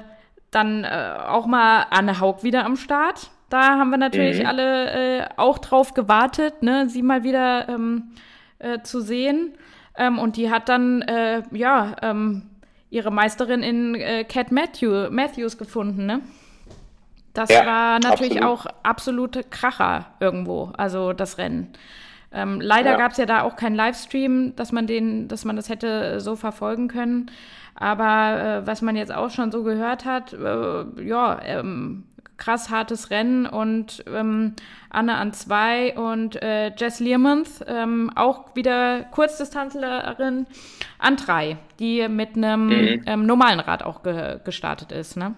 dann 0.52 0.84
äh, 0.84 1.14
auch 1.28 1.46
mal 1.46 1.86
Anne 1.90 2.20
Haug 2.20 2.44
wieder 2.44 2.66
am 2.66 2.76
Start. 2.76 3.32
Da 3.50 3.78
haben 3.78 3.90
wir 3.90 3.98
natürlich 3.98 4.40
mhm. 4.40 4.46
alle 4.46 4.92
äh, 4.92 5.26
auch 5.38 5.58
drauf 5.58 5.94
gewartet, 5.94 6.64
ne? 6.64 6.90
Sie 6.90 7.02
mal 7.02 7.24
wieder 7.24 7.70
ähm, 7.70 8.12
äh, 8.60 8.82
zu 8.82 9.00
sehen. 9.00 9.54
Ähm, 9.98 10.20
und 10.20 10.38
die 10.38 10.52
hat 10.52 10.70
dann, 10.70 11.02
äh, 11.02 11.44
ja, 11.52 11.96
ähm, 12.02 12.44
ihre 12.90 13.12
Meisterin 13.12 13.64
in 13.64 13.96
äh, 13.96 14.24
Cat 14.24 14.52
Matthew, 14.52 15.10
Matthews 15.10 15.58
gefunden, 15.58 16.06
ne? 16.06 16.22
Das 17.34 17.50
ja, 17.50 17.66
war 17.66 18.00
natürlich 18.00 18.42
absolut. 18.42 18.46
auch 18.46 18.66
absolute 18.82 19.44
Kracher 19.44 20.08
irgendwo, 20.20 20.72
also 20.76 21.14
das 21.14 21.38
Rennen. 21.38 21.74
Ähm, 22.32 22.60
leider 22.60 22.92
ja. 22.92 22.98
gab 22.98 23.12
es 23.12 23.18
ja 23.18 23.26
da 23.26 23.42
auch 23.44 23.56
keinen 23.56 23.76
Livestream, 23.76 24.56
dass 24.56 24.72
man 24.72 24.88
den, 24.88 25.28
dass 25.28 25.46
man 25.46 25.56
das 25.56 25.70
hätte 25.70 26.20
so 26.20 26.36
verfolgen 26.36 26.88
können. 26.88 27.32
Aber 27.76 28.64
äh, 28.64 28.68
was 28.68 28.82
man 28.82 28.96
jetzt 28.96 29.14
auch 29.14 29.30
schon 29.30 29.52
so 29.52 29.64
gehört 29.64 30.04
hat, 30.06 30.34
äh, 30.34 31.04
ja, 31.04 31.40
ähm, 31.44 32.06
krass 32.38 32.70
hartes 32.70 33.10
Rennen 33.10 33.46
und 33.46 34.04
ähm, 34.08 34.54
Anne 34.90 35.16
an 35.16 35.34
zwei 35.34 35.98
und 35.98 36.42
äh, 36.42 36.72
Jess 36.76 37.00
Learmonth, 37.00 37.66
ähm, 37.68 38.12
auch 38.16 38.56
wieder 38.56 39.04
Kurzdistanzlerin 39.12 40.46
an 41.00 41.16
drei, 41.16 41.58
die 41.80 42.08
mit 42.08 42.36
einem 42.36 42.68
mhm. 42.68 43.04
ähm, 43.06 43.26
normalen 43.26 43.60
Rad 43.60 43.84
auch 43.84 44.04
ge 44.04 44.40
gestartet 44.44 44.92
ist, 44.92 45.18
ne? 45.18 45.36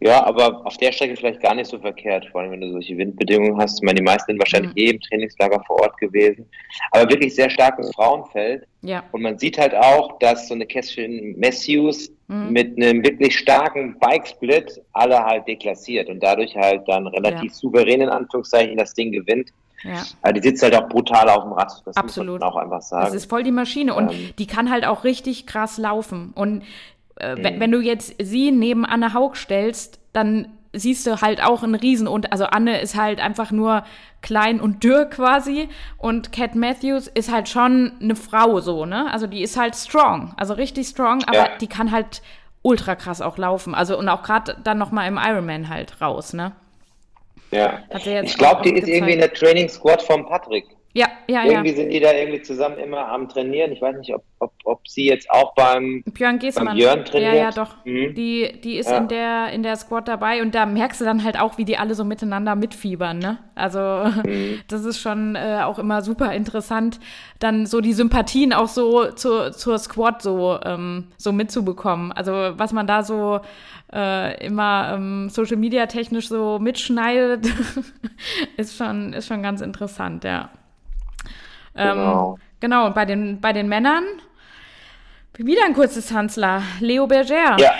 Ja, 0.00 0.24
aber 0.24 0.66
auf 0.66 0.76
der 0.76 0.92
Strecke 0.92 1.16
vielleicht 1.16 1.40
gar 1.40 1.54
nicht 1.54 1.68
so 1.68 1.78
verkehrt, 1.78 2.26
vor 2.30 2.40
allem 2.40 2.52
wenn 2.52 2.60
du 2.60 2.72
solche 2.72 2.96
Windbedingungen 2.96 3.58
hast. 3.58 3.78
Ich 3.78 3.82
meine, 3.82 3.96
die 3.96 4.02
meisten 4.02 4.32
sind 4.32 4.38
wahrscheinlich 4.38 4.72
mhm. 4.72 4.78
eh 4.78 4.90
im 4.90 5.00
Trainingslager 5.00 5.62
vor 5.66 5.80
Ort 5.80 5.96
gewesen. 5.98 6.46
Aber 6.90 7.08
wirklich 7.10 7.34
sehr 7.34 7.48
starkes 7.48 7.90
Frauenfeld. 7.94 8.66
Ja. 8.82 9.04
Und 9.12 9.22
man 9.22 9.38
sieht 9.38 9.58
halt 9.58 9.74
auch, 9.74 10.18
dass 10.18 10.48
so 10.48 10.54
eine 10.54 10.66
Kästchen 10.66 11.38
Matthews 11.38 12.10
mhm. 12.28 12.52
mit 12.52 12.76
einem 12.76 13.02
wirklich 13.04 13.38
starken 13.38 13.98
Bikesplit 13.98 14.80
alle 14.92 15.24
halt 15.24 15.48
deklassiert 15.48 16.08
und 16.08 16.22
dadurch 16.22 16.54
halt 16.54 16.86
dann 16.86 17.06
relativ 17.06 17.52
ja. 17.52 17.54
souverän 17.54 18.02
in 18.02 18.08
Anführungszeichen 18.08 18.76
das 18.76 18.94
Ding 18.94 19.12
gewinnt. 19.12 19.50
Ja. 19.84 20.02
Aber 20.22 20.32
die 20.32 20.40
sitzt 20.40 20.62
halt 20.62 20.74
auch 20.74 20.88
brutal 20.88 21.28
auf 21.28 21.44
dem 21.44 21.52
Rad. 21.52 21.70
Das 21.84 21.96
Absolut. 21.96 22.40
muss 22.40 22.40
man 22.40 22.50
auch 22.50 22.56
einfach 22.56 22.82
sagen. 22.82 23.04
Das 23.04 23.14
ist 23.14 23.28
voll 23.28 23.42
die 23.42 23.52
Maschine 23.52 23.94
und 23.94 24.12
ähm, 24.12 24.30
die 24.38 24.46
kann 24.46 24.70
halt 24.70 24.86
auch 24.86 25.04
richtig 25.04 25.46
krass 25.46 25.76
laufen. 25.76 26.32
Und 26.34 26.62
äh, 27.16 27.36
mhm. 27.36 27.60
wenn 27.60 27.70
du 27.70 27.80
jetzt 27.80 28.14
sie 28.20 28.50
neben 28.50 28.84
Anne 28.84 29.14
Haug 29.14 29.36
stellst, 29.36 29.98
dann 30.12 30.48
siehst 30.72 31.06
du 31.06 31.20
halt 31.20 31.42
auch 31.42 31.62
einen 31.62 31.76
Riesen 31.76 32.08
und 32.08 32.32
also 32.32 32.44
Anne 32.44 32.80
ist 32.80 32.96
halt 32.96 33.20
einfach 33.20 33.52
nur 33.52 33.84
klein 34.22 34.60
und 34.60 34.82
dürr 34.82 35.06
quasi 35.06 35.68
und 35.98 36.32
Cat 36.32 36.56
Matthews 36.56 37.06
ist 37.06 37.30
halt 37.30 37.48
schon 37.48 37.92
eine 38.02 38.16
Frau 38.16 38.60
so, 38.60 38.84
ne? 38.84 39.12
Also 39.12 39.26
die 39.26 39.42
ist 39.42 39.56
halt 39.56 39.76
strong, 39.76 40.34
also 40.36 40.54
richtig 40.54 40.88
strong, 40.88 41.22
aber 41.24 41.36
ja. 41.36 41.48
die 41.60 41.68
kann 41.68 41.92
halt 41.92 42.22
ultra 42.62 42.96
krass 42.96 43.20
auch 43.20 43.38
laufen. 43.38 43.74
Also 43.74 43.96
und 43.96 44.08
auch 44.08 44.22
gerade 44.22 44.56
dann 44.64 44.78
noch 44.78 44.90
mal 44.90 45.06
im 45.06 45.18
Ironman 45.18 45.68
halt 45.68 46.00
raus, 46.00 46.32
ne? 46.32 46.52
Ja. 47.50 47.84
ich 47.92 48.36
glaube, 48.36 48.62
die 48.62 48.76
ist 48.76 48.88
irgendwie 48.88 49.12
in 49.12 49.20
der 49.20 49.32
Training 49.32 49.68
Squad 49.68 50.02
von 50.02 50.26
Patrick. 50.26 50.66
Ja, 50.96 51.08
ja, 51.26 51.44
irgendwie 51.44 51.70
ja. 51.70 51.76
sind 51.76 51.90
die 51.90 51.98
da 51.98 52.12
irgendwie 52.12 52.40
zusammen 52.42 52.78
immer 52.78 53.08
am 53.08 53.28
Trainieren. 53.28 53.72
Ich 53.72 53.82
weiß 53.82 53.96
nicht, 53.96 54.14
ob, 54.14 54.22
ob, 54.38 54.52
ob 54.62 54.86
sie 54.86 55.06
jetzt 55.06 55.28
auch 55.28 55.52
beim 55.56 56.04
Björn 56.04 56.38
Giesmann 56.38 56.66
beim 56.66 56.76
Björn 56.76 57.04
trainiert. 57.04 57.34
Ja, 57.34 57.40
ja, 57.40 57.50
doch. 57.50 57.84
Mhm. 57.84 58.14
Die, 58.14 58.60
die 58.62 58.76
ist 58.76 58.88
ja. 58.88 58.98
in, 58.98 59.08
der, 59.08 59.48
in 59.50 59.64
der 59.64 59.74
Squad 59.74 60.06
dabei 60.06 60.40
und 60.40 60.54
da 60.54 60.66
merkst 60.66 61.00
du 61.00 61.04
dann 61.04 61.24
halt 61.24 61.40
auch, 61.40 61.58
wie 61.58 61.64
die 61.64 61.78
alle 61.78 61.96
so 61.96 62.04
miteinander 62.04 62.54
mitfiebern. 62.54 63.18
Ne? 63.18 63.38
Also 63.56 63.80
mhm. 64.24 64.60
das 64.68 64.84
ist 64.84 65.00
schon 65.00 65.34
äh, 65.34 65.62
auch 65.64 65.80
immer 65.80 66.00
super 66.02 66.32
interessant, 66.32 67.00
dann 67.40 67.66
so 67.66 67.80
die 67.80 67.92
Sympathien 67.92 68.52
auch 68.52 68.68
so 68.68 69.10
zu, 69.10 69.50
zur 69.50 69.78
Squad 69.78 70.22
so, 70.22 70.60
ähm, 70.64 71.08
so 71.16 71.32
mitzubekommen. 71.32 72.12
Also 72.12 72.52
was 72.56 72.72
man 72.72 72.86
da 72.86 73.02
so 73.02 73.40
äh, 73.92 74.46
immer 74.46 74.92
ähm, 74.94 75.28
Social 75.28 75.56
Media 75.56 75.86
technisch 75.86 76.28
so 76.28 76.60
mitschneidet, 76.60 77.48
ist 78.56 78.76
schon, 78.76 79.12
ist 79.12 79.26
schon 79.26 79.42
ganz 79.42 79.60
interessant, 79.60 80.22
ja. 80.22 80.50
Ähm, 81.76 81.96
genau. 81.96 82.38
genau, 82.60 82.86
und 82.86 82.94
bei 82.94 83.04
den, 83.04 83.40
bei 83.40 83.52
den 83.52 83.68
Männern 83.68 84.04
wieder 85.36 85.64
ein 85.64 85.74
Kurzdistanzler, 85.74 86.62
Leo 86.78 87.08
Berger. 87.08 87.56
Ja. 87.58 87.72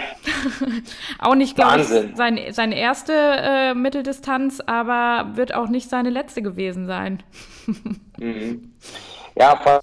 auch 1.21 1.37
nicht, 1.37 1.55
glaube 1.55 1.83
ich, 1.83 2.17
sein, 2.17 2.41
seine 2.51 2.77
erste 2.77 3.13
äh, 3.13 3.75
Mitteldistanz, 3.75 4.61
aber 4.67 5.37
wird 5.37 5.55
auch 5.55 5.69
nicht 5.69 5.89
seine 5.89 6.11
letzte 6.11 6.43
gewesen 6.43 6.87
sein. 6.87 7.23
mhm. 8.19 8.73
Ja, 9.37 9.57
voll 9.57 9.81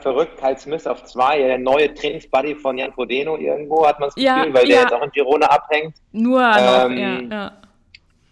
verrückt. 0.00 0.38
Kyle 0.38 0.58
Smith 0.58 0.86
auf 0.86 1.04
zwei, 1.04 1.38
der 1.38 1.58
neue 1.58 1.92
Trainingsbuddy 1.92 2.54
von 2.56 2.78
Jan 2.78 2.92
Frodeno 2.92 3.36
irgendwo, 3.36 3.86
hat 3.86 3.98
man 3.98 4.08
das 4.08 4.14
Gefühl, 4.14 4.28
ja, 4.28 4.54
weil 4.54 4.68
ja. 4.68 4.74
der 4.74 4.80
jetzt 4.82 4.92
auch 4.92 5.02
in 5.02 5.10
Girona 5.10 5.46
abhängt. 5.46 5.96
Nur 6.12 6.40
ähm, 6.40 6.94
noch, 6.94 7.00
ja, 7.00 7.20
ja. 7.20 7.52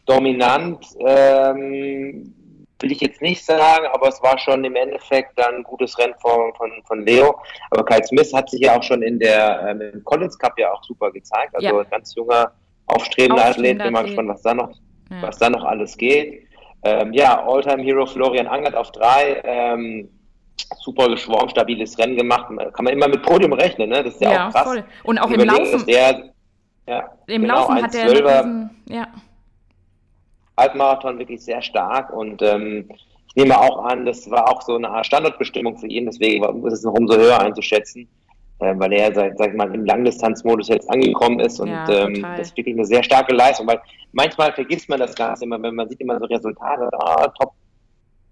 Dominant. 0.06 0.86
Ähm, 1.00 2.34
will 2.82 2.92
ich 2.92 3.00
jetzt 3.00 3.20
nicht 3.22 3.44
sagen, 3.44 3.86
aber 3.92 4.08
es 4.08 4.22
war 4.22 4.38
schon 4.38 4.64
im 4.64 4.76
Endeffekt 4.76 5.38
dann 5.38 5.56
ein 5.56 5.62
gutes 5.62 5.98
Rennen 5.98 6.14
von, 6.20 6.52
von, 6.54 6.70
von 6.86 7.04
Leo. 7.04 7.38
Aber 7.70 7.84
Kyle 7.84 8.04
Smith 8.04 8.32
hat 8.32 8.50
sich 8.50 8.60
ja 8.60 8.78
auch 8.78 8.82
schon 8.82 9.02
in 9.02 9.18
der 9.18 9.66
ähm, 9.68 9.80
im 9.80 10.04
Collins 10.04 10.38
Cup 10.38 10.58
ja 10.58 10.72
auch 10.72 10.82
super 10.84 11.10
gezeigt. 11.10 11.54
Also 11.54 11.66
ja. 11.66 11.82
ganz 11.84 12.14
junger, 12.14 12.52
aufstrebender 12.86 13.46
Athlet. 13.46 13.78
Bin 13.78 13.92
mal 13.92 14.04
gespannt, 14.04 14.28
was 14.28 14.42
da 14.42 14.54
noch, 14.54 14.70
ja. 15.10 15.22
was 15.22 15.38
da 15.38 15.50
noch 15.50 15.64
alles 15.64 15.96
geht. 15.96 16.46
Ähm, 16.82 17.12
ja, 17.12 17.46
Alltime 17.46 17.82
Hero 17.82 18.06
Florian 18.06 18.46
Angert 18.46 18.74
auf 18.74 18.90
drei. 18.92 19.40
Ähm, 19.44 20.08
super 20.78 21.08
geschwommen, 21.08 21.50
stabiles 21.50 21.98
Rennen 21.98 22.16
gemacht. 22.16 22.46
Kann 22.48 22.84
man 22.84 22.94
immer 22.94 23.08
mit 23.08 23.22
Podium 23.22 23.52
rechnen, 23.52 23.90
ne? 23.90 24.02
Das 24.02 24.14
ist 24.14 24.20
ja, 24.20 24.32
ja 24.32 24.48
auch 24.48 24.52
krass. 24.52 24.64
Voll. 24.64 24.84
Und 25.04 25.18
auch 25.18 25.30
im 25.30 25.40
Laufen. 25.40 25.86
Der, 25.86 26.30
ja, 26.86 27.10
Im 27.26 27.42
genau, 27.42 27.54
Laufen 27.54 27.82
hat 27.82 27.94
er 27.94 28.70
ja. 28.88 29.08
Halbmarathon 30.60 31.18
wirklich 31.18 31.42
sehr 31.42 31.62
stark 31.62 32.12
und 32.12 32.42
ähm, 32.42 32.88
ich 33.34 33.36
nehme 33.36 33.58
auch 33.58 33.84
an, 33.84 34.06
das 34.06 34.30
war 34.30 34.48
auch 34.50 34.62
so 34.62 34.76
eine 34.76 35.04
Standardbestimmung 35.04 35.76
für 35.76 35.86
ihn, 35.86 36.06
deswegen 36.06 36.66
ist 36.66 36.72
es 36.72 36.82
noch 36.82 36.94
umso 36.94 37.16
höher 37.16 37.40
einzuschätzen, 37.40 38.08
äh, 38.58 38.74
weil 38.76 38.92
er, 38.92 39.14
sag, 39.14 39.38
sag 39.38 39.50
ich 39.50 39.56
mal, 39.56 39.72
im 39.74 39.84
Langdistanzmodus 39.84 40.68
jetzt 40.68 40.90
angekommen 40.90 41.40
ist 41.40 41.60
und 41.60 41.68
ja, 41.68 41.88
ähm, 41.88 42.22
das 42.22 42.48
ist 42.48 42.56
wirklich 42.56 42.76
eine 42.76 42.84
sehr 42.84 43.02
starke 43.02 43.34
Leistung, 43.34 43.66
weil 43.66 43.80
manchmal 44.12 44.52
vergisst 44.52 44.88
man 44.88 44.98
das 44.98 45.14
Ganze 45.14 45.44
immer, 45.44 45.62
wenn 45.62 45.74
man 45.74 45.88
sieht 45.88 46.00
immer 46.00 46.18
so 46.18 46.26
Resultate, 46.26 46.88
ah, 46.92 47.28
Top 47.38 47.52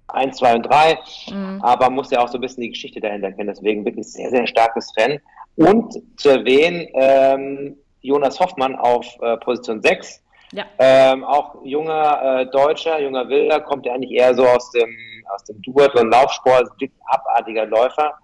1, 0.08 0.36
2 0.36 0.54
und 0.56 0.62
3, 0.62 0.98
mhm. 1.30 1.60
aber 1.62 1.90
muss 1.90 2.10
ja 2.10 2.20
auch 2.20 2.28
so 2.28 2.38
ein 2.38 2.40
bisschen 2.40 2.62
die 2.62 2.70
Geschichte 2.70 3.00
dahinter 3.00 3.30
kennen, 3.32 3.48
deswegen 3.48 3.84
wirklich 3.84 4.10
sehr, 4.10 4.30
sehr 4.30 4.46
starkes 4.46 4.92
Rennen. 4.96 5.20
Und 5.56 5.94
zu 6.16 6.30
erwähnen, 6.30 6.86
ähm, 6.94 7.76
Jonas 8.00 8.40
Hoffmann 8.40 8.76
auf 8.76 9.06
äh, 9.20 9.36
Position 9.38 9.82
6, 9.82 10.22
ja. 10.52 10.64
Ähm, 10.78 11.24
auch 11.24 11.56
junger 11.64 12.40
äh, 12.40 12.46
Deutscher, 12.46 13.00
junger 13.00 13.28
Wilder, 13.28 13.60
kommt 13.60 13.86
ja 13.86 13.94
eigentlich 13.94 14.12
eher 14.12 14.34
so 14.34 14.44
aus 14.46 14.70
dem, 14.70 14.90
aus 15.34 15.44
dem 15.44 15.60
Duathlon 15.62 16.10
Laufsport, 16.10 16.70
ein 16.80 16.90
abartiger 17.06 17.66
Läufer. 17.66 18.14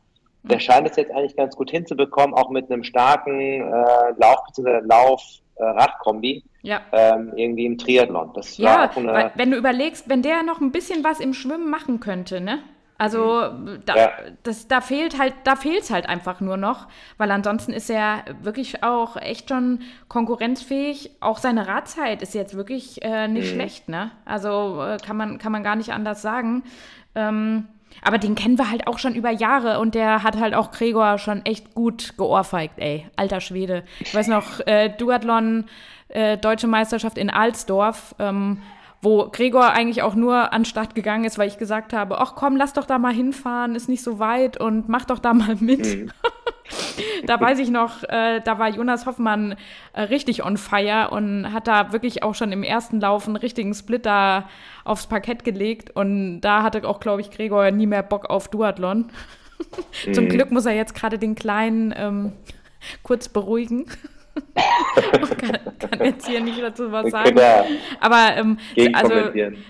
Der 0.46 0.58
scheint 0.58 0.86
es 0.90 0.96
jetzt 0.96 1.10
eigentlich 1.10 1.36
ganz 1.36 1.56
gut 1.56 1.70
hinzubekommen, 1.70 2.34
auch 2.34 2.50
mit 2.50 2.70
einem 2.70 2.84
starken 2.84 3.62
äh, 3.62 4.10
Lauf- 4.18 4.44
bzw. 4.48 4.80
Lauf-Radkombi. 4.84 6.44
Ja. 6.60 6.80
Ähm, 6.92 7.32
irgendwie 7.34 7.66
im 7.66 7.78
Triathlon. 7.78 8.30
Das 8.34 8.58
ja, 8.58 8.90
eine, 8.94 9.32
wenn 9.34 9.50
du 9.50 9.56
überlegst, 9.56 10.08
wenn 10.08 10.20
der 10.22 10.42
noch 10.42 10.60
ein 10.60 10.70
bisschen 10.72 11.02
was 11.04 11.20
im 11.20 11.32
Schwimmen 11.32 11.70
machen 11.70 12.00
könnte, 12.00 12.40
ne? 12.40 12.58
Also 12.96 13.50
mhm. 13.50 13.82
da, 13.84 13.96
ja. 13.96 14.12
das, 14.44 14.68
da 14.68 14.80
fehlt 14.80 15.18
halt, 15.18 15.34
da 15.44 15.56
fehlt 15.56 15.82
es 15.82 15.90
halt 15.90 16.08
einfach 16.08 16.40
nur 16.40 16.56
noch, 16.56 16.86
weil 17.18 17.30
ansonsten 17.30 17.72
ist 17.72 17.90
er 17.90 18.24
wirklich 18.42 18.84
auch 18.84 19.16
echt 19.16 19.48
schon 19.48 19.80
konkurrenzfähig. 20.08 21.10
Auch 21.20 21.38
seine 21.38 21.66
Radzeit 21.66 22.22
ist 22.22 22.34
jetzt 22.34 22.56
wirklich 22.56 23.02
äh, 23.02 23.26
nicht 23.26 23.50
mhm. 23.50 23.54
schlecht, 23.54 23.88
ne? 23.88 24.12
Also 24.24 24.82
äh, 24.82 24.98
kann 25.04 25.16
man 25.16 25.38
kann 25.38 25.50
man 25.52 25.64
gar 25.64 25.76
nicht 25.76 25.92
anders 25.92 26.22
sagen. 26.22 26.62
Ähm, 27.16 27.66
aber 28.02 28.18
den 28.18 28.34
kennen 28.34 28.58
wir 28.58 28.70
halt 28.70 28.86
auch 28.86 28.98
schon 28.98 29.14
über 29.14 29.30
Jahre 29.30 29.78
und 29.80 29.94
der 29.94 30.22
hat 30.22 30.36
halt 30.38 30.54
auch 30.54 30.70
Gregor 30.70 31.18
schon 31.18 31.44
echt 31.46 31.74
gut 31.74 32.16
geohrfeigt, 32.16 32.78
ey. 32.78 33.06
Alter 33.16 33.40
Schwede. 33.40 33.84
Ich 34.00 34.14
weiß 34.14 34.28
noch, 34.28 34.60
äh, 34.66 34.88
Duathlon, 34.90 35.66
äh, 36.08 36.36
Deutsche 36.36 36.66
Meisterschaft 36.66 37.18
in 37.18 37.30
Alsdorf. 37.30 38.14
Ähm, 38.18 38.62
wo 39.04 39.28
Gregor 39.30 39.70
eigentlich 39.70 40.02
auch 40.02 40.14
nur 40.14 40.52
an 40.52 40.64
Start 40.64 40.94
gegangen 40.94 41.24
ist, 41.24 41.38
weil 41.38 41.48
ich 41.48 41.58
gesagt 41.58 41.92
habe, 41.92 42.18
ach 42.18 42.34
komm, 42.34 42.56
lass 42.56 42.72
doch 42.72 42.86
da 42.86 42.98
mal 42.98 43.12
hinfahren, 43.12 43.74
ist 43.74 43.88
nicht 43.88 44.02
so 44.02 44.18
weit 44.18 44.58
und 44.58 44.88
mach 44.88 45.04
doch 45.04 45.18
da 45.18 45.34
mal 45.34 45.56
mit. 45.60 45.84
Mhm. 45.84 46.10
da 47.26 47.40
weiß 47.40 47.58
ich 47.58 47.70
noch, 47.70 48.02
äh, 48.04 48.40
da 48.40 48.58
war 48.58 48.70
Jonas 48.70 49.06
Hoffmann 49.06 49.56
äh, 49.92 50.02
richtig 50.02 50.44
on 50.44 50.56
fire 50.56 51.10
und 51.10 51.52
hat 51.52 51.66
da 51.66 51.92
wirklich 51.92 52.22
auch 52.22 52.34
schon 52.34 52.50
im 52.50 52.62
ersten 52.62 53.00
Lauf 53.00 53.26
einen 53.26 53.36
richtigen 53.36 53.74
Splitter 53.74 54.48
aufs 54.84 55.06
Parkett 55.06 55.44
gelegt 55.44 55.90
und 55.94 56.40
da 56.40 56.62
hatte 56.62 56.86
auch, 56.88 57.00
glaube 57.00 57.20
ich, 57.20 57.30
Gregor 57.30 57.70
nie 57.70 57.86
mehr 57.86 58.02
Bock 58.02 58.30
auf 58.30 58.48
Duathlon. 58.48 59.10
Zum 60.12 60.24
mhm. 60.24 60.28
Glück 60.30 60.50
muss 60.50 60.66
er 60.66 60.74
jetzt 60.74 60.94
gerade 60.94 61.18
den 61.18 61.34
Kleinen 61.34 61.94
ähm, 61.96 62.32
kurz 63.02 63.28
beruhigen. 63.28 63.86
Kann, 64.54 65.58
kann, 65.78 66.04
jetzt 66.04 66.26
hier 66.26 66.40
nicht 66.40 66.60
dazu 66.60 66.90
was 66.90 67.10
sagen. 67.10 67.38
Aber 68.00 68.36
ähm, 68.36 68.58
also 68.92 69.14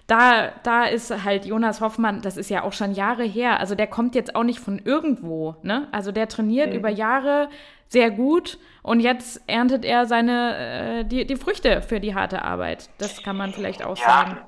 da, 0.06 0.52
da 0.62 0.84
ist 0.84 1.24
halt 1.24 1.44
Jonas 1.44 1.80
Hoffmann, 1.80 2.22
das 2.22 2.36
ist 2.36 2.50
ja 2.50 2.62
auch 2.62 2.72
schon 2.72 2.92
Jahre 2.92 3.24
her. 3.24 3.60
Also 3.60 3.74
der 3.74 3.86
kommt 3.86 4.14
jetzt 4.14 4.34
auch 4.34 4.44
nicht 4.44 4.60
von 4.60 4.80
irgendwo. 4.84 5.56
Ne? 5.62 5.88
Also 5.92 6.12
der 6.12 6.28
trainiert 6.28 6.70
mhm. 6.70 6.78
über 6.78 6.88
Jahre 6.88 7.48
sehr 7.88 8.10
gut 8.10 8.58
und 8.82 9.00
jetzt 9.00 9.42
erntet 9.46 9.84
er 9.84 10.06
seine 10.06 11.00
äh, 11.00 11.04
die, 11.04 11.26
die 11.26 11.36
Früchte 11.36 11.82
für 11.82 12.00
die 12.00 12.14
harte 12.14 12.42
Arbeit. 12.42 12.88
Das 12.98 13.22
kann 13.22 13.36
man 13.36 13.52
vielleicht 13.52 13.84
auch 13.84 13.96
ja. 13.98 14.04
sagen. 14.04 14.38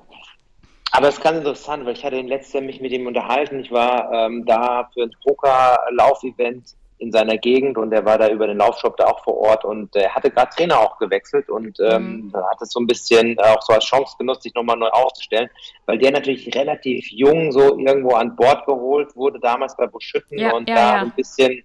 Aber 0.91 1.09
es 1.09 1.17
ist 1.17 1.23
ganz 1.23 1.37
interessant, 1.37 1.85
weil 1.85 1.93
ich 1.93 2.03
hatte 2.03 2.19
letztes 2.21 2.53
Jahr 2.53 2.63
mich 2.63 2.81
mit 2.81 2.91
ihm 2.91 3.07
unterhalten. 3.07 3.59
Ich 3.59 3.71
war 3.71 4.11
ähm, 4.11 4.45
da 4.45 4.89
für 4.93 5.03
ein 5.03 5.11
Poker-Laufevent 5.23 6.75
in 6.99 7.11
seiner 7.11 7.37
Gegend 7.37 7.77
und 7.77 7.93
er 7.93 8.05
war 8.05 8.17
da 8.17 8.29
über 8.29 8.47
den 8.47 8.57
Laufshop 8.57 8.97
da 8.97 9.05
auch 9.05 9.23
vor 9.23 9.37
Ort 9.37 9.65
und 9.65 9.95
er 9.95 10.13
hatte 10.15 10.31
gerade 10.31 10.49
Trainer 10.55 10.79
auch 10.79 10.97
gewechselt 10.97 11.49
und 11.49 11.79
ähm, 11.79 12.31
mhm. 12.33 12.33
hat 12.33 12.61
es 12.61 12.71
so 12.71 12.79
ein 12.79 12.87
bisschen 12.87 13.37
auch 13.39 13.61
so 13.61 13.73
als 13.73 13.85
Chance 13.85 14.15
genutzt, 14.17 14.43
sich 14.43 14.53
nochmal 14.55 14.77
neu 14.77 14.89
aufzustellen, 14.89 15.49
weil 15.85 15.99
der 15.99 16.11
natürlich 16.11 16.53
relativ 16.55 17.07
jung 17.11 17.51
so 17.51 17.77
irgendwo 17.77 18.15
an 18.15 18.35
Bord 18.35 18.65
geholt 18.65 19.15
wurde, 19.15 19.39
damals 19.39 19.75
bei 19.77 19.85
Buschütten 19.85 20.39
ja, 20.39 20.53
und 20.53 20.67
ja, 20.67 20.75
da 20.75 20.81
ja. 20.95 21.01
ein 21.01 21.11
bisschen, 21.11 21.63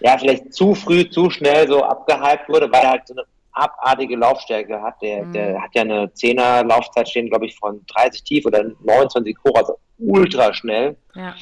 ja, 0.00 0.18
vielleicht 0.18 0.52
zu 0.52 0.74
früh, 0.74 1.08
zu 1.08 1.30
schnell 1.30 1.66
so 1.66 1.82
abgehypt 1.82 2.48
wurde, 2.48 2.70
weil 2.70 2.82
er 2.82 2.90
halt 2.90 3.06
so 3.06 3.14
eine 3.14 3.24
abartige 3.52 4.16
Laufstärke 4.16 4.80
hat. 4.80 5.00
Der, 5.02 5.24
mhm. 5.24 5.32
der 5.32 5.62
hat 5.62 5.70
ja 5.74 5.82
eine 5.82 6.12
Zehner 6.12 6.62
Laufzeit 6.64 7.08
stehen, 7.08 7.28
glaube 7.28 7.46
ich, 7.46 7.56
von 7.56 7.84
30 7.86 8.22
tief 8.22 8.46
oder 8.46 8.64
29 8.82 9.36
hoch, 9.46 9.54
also 9.54 9.78
ultra 9.98 10.52
schnell. 10.54 10.96
Ja. 11.14 11.34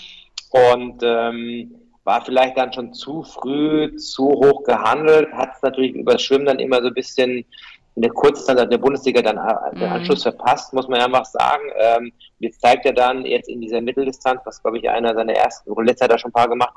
Und 0.50 1.02
ähm, 1.02 1.74
war 2.06 2.24
vielleicht 2.24 2.56
dann 2.56 2.72
schon 2.72 2.94
zu 2.94 3.24
früh, 3.24 3.94
zu 3.96 4.28
hoch 4.28 4.62
gehandelt, 4.62 5.32
hat 5.32 5.50
es 5.56 5.62
natürlich 5.62 5.94
über 5.94 6.18
Schwimmen 6.18 6.46
dann 6.46 6.60
immer 6.60 6.80
so 6.80 6.86
ein 6.88 6.94
bisschen 6.94 7.44
in 7.96 8.02
der 8.02 8.12
Kurzdistanz 8.12 8.68
der 8.68 8.78
Bundesliga 8.78 9.22
dann 9.22 9.38
äh, 9.38 9.74
den 9.74 9.88
mhm. 9.88 9.94
Anschluss 9.94 10.22
verpasst, 10.22 10.72
muss 10.72 10.86
man 10.86 11.00
ja 11.00 11.06
einfach 11.06 11.24
sagen. 11.24 11.64
Ähm, 11.78 12.12
jetzt 12.38 12.60
zeigt 12.60 12.86
er 12.86 12.92
dann 12.92 13.24
jetzt 13.24 13.48
in 13.48 13.60
dieser 13.60 13.80
Mitteldistanz, 13.80 14.40
was 14.44 14.62
glaube 14.62 14.78
ich 14.78 14.88
einer 14.88 15.14
seiner 15.14 15.32
ersten, 15.32 15.74
letztes 15.82 16.04
hat 16.04 16.12
er 16.12 16.18
schon 16.18 16.30
ein 16.30 16.34
paar 16.34 16.48
gemacht, 16.48 16.74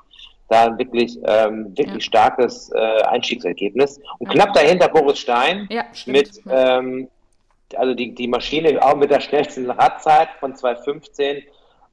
da 0.48 0.66
ein 0.66 0.80
wirklich, 0.80 1.20
ähm, 1.28 1.78
wirklich 1.78 1.94
ja. 1.94 2.00
starkes 2.00 2.72
äh, 2.74 3.04
Einstiegsergebnis. 3.04 4.00
Und 4.18 4.28
ja. 4.28 4.34
knapp 4.34 4.54
dahinter 4.54 4.88
Boris 4.88 5.20
Stein 5.20 5.68
ja, 5.70 5.84
mit, 6.08 6.42
ähm, 6.50 7.08
also 7.76 7.94
die, 7.94 8.16
die 8.16 8.28
Maschine 8.28 8.82
auch 8.82 8.96
mit 8.96 9.12
der 9.12 9.20
schnellsten 9.20 9.70
Radzeit 9.70 10.30
von 10.40 10.56
2015 10.56 11.44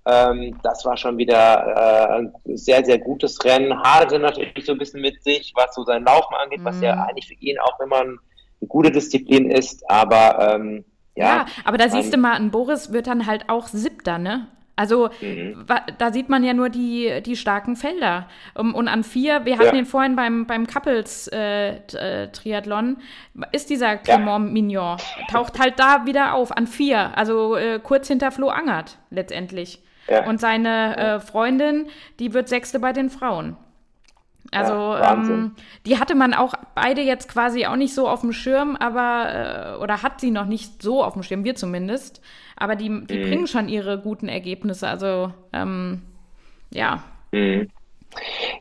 ähm, 0.06 0.56
das 0.62 0.84
war 0.84 0.96
schon 0.96 1.18
wieder 1.18 1.34
äh, 1.34 2.18
ein 2.18 2.32
sehr, 2.56 2.84
sehr 2.84 2.98
gutes 2.98 3.44
Rennen. 3.44 3.82
Haderte 3.82 4.20
natürlich 4.20 4.64
so 4.64 4.72
ein 4.72 4.78
bisschen 4.78 5.00
mit 5.00 5.22
sich, 5.24 5.52
was 5.56 5.74
so 5.74 5.84
sein 5.84 6.04
Laufen 6.04 6.34
angeht, 6.34 6.60
mhm. 6.60 6.64
was 6.64 6.80
ja 6.80 6.94
mhm. 6.94 7.02
eigentlich 7.02 7.26
für 7.26 7.34
ihn 7.34 7.58
auch 7.58 7.80
immer 7.80 8.02
ein, 8.02 8.18
eine 8.60 8.68
gute 8.68 8.92
Disziplin 8.92 9.50
ist. 9.50 9.88
Aber 9.90 10.54
ähm, 10.54 10.84
ja, 11.16 11.24
ja, 11.24 11.46
aber 11.64 11.76
da 11.76 11.88
siehst 11.88 12.14
du 12.14 12.18
mal, 12.18 12.34
ein 12.34 12.52
Boris 12.52 12.92
wird 12.92 13.08
dann 13.08 13.26
halt 13.26 13.48
auch 13.48 13.66
Siebter, 13.66 14.18
ne? 14.18 14.46
Also 14.78 15.08
mhm. 15.22 15.64
da 15.96 16.12
sieht 16.12 16.28
man 16.28 16.44
ja 16.44 16.52
nur 16.52 16.68
die, 16.68 17.22
die 17.24 17.34
starken 17.34 17.76
Felder. 17.76 18.28
Um, 18.54 18.74
und 18.74 18.88
an 18.88 19.04
vier, 19.04 19.46
wir 19.46 19.56
hatten 19.56 19.74
ja. 19.74 19.80
ihn 19.80 19.86
vorhin 19.86 20.16
beim, 20.16 20.46
beim 20.46 20.66
Couples-Triathlon, 20.66 22.96
äh, 22.96 23.40
äh 23.40 23.46
ist 23.52 23.70
dieser 23.70 23.96
Clement 23.96 24.46
ja. 24.46 24.52
Mignon, 24.52 24.98
taucht 25.30 25.58
halt 25.58 25.80
da 25.80 26.04
wieder 26.04 26.34
auf, 26.34 26.54
an 26.54 26.66
vier, 26.66 27.16
also 27.16 27.56
äh, 27.56 27.80
kurz 27.82 28.08
hinter 28.08 28.30
Flo 28.30 28.50
Angert 28.50 28.98
letztendlich. 29.08 29.82
Ja. 30.08 30.26
Und 30.26 30.40
seine 30.40 30.96
äh, 30.96 31.20
Freundin, 31.20 31.86
die 32.18 32.32
wird 32.34 32.48
Sechste 32.48 32.78
bei 32.78 32.92
den 32.92 33.10
Frauen. 33.10 33.56
Also 34.52 34.72
ja, 34.72 35.14
ähm, 35.14 35.52
die 35.86 35.98
hatte 35.98 36.14
man 36.14 36.32
auch 36.34 36.54
beide 36.74 37.02
jetzt 37.02 37.28
quasi 37.28 37.66
auch 37.66 37.76
nicht 37.76 37.94
so 37.94 38.08
auf 38.08 38.20
dem 38.20 38.32
Schirm, 38.32 38.76
aber 38.76 39.74
äh, 39.78 39.82
oder 39.82 40.02
hat 40.02 40.20
sie 40.20 40.30
noch 40.30 40.46
nicht 40.46 40.82
so 40.82 41.02
auf 41.02 41.14
dem 41.14 41.22
Schirm, 41.22 41.44
wir 41.44 41.56
zumindest. 41.56 42.20
Aber 42.56 42.76
die, 42.76 42.88
die 42.88 43.18
mhm. 43.18 43.22
bringen 43.22 43.46
schon 43.46 43.68
ihre 43.68 43.98
guten 43.98 44.28
Ergebnisse. 44.28 44.88
Also 44.88 45.32
ähm, 45.52 46.02
ja. 46.70 47.02
Mhm. 47.32 47.68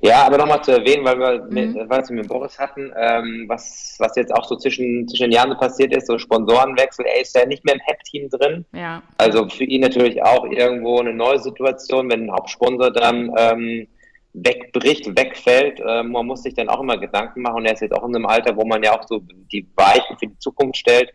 Ja, 0.02 0.26
aber 0.26 0.38
nochmal 0.38 0.64
zu 0.64 0.72
erwähnen, 0.72 1.06
weil 1.06 1.20
wir, 1.20 1.44
mhm. 1.50 1.90
weil 1.90 2.04
wir 2.08 2.16
mit 2.16 2.28
Boris 2.28 2.60
hatten, 2.60 2.92
ähm, 2.98 3.46
was, 3.48 3.96
was 4.00 4.16
jetzt 4.16 4.34
auch 4.34 4.46
so 4.46 4.56
zwischen, 4.56 5.08
zwischen 5.08 5.24
den 5.24 5.32
Jahren 5.32 5.52
so 5.52 5.58
passiert 5.58 5.96
ist, 5.96 6.08
so 6.08 6.18
Sponsorenwechsel, 6.18 7.06
er 7.06 7.22
ist 7.22 7.36
ja 7.36 7.46
nicht 7.46 7.66
mehr 7.66 7.76
im 7.76 7.82
Hep-Team 7.82 8.30
drin. 8.30 8.66
Ja. 8.74 9.02
Also 9.18 9.48
für 9.50 9.64
ihn 9.64 9.82
natürlich 9.82 10.22
auch 10.24 10.46
irgendwo 10.46 11.00
eine 11.00 11.14
neue 11.14 11.40
Situation, 11.40 12.10
wenn 12.10 12.26
ein 12.26 12.32
Hauptsponsor 12.32 12.92
dann 12.92 13.32
ähm, 13.38 13.88
wegbricht, 14.34 15.08
wegfällt. 15.18 15.80
Äh, 15.80 16.04
man 16.04 16.26
muss 16.26 16.44
sich 16.44 16.54
dann 16.54 16.70
auch 16.70 16.82
immer 16.82 16.98
Gedanken 16.98 17.42
machen 17.42 17.58
und 17.58 17.66
er 17.66 17.74
ist 17.74 17.82
jetzt 17.82 17.96
auch 17.96 18.08
in 18.08 18.16
einem 18.16 18.26
Alter, 18.26 18.56
wo 18.56 18.66
man 18.66 18.84
ja 18.84 18.98
auch 18.98 19.04
so 19.08 19.22
die 19.52 19.68
Weichen 19.76 20.18
für 20.18 20.28
die 20.28 20.40
Zukunft 20.40 20.78
stellt. 20.78 21.12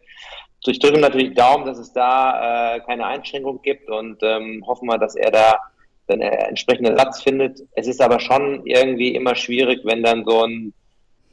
So, 0.62 0.70
ich 0.70 0.78
drücke 0.78 0.98
natürlich 0.98 1.34
Daumen, 1.34 1.64
dass 1.64 1.78
es 1.78 1.92
da 1.92 2.76
äh, 2.76 2.80
keine 2.80 3.06
Einschränkung 3.06 3.62
gibt 3.62 3.88
und 3.88 4.22
ähm, 4.22 4.62
hoffen 4.66 4.88
wir, 4.88 4.98
dass 4.98 5.14
er 5.14 5.30
da 5.30 5.58
dann 6.10 6.20
entsprechenden 6.20 6.96
Satz 6.96 7.22
findet. 7.22 7.60
Es 7.72 7.86
ist 7.86 8.00
aber 8.00 8.20
schon 8.20 8.66
irgendwie 8.66 9.14
immer 9.14 9.34
schwierig, 9.34 9.80
wenn 9.84 10.02
dann 10.02 10.24
so 10.24 10.44
ein 10.44 10.72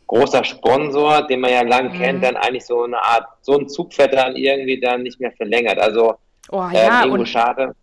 großer 0.07 0.43
Sponsor, 0.43 1.27
den 1.27 1.41
man 1.41 1.51
ja 1.51 1.61
lang 1.63 1.93
mhm. 1.93 1.99
kennt, 1.99 2.23
dann 2.23 2.37
eigentlich 2.37 2.65
so 2.65 2.83
eine 2.83 3.01
Art, 3.01 3.27
so 3.41 3.57
ein 3.57 3.67
Zugpferd 3.67 4.13
dann 4.13 4.35
irgendwie 4.35 4.79
dann 4.79 5.03
nicht 5.03 5.19
mehr 5.19 5.31
verlängert. 5.33 5.79
Also 5.79 6.15
oh, 6.51 6.67
ja, 6.71 7.03
ähm, 7.03 7.09
irgendwo 7.09 7.25
schade. 7.25 7.75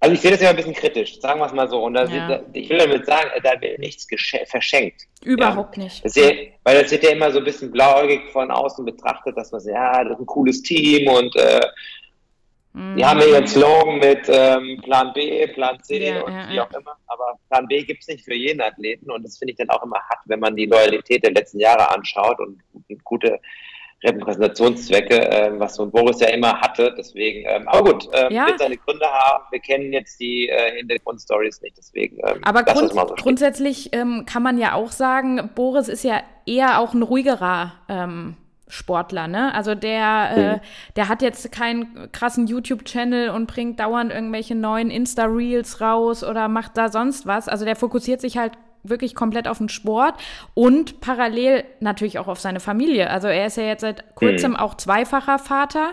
Also 0.00 0.14
ich 0.14 0.20
sehe 0.20 0.30
das 0.30 0.40
ja 0.40 0.50
ein 0.50 0.56
bisschen 0.56 0.74
kritisch, 0.74 1.20
sagen 1.20 1.40
wir 1.40 1.46
es 1.46 1.52
mal 1.52 1.68
so. 1.68 1.82
Und 1.82 1.96
ja. 1.96 2.40
ich 2.52 2.70
will 2.70 2.78
damit 2.78 3.04
sagen, 3.04 3.30
da 3.42 3.60
wird 3.60 3.80
nichts 3.80 4.06
verschenkt. 4.46 5.02
Überhaupt 5.24 5.76
ja. 5.76 5.84
nicht. 5.84 6.04
Das 6.04 6.14
ja, 6.14 6.30
weil 6.62 6.82
das 6.82 6.92
wird 6.92 7.02
ja 7.02 7.10
immer 7.10 7.32
so 7.32 7.38
ein 7.38 7.44
bisschen 7.44 7.72
blauäugig 7.72 8.30
von 8.32 8.52
außen 8.52 8.84
betrachtet, 8.84 9.36
dass 9.36 9.50
man 9.50 9.60
sagt, 9.60 9.74
ja, 9.74 10.04
das 10.04 10.12
ist 10.12 10.20
ein 10.20 10.26
cooles 10.26 10.62
Team 10.62 11.08
und 11.08 11.34
äh, 11.34 11.60
die 12.96 13.04
haben 13.04 13.20
ja 13.20 13.26
ihren 13.26 13.46
Slogan 13.46 13.98
mit 13.98 14.28
ähm, 14.28 14.80
Plan 14.82 15.12
B, 15.12 15.46
Plan 15.48 15.82
C 15.82 16.08
ja, 16.08 16.22
und 16.22 16.32
ja, 16.32 16.48
wie 16.50 16.60
auch 16.60 16.70
immer. 16.70 16.96
Aber 17.06 17.38
Plan 17.48 17.66
B 17.66 17.82
gibt 17.82 18.02
es 18.02 18.08
nicht 18.08 18.24
für 18.24 18.34
jeden 18.34 18.60
Athleten 18.60 19.10
und 19.10 19.24
das 19.24 19.38
finde 19.38 19.52
ich 19.52 19.58
dann 19.58 19.70
auch 19.70 19.82
immer 19.82 19.96
hart, 19.96 20.20
wenn 20.26 20.40
man 20.40 20.54
die 20.54 20.66
Loyalität 20.66 21.24
der 21.24 21.32
letzten 21.32 21.60
Jahre 21.60 21.90
anschaut 21.90 22.38
und, 22.40 22.60
und 22.72 23.04
gute 23.04 23.40
Repräsentationszwecke, 24.04 25.28
äh, 25.28 25.58
was 25.58 25.74
so 25.74 25.82
ein 25.82 25.90
Boris 25.90 26.20
ja 26.20 26.28
immer 26.28 26.60
hatte. 26.60 26.94
Deswegen, 26.96 27.44
ähm, 27.48 27.66
aber 27.66 27.92
gut, 27.92 28.08
ähm, 28.12 28.32
ja. 28.32 28.46
wird 28.46 28.60
seine 28.60 28.76
Gründe 28.76 29.06
haben. 29.06 29.44
Wir 29.50 29.58
kennen 29.58 29.92
jetzt 29.92 30.20
die 30.20 30.48
äh, 30.48 30.76
Hintergrundstories 30.76 31.60
nicht, 31.62 31.76
deswegen. 31.76 32.18
Ähm, 32.24 32.40
aber 32.44 32.62
grund 32.62 32.92
so 32.92 33.06
grundsätzlich 33.16 33.92
ähm, 33.92 34.24
kann 34.24 34.42
man 34.42 34.58
ja 34.58 34.74
auch 34.74 34.92
sagen, 34.92 35.50
Boris 35.54 35.88
ist 35.88 36.04
ja 36.04 36.22
eher 36.46 36.78
auch 36.78 36.94
ein 36.94 37.02
ruhigerer 37.02 37.72
ähm, 37.88 38.36
Sportler, 38.68 39.28
ne? 39.28 39.54
Also 39.54 39.74
der, 39.74 40.30
mhm. 40.30 40.42
äh, 40.42 40.58
der 40.96 41.08
hat 41.08 41.22
jetzt 41.22 41.50
keinen 41.50 42.12
krassen 42.12 42.46
YouTube-Channel 42.46 43.30
und 43.30 43.46
bringt 43.46 43.80
dauernd 43.80 44.12
irgendwelche 44.12 44.54
neuen 44.54 44.90
Insta-Reels 44.90 45.80
raus 45.80 46.22
oder 46.22 46.48
macht 46.48 46.76
da 46.76 46.90
sonst 46.90 47.26
was. 47.26 47.48
Also 47.48 47.64
der 47.64 47.76
fokussiert 47.76 48.20
sich 48.20 48.38
halt 48.38 48.52
wirklich 48.84 49.14
komplett 49.14 49.48
auf 49.48 49.58
den 49.58 49.68
Sport 49.68 50.14
und 50.54 51.00
parallel 51.00 51.64
natürlich 51.80 52.18
auch 52.18 52.28
auf 52.28 52.40
seine 52.40 52.60
Familie. 52.60 53.10
Also 53.10 53.28
er 53.28 53.46
ist 53.46 53.56
ja 53.56 53.64
jetzt 53.64 53.80
seit 53.80 54.14
kurzem 54.14 54.52
mhm. 54.52 54.56
auch 54.56 54.74
zweifacher 54.76 55.38
Vater. 55.38 55.90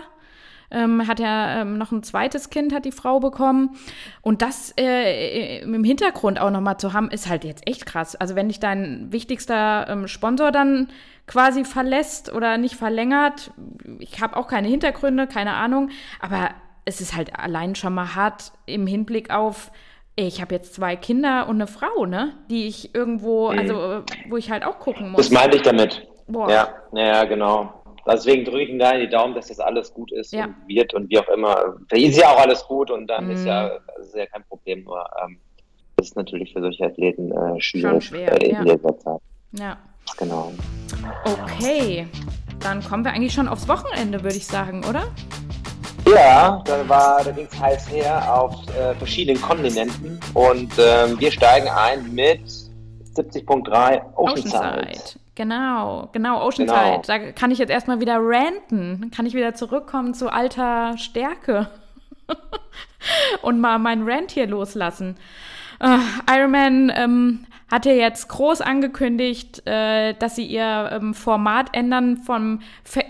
Ähm, 0.68 1.06
hat 1.06 1.20
ja 1.20 1.60
ähm, 1.60 1.78
noch 1.78 1.92
ein 1.92 2.02
zweites 2.02 2.50
Kind, 2.50 2.74
hat 2.74 2.84
die 2.84 2.92
Frau 2.92 3.20
bekommen. 3.20 3.76
Und 4.20 4.42
das 4.42 4.74
äh, 4.76 5.60
im 5.60 5.84
Hintergrund 5.84 6.40
auch 6.40 6.50
nochmal 6.50 6.76
zu 6.76 6.92
haben, 6.92 7.08
ist 7.08 7.28
halt 7.28 7.44
jetzt 7.44 7.68
echt 7.68 7.86
krass. 7.86 8.16
Also 8.16 8.34
wenn 8.34 8.48
dich 8.48 8.58
dein 8.58 9.12
wichtigster 9.12 9.86
ähm, 9.88 10.08
Sponsor 10.08 10.50
dann 10.50 10.88
quasi 11.26 11.64
verlässt 11.64 12.32
oder 12.32 12.58
nicht 12.58 12.76
verlängert, 12.76 13.50
ich 13.98 14.20
habe 14.20 14.36
auch 14.36 14.46
keine 14.46 14.68
Hintergründe, 14.68 15.26
keine 15.26 15.54
Ahnung, 15.54 15.90
aber 16.20 16.50
es 16.84 17.00
ist 17.00 17.16
halt 17.16 17.38
allein 17.38 17.74
schon 17.74 17.94
mal 17.94 18.14
hart 18.14 18.52
im 18.66 18.86
Hinblick 18.86 19.30
auf, 19.30 19.72
ich 20.14 20.40
habe 20.40 20.54
jetzt 20.54 20.74
zwei 20.74 20.96
Kinder 20.96 21.46
und 21.48 21.56
eine 21.56 21.66
Frau, 21.66 22.06
ne, 22.06 22.32
die 22.48 22.66
ich 22.66 22.94
irgendwo, 22.94 23.52
mhm. 23.52 23.58
also 23.58 24.02
wo 24.28 24.36
ich 24.36 24.50
halt 24.50 24.64
auch 24.64 24.78
gucken 24.78 25.10
muss. 25.10 25.28
Das 25.28 25.30
meinte 25.30 25.58
ich 25.58 25.62
damit. 25.62 26.06
Boah. 26.26 26.50
Ja, 26.50 26.68
ja, 26.92 27.24
genau. 27.24 27.82
Deswegen 28.06 28.44
drücke 28.44 28.62
ich 28.62 28.68
Ihnen 28.70 28.78
da 28.78 28.92
in 28.92 29.00
die 29.00 29.08
Daumen, 29.08 29.34
dass 29.34 29.48
das 29.48 29.58
alles 29.58 29.92
gut 29.92 30.12
ist 30.12 30.32
ja. 30.32 30.44
und 30.44 30.54
wird 30.68 30.94
und 30.94 31.10
wie 31.10 31.18
auch 31.18 31.28
immer. 31.28 31.76
Ihn 31.92 32.10
ist 32.10 32.18
ja 32.18 32.28
auch 32.30 32.40
alles 32.40 32.64
gut 32.64 32.90
und 32.90 33.08
dann 33.08 33.26
mhm. 33.26 33.32
ist 33.32 33.44
ja, 33.44 33.66
ist 34.00 34.14
ja 34.14 34.26
kein 34.26 34.44
Problem. 34.44 34.84
Nur 34.84 35.04
ähm, 35.24 35.38
das 35.96 36.08
ist 36.08 36.16
natürlich 36.16 36.52
für 36.52 36.60
solche 36.60 36.84
Athleten 36.84 37.32
äh, 37.32 37.60
schwierig 37.60 38.04
schwer, 38.04 38.40
äh, 38.40 38.46
in 38.46 38.54
ja. 38.54 38.62
dieser 38.62 38.98
Zeit. 38.98 39.20
Ja. 39.52 39.78
Genau. 40.16 40.52
Okay, 41.24 42.08
dann 42.60 42.82
kommen 42.82 43.04
wir 43.04 43.12
eigentlich 43.12 43.32
schon 43.32 43.48
aufs 43.48 43.68
Wochenende, 43.68 44.22
würde 44.22 44.36
ich 44.36 44.46
sagen, 44.46 44.84
oder? 44.84 45.04
Ja, 46.08 46.62
da, 46.64 46.88
war, 46.88 47.24
da 47.24 47.32
ging 47.32 47.48
es 47.50 47.60
heiß 47.60 47.90
her 47.90 48.32
auf 48.32 48.54
äh, 48.76 48.94
verschiedenen 48.94 49.40
Kontinenten 49.42 50.20
und 50.34 50.72
ähm, 50.78 51.18
wir 51.18 51.32
steigen 51.32 51.68
ein 51.68 52.14
mit 52.14 52.42
70.3 53.16 54.14
Oceanside. 54.14 54.56
Oceanside. 54.56 55.20
Genau, 55.34 56.08
genau, 56.12 56.46
Oceanside. 56.46 56.80
Genau. 56.80 57.02
Da 57.06 57.18
kann 57.32 57.50
ich 57.50 57.58
jetzt 57.58 57.70
erstmal 57.70 58.00
wieder 58.00 58.18
ranten. 58.20 59.10
Kann 59.14 59.26
ich 59.26 59.34
wieder 59.34 59.54
zurückkommen 59.54 60.14
zu 60.14 60.32
alter 60.32 60.96
Stärke 60.96 61.68
und 63.42 63.60
mal 63.60 63.78
meinen 63.78 64.08
Rant 64.08 64.30
hier 64.30 64.46
loslassen. 64.46 65.16
Uh, 65.82 65.98
Ironman 66.30 66.90
ähm, 66.94 67.46
hat 67.68 67.84
ja 67.84 67.92
jetzt 67.92 68.28
groß 68.28 68.60
angekündigt, 68.60 69.66
äh, 69.66 70.14
dass 70.14 70.36
sie 70.36 70.46
ihr 70.46 70.90
ähm, 70.92 71.14
Format 71.14 71.70
ändern 71.72 72.18
vom, 72.18 72.60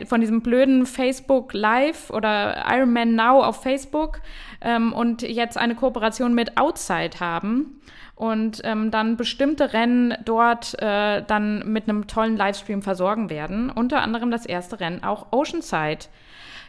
von 0.06 0.20
diesem 0.20 0.40
blöden 0.40 0.86
Facebook 0.86 1.52
Live 1.52 2.10
oder 2.10 2.64
Iron 2.70 2.92
Man 2.92 3.14
Now 3.14 3.42
auf 3.42 3.62
Facebook 3.62 4.20
ähm, 4.62 4.92
und 4.92 5.22
jetzt 5.22 5.58
eine 5.58 5.74
Kooperation 5.74 6.34
mit 6.34 6.56
Outside 6.56 7.20
haben 7.20 7.80
und 8.14 8.62
ähm, 8.64 8.90
dann 8.90 9.18
bestimmte 9.18 9.74
Rennen 9.74 10.14
dort 10.24 10.80
äh, 10.80 11.22
dann 11.22 11.70
mit 11.70 11.86
einem 11.86 12.06
tollen 12.06 12.36
Livestream 12.36 12.80
versorgen 12.80 13.28
werden. 13.28 13.70
Unter 13.70 14.00
anderem 14.00 14.30
das 14.30 14.46
erste 14.46 14.80
Rennen 14.80 15.04
auch 15.04 15.32
Oceanside. 15.32 16.06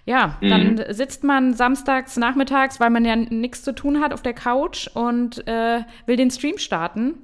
Ja, 0.08 0.38
Mhm. 0.40 0.50
dann 0.50 0.84
sitzt 0.94 1.26
man 1.26 1.54
samstags 1.54 2.16
nachmittags, 2.16 2.80
weil 2.80 2.90
man 2.90 3.04
ja 3.04 3.16
nichts 3.18 3.62
zu 3.62 3.76
tun 3.76 4.00
hat, 4.02 4.14
auf 4.14 4.22
der 4.22 4.34
Couch 4.34 4.88
und 4.94 5.46
äh, 5.48 5.82
will 6.06 6.16
den 6.16 6.32
Stream 6.32 6.58
starten. 6.58 7.16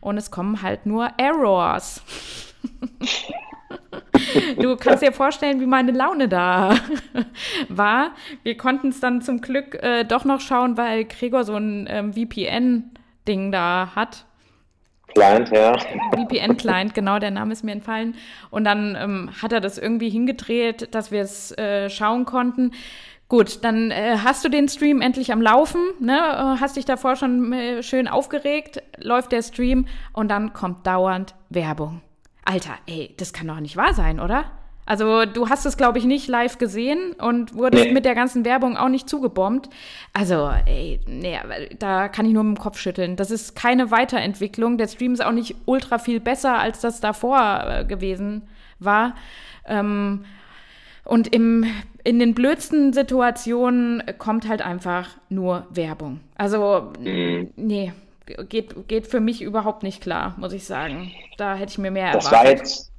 Und 0.00 0.16
es 0.18 0.32
kommen 0.32 0.60
halt 0.60 0.84
nur 0.84 1.08
Errors. 1.18 2.02
du 4.60 4.76
kannst 4.76 5.02
dir 5.02 5.12
vorstellen, 5.12 5.60
wie 5.60 5.66
meine 5.66 5.92
Laune 5.92 6.28
da 6.28 6.74
war. 7.68 8.10
Wir 8.42 8.56
konnten 8.56 8.88
es 8.88 9.00
dann 9.00 9.22
zum 9.22 9.40
Glück 9.40 9.74
äh, 9.82 10.04
doch 10.04 10.24
noch 10.24 10.40
schauen, 10.40 10.76
weil 10.76 11.04
Gregor 11.04 11.44
so 11.44 11.54
ein 11.54 11.86
ähm, 11.88 12.12
VPN-Ding 12.12 13.52
da 13.52 13.92
hat. 13.94 14.26
Client, 15.14 15.50
ja. 15.50 15.78
VPN-Client, 16.14 16.94
genau, 16.94 17.18
der 17.18 17.30
Name 17.30 17.52
ist 17.52 17.64
mir 17.64 17.72
entfallen. 17.72 18.14
Und 18.50 18.64
dann 18.64 18.96
ähm, 18.98 19.30
hat 19.40 19.52
er 19.52 19.60
das 19.60 19.78
irgendwie 19.78 20.10
hingedreht, 20.10 20.94
dass 20.94 21.10
wir 21.10 21.22
es 21.22 21.56
äh, 21.58 21.90
schauen 21.90 22.24
konnten. 22.24 22.72
Gut, 23.28 23.64
dann 23.64 23.90
äh, 23.90 24.18
hast 24.22 24.44
du 24.44 24.50
den 24.50 24.68
Stream 24.68 25.00
endlich 25.00 25.32
am 25.32 25.40
Laufen, 25.40 25.80
ne? 26.00 26.18
äh, 26.18 26.60
hast 26.60 26.76
dich 26.76 26.84
davor 26.84 27.16
schon 27.16 27.52
äh, 27.52 27.82
schön 27.82 28.06
aufgeregt, 28.06 28.82
läuft 28.98 29.32
der 29.32 29.42
Stream 29.42 29.86
und 30.12 30.28
dann 30.28 30.52
kommt 30.52 30.86
dauernd 30.86 31.34
Werbung. 31.48 32.02
Alter, 32.44 32.74
ey, 32.86 33.14
das 33.16 33.32
kann 33.32 33.46
doch 33.46 33.60
nicht 33.60 33.76
wahr 33.76 33.94
sein, 33.94 34.20
oder? 34.20 34.44
Also 34.92 35.24
du 35.24 35.48
hast 35.48 35.64
es, 35.64 35.78
glaube 35.78 35.98
ich, 35.98 36.04
nicht 36.04 36.28
live 36.28 36.58
gesehen 36.58 37.12
und 37.14 37.54
wurdest 37.54 37.86
Nee. 37.86 37.92
mit 37.92 38.04
der 38.04 38.14
ganzen 38.14 38.44
Werbung 38.44 38.76
auch 38.76 38.90
nicht 38.90 39.08
zugebombt. 39.08 39.70
Also, 40.12 40.50
ey, 40.66 41.00
nee, 41.06 41.38
da 41.78 42.08
kann 42.08 42.26
ich 42.26 42.34
nur 42.34 42.44
mit 42.44 42.58
dem 42.58 42.60
Kopf 42.62 42.78
schütteln. 42.78 43.16
Das 43.16 43.30
ist 43.30 43.56
keine 43.56 43.90
Weiterentwicklung. 43.90 44.76
Der 44.76 44.88
Stream 44.88 45.14
ist 45.14 45.24
auch 45.24 45.32
nicht 45.32 45.54
ultra 45.64 45.96
viel 45.98 46.20
besser, 46.20 46.58
als 46.58 46.80
das 46.80 47.00
davor 47.00 47.64
äh, 47.66 47.84
gewesen 47.86 48.42
war. 48.80 49.14
Ähm, 49.66 50.26
und 51.04 51.34
im, 51.34 51.64
in 52.04 52.18
den 52.18 52.34
blödsten 52.34 52.92
Situationen 52.92 54.02
kommt 54.18 54.46
halt 54.46 54.60
einfach 54.60 55.08
nur 55.30 55.66
Werbung. 55.70 56.20
Also, 56.36 56.92
Mhm. 57.00 57.50
nee, 57.56 57.94
geht, 58.50 58.88
geht 58.88 59.06
für 59.06 59.20
mich 59.20 59.40
überhaupt 59.40 59.84
nicht 59.84 60.02
klar, 60.02 60.34
muss 60.36 60.52
ich 60.52 60.66
sagen. 60.66 61.10
Da 61.38 61.54
hätte 61.54 61.70
ich 61.72 61.78
mir 61.78 61.90
mehr 61.90 62.12
Das 62.12 62.26
war 62.30 62.40
erwartet. 62.44 62.58
jetzt, 62.58 62.91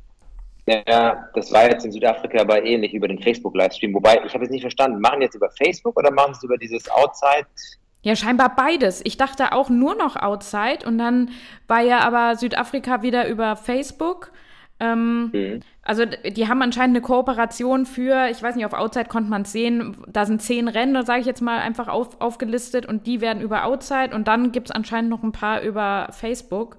ja, 0.65 1.29
das 1.33 1.51
war 1.51 1.69
jetzt 1.69 1.85
in 1.85 1.91
Südafrika 1.91 2.39
aber 2.41 2.63
ähnlich 2.63 2.93
über 2.93 3.07
den 3.07 3.21
Facebook-Livestream. 3.21 3.93
Wobei, 3.93 4.21
ich 4.25 4.33
habe 4.33 4.43
jetzt 4.43 4.51
nicht 4.51 4.61
verstanden, 4.61 4.99
machen 5.01 5.19
die 5.19 5.25
jetzt 5.25 5.35
über 5.35 5.49
Facebook 5.51 5.97
oder 5.97 6.11
machen 6.11 6.33
sie 6.33 6.39
es 6.39 6.43
über 6.43 6.57
dieses 6.57 6.89
Outside? 6.89 7.47
Ja, 8.01 8.15
scheinbar 8.15 8.55
beides. 8.55 9.01
Ich 9.05 9.17
dachte 9.17 9.53
auch 9.53 9.69
nur 9.69 9.95
noch 9.95 10.15
Outside 10.15 10.85
und 10.85 10.97
dann 10.97 11.31
war 11.67 11.81
ja 11.81 11.99
aber 11.99 12.35
Südafrika 12.35 13.01
wieder 13.01 13.27
über 13.27 13.55
Facebook. 13.55 14.31
Ähm, 14.79 15.31
Mhm. 15.33 15.61
Also 15.85 16.05
die 16.05 16.47
haben 16.47 16.61
anscheinend 16.61 16.95
eine 16.95 17.05
Kooperation 17.05 17.85
für, 17.85 18.29
ich 18.29 18.41
weiß 18.41 18.55
nicht, 18.55 18.65
auf 18.65 18.73
Outside 18.73 19.09
konnte 19.09 19.29
man 19.29 19.41
es 19.41 19.51
sehen, 19.51 19.97
da 20.07 20.25
sind 20.25 20.41
zehn 20.41 20.69
Rennen, 20.69 21.05
sage 21.05 21.19
ich 21.19 21.25
jetzt 21.25 21.41
mal, 21.41 21.59
einfach 21.59 21.89
auf, 21.89 22.21
aufgelistet 22.21 22.85
und 22.85 23.05
die 23.05 23.19
werden 23.19 23.41
über 23.41 23.65
Outside 23.65 24.15
und 24.15 24.27
dann 24.29 24.53
gibt 24.53 24.69
es 24.69 24.71
anscheinend 24.75 25.09
noch 25.09 25.23
ein 25.23 25.33
paar 25.33 25.61
über 25.61 26.07
Facebook. 26.11 26.77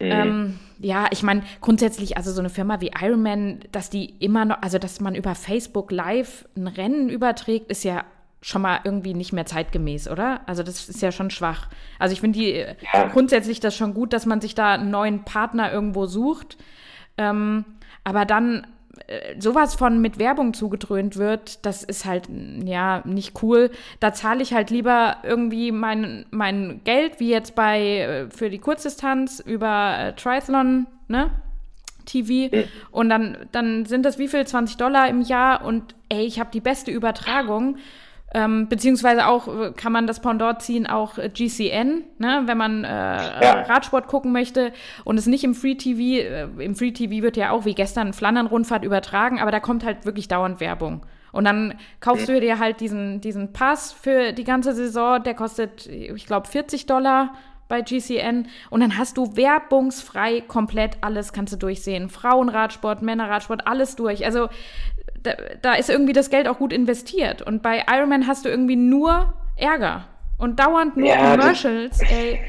Ähm, 0.00 0.58
ja, 0.78 1.08
ich 1.10 1.22
meine, 1.22 1.42
grundsätzlich, 1.60 2.16
also 2.16 2.32
so 2.32 2.40
eine 2.40 2.48
Firma 2.48 2.80
wie 2.80 2.90
Ironman, 3.00 3.60
dass 3.70 3.90
die 3.90 4.06
immer 4.18 4.44
noch, 4.46 4.62
also 4.62 4.78
dass 4.78 5.00
man 5.00 5.14
über 5.14 5.34
Facebook 5.34 5.92
Live 5.92 6.46
ein 6.56 6.66
Rennen 6.66 7.10
überträgt, 7.10 7.70
ist 7.70 7.84
ja 7.84 8.04
schon 8.42 8.62
mal 8.62 8.80
irgendwie 8.84 9.12
nicht 9.12 9.32
mehr 9.34 9.44
zeitgemäß, 9.44 10.08
oder? 10.08 10.40
Also 10.46 10.62
das 10.62 10.88
ist 10.88 11.02
ja 11.02 11.12
schon 11.12 11.28
schwach. 11.30 11.68
Also 11.98 12.14
ich 12.14 12.20
finde 12.20 12.38
die 12.38 12.52
äh, 12.54 12.76
Ja. 12.94 13.08
grundsätzlich 13.08 13.60
das 13.60 13.76
schon 13.76 13.92
gut, 13.92 14.14
dass 14.14 14.24
man 14.24 14.40
sich 14.40 14.54
da 14.54 14.74
einen 14.74 14.90
neuen 14.90 15.24
Partner 15.24 15.70
irgendwo 15.70 16.06
sucht. 16.06 16.56
Ähm, 17.18 17.66
aber 18.02 18.24
dann 18.24 18.60
äh, 18.64 18.66
sowas 19.38 19.74
von 19.74 20.00
mit 20.00 20.18
Werbung 20.18 20.54
zugedröhnt 20.54 21.16
wird, 21.16 21.64
das 21.66 21.82
ist 21.82 22.04
halt 22.04 22.28
ja 22.64 23.02
nicht 23.04 23.42
cool. 23.42 23.70
Da 23.98 24.12
zahle 24.12 24.42
ich 24.42 24.52
halt 24.54 24.70
lieber 24.70 25.16
irgendwie 25.22 25.72
mein, 25.72 26.26
mein 26.30 26.80
Geld, 26.84 27.18
wie 27.18 27.30
jetzt 27.30 27.54
bei 27.54 27.80
äh, 27.80 28.30
für 28.30 28.50
die 28.50 28.58
Kurzdistanz 28.58 29.40
über 29.40 29.96
äh, 29.98 30.12
Triathlon, 30.14 30.86
ne? 31.08 31.30
TV 32.06 32.56
und 32.90 33.08
dann, 33.08 33.36
dann 33.52 33.84
sind 33.84 34.04
das 34.04 34.18
wie 34.18 34.26
viel? 34.28 34.46
20 34.46 34.76
Dollar 34.78 35.08
im 35.08 35.20
Jahr 35.20 35.64
und 35.64 35.94
ey, 36.08 36.24
ich 36.24 36.40
habe 36.40 36.50
die 36.52 36.60
beste 36.60 36.90
Übertragung. 36.90 37.76
Ähm, 38.32 38.68
beziehungsweise 38.68 39.26
auch 39.26 39.48
äh, 39.48 39.72
kann 39.72 39.92
man 39.92 40.06
das 40.06 40.20
Pendant 40.20 40.62
ziehen, 40.62 40.86
auch 40.86 41.18
äh, 41.18 41.28
GCN, 41.28 42.04
ne, 42.18 42.42
wenn 42.46 42.56
man 42.56 42.84
äh, 42.84 42.88
Ja. 42.88 43.62
Radsport 43.62 44.06
gucken 44.06 44.30
möchte 44.30 44.72
und 45.04 45.18
es 45.18 45.26
nicht 45.26 45.42
im 45.42 45.54
Free 45.54 45.74
TV, 45.74 46.00
äh, 46.00 46.64
im 46.64 46.76
Free 46.76 46.92
TV 46.92 47.22
wird 47.22 47.36
ja 47.36 47.50
auch 47.50 47.64
wie 47.64 47.74
gestern 47.74 48.12
Flandern-Rundfahrt 48.12 48.84
übertragen, 48.84 49.40
aber 49.40 49.50
da 49.50 49.58
kommt 49.58 49.84
halt 49.84 50.04
wirklich 50.04 50.28
dauernd 50.28 50.60
Werbung. 50.60 51.04
Und 51.32 51.44
dann 51.44 51.74
kaufst 52.00 52.28
du 52.28 52.40
dir 52.40 52.58
halt 52.58 52.80
diesen, 52.80 53.20
diesen 53.20 53.52
Pass 53.52 53.92
für 53.92 54.32
die 54.32 54.44
ganze 54.44 54.74
Saison, 54.74 55.22
der 55.22 55.34
kostet, 55.34 55.86
ich 55.86 56.26
glaube, 56.26 56.48
40 56.48 56.86
Dollar 56.86 57.34
bei 57.70 57.82
GCN 57.82 58.48
und 58.68 58.80
dann 58.80 58.98
hast 58.98 59.16
du 59.16 59.36
werbungsfrei 59.36 60.42
komplett 60.42 60.98
alles 61.02 61.32
kannst 61.32 61.52
du 61.52 61.56
durchsehen. 61.56 62.10
Frauenradsport, 62.10 63.00
Männerradsport, 63.00 63.66
alles 63.66 63.94
durch. 63.96 64.24
Also 64.26 64.48
da, 65.22 65.32
da 65.62 65.74
ist 65.74 65.90
irgendwie 65.90 66.12
das 66.12 66.30
Geld 66.30 66.48
auch 66.48 66.58
gut 66.58 66.72
investiert. 66.72 67.42
Und 67.42 67.62
bei 67.62 67.84
Ironman 67.90 68.26
hast 68.26 68.44
du 68.44 68.48
irgendwie 68.48 68.76
nur 68.76 69.34
Ärger 69.56 70.06
und 70.38 70.58
dauernd 70.60 70.96
nur 70.96 71.08
Ja, 71.08 71.36
das- 71.36 71.62
Commercials. 71.62 72.00
Ey. 72.10 72.40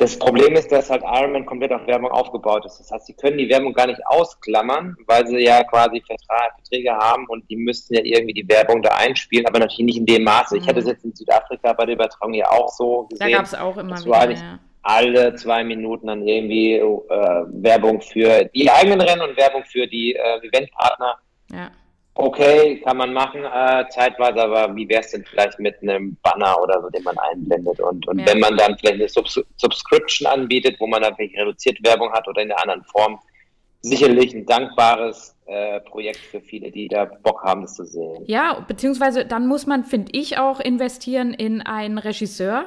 Das 0.00 0.18
Problem 0.18 0.54
ist, 0.54 0.72
dass 0.72 0.90
halt 0.90 1.02
Ironman 1.04 1.46
komplett 1.46 1.72
auf 1.72 1.86
Werbung 1.86 2.10
aufgebaut 2.10 2.64
ist. 2.66 2.80
Das 2.80 2.90
heißt, 2.90 3.06
sie 3.06 3.14
können 3.14 3.38
die 3.38 3.48
Werbung 3.48 3.72
gar 3.72 3.86
nicht 3.86 4.00
ausklammern, 4.06 4.96
weil 5.06 5.24
sie 5.28 5.38
ja 5.38 5.62
quasi 5.62 6.02
Vertrag, 6.04 6.54
Verträge 6.56 6.90
haben 6.92 7.26
und 7.28 7.48
die 7.48 7.54
müssten 7.54 7.94
ja 7.94 8.00
irgendwie 8.02 8.34
die 8.34 8.48
Werbung 8.48 8.82
da 8.82 8.90
einspielen, 8.96 9.46
aber 9.46 9.60
natürlich 9.60 9.86
nicht 9.86 9.98
in 9.98 10.06
dem 10.06 10.24
Maße. 10.24 10.56
Ich 10.58 10.66
hatte 10.66 10.80
es 10.80 10.86
jetzt 10.88 11.04
in 11.04 11.14
Südafrika 11.14 11.74
bei 11.74 11.86
der 11.86 11.94
Übertragung 11.94 12.34
ja 12.34 12.50
auch 12.50 12.68
so 12.70 13.06
Da 13.12 13.26
gesehen. 13.26 13.36
gab 13.36 13.44
es 13.46 13.54
auch 13.54 13.76
immer 13.76 13.90
Das 13.94 14.04
wieder. 14.04 14.30
Ja. 14.32 14.58
alle 14.82 15.36
zwei 15.36 15.62
Minuten 15.62 16.08
dann 16.08 16.26
irgendwie 16.26 16.74
äh, 16.74 16.82
Werbung 17.62 18.00
für 18.00 18.44
die 18.46 18.68
eigenen 18.68 19.00
Rennen 19.00 19.22
und 19.22 19.36
Werbung 19.36 19.62
für 19.64 19.86
die 19.86 20.16
äh, 20.16 20.38
Eventpartner. 20.44 21.18
Ja. 21.52 21.70
Okay, 22.14 22.80
kann 22.84 22.98
man 22.98 23.14
machen, 23.14 23.42
äh, 23.42 23.84
zeitweise, 23.88 24.42
aber 24.42 24.76
wie 24.76 24.86
wäre 24.88 25.00
es 25.00 25.10
denn 25.12 25.24
vielleicht 25.24 25.58
mit 25.58 25.80
einem 25.80 26.16
Banner 26.22 26.60
oder 26.62 26.82
so, 26.82 26.90
den 26.90 27.02
man 27.04 27.16
einblendet? 27.18 27.80
Und, 27.80 28.06
und 28.06 28.18
Ja. 28.18 28.26
wenn 28.26 28.40
man 28.40 28.56
dann 28.56 28.76
vielleicht 28.78 28.96
eine 28.96 29.08
Subs 29.08 29.40
Subscription 29.56 30.26
anbietet, 30.26 30.76
wo 30.78 30.86
man 30.86 31.00
dann 31.02 31.14
vielleicht 31.16 31.36
reduziert 31.38 31.78
Werbung 31.82 32.12
hat 32.12 32.28
oder 32.28 32.42
in 32.42 32.50
einer 32.52 32.60
anderen 32.60 32.84
Form, 32.84 33.18
sicherlich 33.80 34.34
ein 34.34 34.46
dankbares 34.46 35.34
äh, 35.46 35.80
Projekt 35.80 36.20
für 36.20 36.40
viele, 36.40 36.70
die 36.70 36.86
da 36.86 37.04
Bock 37.04 37.42
haben, 37.42 37.62
das 37.62 37.74
zu 37.74 37.84
sehen. 37.84 38.24
Ja, 38.26 38.60
beziehungsweise 38.60 39.24
dann 39.24 39.46
muss 39.46 39.66
man, 39.66 39.84
finde 39.84 40.12
ich, 40.12 40.38
auch 40.38 40.60
investieren 40.60 41.34
in 41.34 41.62
einen 41.62 41.98
Regisseur. 41.98 42.66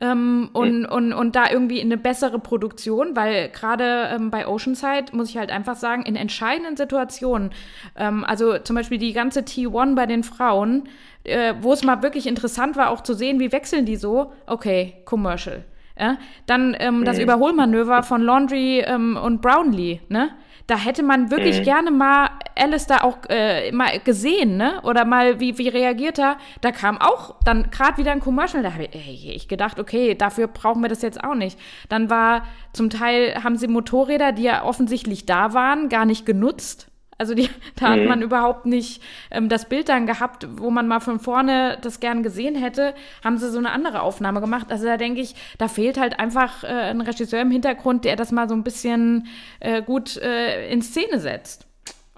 Ähm, 0.00 0.50
und, 0.52 0.86
und, 0.86 1.12
und 1.12 1.36
da 1.36 1.48
irgendwie 1.50 1.78
in 1.78 1.86
eine 1.86 1.96
bessere 1.96 2.40
Produktion, 2.40 3.14
weil 3.14 3.48
gerade 3.50 4.10
ähm, 4.12 4.30
bei 4.30 4.48
Oceanside 4.48 5.06
muss 5.12 5.30
ich 5.30 5.36
halt 5.36 5.50
einfach 5.50 5.76
sagen, 5.76 6.02
in 6.02 6.16
entscheidenden 6.16 6.76
Situationen, 6.76 7.50
ähm, 7.96 8.24
also 8.24 8.58
zum 8.58 8.74
Beispiel 8.74 8.98
die 8.98 9.12
ganze 9.12 9.40
T1 9.40 9.94
bei 9.94 10.06
den 10.06 10.24
Frauen, 10.24 10.88
äh, 11.22 11.54
wo 11.60 11.72
es 11.72 11.84
mal 11.84 12.02
wirklich 12.02 12.26
interessant 12.26 12.76
war, 12.76 12.90
auch 12.90 13.02
zu 13.02 13.14
sehen, 13.14 13.38
wie 13.38 13.52
wechseln 13.52 13.86
die 13.86 13.96
so, 13.96 14.32
okay, 14.46 14.94
Commercial. 15.04 15.64
Ja? 15.98 16.18
Dann 16.46 16.76
ähm, 16.80 17.04
das 17.04 17.18
Überholmanöver 17.18 18.02
von 18.02 18.20
Laundry 18.20 18.80
ähm, 18.80 19.16
und 19.16 19.40
Brownlee, 19.42 20.00
ne? 20.08 20.30
Da 20.66 20.78
hätte 20.78 21.02
man 21.02 21.30
wirklich 21.30 21.62
gerne 21.62 21.90
mal 21.90 22.30
Alistair 22.56 23.04
auch 23.04 23.18
äh, 23.28 23.70
mal 23.72 23.98
gesehen, 24.00 24.56
ne? 24.56 24.80
Oder 24.82 25.04
mal, 25.04 25.38
wie, 25.38 25.58
wie 25.58 25.68
reagiert 25.68 26.18
er? 26.18 26.38
Da 26.62 26.72
kam 26.72 26.98
auch 26.98 27.34
dann 27.44 27.70
gerade 27.70 27.98
wieder 27.98 28.12
ein 28.12 28.20
Commercial. 28.20 28.62
Da 28.62 28.72
habe 28.72 28.84
ich, 28.84 29.28
ich 29.28 29.48
gedacht, 29.48 29.78
okay, 29.78 30.14
dafür 30.14 30.46
brauchen 30.46 30.80
wir 30.80 30.88
das 30.88 31.02
jetzt 31.02 31.22
auch 31.22 31.34
nicht. 31.34 31.58
Dann 31.88 32.08
war 32.08 32.46
zum 32.72 32.88
Teil, 32.88 33.42
haben 33.44 33.56
sie 33.56 33.68
Motorräder, 33.68 34.32
die 34.32 34.44
ja 34.44 34.64
offensichtlich 34.64 35.26
da 35.26 35.52
waren, 35.52 35.88
gar 35.88 36.06
nicht 36.06 36.24
genutzt. 36.24 36.88
Also 37.18 37.34
die, 37.34 37.48
da 37.76 37.90
hat 37.90 38.04
man 38.06 38.22
überhaupt 38.22 38.66
nicht 38.66 39.02
ähm, 39.30 39.48
das 39.48 39.68
Bild 39.68 39.88
dann 39.88 40.06
gehabt, 40.06 40.46
wo 40.58 40.70
man 40.70 40.88
mal 40.88 41.00
von 41.00 41.20
vorne 41.20 41.78
das 41.80 42.00
gern 42.00 42.22
gesehen 42.22 42.54
hätte, 42.56 42.94
haben 43.22 43.38
sie 43.38 43.50
so 43.50 43.58
eine 43.58 43.70
andere 43.72 44.02
Aufnahme 44.02 44.40
gemacht. 44.40 44.66
Also 44.70 44.86
da 44.86 44.96
denke 44.96 45.20
ich, 45.20 45.34
da 45.58 45.68
fehlt 45.68 45.98
halt 45.98 46.18
einfach 46.18 46.64
äh, 46.64 46.66
ein 46.66 47.00
Regisseur 47.00 47.40
im 47.40 47.50
Hintergrund, 47.50 48.04
der 48.04 48.16
das 48.16 48.32
mal 48.32 48.48
so 48.48 48.54
ein 48.54 48.64
bisschen 48.64 49.26
äh, 49.60 49.82
gut 49.82 50.16
äh, 50.16 50.68
in 50.70 50.82
Szene 50.82 51.20
setzt. 51.20 51.66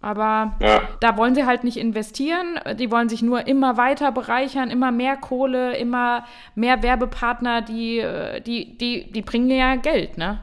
Aber 0.03 0.57
Ja. 0.61 0.83
da 1.01 1.17
wollen 1.17 1.35
sie 1.35 1.47
halt 1.47 1.65
nicht 1.65 1.79
investieren. 1.79 2.61
Die 2.79 2.91
wollen 2.91 3.09
sich 3.09 3.23
nur 3.23 3.47
immer 3.47 3.77
weiter 3.77 4.13
bereichern, 4.13 4.71
immer 4.71 4.93
mehr 4.93 5.17
Kohle, 5.17 5.77
immer 5.77 6.25
mehr 6.55 6.83
Werbepartner, 6.83 7.63
die, 7.63 7.99
äh, 7.99 8.41
die, 8.41 8.77
die, 8.79 9.11
die 9.11 9.23
bringen 9.23 9.51
ja 9.51 9.75
Geld, 9.77 10.17
ne? 10.19 10.39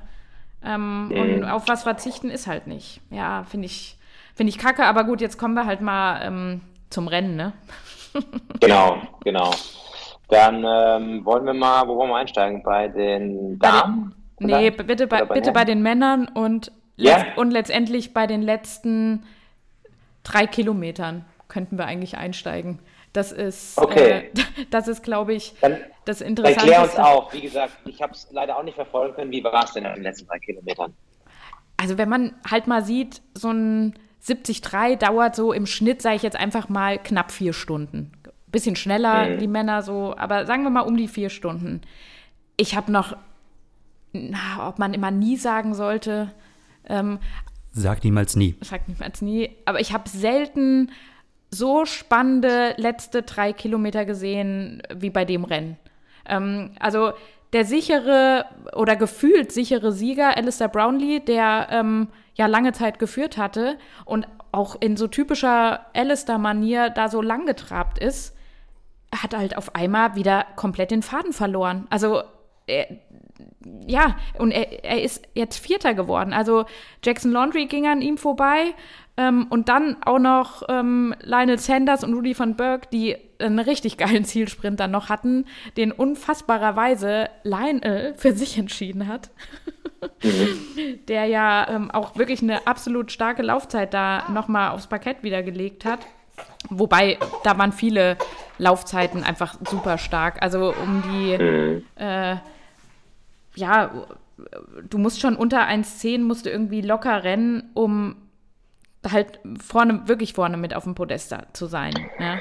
Ähm, 0.65 1.11
Und 1.15 1.43
auf 1.45 1.67
was 1.67 1.83
verzichten 1.83 2.29
ist 2.29 2.47
halt 2.47 2.67
nicht. 2.67 2.99
Ja, 3.09 3.43
finde 3.43 3.67
ich, 3.67 3.97
finde 4.35 4.49
ich 4.49 4.57
kacke, 4.57 4.85
aber 4.85 5.03
gut, 5.03 5.21
jetzt 5.21 5.37
kommen 5.37 5.53
wir 5.53 5.65
halt 5.65 5.81
mal 5.81 6.21
ähm, 6.25 6.61
zum 6.89 7.07
Rennen, 7.07 7.35
ne? 7.35 7.53
Genau, 8.59 9.01
genau. 9.23 9.51
Dann 10.29 10.63
ähm, 10.65 11.25
wollen 11.25 11.45
wir 11.45 11.53
mal, 11.53 11.87
wo 11.87 11.95
wollen 11.97 12.09
wir 12.09 12.17
einsteigen? 12.17 12.63
Bei 12.63 12.87
den 12.87 13.59
Damen? 13.59 14.15
Nee, 14.39 14.71
Oder? 14.71 14.83
bitte 14.83 15.07
bei, 15.07 15.25
bei 15.25 15.35
bitte 15.35 15.47
Herren? 15.47 15.53
bei 15.53 15.65
den 15.65 15.81
Männern 15.81 16.27
und, 16.27 16.71
Ja. 16.95 17.17
letzt- 17.17 17.37
und 17.37 17.51
letztendlich 17.51 18.13
bei 18.13 18.27
den 18.27 18.41
letzten 18.41 19.25
drei 20.23 20.47
Kilometern 20.47 21.25
könnten 21.47 21.77
wir 21.77 21.85
eigentlich 21.85 22.17
einsteigen. 22.17 22.79
Das 23.13 23.31
ist, 23.31 23.77
okay. 23.77 24.09
äh, 24.09 24.31
das 24.71 24.87
ist, 24.87 25.03
glaube 25.03 25.33
ich, 25.33 25.53
dann, 25.61 25.77
das 26.05 26.21
Interessante. 26.21 26.71
Erklär 26.71 26.83
uns 26.83 26.97
auch, 26.97 27.31
wie 27.33 27.41
gesagt, 27.41 27.73
ich 27.85 28.01
habe 28.01 28.13
es 28.13 28.27
leider 28.31 28.57
auch 28.57 28.63
nicht 28.63 28.75
verfolgen 28.75 29.13
können. 29.15 29.31
Wie 29.31 29.43
war 29.43 29.63
es 29.63 29.73
denn 29.73 29.85
in 29.85 29.93
den 29.93 30.03
letzten 30.03 30.27
drei 30.27 30.39
Kilometern? 30.39 30.93
Also 31.77 31.97
wenn 31.97 32.09
man 32.09 32.35
halt 32.49 32.67
mal 32.67 32.83
sieht, 32.83 33.21
so 33.33 33.49
ein 33.51 33.93
73 34.25 34.97
dauert 34.99 35.35
so 35.35 35.53
im 35.53 35.65
Schnitt, 35.65 36.01
sage 36.01 36.15
ich 36.15 36.21
jetzt 36.21 36.37
einfach 36.37 36.69
mal, 36.69 36.97
knapp 36.97 37.31
vier 37.31 37.53
Stunden. 37.53 38.11
Bisschen 38.47 38.75
schneller, 38.75 39.29
mhm. 39.29 39.39
die 39.39 39.47
Männer 39.47 39.81
so, 39.81 40.15
aber 40.17 40.45
sagen 40.45 40.63
wir 40.63 40.69
mal 40.69 40.81
um 40.81 40.95
die 40.95 41.07
vier 41.07 41.29
Stunden. 41.29 41.81
Ich 42.55 42.75
habe 42.75 42.91
noch, 42.91 43.17
na, 44.13 44.67
ob 44.67 44.79
man 44.79 44.93
immer 44.93 45.11
nie 45.11 45.37
sagen 45.37 45.73
sollte. 45.73 46.31
Ähm, 46.87 47.19
Sag 47.71 48.03
niemals 48.03 48.35
nie. 48.35 48.55
Sag 48.61 48.87
niemals 48.87 49.21
nie. 49.21 49.49
Aber 49.65 49.79
ich 49.79 49.91
habe 49.93 50.07
selten 50.07 50.91
so 51.49 51.85
spannende 51.85 52.75
letzte 52.77 53.23
drei 53.23 53.53
Kilometer 53.53 54.05
gesehen 54.05 54.81
wie 54.95 55.09
bei 55.09 55.25
dem 55.25 55.43
Rennen. 55.43 55.77
Ähm, 56.25 56.71
also 56.79 57.13
der 57.53 57.65
sichere 57.65 58.45
oder 58.75 58.95
gefühlt 58.95 59.51
sichere 59.51 59.91
Sieger, 59.91 60.35
Alistair 60.35 60.67
Brownlee, 60.67 61.19
der 61.19 61.67
ähm, 61.71 62.07
ja 62.35 62.47
lange 62.47 62.73
Zeit 62.73 62.99
geführt 62.99 63.37
hatte 63.37 63.77
und 64.05 64.27
auch 64.51 64.75
in 64.79 64.97
so 64.97 65.07
typischer 65.07 65.85
Alistair-Manier 65.93 66.89
da 66.89 67.09
so 67.09 67.21
lang 67.21 67.45
getrabt 67.45 67.99
ist, 67.99 68.35
hat 69.13 69.35
halt 69.35 69.57
auf 69.57 69.75
einmal 69.75 70.15
wieder 70.15 70.45
komplett 70.55 70.91
den 70.91 71.01
Faden 71.03 71.33
verloren. 71.33 71.87
Also 71.89 72.23
er, 72.65 72.87
ja, 73.85 74.15
und 74.37 74.51
er, 74.51 74.83
er 74.83 75.01
ist 75.01 75.27
jetzt 75.33 75.57
Vierter 75.57 75.93
geworden. 75.93 76.33
Also 76.33 76.65
Jackson 77.03 77.31
Laundry 77.31 77.65
ging 77.65 77.87
an 77.87 78.01
ihm 78.01 78.17
vorbei 78.17 78.73
ähm, 79.17 79.47
und 79.49 79.69
dann 79.69 79.97
auch 80.03 80.19
noch 80.19 80.63
ähm, 80.69 81.13
Lionel 81.21 81.59
Sanders 81.59 82.03
und 82.03 82.13
Rudy 82.13 82.37
van 82.37 82.55
Berg, 82.55 82.89
die 82.91 83.15
einen 83.45 83.59
richtig 83.59 83.97
geilen 83.97 84.25
Zielsprint 84.25 84.79
dann 84.79 84.91
noch 84.91 85.09
hatten, 85.09 85.45
den 85.77 85.91
unfassbarerweise 85.91 87.29
Lionel 87.43 88.13
für 88.15 88.33
sich 88.33 88.57
entschieden 88.57 89.07
hat. 89.07 89.29
Mhm. 90.21 90.99
Der 91.07 91.25
ja 91.25 91.67
ähm, 91.69 91.91
auch 91.91 92.17
wirklich 92.17 92.41
eine 92.41 92.67
absolut 92.67 93.11
starke 93.11 93.41
Laufzeit 93.41 93.93
da 93.93 94.29
nochmal 94.29 94.71
aufs 94.71 94.87
Parkett 94.87 95.23
wiedergelegt 95.23 95.85
hat. 95.85 95.99
Wobei, 96.69 97.17
da 97.43 97.57
waren 97.57 97.71
viele 97.71 98.17
Laufzeiten 98.57 99.23
einfach 99.23 99.57
super 99.69 99.97
stark. 99.97 100.41
Also 100.41 100.73
um 100.73 101.03
die, 101.03 101.37
mhm. 101.37 101.83
äh, 101.95 102.37
ja, 103.55 103.91
du 104.89 104.97
musst 104.97 105.21
schon 105.21 105.35
unter 105.35 105.67
1,10 105.67 106.19
musst 106.21 106.45
du 106.45 106.49
irgendwie 106.49 106.81
locker 106.81 107.23
rennen, 107.23 107.69
um 107.73 108.15
halt 109.09 109.39
vorne, 109.61 110.07
wirklich 110.07 110.33
vorne 110.33 110.57
mit 110.57 110.73
auf 110.73 110.83
dem 110.83 110.95
Podest 110.95 111.35
zu 111.53 111.65
sein. 111.65 111.93
Ja. 112.19 112.39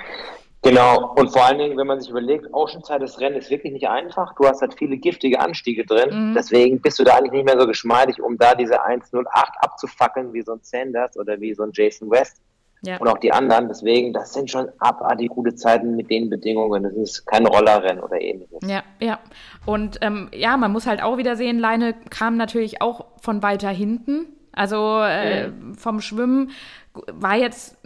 Genau, 0.63 1.13
und 1.17 1.33
vor 1.33 1.45
allen 1.45 1.59
Dingen, 1.59 1.77
wenn 1.77 1.89
man 1.89 2.01
sich 2.01 2.11
überlegt, 2.11 2.47
Oceanside, 2.53 3.01
das 3.01 3.19
Rennen 3.19 3.37
ist 3.37 3.51
wirklich 3.51 3.73
nicht 3.73 3.89
einfach. 3.89 4.33
Du 4.37 4.47
hast 4.47 4.61
halt 4.61 4.75
viele 4.79 4.97
giftige 4.97 5.41
Anstiege 5.41 5.85
drin. 5.85 6.31
Mhm. 6.31 6.35
Deswegen 6.35 6.81
bist 6.81 7.01
du 7.01 7.05
da 7.05 7.17
eigentlich 7.17 7.33
nicht 7.33 7.47
mehr 7.47 7.59
so 7.59 7.67
geschmeidig, 7.67 8.23
um 8.23 8.39
da 8.39 8.55
diese 8.55 8.81
1.08 8.81 9.27
abzufackeln, 9.59 10.33
wie 10.33 10.43
so 10.43 10.53
ein 10.53 10.61
Sanders 10.63 11.17
oder 11.19 11.41
wie 11.41 11.53
so 11.53 11.65
ein 11.65 11.71
Jason 11.73 12.09
West. 12.11 12.41
Ja. 12.85 12.97
Und 12.99 13.09
auch 13.09 13.19
die 13.19 13.33
anderen. 13.33 13.69
Deswegen, 13.69 14.13
das 14.13 14.33
sind 14.33 14.51
schon 14.51 14.69
abartig 14.79 15.31
gute 15.31 15.55
Zeiten 15.57 15.97
mit 15.97 16.11
den 16.11 16.31
Bedingungen. 16.31 16.85
Das 16.85 16.95
ist 16.95 17.27
kein 17.27 17.45
Rollerrennen 17.47 18.03
oder 18.03 18.21
ähnliches. 18.21 18.59
Ja, 18.65 18.83
ja. 19.01 19.19
Und 19.67 19.99
ähm, 20.01 20.31
ja, 20.33 20.57
man 20.57 20.73
muss 20.73 20.87
halt 20.87 21.03
auch 21.03 21.17
wieder 21.17 21.35
sehen, 21.35 21.59
Leine 21.59 21.95
kam 22.11 22.37
natürlich 22.37 22.81
auch 22.83 23.07
von 23.21 23.43
weiter 23.43 23.71
hinten. 23.71 24.27
Also 24.53 25.01
äh, 25.01 25.49
mhm. 25.49 25.75
vom 25.75 26.01
Schwimmen 26.01 26.51
war 26.95 27.37
jetzt, 27.37 27.77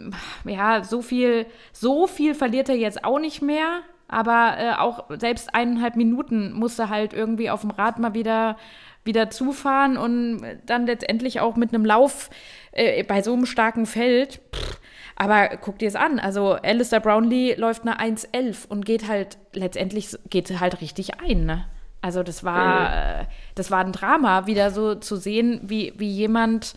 ja, 0.45 0.83
so 0.83 1.01
viel, 1.01 1.45
so 1.71 2.07
viel 2.07 2.35
verliert 2.35 2.69
er 2.69 2.75
jetzt 2.75 3.03
auch 3.03 3.19
nicht 3.19 3.41
mehr. 3.41 3.81
Aber 4.09 4.55
äh, 4.57 4.73
auch 4.73 5.05
selbst 5.19 5.53
eineinhalb 5.53 5.97
Minuten 5.97 6.53
musste 6.53 6.89
halt 6.89 7.13
irgendwie 7.13 7.49
auf 7.49 7.61
dem 7.61 7.71
Rad 7.71 7.99
mal 7.99 8.13
wieder, 8.13 8.57
wieder 9.03 9.29
zufahren 9.29 9.97
und 9.97 10.41
dann 10.65 10.85
letztendlich 10.85 11.41
auch 11.41 11.57
mit 11.57 11.73
einem 11.73 11.83
Lauf 11.83 12.29
äh, 12.71 13.03
bei 13.03 13.21
so 13.21 13.33
einem 13.33 13.45
starken 13.45 13.85
Feld. 13.85 14.39
Pff, 14.55 14.79
aber 15.17 15.57
guck 15.57 15.79
dir 15.79 15.87
es 15.87 15.95
an. 15.95 16.19
Also 16.19 16.53
Alistair 16.53 16.99
Brownlee 16.99 17.55
läuft 17.55 17.81
eine 17.81 17.99
1,11 17.99 18.67
und 18.67 18.85
geht 18.85 19.07
halt 19.07 19.37
letztendlich 19.51 20.15
geht 20.29 20.59
halt 20.59 20.79
richtig 20.79 21.19
ein. 21.19 21.45
Ne? 21.45 21.65
Also 22.01 22.21
das 22.21 22.43
war, 22.43 22.89
mhm. 22.89 22.95
Äh, 22.95 23.25
das 23.55 23.71
war 23.71 23.79
ein 23.79 23.91
Drama, 23.91 24.45
wieder 24.45 24.69
so 24.69 24.95
zu 24.95 25.15
sehen, 25.15 25.59
wie, 25.63 25.93
wie 25.97 26.09
jemand 26.09 26.75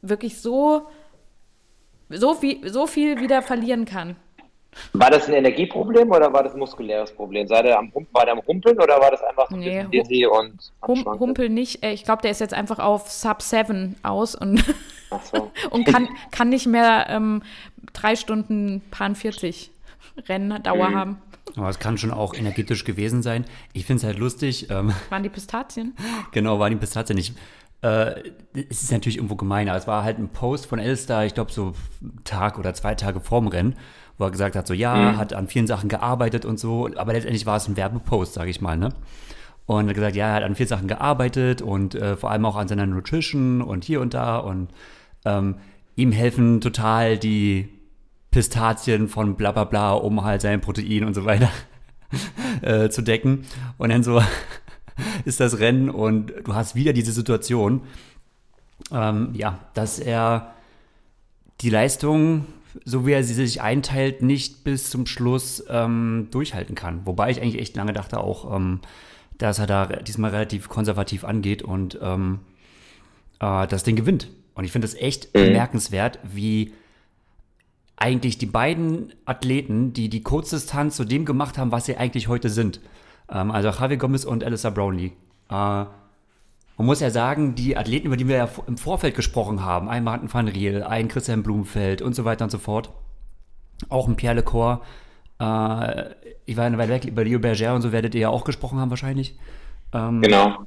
wirklich 0.00 0.40
so, 0.40 0.88
so 2.10 2.34
viel, 2.34 2.68
so 2.68 2.86
viel 2.86 3.20
wieder 3.20 3.42
verlieren 3.42 3.84
kann. 3.84 4.16
War 4.92 5.10
das 5.10 5.26
ein 5.26 5.34
Energieproblem 5.34 6.10
oder 6.10 6.32
war 6.32 6.44
das 6.44 6.52
ein 6.52 6.58
muskuläres 6.60 7.12
Problem? 7.12 7.46
Sei 7.48 7.62
der 7.62 7.78
am, 7.78 7.92
war 8.12 8.24
der 8.24 8.34
am 8.34 8.42
Humpeln 8.46 8.78
oder 8.78 9.00
war 9.00 9.10
das 9.10 9.22
einfach 9.22 9.50
nee, 9.50 9.80
ein 9.80 9.90
dizzy 9.90 10.26
und 10.26 10.72
hum, 10.86 11.04
Humpel 11.18 11.48
nicht. 11.48 11.82
Äh, 11.82 11.92
ich 11.92 12.04
glaube, 12.04 12.22
der 12.22 12.30
ist 12.30 12.40
jetzt 12.40 12.54
einfach 12.54 12.78
auf 12.78 13.10
Sub 13.10 13.42
7 13.42 13.96
aus 14.02 14.34
und, 14.34 14.64
so. 15.32 15.50
und 15.70 15.86
kann, 15.86 16.08
kann 16.30 16.50
nicht 16.50 16.66
mehr 16.66 17.06
ähm, 17.08 17.42
drei 17.92 18.14
Stunden 18.14 18.80
Pan 18.90 19.16
40 19.16 19.72
Renndauer 20.28 20.90
mhm. 20.90 20.94
haben. 20.94 21.22
Aber 21.56 21.68
es 21.68 21.78
kann 21.78 21.98
schon 21.98 22.12
auch 22.12 22.34
energetisch 22.34 22.84
gewesen 22.84 23.22
sein. 23.22 23.44
Ich 23.72 23.86
finde 23.86 24.00
es 24.00 24.04
halt 24.04 24.18
lustig. 24.18 24.70
Ähm, 24.70 24.94
waren 25.08 25.22
die 25.22 25.28
Pistazien? 25.28 25.96
Genau, 26.32 26.60
waren 26.60 26.70
die 26.70 26.78
Pistazien. 26.78 27.18
Ich, 27.18 27.32
äh, 27.82 28.22
es 28.68 28.82
ist 28.82 28.92
natürlich 28.92 29.16
irgendwo 29.16 29.36
gemein, 29.36 29.68
aber 29.68 29.78
es 29.78 29.86
war 29.86 30.04
halt 30.04 30.18
ein 30.18 30.28
Post 30.28 30.66
von 30.66 30.78
Elster, 30.78 31.24
ich 31.24 31.34
glaube 31.34 31.52
so 31.52 31.72
einen 32.00 32.24
Tag 32.24 32.58
oder 32.58 32.74
zwei 32.74 32.94
Tage 32.94 33.20
vorm 33.20 33.48
Rennen, 33.48 33.76
wo 34.18 34.24
er 34.24 34.30
gesagt 34.30 34.56
hat, 34.56 34.66
so 34.66 34.74
ja, 34.74 34.94
mhm. 34.94 35.16
hat 35.16 35.32
an 35.32 35.48
vielen 35.48 35.66
Sachen 35.66 35.88
gearbeitet 35.88 36.44
und 36.44 36.58
so, 36.58 36.88
aber 36.96 37.12
letztendlich 37.12 37.46
war 37.46 37.56
es 37.56 37.68
ein 37.68 37.76
Werbepost, 37.76 38.34
sage 38.34 38.50
ich 38.50 38.60
mal, 38.60 38.76
ne? 38.76 38.90
Und 39.66 39.84
er 39.84 39.88
hat 39.90 39.94
gesagt, 39.94 40.16
ja, 40.16 40.26
er 40.26 40.34
hat 40.34 40.42
an 40.42 40.56
vielen 40.56 40.68
Sachen 40.68 40.88
gearbeitet 40.88 41.62
und 41.62 41.94
äh, 41.94 42.16
vor 42.16 42.30
allem 42.32 42.44
auch 42.44 42.56
an 42.56 42.66
seiner 42.66 42.86
Nutrition 42.86 43.62
und 43.62 43.84
hier 43.84 44.00
und 44.00 44.14
da 44.14 44.38
und 44.38 44.68
ähm, 45.24 45.56
ihm 45.94 46.10
helfen 46.10 46.60
total 46.60 47.18
die 47.18 47.68
Pistazien 48.30 49.08
von 49.08 49.36
bla 49.36 49.52
bla 49.52 49.64
bla, 49.64 49.92
um 49.92 50.24
halt 50.24 50.40
sein 50.40 50.60
Protein 50.60 51.04
und 51.04 51.14
so 51.14 51.24
weiter 51.24 51.50
äh, 52.62 52.88
zu 52.88 53.02
decken. 53.02 53.44
Und 53.78 53.90
dann 53.90 54.02
so 54.02 54.20
ist 55.24 55.40
das 55.40 55.58
Rennen 55.58 55.90
und 55.90 56.32
du 56.44 56.54
hast 56.54 56.74
wieder 56.74 56.92
diese 56.92 57.12
Situation, 57.12 57.82
ähm, 58.92 59.30
ja, 59.34 59.58
dass 59.74 59.98
er 59.98 60.54
die 61.60 61.70
Leistung, 61.70 62.46
so 62.84 63.06
wie 63.06 63.12
er 63.12 63.24
sie 63.24 63.34
sich 63.34 63.60
einteilt, 63.60 64.22
nicht 64.22 64.64
bis 64.64 64.90
zum 64.90 65.06
Schluss 65.06 65.64
ähm, 65.68 66.28
durchhalten 66.30 66.74
kann. 66.74 67.04
Wobei 67.04 67.30
ich 67.30 67.42
eigentlich 67.42 67.60
echt 67.60 67.76
lange 67.76 67.92
dachte 67.92 68.20
auch, 68.20 68.54
ähm, 68.54 68.80
dass 69.38 69.58
er 69.58 69.66
da 69.66 69.86
diesmal 69.86 70.30
relativ 70.30 70.68
konservativ 70.68 71.24
angeht 71.24 71.62
und 71.62 71.98
ähm, 72.02 72.40
äh, 73.40 73.66
das 73.66 73.82
Ding 73.82 73.96
gewinnt. 73.96 74.28
Und 74.54 74.64
ich 74.64 74.72
finde 74.72 74.86
es 74.86 74.94
echt 74.94 75.34
mhm. 75.34 75.46
bemerkenswert, 75.46 76.18
wie 76.22 76.72
eigentlich 77.96 78.38
die 78.38 78.46
beiden 78.46 79.12
Athleten, 79.26 79.92
die 79.92 80.08
die 80.08 80.22
Kurzdistanz 80.22 80.96
zu 80.96 81.04
dem 81.04 81.24
gemacht 81.24 81.58
haben, 81.58 81.70
was 81.70 81.86
sie 81.86 81.96
eigentlich 81.96 82.28
heute 82.28 82.48
sind. 82.48 82.80
Ähm, 83.30 83.50
also 83.50 83.68
Javi 83.68 83.96
Gomez 83.96 84.24
und 84.24 84.44
Alyssa 84.44 84.70
Brownlee. 84.70 85.12
Äh, 85.50 85.84
man 86.80 86.86
muss 86.86 87.00
ja 87.00 87.10
sagen, 87.10 87.54
die 87.54 87.76
Athleten, 87.76 88.06
über 88.06 88.16
die 88.16 88.26
wir 88.26 88.36
ja 88.36 88.48
im 88.66 88.78
Vorfeld 88.78 89.14
gesprochen 89.14 89.64
haben, 89.64 89.88
ein 89.88 90.02
Martin 90.02 90.32
van 90.32 90.48
Riel, 90.48 90.82
ein 90.82 91.08
Christian 91.08 91.42
Blumenfeld 91.42 92.00
und 92.00 92.14
so 92.14 92.24
weiter 92.24 92.44
und 92.44 92.50
so 92.50 92.58
fort, 92.58 92.90
auch 93.88 94.08
ein 94.08 94.16
Pierre 94.16 94.36
Lecor, 94.36 94.80
äh, 95.38 96.14
ich 96.46 96.56
war 96.56 96.64
eine 96.64 96.78
Weile 96.78 96.92
weg, 96.92 97.04
über 97.04 97.24
Leo 97.24 97.38
Berger 97.38 97.74
und 97.74 97.82
so 97.82 97.92
werdet 97.92 98.14
ihr 98.14 98.22
ja 98.22 98.28
auch 98.28 98.44
gesprochen 98.44 98.78
haben 98.78 98.90
wahrscheinlich. 98.90 99.38
Ähm, 99.92 100.22
genau. 100.22 100.66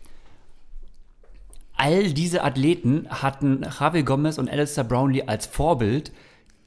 All 1.75 2.13
diese 2.13 2.43
Athleten 2.43 3.07
hatten 3.09 3.65
Javi 3.79 4.03
Gomez 4.03 4.37
und 4.37 4.49
Alistair 4.49 4.83
Brownlee 4.83 5.23
als 5.23 5.45
Vorbild, 5.45 6.11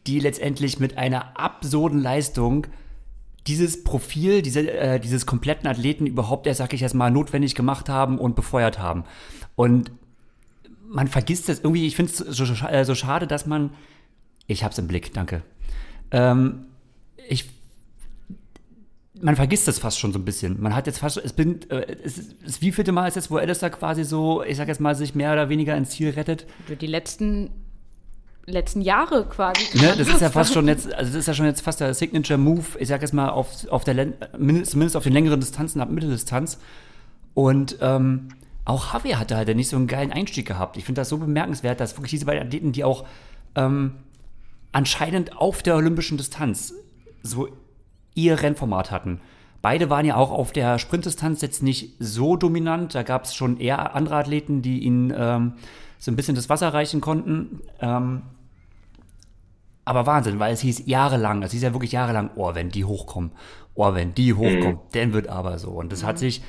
die 0.06 0.20
letztendlich 0.20 0.78
mit 0.78 0.98
einer 0.98 1.38
absurden 1.38 2.00
Leistung 2.00 2.66
dieses 3.46 3.84
Profil, 3.84 4.42
diese, 4.42 4.70
äh, 4.70 5.00
dieses 5.00 5.26
kompletten 5.26 5.68
Athleten 5.68 6.06
überhaupt 6.06 6.46
erst, 6.46 6.58
sag 6.58 6.72
ich 6.72 6.80
jetzt 6.80 6.94
mal, 6.94 7.10
notwendig 7.10 7.54
gemacht 7.54 7.88
haben 7.88 8.18
und 8.18 8.34
befeuert 8.34 8.78
haben. 8.78 9.04
Und 9.54 9.92
man 10.88 11.08
vergisst 11.08 11.48
das 11.48 11.60
irgendwie, 11.60 11.86
ich 11.86 11.96
finde 11.96 12.12
es 12.12 12.18
so, 12.18 12.44
äh, 12.66 12.84
so, 12.84 12.94
schade, 12.94 13.26
dass 13.26 13.46
man, 13.46 13.70
ich 14.46 14.64
hab's 14.64 14.78
im 14.78 14.88
Blick, 14.88 15.12
danke. 15.12 15.42
Ähm, 16.10 16.66
ich, 17.28 17.50
man 19.20 19.36
vergisst 19.36 19.66
das 19.66 19.78
fast 19.78 19.98
schon 19.98 20.12
so 20.12 20.18
ein 20.18 20.24
bisschen. 20.24 20.60
Man 20.60 20.74
hat 20.74 20.86
jetzt 20.86 20.98
fast, 20.98 21.16
es 21.16 21.32
bin, 21.32 21.68
äh, 21.70 21.96
es 22.02 22.18
ist, 22.18 22.62
wie 22.62 22.72
vielte 22.72 22.92
Mal 22.92 23.08
ist 23.08 23.16
jetzt, 23.16 23.30
wo 23.30 23.36
Alistair 23.36 23.70
quasi 23.70 24.04
so, 24.04 24.42
ich 24.42 24.56
sag 24.56 24.68
jetzt 24.68 24.80
mal, 24.80 24.94
sich 24.94 25.14
mehr 25.14 25.32
oder 25.32 25.48
weniger 25.48 25.76
ins 25.76 25.90
Ziel 25.90 26.10
rettet? 26.10 26.46
Die 26.80 26.86
letzten 26.86 27.50
letzten 28.46 28.80
Jahre 28.80 29.26
quasi. 29.26 29.76
Ne, 29.76 29.94
das 29.98 30.08
ist 30.08 30.20
ja 30.20 30.30
fast 30.30 30.54
schon 30.54 30.68
jetzt, 30.68 30.92
also 30.92 31.10
das 31.10 31.20
ist 31.20 31.26
ja 31.26 31.34
schon 31.34 31.46
jetzt 31.46 31.60
fast 31.60 31.80
der 31.80 31.92
Signature 31.94 32.38
Move, 32.38 32.64
ich 32.78 32.88
sag 32.88 33.02
jetzt 33.02 33.12
mal, 33.12 33.28
auf, 33.28 33.68
auf 33.68 33.84
der 33.84 34.12
zumindest 34.32 34.96
auf 34.96 35.02
den 35.02 35.12
längeren 35.12 35.40
Distanzen 35.40 35.80
ab 35.80 35.90
Mitteldistanz. 35.90 36.58
Und 37.34 37.78
ähm, 37.80 38.28
auch 38.64 38.94
Javier 38.94 39.18
hatte 39.18 39.36
halt 39.36 39.54
nicht 39.54 39.68
so 39.68 39.76
einen 39.76 39.88
geilen 39.88 40.12
Einstieg 40.12 40.46
gehabt. 40.46 40.76
Ich 40.76 40.84
finde 40.84 41.00
das 41.00 41.08
so 41.08 41.18
bemerkenswert, 41.18 41.80
dass 41.80 41.96
wirklich 41.96 42.10
diese 42.10 42.26
beiden 42.26 42.46
Athleten, 42.46 42.72
die 42.72 42.84
auch 42.84 43.04
ähm, 43.54 43.92
anscheinend 44.72 45.36
auf 45.36 45.62
der 45.62 45.76
olympischen 45.76 46.16
Distanz 46.16 46.74
so 47.22 47.48
ihr 48.14 48.42
Rennformat 48.42 48.90
hatten. 48.90 49.20
Beide 49.60 49.90
waren 49.90 50.06
ja 50.06 50.16
auch 50.16 50.30
auf 50.30 50.52
der 50.52 50.78
Sprintdistanz 50.78 51.42
jetzt 51.42 51.62
nicht 51.62 51.94
so 51.98 52.36
dominant. 52.36 52.94
Da 52.94 53.02
gab 53.02 53.24
es 53.24 53.34
schon 53.34 53.58
eher 53.58 53.94
andere 53.94 54.16
Athleten, 54.16 54.62
die 54.62 54.80
ihnen 54.80 55.12
ähm, 55.16 55.54
so 55.98 56.10
ein 56.10 56.16
bisschen 56.16 56.34
das 56.34 56.48
Wasser 56.48 56.72
reichen 56.72 57.00
konnten. 57.00 57.60
Ähm, 57.80 58.22
aber 59.86 60.04
Wahnsinn, 60.04 60.40
weil 60.40 60.52
es 60.52 60.60
hieß 60.60 60.82
jahrelang, 60.86 61.42
es 61.44 61.52
hieß 61.52 61.62
ja 61.62 61.72
wirklich 61.72 61.92
jahrelang, 61.92 62.30
oh, 62.34 62.54
wenn 62.54 62.70
die 62.70 62.84
hochkommen, 62.84 63.30
oh, 63.74 63.94
wenn 63.94 64.14
die 64.14 64.34
hochkommen, 64.34 64.74
mhm. 64.74 64.92
dann 64.92 65.12
wird 65.12 65.28
aber 65.28 65.58
so. 65.58 65.70
Und 65.70 65.92
das 65.92 66.02
mhm. 66.02 66.06
hat 66.08 66.18
sich 66.18 66.42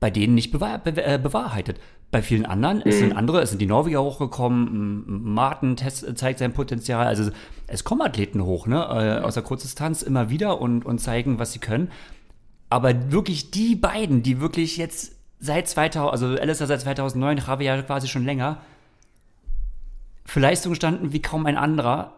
bei 0.00 0.10
denen 0.10 0.34
nicht 0.34 0.50
bewahr, 0.50 0.78
be, 0.78 0.90
äh, 1.02 1.18
bewahrheitet. 1.22 1.78
Bei 2.10 2.22
vielen 2.22 2.44
anderen, 2.44 2.78
mhm. 2.78 2.82
es 2.86 2.98
sind 2.98 3.16
andere, 3.16 3.40
es 3.40 3.50
sind 3.50 3.62
die 3.62 3.66
Norweger 3.66 4.02
hochgekommen, 4.02 5.04
Martin 5.06 5.76
test, 5.76 6.18
zeigt 6.18 6.40
sein 6.40 6.52
Potenzial, 6.52 7.06
also 7.06 7.30
es 7.68 7.84
kommen 7.84 8.02
Athleten 8.02 8.44
hoch, 8.44 8.66
ne, 8.66 8.82
äh, 8.82 9.24
aus 9.24 9.34
der 9.34 9.44
Kurzdistanz 9.44 10.02
immer 10.02 10.28
wieder 10.28 10.60
und, 10.60 10.84
und 10.84 10.98
zeigen, 10.98 11.38
was 11.38 11.52
sie 11.52 11.60
können. 11.60 11.88
Aber 12.68 13.12
wirklich 13.12 13.52
die 13.52 13.76
beiden, 13.76 14.24
die 14.24 14.40
wirklich 14.40 14.76
jetzt 14.76 15.14
seit 15.38 15.68
2000, 15.68 16.10
also 16.12 16.40
Alistair 16.40 16.66
seit 16.66 16.80
2009, 16.80 17.38
Javier 17.46 17.80
quasi 17.84 18.08
schon 18.08 18.24
länger, 18.24 18.60
für 20.24 20.40
Leistung 20.40 20.74
standen 20.74 21.12
wie 21.12 21.22
kaum 21.22 21.46
ein 21.46 21.56
anderer, 21.56 22.14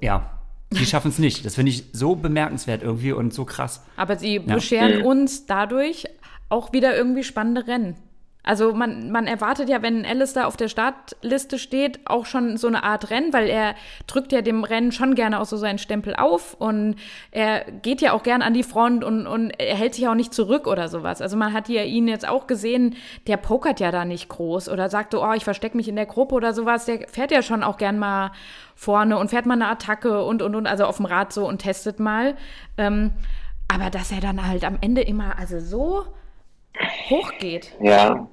ja, 0.00 0.38
die 0.70 0.86
schaffen 0.86 1.08
es 1.08 1.18
nicht. 1.18 1.44
Das 1.44 1.54
finde 1.54 1.70
ich 1.70 1.84
so 1.92 2.16
bemerkenswert 2.16 2.82
irgendwie 2.82 3.12
und 3.12 3.32
so 3.32 3.44
krass. 3.44 3.84
Aber 3.96 4.16
sie 4.16 4.36
ja. 4.36 4.54
bescheren 4.54 5.02
uns 5.02 5.46
dadurch 5.46 6.06
auch 6.48 6.72
wieder 6.72 6.96
irgendwie 6.96 7.24
spannende 7.24 7.66
Rennen. 7.66 7.96
Also 8.46 8.72
man, 8.72 9.10
man 9.10 9.26
erwartet 9.26 9.68
ja, 9.68 9.82
wenn 9.82 10.06
Alistair 10.06 10.46
auf 10.46 10.56
der 10.56 10.68
Startliste 10.68 11.58
steht, 11.58 11.98
auch 12.04 12.26
schon 12.26 12.56
so 12.56 12.68
eine 12.68 12.84
Art 12.84 13.10
Rennen, 13.10 13.32
weil 13.32 13.48
er 13.48 13.74
drückt 14.06 14.30
ja 14.30 14.40
dem 14.40 14.62
Rennen 14.62 14.92
schon 14.92 15.16
gerne 15.16 15.40
auch 15.40 15.46
so 15.46 15.56
seinen 15.56 15.78
Stempel 15.78 16.14
auf 16.14 16.54
und 16.54 16.94
er 17.32 17.64
geht 17.82 18.00
ja 18.00 18.12
auch 18.12 18.22
gern 18.22 18.42
an 18.42 18.54
die 18.54 18.62
Front 18.62 19.02
und, 19.02 19.26
und 19.26 19.50
er 19.50 19.74
hält 19.74 19.96
sich 19.96 20.06
auch 20.06 20.14
nicht 20.14 20.32
zurück 20.32 20.68
oder 20.68 20.88
sowas. 20.88 21.20
Also 21.20 21.36
man 21.36 21.52
hat 21.52 21.68
ja 21.68 21.82
ihn 21.82 22.06
jetzt 22.06 22.26
auch 22.26 22.46
gesehen, 22.46 22.94
der 23.26 23.36
pokert 23.36 23.80
ja 23.80 23.90
da 23.90 24.04
nicht 24.04 24.28
groß 24.28 24.68
oder 24.68 24.88
sagt 24.88 25.10
so, 25.10 25.24
oh, 25.24 25.32
ich 25.32 25.42
verstecke 25.42 25.76
mich 25.76 25.88
in 25.88 25.96
der 25.96 26.06
Gruppe 26.06 26.36
oder 26.36 26.54
sowas. 26.54 26.84
Der 26.84 27.08
fährt 27.08 27.32
ja 27.32 27.42
schon 27.42 27.64
auch 27.64 27.78
gern 27.78 27.98
mal 27.98 28.30
vorne 28.76 29.18
und 29.18 29.28
fährt 29.28 29.46
mal 29.46 29.54
eine 29.54 29.66
Attacke 29.66 30.24
und, 30.24 30.40
und, 30.40 30.54
und, 30.54 30.68
also 30.68 30.84
auf 30.84 30.98
dem 30.98 31.06
Rad 31.06 31.32
so 31.32 31.48
und 31.48 31.62
testet 31.62 31.98
mal. 31.98 32.36
Ähm, 32.78 33.10
aber 33.66 33.90
dass 33.90 34.12
er 34.12 34.20
dann 34.20 34.46
halt 34.46 34.62
am 34.62 34.78
Ende 34.80 35.00
immer, 35.00 35.36
also 35.36 35.58
so 35.58 36.04
hochgeht. 37.10 37.72
Ja, 37.80 38.28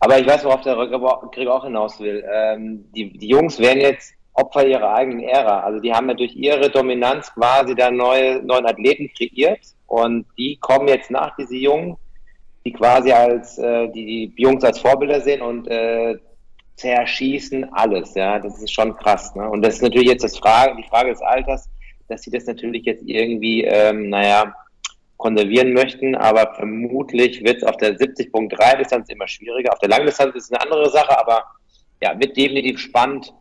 aber 0.00 0.18
ich 0.18 0.26
weiß, 0.26 0.44
worauf 0.44 0.60
der 0.62 0.76
Gregor 0.76 1.56
auch 1.56 1.64
hinaus 1.64 1.98
will. 2.00 2.24
Ähm, 2.32 2.84
die, 2.94 3.16
die 3.18 3.28
Jungs 3.28 3.58
werden 3.58 3.80
jetzt 3.80 4.14
Opfer 4.32 4.66
ihrer 4.66 4.94
eigenen 4.94 5.24
Ära. 5.24 5.60
Also 5.60 5.80
die 5.80 5.92
haben 5.92 6.08
ja 6.08 6.14
durch 6.14 6.34
ihre 6.36 6.70
Dominanz 6.70 7.32
quasi 7.34 7.74
da 7.74 7.90
neue, 7.90 8.40
neuen 8.42 8.66
Athleten 8.66 9.10
kreiert 9.16 9.60
und 9.86 10.26
die 10.38 10.56
kommen 10.60 10.88
jetzt 10.88 11.10
nach, 11.10 11.34
diese 11.36 11.56
Jungen, 11.56 11.96
die 12.64 12.72
quasi 12.72 13.10
als, 13.10 13.58
äh, 13.58 13.88
die, 13.88 14.32
die 14.36 14.42
Jungs 14.42 14.62
als 14.62 14.78
Vorbilder 14.78 15.20
sehen 15.20 15.42
und 15.42 15.66
äh, 15.68 16.16
zerschießen 16.76 17.72
alles, 17.72 18.14
ja. 18.14 18.38
Das 18.38 18.62
ist 18.62 18.72
schon 18.72 18.96
krass, 18.96 19.34
ne? 19.34 19.48
Und 19.48 19.62
das 19.62 19.76
ist 19.76 19.82
natürlich 19.82 20.08
jetzt 20.08 20.22
das 20.22 20.38
Frage, 20.38 20.76
die 20.76 20.88
Frage 20.88 21.10
des 21.10 21.20
Alters, 21.20 21.68
dass 22.08 22.22
sie 22.22 22.30
das 22.30 22.46
natürlich 22.46 22.84
jetzt 22.84 23.02
irgendwie, 23.04 23.64
ähm, 23.64 24.08
naja, 24.08 24.54
konservieren 25.18 25.74
möchten, 25.74 26.14
aber 26.14 26.54
vermutlich 26.54 27.44
wird 27.44 27.58
es 27.58 27.64
auf 27.64 27.76
der 27.76 27.98
70.3 27.98 28.78
Distanz 28.78 29.08
immer 29.10 29.28
schwieriger. 29.28 29.72
Auf 29.72 29.80
der 29.80 29.90
Langdistanz 29.90 30.34
ist 30.34 30.44
es 30.44 30.52
eine 30.52 30.62
andere 30.62 30.88
Sache, 30.90 31.18
aber 31.18 31.44
ja, 32.00 32.18
wird 32.18 32.36
definitiv 32.36 32.78
spannend, 32.78 33.34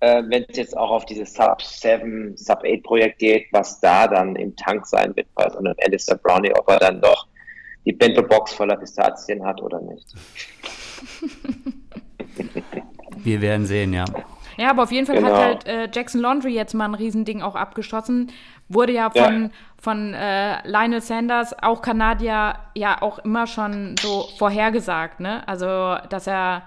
äh, 0.00 0.22
wenn 0.28 0.44
es 0.48 0.56
jetzt 0.56 0.76
auch 0.76 0.90
auf 0.90 1.04
dieses 1.04 1.34
Sub-7, 1.34 2.36
Sub-8-Projekt 2.36 3.18
geht, 3.18 3.46
was 3.52 3.78
da 3.80 4.08
dann 4.08 4.34
im 4.36 4.56
Tank 4.56 4.86
sein 4.86 5.14
wird 5.14 5.28
bei 5.34 5.48
so 5.50 5.58
einem 5.58 5.74
Alistair 5.84 6.16
Brownie, 6.16 6.52
ob 6.54 6.68
er 6.70 6.78
dann 6.78 7.00
doch 7.02 7.26
die 7.84 7.92
Bento-Box 7.92 8.54
voller 8.54 8.76
Pistazien 8.76 9.44
hat 9.44 9.60
oder 9.60 9.80
nicht. 9.80 10.06
Wir 13.18 13.42
werden 13.42 13.66
sehen, 13.66 13.92
ja. 13.92 14.06
Ja, 14.56 14.70
aber 14.70 14.82
auf 14.82 14.92
jeden 14.92 15.06
Fall 15.06 15.16
genau. 15.16 15.28
hat 15.28 15.36
halt 15.36 15.66
äh, 15.66 15.88
Jackson 15.92 16.20
Laundry 16.20 16.52
jetzt 16.52 16.74
mal 16.74 16.84
ein 16.84 16.94
Riesending 16.94 17.40
auch 17.42 17.54
abgeschossen. 17.54 18.30
Wurde 18.72 18.92
ja 18.92 19.10
von, 19.10 19.42
ja. 19.42 19.50
von 19.82 20.14
äh, 20.14 20.66
Lionel 20.66 21.00
Sanders, 21.00 21.60
auch 21.60 21.82
Kanadier, 21.82 22.54
ja 22.74 23.02
auch 23.02 23.18
immer 23.18 23.48
schon 23.48 23.96
so 24.00 24.28
vorhergesagt, 24.38 25.18
ne? 25.18 25.46
Also, 25.48 25.96
dass 26.08 26.28
er, 26.28 26.62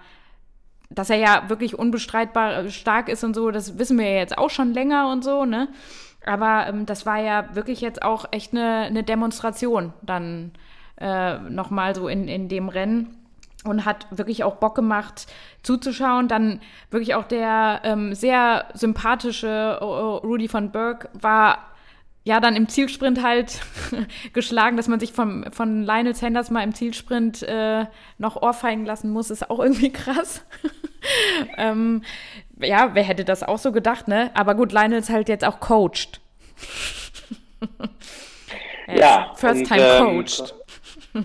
dass 0.90 1.10
er 1.10 1.16
ja 1.16 1.44
wirklich 1.48 1.80
unbestreitbar 1.80 2.70
stark 2.70 3.08
ist 3.08 3.24
und 3.24 3.34
so, 3.34 3.52
das 3.52 3.80
wissen 3.80 3.98
wir 3.98 4.10
ja 4.10 4.18
jetzt 4.18 4.38
auch 4.38 4.50
schon 4.50 4.74
länger 4.74 5.10
und 5.12 5.24
so, 5.24 5.46
ne? 5.46 5.70
Aber 6.26 6.68
ähm, 6.68 6.86
das 6.86 7.06
war 7.06 7.20
ja 7.20 7.56
wirklich 7.56 7.80
jetzt 7.80 8.04
auch 8.04 8.26
echt 8.32 8.52
eine, 8.52 8.84
eine 8.88 9.04
Demonstration 9.04 9.94
dann 10.02 10.52
äh, 11.00 11.38
nochmal 11.38 11.96
so 11.96 12.10
in, 12.10 12.28
in 12.28 12.50
dem 12.50 12.68
Rennen 12.68 13.18
und 13.64 13.86
hat 13.86 14.08
wirklich 14.12 14.44
auch 14.44 14.56
Bock 14.56 14.76
gemacht 14.76 15.28
zuzuschauen. 15.64 16.28
Dann 16.28 16.60
wirklich 16.92 17.16
auch 17.16 17.24
der 17.24 17.82
ähm, 17.84 18.14
sehr 18.14 18.66
sympathische 18.74 19.80
Rudy 19.82 20.48
von 20.48 20.72
Berg 20.72 21.10
war 21.14 21.73
ja 22.24 22.40
dann 22.40 22.56
im 22.56 22.70
Zielsprint 22.70 23.22
halt 23.22 23.60
geschlagen, 24.34 24.78
dass 24.78 24.88
man 24.88 25.00
sich 25.00 25.14
vom, 25.14 25.46
von 25.52 25.84
Lionel 25.84 26.16
Sanders 26.16 26.50
mal 26.50 26.64
im 26.64 26.74
Zielsprint 26.74 27.44
äh, 27.44 27.86
noch 28.18 28.42
ohrfeigen 28.42 28.86
lassen 28.86 29.12
muss, 29.12 29.30
ist 29.30 29.50
auch 29.50 29.60
irgendwie 29.64 29.92
krass. 29.92 30.44
ähm, 31.58 32.04
ja, 32.60 32.92
wer 32.94 33.04
hätte 33.04 33.26
das 33.26 33.44
auch 33.44 33.58
so 33.58 33.72
gedacht, 33.72 34.08
ne? 34.08 34.32
Aber 34.36 34.56
gut, 34.56 34.72
Lionel 34.72 35.00
ist 35.00 35.10
halt 35.10 35.28
jetzt 35.28 35.44
auch 35.44 35.60
coached. 35.60 36.22
ja, 38.88 39.34
First 39.36 39.66
Time 39.66 39.82
ähm, 39.82 40.06
coached. 40.06 40.56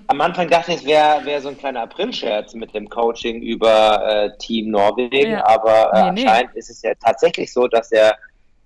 Am 0.09 0.20
Anfang 0.20 0.49
dachte 0.49 0.72
ich, 0.72 0.78
es 0.78 0.84
wäre 0.84 1.24
wär 1.24 1.40
so 1.40 1.49
ein 1.49 1.57
kleiner 1.57 1.82
April-Scherz 1.82 2.55
mit 2.55 2.74
dem 2.74 2.88
Coaching 2.90 3.40
über 3.40 4.07
äh, 4.07 4.36
Team 4.38 4.70
Norwegen, 4.70 5.32
ja. 5.32 5.46
aber 5.46 5.92
äh, 5.94 6.12
nee, 6.12 6.26
anscheinend 6.26 6.53
nee. 6.53 6.59
ist 6.59 6.68
es 6.68 6.82
ja 6.82 6.92
tatsächlich 6.94 7.53
so, 7.53 7.68
dass 7.68 7.88
der 7.88 8.18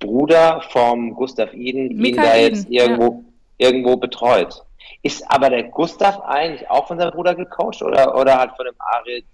Bruder 0.03 0.63
vom 0.71 1.15
Gustav 1.15 1.53
Iden 1.55 1.97
Mika 1.97 2.23
ihn 2.23 2.29
da 2.29 2.37
jetzt 2.37 2.71
irgendwo, 2.71 3.25
ja. 3.59 3.69
irgendwo 3.69 3.97
betreut. 3.97 4.63
Ist 5.03 5.25
aber 5.29 5.51
der 5.51 5.65
Gustav 5.65 6.21
eigentlich 6.21 6.69
auch 6.71 6.87
von 6.87 6.99
seinem 6.99 7.13
Bruder 7.13 7.35
gecoacht 7.35 7.83
oder, 7.83 8.17
oder 8.17 8.39
hat 8.39 8.57
von 8.57 8.67
dem 8.67 8.75
Arid, 8.79 9.25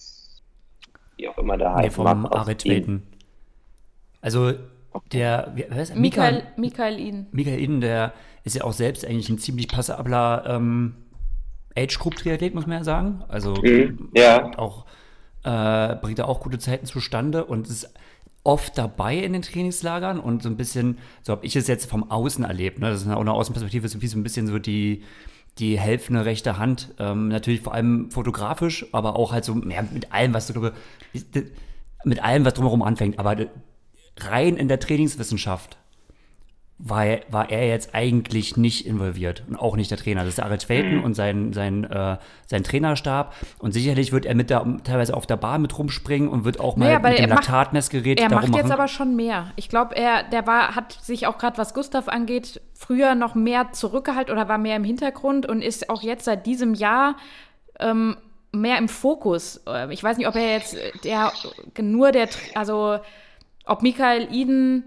wie 1.16 1.28
auch 1.28 1.38
immer 1.38 1.58
der 1.58 1.74
heißt? 1.74 1.84
Nee, 1.84 1.90
vom 1.90 2.26
Arid 2.26 2.64
Weten. 2.64 3.06
Also 4.20 4.52
der, 5.12 5.52
wie, 5.54 5.66
was 5.70 5.94
Michael, 5.94 6.44
Michael 6.56 6.98
Iden. 6.98 7.26
Michael 7.32 7.60
Iden, 7.60 7.80
der 7.80 8.12
ist 8.44 8.56
ja 8.56 8.64
auch 8.64 8.72
selbst 8.72 9.04
eigentlich 9.04 9.28
ein 9.28 9.38
ziemlich 9.38 9.68
passabler 9.68 10.44
ähm, 10.46 10.94
Age-Group-Triathlet, 11.76 12.54
muss 12.54 12.66
man 12.66 12.78
ja 12.78 12.84
sagen. 12.84 13.22
Also 13.28 13.54
mhm, 13.54 14.10
ja. 14.14 14.50
auch 14.56 14.86
äh, 15.44 15.96
bringt 15.96 16.18
er 16.18 16.28
auch 16.28 16.40
gute 16.40 16.58
Zeiten 16.58 16.86
zustande 16.86 17.44
und 17.44 17.68
ist 17.68 17.92
oft 18.44 18.78
dabei 18.78 19.16
in 19.16 19.32
den 19.32 19.42
Trainingslagern 19.42 20.18
und 20.20 20.42
so 20.42 20.48
ein 20.48 20.56
bisschen, 20.56 20.98
so 21.22 21.32
habe 21.32 21.44
ich 21.44 21.56
es 21.56 21.66
jetzt 21.66 21.90
vom 21.90 22.10
Außen 22.10 22.44
erlebt. 22.44 22.78
Ne? 22.78 22.90
Das 22.90 23.02
ist 23.02 23.08
auch 23.08 23.20
eine 23.20 23.32
Außenperspektive, 23.32 23.88
so 23.88 23.98
ein 23.98 24.22
bisschen 24.22 24.46
so 24.46 24.58
die, 24.58 25.02
die 25.58 25.78
helfende 25.78 26.24
rechte 26.24 26.58
Hand. 26.58 26.94
Ähm, 26.98 27.28
natürlich 27.28 27.60
vor 27.60 27.74
allem 27.74 28.10
fotografisch, 28.10 28.86
aber 28.92 29.16
auch 29.16 29.32
halt 29.32 29.44
so 29.44 29.54
ja, 29.68 29.82
mit 29.82 30.12
allem, 30.12 30.34
was 30.34 30.46
du 30.46 30.72
mit 32.04 32.22
allem, 32.22 32.44
was 32.44 32.54
drumherum 32.54 32.82
anfängt. 32.82 33.18
Aber 33.18 33.36
rein 34.18 34.56
in 34.56 34.68
der 34.68 34.80
Trainingswissenschaft 34.80 35.76
war, 36.78 37.04
war 37.28 37.50
er 37.50 37.66
jetzt 37.66 37.94
eigentlich 37.94 38.56
nicht 38.56 38.86
involviert 38.86 39.42
und 39.48 39.56
auch 39.56 39.74
nicht 39.74 39.90
der 39.90 39.98
Trainer. 39.98 40.24
Das 40.24 40.34
ist 40.34 40.40
Arit 40.40 40.62
Felten 40.62 40.98
mhm. 40.98 41.04
und 41.04 41.14
sein, 41.14 41.52
sein, 41.52 41.82
äh, 41.84 42.18
sein 42.46 42.62
Trainerstab. 42.62 43.34
Und 43.58 43.72
sicherlich 43.72 44.12
wird 44.12 44.26
er 44.26 44.36
mit 44.36 44.48
der, 44.48 44.64
teilweise 44.84 45.14
auf 45.14 45.26
der 45.26 45.36
Bahn 45.36 45.60
mit 45.60 45.76
rumspringen 45.76 46.28
und 46.28 46.44
wird 46.44 46.60
auch 46.60 46.76
mal 46.76 46.86
naja, 46.86 47.00
mit 47.00 47.18
dem 47.18 47.30
Laktatmessgerät 47.30 48.20
Er 48.20 48.30
macht 48.30 48.54
jetzt 48.54 48.70
aber 48.70 48.86
schon 48.86 49.16
mehr. 49.16 49.50
Ich 49.56 49.68
glaube, 49.68 49.96
er, 49.96 50.22
der 50.22 50.46
war, 50.46 50.76
hat 50.76 50.92
sich 50.92 51.26
auch 51.26 51.38
gerade, 51.38 51.58
was 51.58 51.74
Gustav 51.74 52.06
angeht, 52.06 52.60
früher 52.74 53.16
noch 53.16 53.34
mehr 53.34 53.72
zurückgehalten 53.72 54.32
oder 54.32 54.48
war 54.48 54.58
mehr 54.58 54.76
im 54.76 54.84
Hintergrund 54.84 55.46
und 55.46 55.62
ist 55.62 55.90
auch 55.90 56.02
jetzt 56.02 56.26
seit 56.26 56.46
diesem 56.46 56.74
Jahr 56.74 57.16
ähm, 57.80 58.16
mehr 58.52 58.78
im 58.78 58.88
Fokus. 58.88 59.62
Äh, 59.66 59.92
ich 59.92 60.04
weiß 60.04 60.16
nicht, 60.16 60.28
ob 60.28 60.36
er 60.36 60.52
jetzt 60.52 60.76
der 61.02 61.32
nur 61.80 62.12
der, 62.12 62.28
also 62.54 63.00
ob 63.64 63.82
Michael 63.82 64.32
Iden 64.32 64.84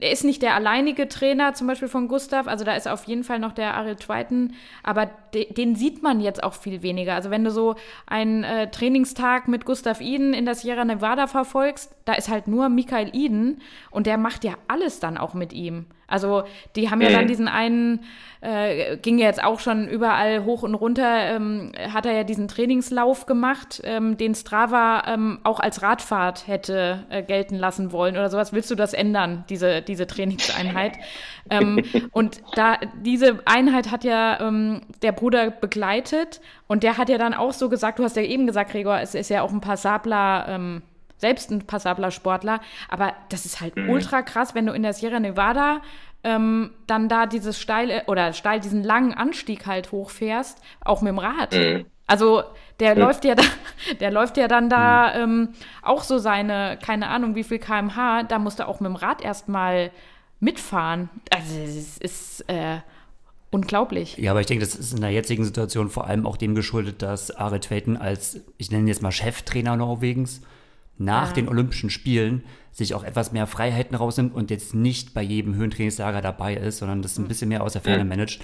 er 0.00 0.12
ist 0.12 0.24
nicht 0.24 0.42
der 0.42 0.54
alleinige 0.54 1.08
Trainer 1.08 1.54
zum 1.54 1.66
Beispiel 1.66 1.88
von 1.88 2.08
Gustav, 2.08 2.46
also 2.46 2.64
da 2.64 2.74
ist 2.74 2.88
auf 2.88 3.04
jeden 3.04 3.24
Fall 3.24 3.38
noch 3.38 3.52
der 3.52 3.74
Ariel 3.74 3.96
Twighton, 3.96 4.54
aber 4.82 5.10
de, 5.34 5.52
den 5.52 5.74
sieht 5.74 6.02
man 6.02 6.20
jetzt 6.20 6.42
auch 6.42 6.54
viel 6.54 6.82
weniger. 6.82 7.14
Also 7.14 7.30
wenn 7.30 7.44
du 7.44 7.50
so 7.50 7.76
einen 8.06 8.44
äh, 8.44 8.70
Trainingstag 8.70 9.48
mit 9.48 9.64
Gustav 9.64 10.00
Iden 10.00 10.34
in 10.34 10.44
der 10.44 10.54
Sierra 10.54 10.84
Nevada 10.84 11.26
verfolgst, 11.26 11.94
da 12.04 12.14
ist 12.14 12.28
halt 12.28 12.48
nur 12.48 12.68
Michael 12.68 13.14
Iden 13.14 13.60
und 13.90 14.06
der 14.06 14.18
macht 14.18 14.44
ja 14.44 14.54
alles 14.66 15.00
dann 15.00 15.18
auch 15.18 15.34
mit 15.34 15.52
ihm. 15.52 15.86
Also 16.08 16.44
die 16.74 16.88
haben 16.90 17.02
ja 17.02 17.10
dann 17.10 17.26
diesen 17.26 17.48
einen, 17.48 18.00
äh, 18.40 18.96
ging 18.96 19.18
ja 19.18 19.26
jetzt 19.26 19.44
auch 19.44 19.60
schon 19.60 19.86
überall 19.86 20.44
hoch 20.44 20.62
und 20.62 20.74
runter, 20.74 21.34
ähm, 21.34 21.72
hat 21.92 22.06
er 22.06 22.12
ja 22.12 22.24
diesen 22.24 22.48
Trainingslauf 22.48 23.26
gemacht, 23.26 23.82
ähm, 23.84 24.16
den 24.16 24.34
Strava 24.34 25.02
ähm, 25.06 25.38
auch 25.44 25.60
als 25.60 25.82
Radfahrt 25.82 26.48
hätte 26.48 27.04
äh, 27.10 27.22
gelten 27.22 27.56
lassen 27.56 27.92
wollen 27.92 28.16
oder 28.16 28.30
sowas. 28.30 28.54
Willst 28.54 28.70
du 28.70 28.74
das 28.74 28.94
ändern, 28.94 29.44
diese, 29.50 29.82
diese 29.82 30.06
Trainingseinheit? 30.06 30.96
ähm, 31.50 31.84
und 32.12 32.40
da 32.54 32.78
diese 33.02 33.40
Einheit 33.44 33.90
hat 33.90 34.02
ja 34.02 34.40
ähm, 34.40 34.80
der 35.02 35.12
Bruder 35.18 35.50
begleitet 35.50 36.40
und 36.66 36.82
der 36.82 36.96
hat 36.96 37.08
ja 37.08 37.18
dann 37.18 37.34
auch 37.34 37.52
so 37.52 37.68
gesagt, 37.68 37.98
du 37.98 38.04
hast 38.04 38.16
ja 38.16 38.22
eben 38.22 38.46
gesagt, 38.46 38.70
Gregor, 38.70 39.00
es 39.00 39.14
ist 39.14 39.30
ja 39.30 39.42
auch 39.42 39.50
ein 39.50 39.60
passabler 39.60 40.46
ähm, 40.48 40.82
selbst 41.18 41.50
ein 41.50 41.66
passabler 41.66 42.10
Sportler, 42.10 42.60
aber 42.88 43.12
das 43.28 43.44
ist 43.44 43.60
halt 43.60 43.76
mhm. 43.76 43.90
ultra 43.90 44.22
krass, 44.22 44.54
wenn 44.54 44.66
du 44.66 44.72
in 44.72 44.82
der 44.82 44.92
Sierra 44.92 45.18
Nevada 45.20 45.80
ähm, 46.24 46.70
dann 46.86 47.08
da 47.08 47.26
dieses 47.26 47.60
steile 47.60 48.04
oder 48.06 48.32
steil 48.32 48.60
diesen 48.60 48.82
langen 48.82 49.14
Anstieg 49.14 49.66
halt 49.66 49.92
hochfährst, 49.92 50.62
auch 50.84 51.02
mit 51.02 51.10
dem 51.10 51.18
Rad. 51.18 51.52
Mhm. 51.52 51.86
Also 52.06 52.42
der 52.80 52.94
mhm. 52.94 53.02
läuft 53.02 53.24
ja 53.24 53.34
da, 53.34 53.42
der 54.00 54.10
läuft 54.10 54.36
ja 54.36 54.48
dann 54.48 54.68
da 54.70 55.12
mhm. 55.14 55.22
ähm, 55.22 55.48
auch 55.82 56.02
so 56.04 56.18
seine, 56.18 56.78
keine 56.84 57.08
Ahnung, 57.08 57.34
wie 57.34 57.44
viel 57.44 57.58
kmh, 57.58 58.24
da 58.24 58.38
musst 58.38 58.60
du 58.60 58.66
auch 58.66 58.80
mit 58.80 58.88
dem 58.88 58.96
Rad 58.96 59.20
erstmal 59.20 59.90
mitfahren. 60.40 61.10
Also 61.30 61.56
es 61.58 61.98
ist 61.98 62.48
äh, 62.48 62.78
unglaublich. 63.50 64.16
Ja, 64.18 64.32
aber 64.32 64.40
ich 64.40 64.46
denke, 64.46 64.64
das 64.64 64.74
ist 64.74 64.92
in 64.92 65.00
der 65.00 65.10
jetzigen 65.10 65.44
Situation 65.44 65.88
vor 65.88 66.06
allem 66.06 66.26
auch 66.26 66.36
dem 66.36 66.54
geschuldet, 66.54 67.02
dass 67.02 67.30
Aret 67.30 67.66
Feiten 67.66 67.96
als, 67.96 68.40
ich 68.56 68.70
nenne 68.70 68.84
ihn 68.84 68.88
jetzt 68.88 69.02
mal 69.02 69.12
Cheftrainer 69.12 69.76
Norwegens, 69.76 70.42
nach 70.98 71.28
ja. 71.28 71.34
den 71.34 71.48
Olympischen 71.48 71.90
Spielen 71.90 72.44
sich 72.72 72.94
auch 72.94 73.04
etwas 73.04 73.32
mehr 73.32 73.46
Freiheiten 73.46 73.96
rausnimmt 73.96 74.34
und 74.34 74.50
jetzt 74.50 74.74
nicht 74.74 75.14
bei 75.14 75.22
jedem 75.22 75.54
Höhentrainingslager 75.54 76.20
dabei 76.20 76.54
ist, 76.54 76.78
sondern 76.78 77.02
das 77.02 77.18
ein 77.18 77.24
mhm. 77.24 77.28
bisschen 77.28 77.48
mehr 77.48 77.62
aus 77.62 77.72
der 77.72 77.82
Ferne 77.82 78.04
mhm. 78.04 78.10
managt. 78.10 78.40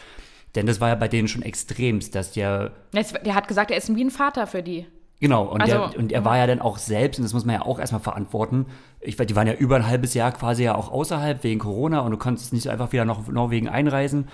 Denn 0.54 0.66
das 0.66 0.80
war 0.80 0.88
ja 0.88 0.94
bei 0.94 1.08
denen 1.08 1.26
schon 1.26 1.42
extremst, 1.42 2.14
dass 2.14 2.32
der. 2.32 2.72
Der 2.92 3.34
hat 3.34 3.48
gesagt, 3.48 3.72
er 3.72 3.76
ist 3.76 3.94
wie 3.94 4.04
ein 4.04 4.10
Vater 4.10 4.46
für 4.46 4.62
die. 4.62 4.86
Genau, 5.20 5.44
und, 5.44 5.62
also, 5.62 5.88
der, 5.88 5.98
und 5.98 6.12
er 6.12 6.24
war 6.24 6.36
ja 6.36 6.46
dann 6.46 6.60
auch 6.60 6.76
selbst, 6.76 7.18
und 7.18 7.24
das 7.24 7.32
muss 7.32 7.44
man 7.44 7.54
ja 7.54 7.62
auch 7.62 7.78
erstmal 7.78 8.00
verantworten. 8.00 8.66
Ich, 9.00 9.16
die 9.16 9.36
waren 9.36 9.46
ja 9.46 9.54
über 9.54 9.76
ein 9.76 9.86
halbes 9.86 10.12
Jahr 10.14 10.32
quasi 10.32 10.64
ja 10.64 10.74
auch 10.74 10.90
außerhalb 10.90 11.42
wegen 11.44 11.60
Corona 11.60 12.00
und 12.00 12.10
du 12.10 12.18
konntest 12.18 12.52
nicht 12.52 12.68
einfach 12.68 12.92
wieder 12.92 13.04
nach 13.04 13.26
Norwegen 13.28 13.68
einreisen. 13.68 14.28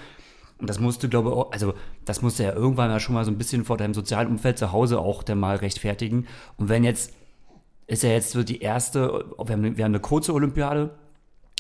Und 0.61 0.69
das 0.69 0.79
musst 0.79 1.03
du, 1.03 1.09
glaube 1.09 1.31
ich, 1.31 1.55
also 1.55 1.75
das 2.05 2.23
musst 2.23 2.39
du 2.39 2.43
ja 2.43 2.53
irgendwann 2.53 2.91
mal 2.91 3.01
schon 3.01 3.15
mal 3.15 3.25
so 3.25 3.31
ein 3.31 3.39
bisschen 3.39 3.65
vor 3.65 3.77
deinem 3.77 3.95
sozialen 3.95 4.29
Umfeld 4.29 4.59
zu 4.59 4.73
Hause 4.73 4.99
auch 4.99 5.23
dann 5.23 5.39
mal 5.39 5.57
rechtfertigen. 5.57 6.27
Und 6.57 6.69
wenn 6.69 6.85
jetzt 6.85 7.13
ist 7.91 8.05
ja 8.05 8.11
jetzt 8.11 8.31
so 8.31 8.45
die 8.45 8.61
erste, 8.61 9.25
wir 9.37 9.53
haben, 9.53 9.77
wir 9.77 9.85
haben 9.85 9.93
eine 9.93 10.01
kurze 10.01 10.33
Olympiade, 10.33 10.91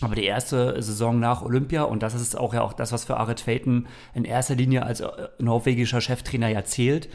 aber 0.01 0.15
die 0.15 0.25
erste 0.25 0.81
Saison 0.81 1.19
nach 1.19 1.43
Olympia 1.43 1.83
und 1.83 2.03
das 2.03 2.15
ist 2.15 2.39
auch 2.39 2.55
ja 2.55 2.63
auch 2.63 2.73
das, 2.73 2.93
was 2.93 3.05
für 3.05 3.17
Aret 3.17 3.41
Faten 3.41 3.87
in 4.15 4.25
erster 4.25 4.55
Linie 4.55 4.85
als 4.85 5.01
äh, 5.01 5.09
norwegischer 5.39 6.01
Cheftrainer 6.01 6.49
ja 6.49 6.65
zählt. 6.65 7.09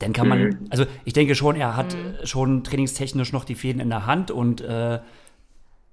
Dann 0.00 0.12
kann 0.12 0.28
man, 0.28 0.42
mhm. 0.42 0.66
also 0.70 0.84
ich 1.04 1.12
denke 1.12 1.36
schon, 1.36 1.54
er 1.54 1.76
hat 1.76 1.94
mhm. 1.94 2.26
schon 2.26 2.64
trainingstechnisch 2.64 3.32
noch 3.32 3.44
die 3.44 3.54
Fäden 3.54 3.80
in 3.80 3.88
der 3.88 4.06
Hand 4.06 4.32
und 4.32 4.60
äh, 4.60 4.98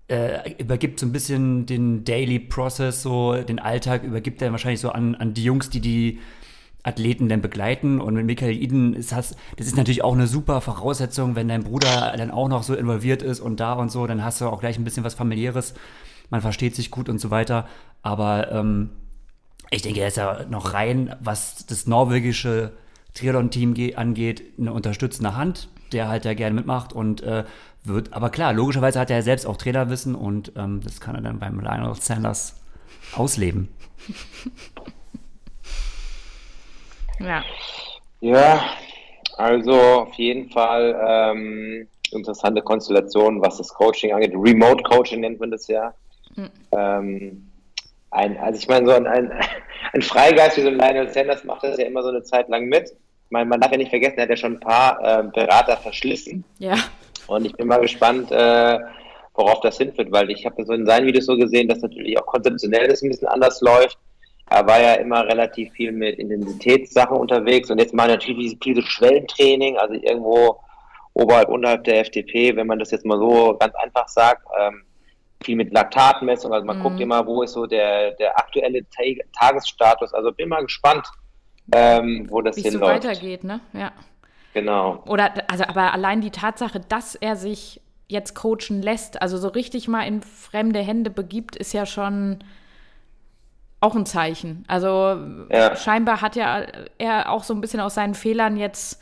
äh, 0.09 0.53
übergibt 0.57 0.99
so 0.99 1.05
ein 1.05 1.11
bisschen 1.11 1.65
den 1.65 2.03
Daily 2.03 2.39
Process, 2.39 3.01
so 3.01 3.35
den 3.35 3.59
Alltag, 3.59 4.03
übergibt 4.03 4.41
er 4.41 4.51
wahrscheinlich 4.51 4.81
so 4.81 4.89
an, 4.89 5.15
an 5.15 5.33
die 5.33 5.43
Jungs, 5.43 5.69
die 5.69 5.81
die 5.81 6.19
Athleten 6.83 7.29
dann 7.29 7.41
begleiten. 7.41 8.01
Und 8.01 8.15
mit 8.15 8.25
Michael 8.25 8.61
Iden 8.61 8.93
ist 8.93 9.11
das, 9.11 9.35
das 9.57 9.67
ist 9.67 9.77
natürlich 9.77 10.03
auch 10.03 10.13
eine 10.13 10.27
super 10.27 10.61
Voraussetzung, 10.61 11.35
wenn 11.35 11.47
dein 11.47 11.63
Bruder 11.63 12.13
dann 12.17 12.31
auch 12.31 12.49
noch 12.49 12.63
so 12.63 12.73
involviert 12.73 13.21
ist 13.21 13.39
und 13.39 13.59
da 13.59 13.73
und 13.73 13.91
so, 13.91 14.07
dann 14.07 14.23
hast 14.23 14.41
du 14.41 14.45
auch 14.45 14.59
gleich 14.59 14.77
ein 14.77 14.83
bisschen 14.83 15.03
was 15.03 15.13
familiäres. 15.13 15.73
Man 16.29 16.41
versteht 16.41 16.75
sich 16.75 16.91
gut 16.91 17.09
und 17.09 17.19
so 17.19 17.31
weiter. 17.31 17.67
Aber 18.01 18.51
ähm, 18.51 18.89
ich 19.71 19.81
denke, 19.81 20.01
er 20.01 20.07
ist 20.07 20.17
ja 20.17 20.45
noch 20.49 20.73
rein, 20.73 21.15
was 21.19 21.65
das 21.65 21.85
norwegische 21.85 22.71
Triathlon-Team 23.13 23.75
angeht, 23.95 24.43
eine 24.57 24.73
unterstützende 24.73 25.35
Hand, 25.35 25.69
der 25.91 26.07
halt 26.07 26.25
da 26.25 26.33
gerne 26.33 26.55
mitmacht 26.55 26.93
und 26.93 27.21
äh, 27.21 27.43
wird, 27.83 28.13
aber 28.13 28.29
klar, 28.29 28.53
logischerweise 28.53 28.99
hat 28.99 29.09
er 29.09 29.21
selbst 29.23 29.45
auch 29.45 29.57
Trainerwissen 29.57 30.15
und 30.15 30.51
ähm, 30.55 30.81
das 30.83 30.99
kann 30.99 31.15
er 31.15 31.21
dann 31.21 31.39
beim 31.39 31.59
Lionel 31.59 31.95
Sanders 31.95 32.55
ausleben. 33.15 33.69
Ja. 37.19 37.43
Ja, 38.21 38.63
also 39.37 39.73
auf 39.73 40.13
jeden 40.15 40.49
Fall 40.49 40.95
ähm, 41.07 41.87
interessante 42.11 42.61
Konstellation, 42.61 43.41
was 43.41 43.57
das 43.57 43.73
Coaching 43.73 44.13
angeht. 44.13 44.33
Remote 44.33 44.83
Coaching 44.83 45.21
nennt 45.21 45.39
man 45.39 45.51
das 45.51 45.67
ja. 45.67 45.93
Mhm. 46.35 46.49
Ähm, 46.71 47.49
ein, 48.11 48.37
also 48.37 48.57
ich 48.57 48.67
meine, 48.67 48.87
so 48.87 48.93
ein, 48.93 49.07
ein, 49.07 49.31
ein 49.93 50.01
Freigeist 50.01 50.57
wie 50.57 50.61
so 50.61 50.67
ein 50.67 50.75
Lionel 50.75 51.09
Sanders 51.09 51.43
macht 51.43 51.63
das 51.63 51.77
ja 51.77 51.85
immer 51.85 52.03
so 52.03 52.09
eine 52.09 52.23
Zeit 52.23 52.49
lang 52.49 52.65
mit. 52.65 52.89
Ich 52.89 53.31
meine, 53.31 53.45
man 53.47 53.61
darf 53.61 53.71
ja 53.71 53.77
nicht 53.77 53.91
vergessen, 53.91 54.17
er 54.17 54.23
hat 54.23 54.29
ja 54.29 54.37
schon 54.37 54.53
ein 54.53 54.59
paar 54.59 54.99
äh, 55.01 55.23
Berater 55.23 55.77
verschlissen. 55.77 56.43
Ja. 56.57 56.75
Und 57.29 57.45
ich 57.45 57.53
bin 57.53 57.67
mal 57.67 57.79
gespannt, 57.79 58.31
äh, 58.31 58.79
worauf 59.35 59.61
das 59.61 59.77
hinführt, 59.77 60.11
weil 60.11 60.29
ich 60.31 60.45
habe 60.45 60.63
so 60.65 60.73
in 60.73 60.85
seinen 60.85 61.07
Videos 61.07 61.25
so 61.25 61.37
gesehen, 61.37 61.67
dass 61.67 61.81
natürlich 61.81 62.19
auch 62.19 62.25
konzeptionell 62.25 62.87
das 62.87 63.01
ein 63.01 63.09
bisschen 63.09 63.27
anders 63.27 63.61
läuft. 63.61 63.97
Er 64.49 64.65
war 64.67 64.81
ja 64.81 64.95
immer 64.95 65.25
relativ 65.25 65.71
viel 65.73 65.91
mit 65.91 66.17
Intensitätssachen 66.17 67.15
unterwegs 67.15 67.69
und 67.69 67.79
jetzt 67.79 67.93
mal 67.93 68.07
natürlich 68.07 68.57
viel 68.61 68.81
Schwellentraining, 68.81 69.77
also 69.77 69.93
irgendwo 69.93 70.59
oberhalb, 71.13 71.49
unterhalb 71.49 71.83
der 71.83 71.99
FDP, 72.01 72.55
wenn 72.55 72.67
man 72.67 72.79
das 72.79 72.91
jetzt 72.91 73.05
mal 73.05 73.19
so 73.19 73.55
ganz 73.59 73.75
einfach 73.75 74.07
sagt, 74.07 74.43
ähm, 74.59 74.83
viel 75.43 75.55
mit 75.55 75.71
Laktatmessung, 75.71 76.51
also 76.51 76.65
man 76.65 76.79
mhm. 76.79 76.83
guckt 76.83 76.99
immer, 76.99 77.25
wo 77.25 77.43
ist 77.43 77.53
so 77.53 77.65
der, 77.65 78.11
der 78.13 78.37
aktuelle 78.37 78.81
Tagesstatus, 79.39 80.13
also 80.13 80.31
bin 80.31 80.49
mal 80.49 80.63
gespannt, 80.63 81.07
ähm, 81.73 82.27
wo 82.29 82.41
das 82.41 82.57
Wie 82.57 82.63
hinläuft. 82.63 83.03
Wie 83.03 83.07
es 83.07 83.17
so 83.17 83.21
weitergeht, 83.21 83.43
ne? 83.43 83.61
Ja. 83.73 83.91
Genau. 84.53 85.03
Oder, 85.05 85.31
also, 85.49 85.63
aber 85.65 85.93
allein 85.93 86.21
die 86.21 86.31
Tatsache, 86.31 86.79
dass 86.79 87.15
er 87.15 87.35
sich 87.35 87.81
jetzt 88.07 88.33
coachen 88.33 88.81
lässt, 88.81 89.21
also 89.21 89.37
so 89.37 89.49
richtig 89.49 89.87
mal 89.87 90.03
in 90.03 90.21
fremde 90.21 90.79
Hände 90.79 91.09
begibt, 91.09 91.55
ist 91.55 91.73
ja 91.73 91.85
schon 91.85 92.39
auch 93.81 93.95
ein 93.95 94.05
Zeichen. 94.05 94.65
Also 94.67 95.17
ja. 95.51 95.75
scheinbar 95.75 96.21
hat 96.21 96.35
ja 96.35 96.65
er 96.97 97.31
auch 97.31 97.43
so 97.43 97.53
ein 97.53 97.61
bisschen 97.61 97.79
aus 97.79 97.95
seinen 97.95 98.15
Fehlern 98.15 98.57
jetzt 98.57 98.99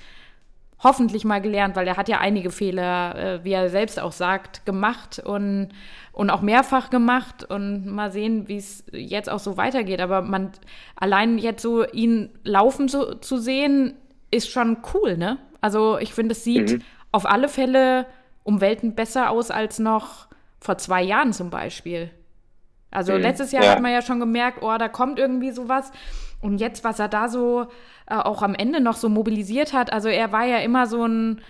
hoffentlich 0.83 1.25
mal 1.25 1.41
gelernt, 1.41 1.75
weil 1.75 1.87
er 1.87 1.97
hat 1.97 2.09
ja 2.09 2.19
einige 2.19 2.51
Fehler, 2.51 3.15
äh, 3.15 3.43
wie 3.43 3.53
er 3.53 3.69
selbst 3.69 3.99
auch 3.99 4.11
sagt, 4.11 4.65
gemacht 4.65 5.19
und, 5.19 5.69
und 6.11 6.29
auch 6.29 6.41
mehrfach 6.41 6.91
gemacht 6.91 7.43
und 7.43 7.87
mal 7.87 8.11
sehen, 8.11 8.47
wie 8.47 8.57
es 8.57 8.83
jetzt 8.91 9.29
auch 9.29 9.39
so 9.39 9.57
weitergeht. 9.57 10.01
Aber 10.01 10.21
man 10.21 10.51
allein 10.95 11.39
jetzt 11.39 11.63
so 11.63 11.83
ihn 11.87 12.29
laufen 12.43 12.87
so, 12.89 13.15
zu 13.15 13.37
sehen, 13.37 13.95
ist 14.31 14.49
schon 14.49 14.77
cool, 14.93 15.17
ne? 15.17 15.37
Also 15.61 15.97
ich 15.97 16.13
finde, 16.13 16.33
es 16.33 16.43
sieht 16.43 16.71
mhm. 16.73 16.81
auf 17.11 17.25
alle 17.25 17.49
Fälle 17.49 18.05
um 18.43 18.61
Welten 18.61 18.95
besser 18.95 19.29
aus 19.29 19.51
als 19.51 19.79
noch 19.79 20.27
vor 20.59 20.77
zwei 20.77 21.03
Jahren 21.03 21.33
zum 21.33 21.49
Beispiel. 21.49 22.11
Also 22.91 23.13
mhm. 23.13 23.21
letztes 23.21 23.51
Jahr 23.51 23.63
ja. 23.63 23.71
hat 23.71 23.81
man 23.81 23.91
ja 23.91 24.01
schon 24.01 24.19
gemerkt, 24.19 24.59
oh, 24.61 24.77
da 24.77 24.87
kommt 24.87 25.19
irgendwie 25.19 25.51
sowas. 25.51 25.91
Und 26.41 26.59
jetzt, 26.59 26.83
was 26.83 26.99
er 26.99 27.07
da 27.07 27.29
so 27.29 27.67
äh, 28.07 28.15
auch 28.15 28.41
am 28.41 28.55
Ende 28.55 28.79
noch 28.79 28.95
so 28.95 29.09
mobilisiert 29.09 29.73
hat, 29.73 29.91
also 29.91 30.07
er 30.07 30.31
war 30.31 30.45
ja 30.45 30.59
immer 30.59 30.87
so 30.87 31.03
ein, 31.05 31.41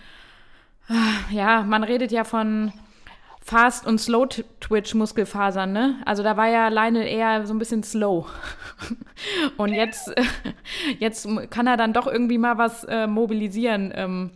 äh, 0.89 1.36
ja, 1.36 1.63
man 1.63 1.84
redet 1.84 2.11
ja 2.11 2.23
von 2.23 2.71
Fast- 3.47 3.87
und 3.87 3.97
Slow-Twitch-Muskelfasern, 3.97 5.71
ne? 5.71 6.01
Also 6.03 6.21
da 6.21 6.35
war 6.35 6.49
ja 6.49 6.65
alleine 6.65 7.07
eher 7.07 7.47
so 7.47 7.53
ein 7.53 7.59
bisschen 7.59 7.81
slow. 7.81 8.25
und 9.57 9.71
jetzt, 9.71 10.13
jetzt 10.99 11.25
kann 11.49 11.65
er 11.65 11.77
dann 11.77 11.93
doch 11.93 12.07
irgendwie 12.07 12.37
mal 12.37 12.57
was 12.57 12.83
äh, 12.83 13.07
mobilisieren. 13.07 13.93
Ähm, 13.95 14.31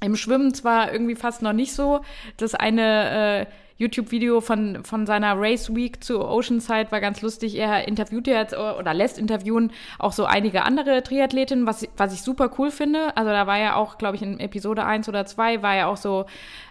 Im 0.00 0.16
Schwimmen 0.16 0.54
zwar 0.54 0.90
irgendwie 0.90 1.14
fast 1.14 1.42
noch 1.42 1.52
nicht 1.52 1.74
so. 1.74 2.00
Das 2.38 2.54
eine 2.54 3.42
äh, 3.42 3.46
YouTube-Video 3.76 4.40
von, 4.40 4.84
von 4.84 5.04
seiner 5.04 5.34
Race 5.36 5.74
Week 5.74 6.02
zu 6.02 6.24
Oceanside 6.24 6.92
war 6.92 7.00
ganz 7.00 7.22
lustig. 7.22 7.56
Er 7.56 7.88
interviewt 7.88 8.26
jetzt 8.26 8.56
oder 8.56 8.94
lässt 8.94 9.18
interviewen 9.18 9.72
auch 9.98 10.12
so 10.12 10.26
einige 10.26 10.62
andere 10.62 11.02
Triathletinnen, 11.02 11.66
was, 11.66 11.86
was 11.96 12.14
ich 12.14 12.22
super 12.22 12.50
cool 12.58 12.70
finde. 12.70 13.16
Also 13.16 13.30
da 13.30 13.46
war 13.46 13.58
ja 13.58 13.74
auch, 13.74 13.98
glaube 13.98 14.16
ich, 14.16 14.22
in 14.22 14.38
Episode 14.38 14.84
1 14.84 15.08
oder 15.08 15.26
2 15.26 15.62
war 15.62 15.74
ja 15.74 15.86
auch 15.88 15.96
so 15.96 16.26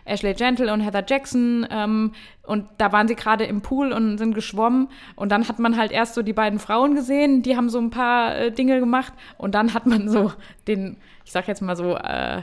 Ashley 0.06 0.34
Gentle 0.34 0.72
und 0.72 0.82
Heather 0.82 1.04
Jackson 1.06 1.68
ähm, 1.70 2.14
und 2.44 2.68
da 2.78 2.92
waren 2.92 3.08
sie 3.08 3.16
gerade 3.16 3.46
im 3.46 3.62
Pool 3.62 3.92
und 3.94 4.18
sind 4.18 4.34
geschwommen 4.34 4.90
und 5.16 5.32
dann 5.32 5.48
hat 5.48 5.60
man 5.60 5.78
halt 5.78 5.92
erst 5.92 6.14
so 6.14 6.22
die 6.22 6.34
beiden 6.34 6.60
Frauen 6.60 6.96
gesehen, 6.96 7.42
die 7.42 7.56
haben 7.56 7.70
so 7.70 7.80
ein 7.80 7.90
paar 7.90 8.36
äh, 8.36 8.52
Dinge 8.52 8.80
gemacht 8.80 9.14
und 9.38 9.56
dann 9.56 9.74
hat 9.74 9.86
man 9.86 10.10
so 10.10 10.34
den, 10.68 10.98
ich 11.24 11.32
sag 11.32 11.48
jetzt 11.48 11.62
mal 11.62 11.76
so, 11.76 11.96
äh, 11.96 12.42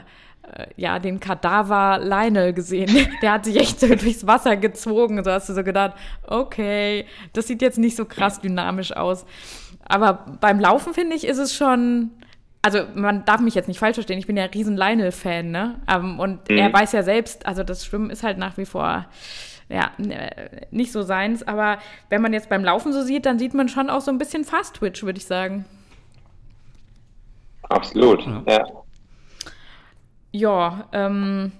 ja, 0.75 0.99
den 0.99 1.19
Kadaver 1.19 1.99
Lionel 1.99 2.53
gesehen. 2.53 3.07
Der 3.21 3.33
hat 3.33 3.45
sich 3.45 3.57
echt 3.57 3.79
so 3.79 3.87
durchs 3.87 4.27
Wasser 4.27 4.57
gezogen. 4.57 5.23
So 5.23 5.31
hast 5.31 5.49
du 5.49 5.53
so 5.53 5.63
gedacht, 5.63 5.93
okay, 6.27 7.05
das 7.33 7.47
sieht 7.47 7.61
jetzt 7.61 7.77
nicht 7.77 7.95
so 7.95 8.05
krass 8.05 8.41
dynamisch 8.41 8.95
aus. 8.95 9.25
Aber 9.87 10.25
beim 10.39 10.59
Laufen, 10.59 10.93
finde 10.93 11.15
ich, 11.15 11.25
ist 11.25 11.37
es 11.37 11.55
schon, 11.55 12.11
also 12.61 12.79
man 12.95 13.25
darf 13.25 13.41
mich 13.41 13.55
jetzt 13.55 13.67
nicht 13.67 13.79
falsch 13.79 13.95
verstehen, 13.95 14.19
ich 14.19 14.27
bin 14.27 14.37
ja 14.37 14.43
ein 14.43 14.49
riesen 14.49 14.77
Lionel-Fan, 14.77 15.51
ne? 15.51 15.81
Ähm, 15.93 16.19
und 16.19 16.49
mhm. 16.49 16.57
er 16.57 16.71
weiß 16.71 16.91
ja 16.93 17.03
selbst, 17.03 17.45
also 17.45 17.63
das 17.63 17.85
Schwimmen 17.85 18.09
ist 18.09 18.23
halt 18.23 18.37
nach 18.37 18.57
wie 18.57 18.65
vor 18.65 19.07
ja, 19.69 19.91
nicht 20.71 20.91
so 20.91 21.01
seins. 21.01 21.47
Aber 21.47 21.77
wenn 22.09 22.21
man 22.21 22.33
jetzt 22.33 22.49
beim 22.49 22.63
Laufen 22.63 22.91
so 22.93 23.01
sieht, 23.01 23.25
dann 23.25 23.39
sieht 23.39 23.53
man 23.53 23.69
schon 23.69 23.89
auch 23.89 24.01
so 24.01 24.11
ein 24.11 24.17
bisschen 24.17 24.43
Fast-Twitch, 24.43 25.03
würde 25.03 25.17
ich 25.17 25.25
sagen. 25.25 25.65
Absolut, 27.69 28.25
ja. 28.25 28.43
Ja, 28.47 28.65
ähm, 30.33 31.51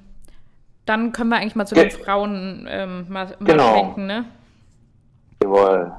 dann 0.85 1.11
können 1.11 1.29
wir 1.29 1.37
eigentlich 1.37 1.55
mal 1.55 1.65
zu 1.65 1.75
den 1.75 1.91
Frauen 1.91 2.67
ähm, 2.69 3.05
mal, 3.09 3.27
mal 3.39 3.45
genau. 3.45 3.73
schwenken, 3.73 4.07
ne? 4.07 4.25
Jawohl. 5.41 5.91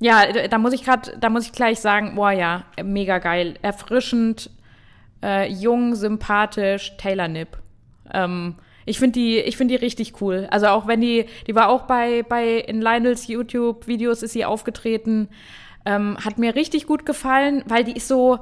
Ja, 0.00 0.32
da 0.48 0.58
muss 0.58 0.72
ich 0.72 0.84
gerade, 0.84 1.16
da 1.18 1.28
muss 1.28 1.44
ich 1.44 1.52
gleich 1.52 1.80
sagen, 1.80 2.14
boah 2.14 2.32
ja, 2.32 2.64
mega 2.82 3.18
geil, 3.18 3.54
erfrischend, 3.60 4.50
äh, 5.22 5.50
jung, 5.50 5.94
sympathisch, 5.94 6.96
Taylor 6.96 7.28
Nipp. 7.28 7.58
Ähm, 8.12 8.54
ich 8.86 8.98
finde 8.98 9.12
die, 9.20 9.38
ich 9.38 9.56
finde 9.56 9.76
die 9.76 9.84
richtig 9.84 10.20
cool. 10.20 10.48
Also 10.50 10.68
auch 10.68 10.86
wenn 10.86 11.00
die, 11.00 11.26
die 11.46 11.54
war 11.54 11.68
auch 11.68 11.82
bei, 11.82 12.22
bei 12.22 12.56
in 12.56 12.80
Lionels 12.80 13.28
YouTube-Videos 13.28 14.22
ist 14.22 14.32
sie 14.32 14.44
aufgetreten. 14.44 15.28
Ähm, 15.84 16.16
hat 16.24 16.38
mir 16.38 16.54
richtig 16.54 16.86
gut 16.86 17.04
gefallen, 17.04 17.62
weil 17.66 17.84
die 17.84 17.92
ist 17.92 18.08
so, 18.08 18.40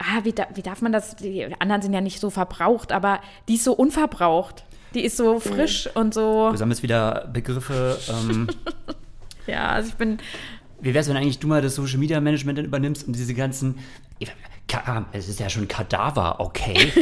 ah, 0.00 0.24
wie, 0.24 0.32
da, 0.32 0.46
wie 0.54 0.62
darf 0.62 0.82
man 0.82 0.92
das, 0.92 1.16
die 1.16 1.46
anderen 1.60 1.82
sind 1.82 1.92
ja 1.92 2.00
nicht 2.00 2.20
so 2.20 2.30
verbraucht, 2.30 2.92
aber 2.92 3.20
die 3.48 3.54
ist 3.54 3.64
so 3.64 3.72
unverbraucht. 3.72 4.64
Die 4.94 5.04
ist 5.04 5.16
so 5.16 5.38
frisch 5.38 5.86
mhm. 5.86 6.00
und 6.00 6.14
so. 6.14 6.50
Du 6.50 6.56
sammelst 6.56 6.82
wieder 6.82 7.28
Begriffe. 7.32 7.96
Ähm, 8.08 8.48
ja, 9.46 9.68
also 9.68 9.90
ich 9.90 9.94
bin. 9.94 10.18
Wie 10.80 10.94
wär's, 10.94 11.08
wenn 11.08 11.16
eigentlich 11.16 11.38
du 11.38 11.46
mal 11.46 11.62
das 11.62 11.76
Social 11.76 11.98
Media 11.98 12.20
Management 12.20 12.58
dann 12.58 12.64
übernimmst 12.64 13.06
und 13.06 13.14
diese 13.14 13.34
ganzen 13.34 13.76
es 15.12 15.28
ist 15.28 15.40
ja 15.40 15.48
schon 15.48 15.66
Kadaver, 15.68 16.40
okay. 16.40 16.92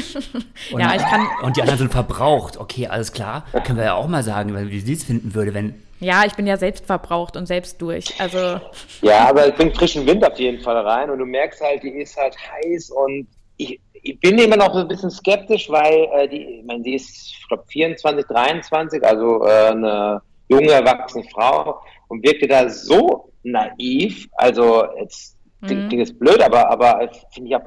Und, 0.73 0.81
ja, 0.81 0.95
ich 0.95 1.03
kann. 1.03 1.27
Und 1.43 1.57
die 1.57 1.61
anderen 1.61 1.79
sind 1.79 1.93
verbraucht, 1.93 2.57
okay, 2.57 2.87
alles 2.87 3.13
klar. 3.13 3.45
Können 3.65 3.79
wir 3.79 3.85
ja 3.85 3.95
auch 3.95 4.09
mal 4.09 4.23
sagen, 4.23 4.55
weil 4.55 4.71
wie 4.71 4.81
sie 4.81 4.95
es 4.95 5.05
finden 5.05 5.35
würde, 5.35 5.55
wenn. 5.55 5.75
Ja, 6.01 6.25
ich 6.25 6.35
bin 6.35 6.47
ja 6.47 6.57
selbst 6.57 6.87
verbraucht 6.87 7.37
und 7.37 7.47
selbst 7.47 7.81
durch. 7.81 8.21
Also. 8.21 8.61
Ja, 9.03 9.29
aber 9.29 9.49
es 9.49 9.55
bringt 9.55 9.77
frischen 9.77 10.07
Wind 10.07 10.27
auf 10.27 10.39
jeden 10.39 10.61
Fall 10.61 10.77
rein 10.77 11.11
und 11.11 11.19
du 11.19 11.25
merkst 11.25 11.61
halt, 11.61 11.83
die 11.83 11.91
ist 11.91 12.17
halt 12.17 12.37
heiß 12.37 12.91
und 12.91 13.29
ich, 13.57 13.81
ich 13.93 14.19
bin 14.21 14.39
immer 14.39 14.57
noch 14.57 14.73
so 14.73 14.81
ein 14.81 14.89
bisschen 14.89 15.11
skeptisch, 15.11 15.71
weil 15.71 16.09
äh, 16.13 16.29
die, 16.29 16.61
ich 16.61 16.65
meine, 16.65 16.83
sie 16.83 16.95
ist, 16.95 17.09
ich 17.09 17.49
glaube, 17.49 17.65
24, 17.69 18.27
23, 18.27 19.05
also 19.05 19.45
äh, 19.45 19.71
eine 19.71 20.21
junge, 20.49 20.73
erwachsene 20.73 21.25
Frau 21.33 21.81
und 22.09 22.25
wirkte 22.25 22.49
da 22.49 22.69
so 22.69 23.33
naiv. 23.43 24.29
Also 24.37 24.85
jetzt 24.99 25.39
Klingt, 25.67 25.93
mhm. 25.93 26.01
ist 26.01 26.19
blöd, 26.19 26.41
aber, 26.41 26.71
aber 26.71 27.11
finde 27.33 27.51
ich 27.51 27.57
auch 27.57 27.65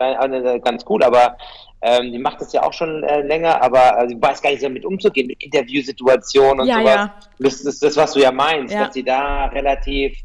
ganz 0.64 0.86
gut. 0.86 1.04
Aber 1.04 1.36
ähm, 1.82 2.12
die 2.12 2.20
macht 2.20 2.40
das 2.42 2.54
ja 2.54 2.64
auch 2.64 2.74
schon 2.74 3.04
äh, 3.04 3.22
länger, 3.22 3.62
aber 3.62 4.04
äh, 4.04 4.08
sie 4.08 4.22
weiß 4.22 4.42
gar 4.42 4.52
nicht 4.52 4.64
damit 4.64 4.86
umzugehen, 4.86 5.28
mit 5.28 5.44
Interviewsituationen 5.44 6.62
und 6.62 6.68
ja, 6.68 6.80
sowas. 6.80 6.96
Ja. 6.96 7.16
Das 7.40 7.62
ist 7.62 7.84
das, 7.84 7.98
was 7.98 8.14
du 8.14 8.20
ja 8.20 8.32
meinst, 8.32 8.74
ja. 8.74 8.86
dass 8.86 8.94
sie 8.94 9.04
da 9.04 9.46
relativ 9.48 10.18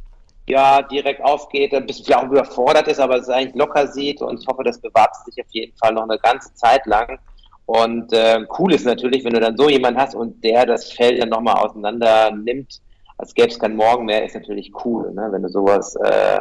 ja, 0.49 0.83
direkt 0.83 1.23
aufgeht, 1.23 1.75
ein 1.75 1.87
bisschen 1.87 2.05
vielleicht 2.05 2.23
auch 2.25 2.31
überfordert 2.31 2.87
ist, 2.89 3.01
aber 3.01 3.17
es 3.17 3.29
eigentlich 3.29 3.55
locker 3.55 3.87
sieht 3.89 4.21
und 4.21 4.41
ich 4.41 4.47
hoffe, 4.47 4.63
das 4.63 4.81
bewahrt 4.81 5.15
sich 5.25 5.43
auf 5.43 5.51
jeden 5.51 5.77
Fall 5.77 5.93
noch 5.93 6.05
eine 6.05 6.19
ganze 6.19 6.55
Zeit 6.55 6.87
lang. 6.87 7.19
Und 7.67 8.13
äh, 8.13 8.47
cool 8.59 8.73
ist 8.73 8.87
natürlich, 8.87 9.25
wenn 9.25 9.33
du 9.33 9.41
dann 9.41 9.57
so 9.57 9.69
jemanden 9.69 10.01
hast 10.01 10.15
und 10.15 10.45
der 10.45 10.67
das 10.67 10.93
Feld 10.93 11.21
dann 11.21 11.31
nochmal 11.31 11.57
auseinander 11.57 12.31
nimmt, 12.31 12.81
als 13.19 13.35
gäbe 13.35 13.49
es 13.49 13.59
kein 13.59 13.75
Morgen 13.75 14.05
mehr, 14.05 14.25
ist 14.25 14.35
natürlich 14.35 14.73
cool, 14.85 15.13
ne? 15.13 15.29
wenn 15.33 15.43
du 15.43 15.49
sowas 15.49 15.97
äh, 15.97 16.41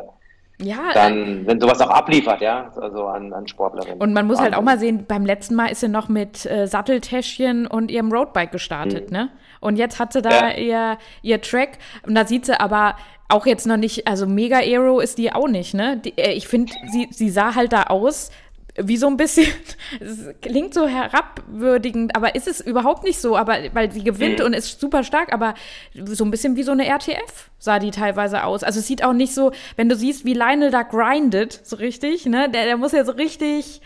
ja, 0.62 0.93
dann, 0.93 1.45
wenn 1.45 1.60
sowas 1.60 1.82
auch 1.82 1.89
abliefert, 1.89 2.41
ja, 2.41 2.72
also 2.80 3.08
an, 3.08 3.34
an 3.34 3.47
Sportlerinnen. 3.47 3.99
Und 3.99 4.14
man 4.14 4.26
muss 4.26 4.38
Wahnsinn. 4.38 4.53
halt 4.53 4.60
auch 4.60 4.66
mal 4.66 4.80
sehen, 4.80 5.06
beim 5.06 5.26
letzten 5.26 5.56
Mal 5.56 5.68
ist 5.68 5.82
sie 5.82 5.89
noch 5.89 6.08
mit 6.08 6.45
äh, 6.45 6.66
Satteltäschchen 6.66 7.68
und 7.68 7.91
ihrem 7.91 8.12
Roadbike 8.12 8.51
gestartet, 8.51 9.12
mhm. 9.12 9.18
ne? 9.18 9.30
Und 9.60 9.78
jetzt 9.78 9.99
hat 9.99 10.14
sie 10.14 10.22
da 10.22 10.49
ja. 10.49 10.58
ihr, 10.58 10.97
ihr 11.24 11.41
Track 11.41 11.80
und 12.06 12.16
da 12.16 12.26
sieht 12.26 12.45
sie 12.45 12.60
aber 12.60 12.95
auch 13.28 13.45
jetzt 13.45 13.66
noch 13.66 13.78
nicht, 13.78 14.08
also 14.08 14.28
Mega 14.28 14.58
Aero 14.58 14.99
ist 14.99 15.18
die 15.18 15.34
auch 15.34 15.47
nicht, 15.47 15.74
ne? 15.74 15.97
Die, 15.97 16.18
äh, 16.18 16.34
ich 16.34 16.47
finde, 16.47 16.72
sie, 16.91 17.08
sie 17.12 17.30
sah 17.30 17.56
halt 17.56 17.74
da 17.74 17.84
aus, 17.84 18.32
wie 18.78 18.97
so 18.97 19.07
ein 19.07 19.17
bisschen, 19.17 19.47
es 19.99 20.34
klingt 20.41 20.73
so 20.73 20.88
herabwürdigend, 20.88 22.15
aber 22.15 22.36
ist 22.36 22.47
es 22.47 22.61
überhaupt 22.61 23.03
nicht 23.03 23.19
so, 23.19 23.38
aber 23.38 23.57
weil 23.73 23.91
sie 23.91 24.03
gewinnt 24.03 24.39
mhm. 24.39 24.45
und 24.45 24.53
ist 24.53 24.80
super 24.80 25.03
stark, 25.03 25.34
aber 25.34 25.53
so 25.93 26.26
ein 26.26 26.32
bisschen 26.32 26.55
wie 26.55 26.63
so 26.63 26.71
eine 26.71 26.88
RTF 26.88 27.49
sah 27.57 27.80
die 27.80 27.91
teilweise 27.91 28.43
aus. 28.43 28.63
Also 28.63 28.80
es 28.80 28.88
sieht 28.88 29.03
auch 29.03 29.13
nicht 29.13 29.34
so, 29.34 29.51
wenn 29.76 29.89
du 29.89 29.95
siehst, 29.95 30.26
wie 30.26 30.34
Lionel 30.34 30.71
da 30.71 30.84
grindet, 30.84 31.59
so 31.63 31.78
richtig, 31.78 32.26
ne, 32.26 32.49
der, 32.49 32.65
der 32.65 32.78
muss 32.78 32.91
ja 32.91 33.05
so 33.05 33.13
richtig 33.13 33.82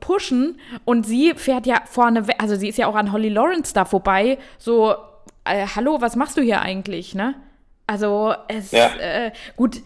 pushen 0.00 0.58
und 0.84 1.06
sie 1.06 1.32
fährt 1.36 1.66
ja 1.66 1.82
vorne, 1.84 2.26
also 2.38 2.56
sie 2.56 2.68
ist 2.68 2.78
ja 2.78 2.88
auch 2.88 2.96
an 2.96 3.12
Holly 3.12 3.28
Lawrence 3.28 3.72
da 3.72 3.84
vorbei, 3.84 4.38
so, 4.58 4.96
äh, 5.44 5.66
hallo, 5.74 6.00
was 6.00 6.16
machst 6.16 6.36
du 6.36 6.42
hier 6.42 6.60
eigentlich, 6.60 7.14
ne? 7.14 7.34
Also 7.86 8.34
es, 8.48 8.70
ja. 8.70 8.88
äh, 9.00 9.32
gut, 9.56 9.80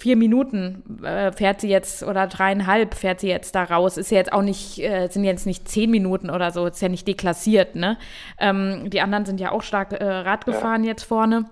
vier 0.00 0.16
Minuten 0.16 1.02
äh, 1.04 1.30
fährt 1.32 1.60
sie 1.60 1.68
jetzt 1.68 2.02
oder 2.02 2.26
dreieinhalb 2.26 2.94
fährt 2.94 3.20
sie 3.20 3.28
jetzt 3.28 3.54
da 3.54 3.64
raus. 3.64 3.96
Ist 3.96 4.10
ja 4.10 4.18
jetzt 4.18 4.32
auch 4.32 4.42
nicht, 4.42 4.78
äh, 4.78 5.08
sind 5.08 5.24
jetzt 5.24 5.46
nicht 5.46 5.68
zehn 5.68 5.90
Minuten 5.90 6.30
oder 6.30 6.50
so, 6.50 6.66
ist 6.66 6.80
ja 6.80 6.88
nicht 6.88 7.06
deklassiert, 7.06 7.76
ne? 7.76 7.98
Ähm, 8.38 8.88
die 8.90 9.00
anderen 9.00 9.26
sind 9.26 9.40
ja 9.40 9.52
auch 9.52 9.62
stark 9.62 9.92
äh, 9.92 10.04
Rad 10.04 10.46
gefahren 10.46 10.84
ja. 10.84 10.90
jetzt 10.90 11.04
vorne. 11.04 11.44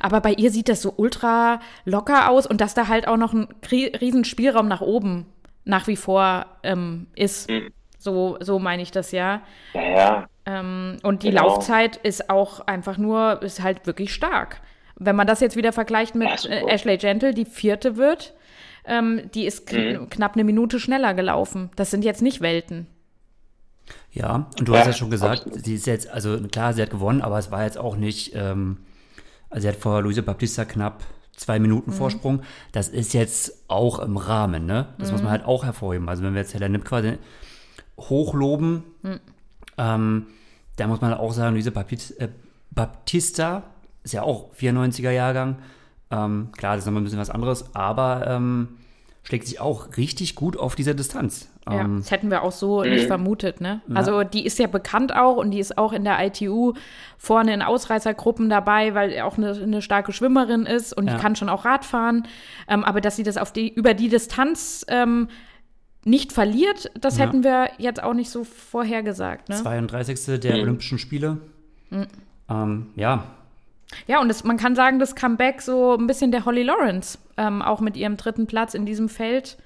Aber 0.00 0.20
bei 0.20 0.32
ihr 0.32 0.50
sieht 0.50 0.68
das 0.68 0.82
so 0.82 0.92
ultra 0.96 1.60
locker 1.84 2.28
aus 2.28 2.46
und 2.46 2.60
dass 2.60 2.74
da 2.74 2.88
halt 2.88 3.08
auch 3.08 3.16
noch 3.16 3.32
ein 3.32 3.48
riesen 3.70 4.24
Spielraum 4.24 4.68
nach 4.68 4.80
oben 4.80 5.26
nach 5.64 5.86
wie 5.86 5.96
vor 5.96 6.46
ähm, 6.62 7.06
ist. 7.14 7.48
Mhm. 7.48 7.72
So, 7.98 8.38
so 8.40 8.58
meine 8.58 8.82
ich 8.82 8.90
das 8.90 9.12
ja. 9.12 9.42
Ja, 9.74 9.82
ja. 9.82 10.26
Ähm, 10.46 10.96
und 11.02 11.22
die 11.22 11.30
genau. 11.30 11.48
Laufzeit 11.48 11.96
ist 11.98 12.30
auch 12.30 12.60
einfach 12.60 12.96
nur, 12.96 13.42
ist 13.42 13.62
halt 13.62 13.86
wirklich 13.86 14.12
stark. 14.12 14.60
Wenn 15.00 15.16
man 15.16 15.26
das 15.26 15.40
jetzt 15.40 15.56
wieder 15.56 15.72
vergleicht 15.72 16.14
mit 16.14 16.44
ja, 16.44 16.50
äh, 16.50 16.70
Ashley 16.70 16.98
Gentle, 16.98 17.34
die 17.34 17.46
vierte 17.46 17.96
wird, 17.96 18.34
ähm, 18.84 19.22
die 19.34 19.46
ist 19.46 19.66
kn 19.66 20.02
mhm. 20.02 20.10
knapp 20.10 20.34
eine 20.34 20.44
Minute 20.44 20.78
schneller 20.78 21.14
gelaufen. 21.14 21.70
Das 21.74 21.90
sind 21.90 22.04
jetzt 22.04 22.22
nicht 22.22 22.40
Welten. 22.40 22.86
Ja, 24.12 24.50
und 24.58 24.68
du 24.68 24.72
ja, 24.72 24.80
hast 24.80 24.86
ja 24.86 24.92
schon 24.92 25.10
gesagt, 25.10 25.46
absolut. 25.46 25.64
sie 25.64 25.74
ist 25.74 25.86
jetzt, 25.86 26.08
also 26.10 26.38
klar, 26.48 26.74
sie 26.74 26.82
hat 26.82 26.90
gewonnen, 26.90 27.22
aber 27.22 27.38
es 27.38 27.50
war 27.50 27.64
jetzt 27.64 27.78
auch 27.78 27.96
nicht, 27.96 28.32
ähm, 28.34 28.76
also 29.48 29.62
sie 29.62 29.68
hat 29.68 29.76
vor 29.76 30.02
Luisa 30.02 30.20
Baptista 30.20 30.64
knapp 30.64 31.02
zwei 31.34 31.58
Minuten 31.58 31.90
mhm. 31.90 31.94
Vorsprung. 31.94 32.42
Das 32.72 32.88
ist 32.88 33.14
jetzt 33.14 33.64
auch 33.68 33.98
im 34.00 34.16
Rahmen, 34.16 34.66
ne? 34.66 34.88
Das 34.98 35.08
mhm. 35.08 35.14
muss 35.14 35.22
man 35.22 35.32
halt 35.32 35.44
auch 35.44 35.64
hervorheben. 35.64 36.08
Also 36.08 36.22
wenn 36.22 36.34
wir 36.34 36.40
jetzt 36.40 36.54
Helen 36.54 36.72
Nipp 36.72 36.84
quasi 36.84 37.18
hochloben, 37.98 38.84
mhm. 39.02 39.20
ähm, 39.78 40.26
da 40.76 40.86
muss 40.86 41.00
man 41.00 41.14
auch 41.14 41.32
sagen, 41.32 41.54
Luisa 41.54 41.70
äh, 41.70 42.28
Baptista 42.70 43.62
ist 44.02 44.12
ja 44.12 44.22
auch 44.22 44.52
94er 44.54 45.10
Jahrgang. 45.10 45.56
Ähm, 46.10 46.48
klar, 46.56 46.74
das 46.74 46.82
ist 46.82 46.86
nochmal 46.86 47.02
ein 47.02 47.04
bisschen 47.04 47.20
was 47.20 47.30
anderes, 47.30 47.74
aber 47.74 48.26
ähm, 48.26 48.68
schlägt 49.22 49.46
sich 49.46 49.60
auch 49.60 49.96
richtig 49.96 50.34
gut 50.34 50.56
auf 50.56 50.74
dieser 50.74 50.94
Distanz. 50.94 51.48
Ja, 51.68 51.82
ähm, 51.82 51.98
das 51.98 52.10
hätten 52.10 52.30
wir 52.30 52.42
auch 52.42 52.52
so 52.52 52.82
nicht 52.82 53.06
vermutet, 53.06 53.60
ne? 53.60 53.80
Ja. 53.86 53.94
Also 53.94 54.24
die 54.24 54.44
ist 54.44 54.58
ja 54.58 54.66
bekannt 54.66 55.14
auch 55.14 55.36
und 55.36 55.50
die 55.50 55.60
ist 55.60 55.78
auch 55.78 55.92
in 55.92 56.04
der 56.04 56.24
ITU 56.24 56.72
vorne 57.18 57.52
in 57.54 57.62
Ausreißergruppen 57.62 58.48
dabei, 58.48 58.94
weil 58.94 59.20
auch 59.20 59.36
eine, 59.36 59.52
eine 59.52 59.82
starke 59.82 60.12
Schwimmerin 60.12 60.66
ist 60.66 60.96
und 60.96 61.06
ja. 61.06 61.14
die 61.14 61.20
kann 61.20 61.36
schon 61.36 61.48
auch 61.48 61.64
Rad 61.64 61.84
fahren. 61.84 62.26
Ähm, 62.66 62.82
aber 62.82 63.00
dass 63.00 63.16
sie 63.16 63.22
das 63.22 63.36
auf 63.36 63.52
die, 63.52 63.72
über 63.72 63.94
die 63.94 64.08
Distanz 64.08 64.84
ähm, 64.88 65.28
nicht 66.04 66.32
verliert, 66.32 66.90
das 66.98 67.18
ja. 67.18 67.26
hätten 67.26 67.44
wir 67.44 67.68
jetzt 67.78 68.02
auch 68.02 68.14
nicht 68.14 68.30
so 68.30 68.44
vorhergesagt. 68.44 69.50
Ne? 69.50 69.56
32. 69.56 70.40
der 70.40 70.56
mhm. 70.56 70.62
Olympischen 70.62 70.98
Spiele. 70.98 71.38
Mhm. 71.90 72.06
Ähm, 72.48 72.86
ja, 72.96 73.24
ja, 74.06 74.20
und 74.20 74.28
das, 74.28 74.44
man 74.44 74.56
kann 74.56 74.74
sagen, 74.74 74.98
das 74.98 75.14
Comeback 75.14 75.62
so 75.62 75.96
ein 75.96 76.06
bisschen 76.06 76.30
der 76.30 76.44
Holly 76.44 76.62
Lawrence, 76.62 77.18
ähm, 77.36 77.62
auch 77.62 77.80
mit 77.80 77.96
ihrem 77.96 78.16
dritten 78.16 78.46
Platz 78.46 78.74
in 78.74 78.86
diesem 78.86 79.08
Feld, 79.08 79.56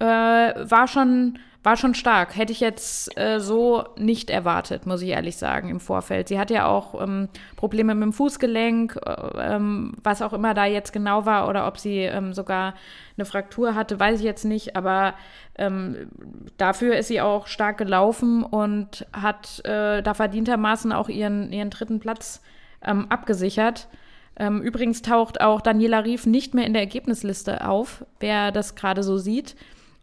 äh, 0.00 0.04
war, 0.04 0.88
schon, 0.88 1.38
war 1.62 1.76
schon 1.76 1.94
stark. 1.94 2.36
Hätte 2.36 2.52
ich 2.52 2.60
jetzt 2.60 3.16
äh, 3.18 3.38
so 3.38 3.84
nicht 3.96 4.30
erwartet, 4.30 4.86
muss 4.86 5.02
ich 5.02 5.10
ehrlich 5.10 5.36
sagen, 5.36 5.68
im 5.68 5.80
Vorfeld. 5.80 6.28
Sie 6.28 6.38
hat 6.38 6.50
ja 6.50 6.66
auch 6.66 7.00
ähm, 7.00 7.28
Probleme 7.56 7.94
mit 7.94 8.02
dem 8.02 8.12
Fußgelenk, 8.12 8.98
äh, 9.04 9.54
ähm, 9.54 9.92
was 10.02 10.22
auch 10.22 10.32
immer 10.32 10.54
da 10.54 10.66
jetzt 10.66 10.92
genau 10.92 11.26
war, 11.26 11.48
oder 11.48 11.66
ob 11.66 11.78
sie 11.78 11.98
ähm, 11.98 12.32
sogar 12.32 12.74
eine 13.16 13.24
Fraktur 13.24 13.74
hatte, 13.74 14.00
weiß 14.00 14.18
ich 14.18 14.24
jetzt 14.24 14.44
nicht, 14.44 14.74
aber 14.74 15.14
ähm, 15.56 16.10
dafür 16.56 16.96
ist 16.96 17.08
sie 17.08 17.20
auch 17.20 17.46
stark 17.46 17.78
gelaufen 17.78 18.42
und 18.42 19.06
hat 19.12 19.64
äh, 19.64 20.02
da 20.02 20.14
verdientermaßen 20.14 20.92
auch 20.92 21.08
ihren, 21.08 21.52
ihren 21.52 21.70
dritten 21.70 22.00
Platz 22.00 22.42
ähm, 22.86 23.06
abgesichert. 23.08 23.88
Ähm, 24.36 24.62
übrigens 24.62 25.02
taucht 25.02 25.40
auch 25.40 25.60
Daniela 25.60 26.00
Rief 26.00 26.26
nicht 26.26 26.54
mehr 26.54 26.66
in 26.66 26.72
der 26.72 26.82
Ergebnisliste 26.82 27.68
auf, 27.68 28.04
wer 28.20 28.50
das 28.50 28.74
gerade 28.74 29.02
so 29.02 29.16
sieht. 29.16 29.54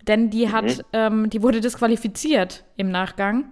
Denn 0.08 0.30
die 0.30 0.52
hat, 0.52 0.66
mhm. 0.66 0.84
ähm, 0.94 1.30
die 1.30 1.44
wurde 1.44 1.62
disqualifiziert 1.62 2.64
im 2.78 2.92
Nachgang. 2.92 3.52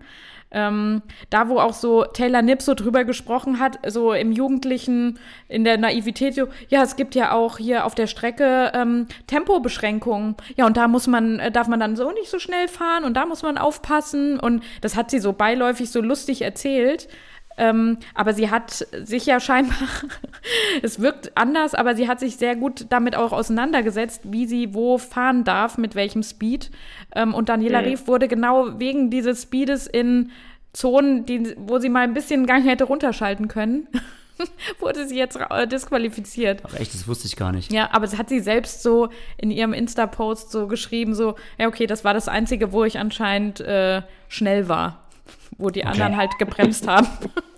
Ähm, 0.51 1.03
da, 1.29 1.47
wo 1.47 1.59
auch 1.59 1.73
so 1.73 2.05
Taylor 2.05 2.41
Nipp 2.41 2.63
so 2.63 2.73
drüber 2.73 3.03
gesprochen 3.03 3.59
hat, 3.59 3.77
so 3.87 4.13
im 4.13 4.31
Jugendlichen, 4.31 5.19
in 5.47 5.63
der 5.63 5.77
Naivität, 5.77 6.33
so, 6.33 6.47
ja, 6.69 6.81
es 6.81 6.95
gibt 6.95 7.13
ja 7.13 7.33
auch 7.33 7.59
hier 7.59 7.85
auf 7.85 7.93
der 7.93 8.07
Strecke 8.07 8.71
ähm, 8.73 9.05
Tempobeschränkungen. 9.27 10.35
Ja, 10.55 10.65
und 10.65 10.75
da 10.75 10.87
muss 10.87 11.05
man, 11.05 11.39
äh, 11.39 11.51
darf 11.51 11.67
man 11.67 11.79
dann 11.79 11.95
so 11.95 12.11
nicht 12.11 12.31
so 12.31 12.39
schnell 12.39 12.67
fahren 12.67 13.03
und 13.03 13.13
da 13.15 13.27
muss 13.27 13.43
man 13.43 13.59
aufpassen. 13.59 14.39
Und 14.39 14.63
das 14.81 14.95
hat 14.95 15.11
sie 15.11 15.19
so 15.19 15.33
beiläufig 15.33 15.91
so 15.91 16.01
lustig 16.01 16.41
erzählt. 16.41 17.07
Ähm, 17.59 17.97
aber 18.15 18.33
sie 18.33 18.49
hat 18.49 18.87
sich 19.03 19.25
ja 19.25 19.41
scheinbar, 19.41 19.75
es 20.81 21.01
wirkt 21.01 21.35
anders, 21.35 21.75
aber 21.75 21.93
sie 21.93 22.07
hat 22.07 22.21
sich 22.21 22.37
sehr 22.37 22.55
gut 22.55 22.85
damit 22.89 23.17
auch 23.17 23.33
auseinandergesetzt, 23.33 24.21
wie 24.23 24.47
sie 24.47 24.73
wo 24.73 24.97
fahren 24.97 25.43
darf, 25.43 25.77
mit 25.77 25.93
welchem 25.93 26.23
Speed. 26.23 26.71
Ähm, 27.13 27.33
und 27.33 27.49
Daniela 27.49 27.81
mhm. 27.81 27.87
Rief 27.87 28.07
wurde 28.07 28.29
genau 28.29 28.79
wegen 28.79 29.09
dieses 29.09 29.43
Speedes 29.43 29.87
in 29.87 30.31
Zonen, 30.71 31.25
die, 31.25 31.53
wo 31.57 31.79
sie 31.79 31.89
mal 31.89 32.05
ein 32.05 32.13
bisschen 32.13 32.45
Gang 32.45 32.65
hätte 32.65 32.85
runterschalten 32.85 33.49
können. 33.49 33.89
wurde 34.79 35.05
sie 35.05 35.17
jetzt 35.17 35.37
disqualifiziert. 35.69 36.61
Ach 36.65 36.75
echt, 36.75 36.93
das 36.93 37.09
wusste 37.09 37.27
ich 37.27 37.35
gar 37.35 37.51
nicht. 37.51 37.73
Ja, 37.73 37.89
aber 37.91 38.05
es 38.05 38.17
hat 38.17 38.29
sie 38.29 38.39
selbst 38.39 38.83
so 38.83 39.09
in 39.35 39.51
ihrem 39.51 39.73
Insta-Post 39.73 40.49
so 40.49 40.67
geschrieben, 40.67 41.13
so, 41.13 41.35
ja, 41.57 41.67
okay, 41.67 41.87
das 41.87 42.05
war 42.05 42.13
das 42.13 42.29
Einzige, 42.29 42.71
wo 42.71 42.85
ich 42.85 42.99
anscheinend 42.99 43.59
äh, 43.59 44.01
schnell 44.29 44.69
war, 44.69 45.03
wo 45.57 45.69
die 45.71 45.81
okay. 45.81 45.89
anderen 45.89 46.15
halt 46.15 46.39
gebremst 46.39 46.87
haben. 46.87 47.09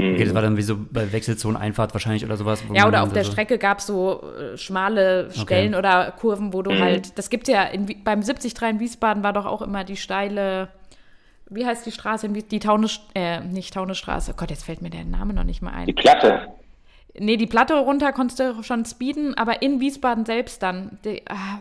Okay, 0.00 0.24
das 0.24 0.34
war 0.34 0.42
dann 0.42 0.56
wie 0.56 0.62
so 0.62 0.76
bei 0.78 1.12
Wechselzoneneinfahrt 1.12 1.92
wahrscheinlich 1.92 2.24
oder 2.24 2.36
sowas. 2.36 2.64
Ja, 2.72 2.88
oder 2.88 3.02
auf 3.02 3.12
der 3.12 3.24
so 3.24 3.32
Strecke 3.32 3.58
gab 3.58 3.78
es 3.78 3.86
so 3.86 4.22
äh, 4.38 4.56
schmale 4.56 5.30
Stellen 5.30 5.74
okay. 5.74 5.78
oder 5.78 6.10
Kurven, 6.12 6.52
wo 6.54 6.62
du 6.62 6.70
mhm. 6.70 6.78
halt, 6.78 7.18
das 7.18 7.28
gibt 7.28 7.48
ja, 7.48 7.64
in, 7.64 7.86
beim 8.02 8.22
73 8.22 8.54
in 8.62 8.80
Wiesbaden 8.80 9.22
war 9.22 9.32
doch 9.32 9.44
auch 9.44 9.60
immer 9.60 9.84
die 9.84 9.96
steile, 9.96 10.68
wie 11.50 11.66
heißt 11.66 11.84
die 11.84 11.92
Straße, 11.92 12.28
die 12.28 12.58
Taunus, 12.60 13.00
äh, 13.14 13.40
nicht 13.40 13.74
Taunusstraße, 13.74 14.32
oh 14.32 14.36
Gott, 14.38 14.50
jetzt 14.50 14.64
fällt 14.64 14.80
mir 14.80 14.90
der 14.90 15.04
Name 15.04 15.34
noch 15.34 15.44
nicht 15.44 15.60
mal 15.60 15.72
ein. 15.72 15.86
Die 15.86 15.92
Platte. 15.92 16.48
Nee, 17.18 17.36
die 17.36 17.46
Platte 17.46 17.74
runter 17.74 18.12
konntest 18.12 18.40
du 18.40 18.62
schon 18.62 18.84
speeden, 18.84 19.34
aber 19.36 19.62
in 19.62 19.80
Wiesbaden 19.80 20.24
selbst 20.24 20.62
dann, 20.62 20.98
die, 21.04 21.22
ah, 21.28 21.58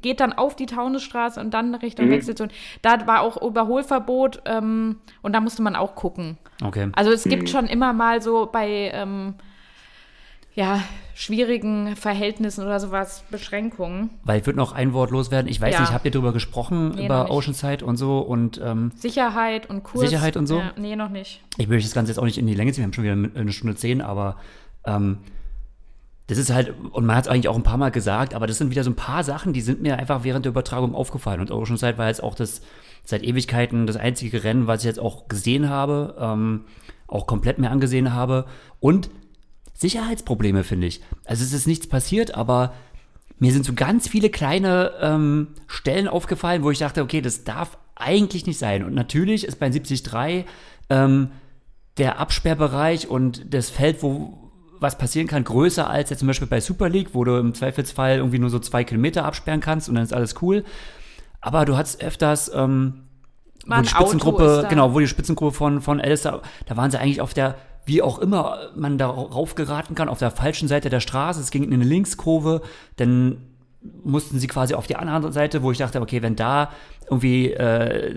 geht 0.00 0.20
dann 0.20 0.32
auf 0.32 0.56
die 0.56 0.66
Taunusstraße 0.66 1.40
und 1.40 1.52
dann 1.52 1.74
Richtung 1.74 2.06
mhm. 2.06 2.12
Wechselzone. 2.12 2.50
Da 2.82 3.06
war 3.06 3.22
auch 3.22 3.40
Überholverbot 3.40 4.42
ähm, 4.46 4.96
und 5.22 5.34
da 5.34 5.40
musste 5.40 5.62
man 5.62 5.76
auch 5.76 5.94
gucken. 5.94 6.38
Okay. 6.64 6.88
Also 6.94 7.10
es 7.10 7.24
gibt 7.24 7.42
mhm. 7.42 7.46
schon 7.48 7.66
immer 7.66 7.92
mal 7.92 8.22
so 8.22 8.48
bei 8.50 8.90
ähm, 8.94 9.34
ja, 10.54 10.82
schwierigen 11.14 11.96
Verhältnissen 11.96 12.64
oder 12.64 12.78
sowas 12.78 13.24
Beschränkungen. 13.30 14.10
Weil 14.24 14.40
ich 14.40 14.46
würde 14.46 14.58
noch 14.58 14.72
ein 14.72 14.92
Wort 14.92 15.10
loswerden. 15.10 15.50
Ich 15.50 15.60
weiß 15.60 15.74
ja. 15.74 15.80
nicht, 15.80 15.92
habt 15.92 16.04
ihr 16.04 16.10
darüber 16.10 16.32
gesprochen, 16.32 16.92
nee, 16.96 17.06
über 17.06 17.30
Oceanside 17.30 17.84
und 17.84 17.96
so 17.96 18.18
und 18.18 18.60
ähm, 18.62 18.92
Sicherheit 18.94 19.68
und 19.70 19.82
Kurs? 19.82 20.04
Sicherheit 20.04 20.36
und 20.36 20.46
so? 20.46 20.58
Ja, 20.58 20.72
nee, 20.76 20.94
noch 20.94 21.08
nicht. 21.08 21.40
Ich 21.56 21.68
möchte 21.68 21.88
das 21.88 21.94
Ganze 21.94 22.12
jetzt 22.12 22.18
auch 22.18 22.24
nicht 22.24 22.38
in 22.38 22.46
die 22.46 22.54
Länge 22.54 22.72
ziehen, 22.72 22.82
wir 22.82 22.86
haben 22.86 22.92
schon 22.92 23.04
wieder 23.04 23.40
eine 23.40 23.52
Stunde 23.52 23.76
zehn, 23.76 24.02
aber 24.02 24.36
ähm, 24.84 25.18
das 26.28 26.38
ist 26.38 26.52
halt, 26.52 26.72
und 26.92 27.04
man 27.04 27.16
hat 27.16 27.24
es 27.24 27.30
eigentlich 27.30 27.48
auch 27.48 27.56
ein 27.56 27.62
paar 27.62 27.76
Mal 27.76 27.90
gesagt, 27.90 28.34
aber 28.34 28.46
das 28.46 28.58
sind 28.58 28.70
wieder 28.70 28.84
so 28.84 28.90
ein 28.90 28.96
paar 28.96 29.24
Sachen, 29.24 29.52
die 29.52 29.60
sind 29.60 29.82
mir 29.82 29.98
einfach 29.98 30.24
während 30.24 30.44
der 30.44 30.50
Übertragung 30.50 30.94
aufgefallen. 30.94 31.40
Und 31.40 31.50
Oceanside 31.50 31.98
war 31.98 32.08
jetzt 32.08 32.22
auch 32.22 32.34
das 32.34 32.62
seit 33.04 33.24
Ewigkeiten 33.24 33.86
das 33.86 33.96
einzige 33.96 34.44
Rennen, 34.44 34.66
was 34.66 34.80
ich 34.80 34.86
jetzt 34.86 35.00
auch 35.00 35.28
gesehen 35.28 35.68
habe, 35.68 36.16
ähm, 36.18 36.64
auch 37.08 37.26
komplett 37.26 37.58
mehr 37.58 37.72
angesehen 37.72 38.12
habe. 38.12 38.46
Und 38.78 39.10
Sicherheitsprobleme, 39.74 40.62
finde 40.62 40.86
ich. 40.86 41.02
Also 41.24 41.42
es 41.42 41.52
ist 41.52 41.66
nichts 41.66 41.88
passiert, 41.88 42.34
aber 42.34 42.72
mir 43.38 43.52
sind 43.52 43.66
so 43.66 43.72
ganz 43.72 44.06
viele 44.06 44.30
kleine 44.30 44.92
ähm, 45.00 45.48
Stellen 45.66 46.06
aufgefallen, 46.06 46.62
wo 46.62 46.70
ich 46.70 46.78
dachte, 46.78 47.02
okay, 47.02 47.20
das 47.20 47.42
darf 47.42 47.76
eigentlich 47.96 48.46
nicht 48.46 48.58
sein. 48.58 48.84
Und 48.84 48.94
natürlich 48.94 49.44
ist 49.44 49.58
bei 49.58 49.68
73 49.68 50.46
ähm, 50.88 51.30
der 51.98 52.20
Absperrbereich 52.20 53.08
und 53.08 53.52
das 53.52 53.70
Feld, 53.70 54.02
wo, 54.02 54.41
was 54.82 54.98
passieren 54.98 55.28
kann, 55.28 55.44
größer 55.44 55.88
als 55.88 56.10
jetzt 56.10 56.18
zum 56.18 56.28
Beispiel 56.28 56.48
bei 56.48 56.60
Super 56.60 56.88
League, 56.88 57.10
wo 57.12 57.24
du 57.24 57.38
im 57.38 57.54
Zweifelsfall 57.54 58.16
irgendwie 58.16 58.38
nur 58.38 58.50
so 58.50 58.58
zwei 58.58 58.84
Kilometer 58.84 59.24
absperren 59.24 59.60
kannst 59.60 59.88
und 59.88 59.94
dann 59.94 60.04
ist 60.04 60.12
alles 60.12 60.42
cool. 60.42 60.64
Aber 61.40 61.64
du 61.64 61.76
hattest 61.76 62.02
öfters 62.02 62.52
ähm, 62.54 63.04
wo 63.66 63.80
die 63.80 63.88
Spitzengruppe, 63.88 64.66
genau, 64.68 64.94
wo 64.94 64.98
die 64.98 65.06
Spitzengruppe 65.06 65.56
von, 65.56 65.80
von 65.80 66.00
Alistair, 66.00 66.42
da 66.66 66.76
waren 66.76 66.90
sie 66.90 66.98
eigentlich 66.98 67.20
auf 67.20 67.34
der, 67.34 67.54
wie 67.84 68.02
auch 68.02 68.18
immer 68.18 68.70
man 68.74 68.98
darauf 68.98 69.54
geraten 69.54 69.94
kann, 69.94 70.08
auf 70.08 70.18
der 70.18 70.30
falschen 70.30 70.68
Seite 70.68 70.90
der 70.90 71.00
Straße. 71.00 71.40
Es 71.40 71.50
ging 71.50 71.64
in 71.64 71.72
eine 71.72 71.84
Linkskurve, 71.84 72.62
dann 72.96 73.38
mussten 74.04 74.38
sie 74.38 74.46
quasi 74.46 74.74
auf 74.74 74.86
die 74.86 74.96
andere 74.96 75.32
Seite, 75.32 75.62
wo 75.62 75.72
ich 75.72 75.78
dachte, 75.78 76.00
okay, 76.00 76.22
wenn 76.22 76.36
da 76.36 76.70
irgendwie 77.10 77.52
äh, 77.52 78.14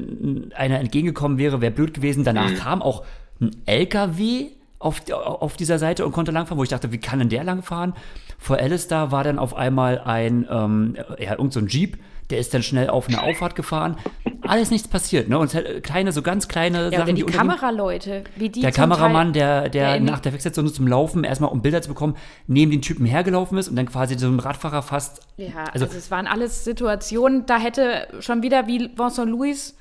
einer 0.56 0.80
entgegengekommen 0.80 1.38
wäre, 1.38 1.62
wäre 1.62 1.72
blöd 1.72 1.94
gewesen. 1.94 2.24
Danach 2.24 2.52
mhm. 2.52 2.56
kam 2.56 2.82
auch 2.82 3.04
ein 3.40 3.52
LKW 3.66 4.48
auf, 4.80 5.02
auf 5.12 5.58
dieser 5.58 5.80
Seite 5.80 6.06
und 6.06 6.12
konnte 6.12 6.32
langfahren, 6.32 6.58
wo 6.58 6.64
ich 6.64 6.70
dachte, 6.70 6.92
wie 6.92 6.98
kann 6.98 7.20
denn 7.20 7.30
der 7.30 7.44
langfahren? 7.44 7.94
Vor 8.38 8.58
Alistair 8.58 9.12
war 9.12 9.24
dann 9.24 9.40
auf 9.40 9.56
einmal 9.56 10.00
ein, 10.00 10.48
ähm, 10.50 10.96
ja, 11.20 11.32
irgend 11.32 11.54
so 11.54 11.60
ein 11.60 11.68
Jeep, 11.68 11.98
der 12.30 12.40
ist 12.40 12.54
dann 12.54 12.64
schnell 12.64 12.90
auf 12.90 13.08
eine 13.08 13.22
Auffahrt 13.22 13.56
gefahren. 13.56 13.98
Alles 14.42 14.72
nichts 14.72 14.88
passiert, 14.88 15.28
ne? 15.30 15.38
Und 15.38 15.56
kleine, 15.84 16.12
so 16.12 16.22
ganz 16.22 16.48
kleine 16.48 16.90
ja, 16.92 17.00
Sachen, 17.00 17.16
die, 17.16 17.24
die 17.24 17.32
Kameraleute, 17.32 18.24
wie 18.36 18.50
die 18.50 18.62
Der 18.62 18.72
Kameramann, 18.72 19.34
der, 19.34 19.70
der, 19.70 19.94
der 19.94 20.00
nach 20.00 20.20
der 20.20 20.34
Wechselzone 20.34 20.72
zum 20.72 20.88
Laufen 20.88 21.24
erstmal, 21.24 21.52
um 21.52 21.62
Bilder 21.62 21.82
zu 21.82 21.90
bekommen, 21.90 22.16
neben 22.48 22.72
den 22.72 22.82
Typen 22.82 23.06
hergelaufen 23.06 23.58
ist 23.58 23.70
und 23.70 23.76
dann 23.76 23.86
quasi 23.88 24.18
so 24.18 24.28
ein 24.28 24.40
Radfahrer 24.40 24.82
fast. 24.82 25.22
Ja, 25.38 25.66
also, 25.72 25.86
also 25.86 25.98
es 25.98 26.12
waren 26.12 26.28
alles 26.28 26.64
Situationen, 26.64 27.46
da 27.46 27.58
hätte 27.58 28.08
schon 28.20 28.44
wieder 28.44 28.68
wie 28.68 28.92
Vincent 28.96 29.30
Louis 29.30 29.76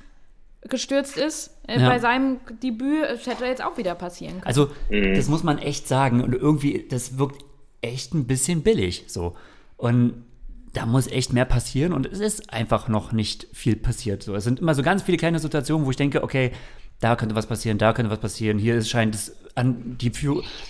gestürzt 0.69 1.17
ist 1.17 1.51
äh, 1.67 1.79
ja. 1.79 1.89
bei 1.89 1.99
seinem 1.99 2.37
Debüt, 2.61 3.03
das 3.09 3.25
hätte 3.27 3.45
jetzt 3.45 3.63
auch 3.63 3.77
wieder 3.77 3.95
passieren 3.95 4.41
können. 4.41 4.47
Also, 4.47 4.69
mhm. 4.89 5.13
das 5.15 5.27
muss 5.27 5.43
man 5.43 5.57
echt 5.57 5.87
sagen. 5.87 6.23
Und 6.23 6.33
irgendwie, 6.33 6.85
das 6.89 7.17
wirkt 7.17 7.43
echt 7.81 8.13
ein 8.13 8.25
bisschen 8.25 8.63
billig 8.63 9.05
so. 9.07 9.35
Und 9.77 10.23
da 10.73 10.85
muss 10.85 11.07
echt 11.07 11.31
mehr 11.31 11.45
passieren 11.45 11.93
und 11.93 12.05
es 12.05 12.19
ist 12.19 12.51
einfach 12.51 12.89
noch 12.89 13.13
nicht 13.13 13.47
viel 13.53 13.75
passiert. 13.77 14.23
So, 14.23 14.35
es 14.35 14.43
sind 14.43 14.59
immer 14.59 14.75
so 14.75 14.83
ganz 14.83 15.03
viele 15.03 15.17
kleine 15.17 15.39
Situationen, 15.39 15.85
wo 15.85 15.91
ich 15.91 15.95
denke, 15.95 16.21
okay, 16.21 16.51
da 16.99 17.15
könnte 17.15 17.35
was 17.35 17.47
passieren, 17.47 17.77
da 17.77 17.93
könnte 17.93 18.11
was 18.11 18.19
passieren. 18.19 18.57
Hier 18.57 18.75
ist, 18.75 18.89
scheint 18.89 19.15
es 19.15 19.37
an, 19.55 19.97
die, 19.99 20.11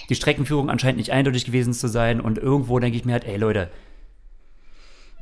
die 0.09 0.15
Streckenführung 0.15 0.69
anscheinend 0.69 0.97
nicht 0.97 1.11
eindeutig 1.11 1.45
gewesen 1.45 1.73
zu 1.73 1.87
sein 1.87 2.21
und 2.21 2.37
irgendwo 2.37 2.77
denke 2.79 2.97
ich 2.97 3.05
mir 3.05 3.13
halt, 3.13 3.25
ey 3.25 3.37
Leute, 3.37 3.69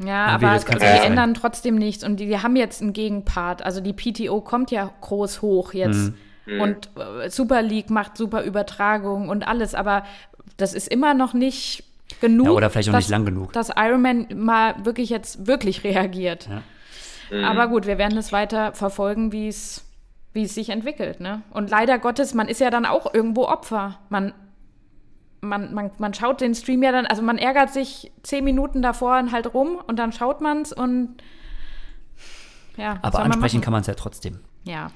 ja, 0.05 0.27
aber 0.27 0.57
die 0.57 0.85
ändern 0.85 1.33
trotzdem 1.33 1.75
nichts 1.75 2.03
und 2.03 2.19
die, 2.19 2.27
die, 2.27 2.39
haben 2.39 2.55
jetzt 2.55 2.81
einen 2.81 2.93
Gegenpart. 2.93 3.63
Also 3.63 3.81
die 3.81 3.93
PTO 3.93 4.41
kommt 4.41 4.71
ja 4.71 4.91
groß 5.01 5.41
hoch 5.41 5.73
jetzt 5.73 6.13
mhm. 6.45 6.61
und 6.61 6.89
äh, 6.97 7.29
Super 7.29 7.61
League 7.61 7.89
macht 7.89 8.17
super 8.17 8.43
Übertragungen 8.43 9.29
und 9.29 9.47
alles, 9.47 9.75
aber 9.75 10.03
das 10.57 10.73
ist 10.73 10.87
immer 10.87 11.13
noch 11.13 11.33
nicht 11.33 11.83
genug. 12.21 12.47
Ja, 12.47 12.51
oder 12.53 12.69
vielleicht 12.69 12.89
auch 12.89 12.93
dass, 12.93 13.05
nicht 13.05 13.11
lang 13.11 13.25
genug. 13.25 13.53
Dass 13.53 13.69
Ironman 13.75 14.27
mal 14.35 14.85
wirklich 14.85 15.09
jetzt 15.09 15.47
wirklich 15.47 15.83
reagiert. 15.83 16.47
Ja. 16.49 16.61
Mhm. 17.37 17.45
Aber 17.45 17.67
gut, 17.67 17.87
wir 17.87 17.97
werden 17.97 18.17
es 18.17 18.31
weiter 18.31 18.73
verfolgen, 18.73 19.31
wie 19.31 19.47
es 19.47 19.85
wie 20.33 20.43
es 20.43 20.55
sich 20.55 20.69
entwickelt, 20.69 21.19
ne? 21.19 21.43
Und 21.51 21.69
leider 21.69 21.99
Gottes, 21.99 22.33
man 22.33 22.47
ist 22.47 22.59
ja 22.59 22.71
dann 22.71 22.87
auch 22.87 23.13
irgendwo 23.13 23.45
Opfer. 23.45 23.99
Man 24.09 24.33
man, 25.43 25.73
man, 25.73 25.91
man 25.97 26.13
schaut 26.13 26.41
den 26.41 26.55
Stream 26.55 26.81
ja 26.83 26.91
dann, 26.91 27.05
also 27.05 27.21
man 27.21 27.37
ärgert 27.37 27.71
sich 27.71 28.11
zehn 28.23 28.43
Minuten 28.43 28.81
davor 28.81 29.31
halt 29.31 29.53
rum 29.53 29.79
und 29.87 29.97
dann 29.99 30.11
schaut 30.11 30.41
man 30.41 30.61
es 30.61 30.73
und 30.73 31.17
ja. 32.77 32.97
Aber 33.01 33.19
ansprechen 33.19 33.61
kann 33.61 33.71
man 33.71 33.81
es 33.81 33.87
ja 33.87 33.93
trotzdem. 33.93 34.39
Ja, 34.63 34.87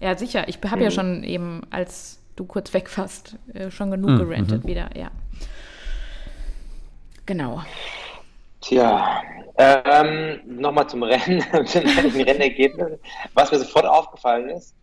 ja 0.00 0.16
sicher. 0.16 0.48
Ich 0.48 0.58
habe 0.64 0.76
mhm. 0.76 0.82
ja 0.82 0.90
schon 0.90 1.24
eben, 1.24 1.62
als 1.70 2.22
du 2.36 2.44
kurz 2.44 2.72
weg 2.72 2.96
warst, 2.96 3.36
äh, 3.52 3.70
schon 3.70 3.90
genug 3.90 4.10
mhm. 4.10 4.18
gerantet 4.18 4.64
mhm. 4.64 4.68
wieder, 4.68 4.96
ja. 4.96 5.10
Genau. 7.26 7.62
Tja, 8.60 9.22
ähm, 9.58 10.40
nochmal 10.46 10.88
zum 10.88 11.02
Rennen, 11.02 11.40
zum 11.66 11.82
Rennergebnis. 11.82 12.98
Was 13.34 13.50
mir 13.50 13.58
sofort 13.58 13.86
aufgefallen 13.86 14.48
ist, 14.50 14.74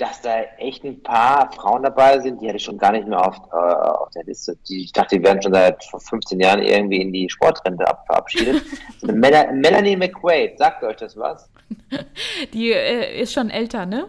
dass 0.00 0.22
da 0.22 0.42
echt 0.58 0.82
ein 0.84 1.02
paar 1.02 1.52
Frauen 1.52 1.82
dabei 1.82 2.18
sind, 2.20 2.40
die 2.40 2.46
hatte 2.46 2.56
ich 2.56 2.64
schon 2.64 2.78
gar 2.78 2.92
nicht 2.92 3.06
mehr 3.06 3.26
auf, 3.26 3.36
äh, 3.52 3.56
auf 3.56 4.10
der 4.10 4.24
Liste. 4.24 4.56
Die, 4.68 4.84
ich 4.84 4.92
dachte, 4.92 5.18
die 5.18 5.24
werden 5.24 5.42
schon 5.42 5.52
seit 5.52 5.84
15 5.84 6.40
Jahren 6.40 6.62
irgendwie 6.62 7.02
in 7.02 7.12
die 7.12 7.28
Sportrente 7.28 7.86
ab, 7.86 8.04
verabschiedet. 8.06 8.62
Mel 9.02 9.52
Melanie 9.52 9.96
McQuaid, 9.96 10.58
sagt 10.58 10.82
euch 10.82 10.96
das 10.96 11.16
was? 11.16 11.50
Die 12.52 12.72
äh, 12.72 13.20
ist 13.20 13.32
schon 13.32 13.50
älter, 13.50 13.84
ne? 13.84 14.06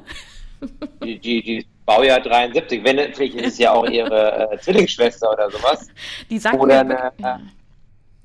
Die, 1.04 1.20
die, 1.20 1.42
die 1.42 1.66
Baujahr 1.86 2.22
73, 2.22 2.84
wenn 2.84 3.14
vielleicht 3.14 3.36
ist 3.36 3.54
es 3.54 3.58
ja 3.58 3.74
auch 3.74 3.90
ihre 3.90 4.52
äh, 4.52 4.60
Zwillingsschwester 4.60 5.32
oder 5.32 5.50
sowas. 5.50 5.88
Die 6.30 6.38
sagt 6.38 6.60
oder 6.60 6.82
eine, 6.82 7.12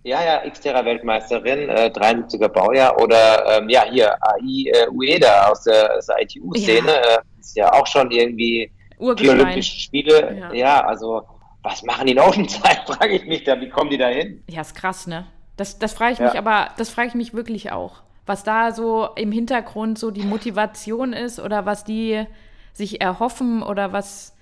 ja, 0.06 0.24
ja, 0.24 0.48
Xterra-Weltmeisterin, 0.48 1.68
äh, 1.68 1.90
73er 1.92 2.48
Baujahr 2.48 3.00
oder 3.02 3.58
ähm, 3.58 3.68
ja, 3.68 3.84
hier 3.90 4.14
AI 4.22 4.70
äh, 4.70 4.88
Ueda 4.88 5.48
aus 5.50 5.64
der, 5.64 6.00
der 6.08 6.22
ITU-Szene, 6.22 6.92
ja. 6.92 7.16
äh, 7.16 7.18
ist 7.40 7.56
ja 7.56 7.72
auch 7.72 7.86
schon 7.86 8.10
irgendwie 8.12 8.70
die 9.00 9.28
Olympischen 9.28 9.78
Spiele. 9.80 10.36
Ja. 10.38 10.52
ja. 10.52 10.86
also 10.86 11.22
was 11.62 11.82
machen 11.82 12.06
die 12.06 12.12
in 12.12 12.20
Oceanside, 12.20 12.82
frage 12.86 13.16
ich 13.16 13.26
mich 13.26 13.42
da, 13.42 13.60
wie 13.60 13.68
kommen 13.68 13.90
die 13.90 13.98
da 13.98 14.06
hin? 14.06 14.44
Ja, 14.48 14.60
ist 14.60 14.76
krass, 14.76 15.08
ne? 15.08 15.26
Das, 15.56 15.78
das 15.80 15.92
frage 15.92 16.12
ich 16.12 16.20
mich 16.20 16.34
ja. 16.34 16.38
aber, 16.38 16.68
das 16.76 16.90
frage 16.90 17.08
ich 17.08 17.14
mich 17.14 17.34
wirklich 17.34 17.72
auch. 17.72 18.02
was 18.26 18.44
da 18.44 18.70
so 18.70 19.08
im 19.16 19.32
Hintergrund 19.32 19.98
so 19.98 20.12
die 20.12 20.22
Motivation 20.22 21.12
ist 21.12 21.40
oder 21.40 21.66
was 21.66 21.82
die 21.82 22.24
sich 22.72 23.00
erhoffen 23.00 23.62
oder 23.62 23.92
was. 23.92 24.35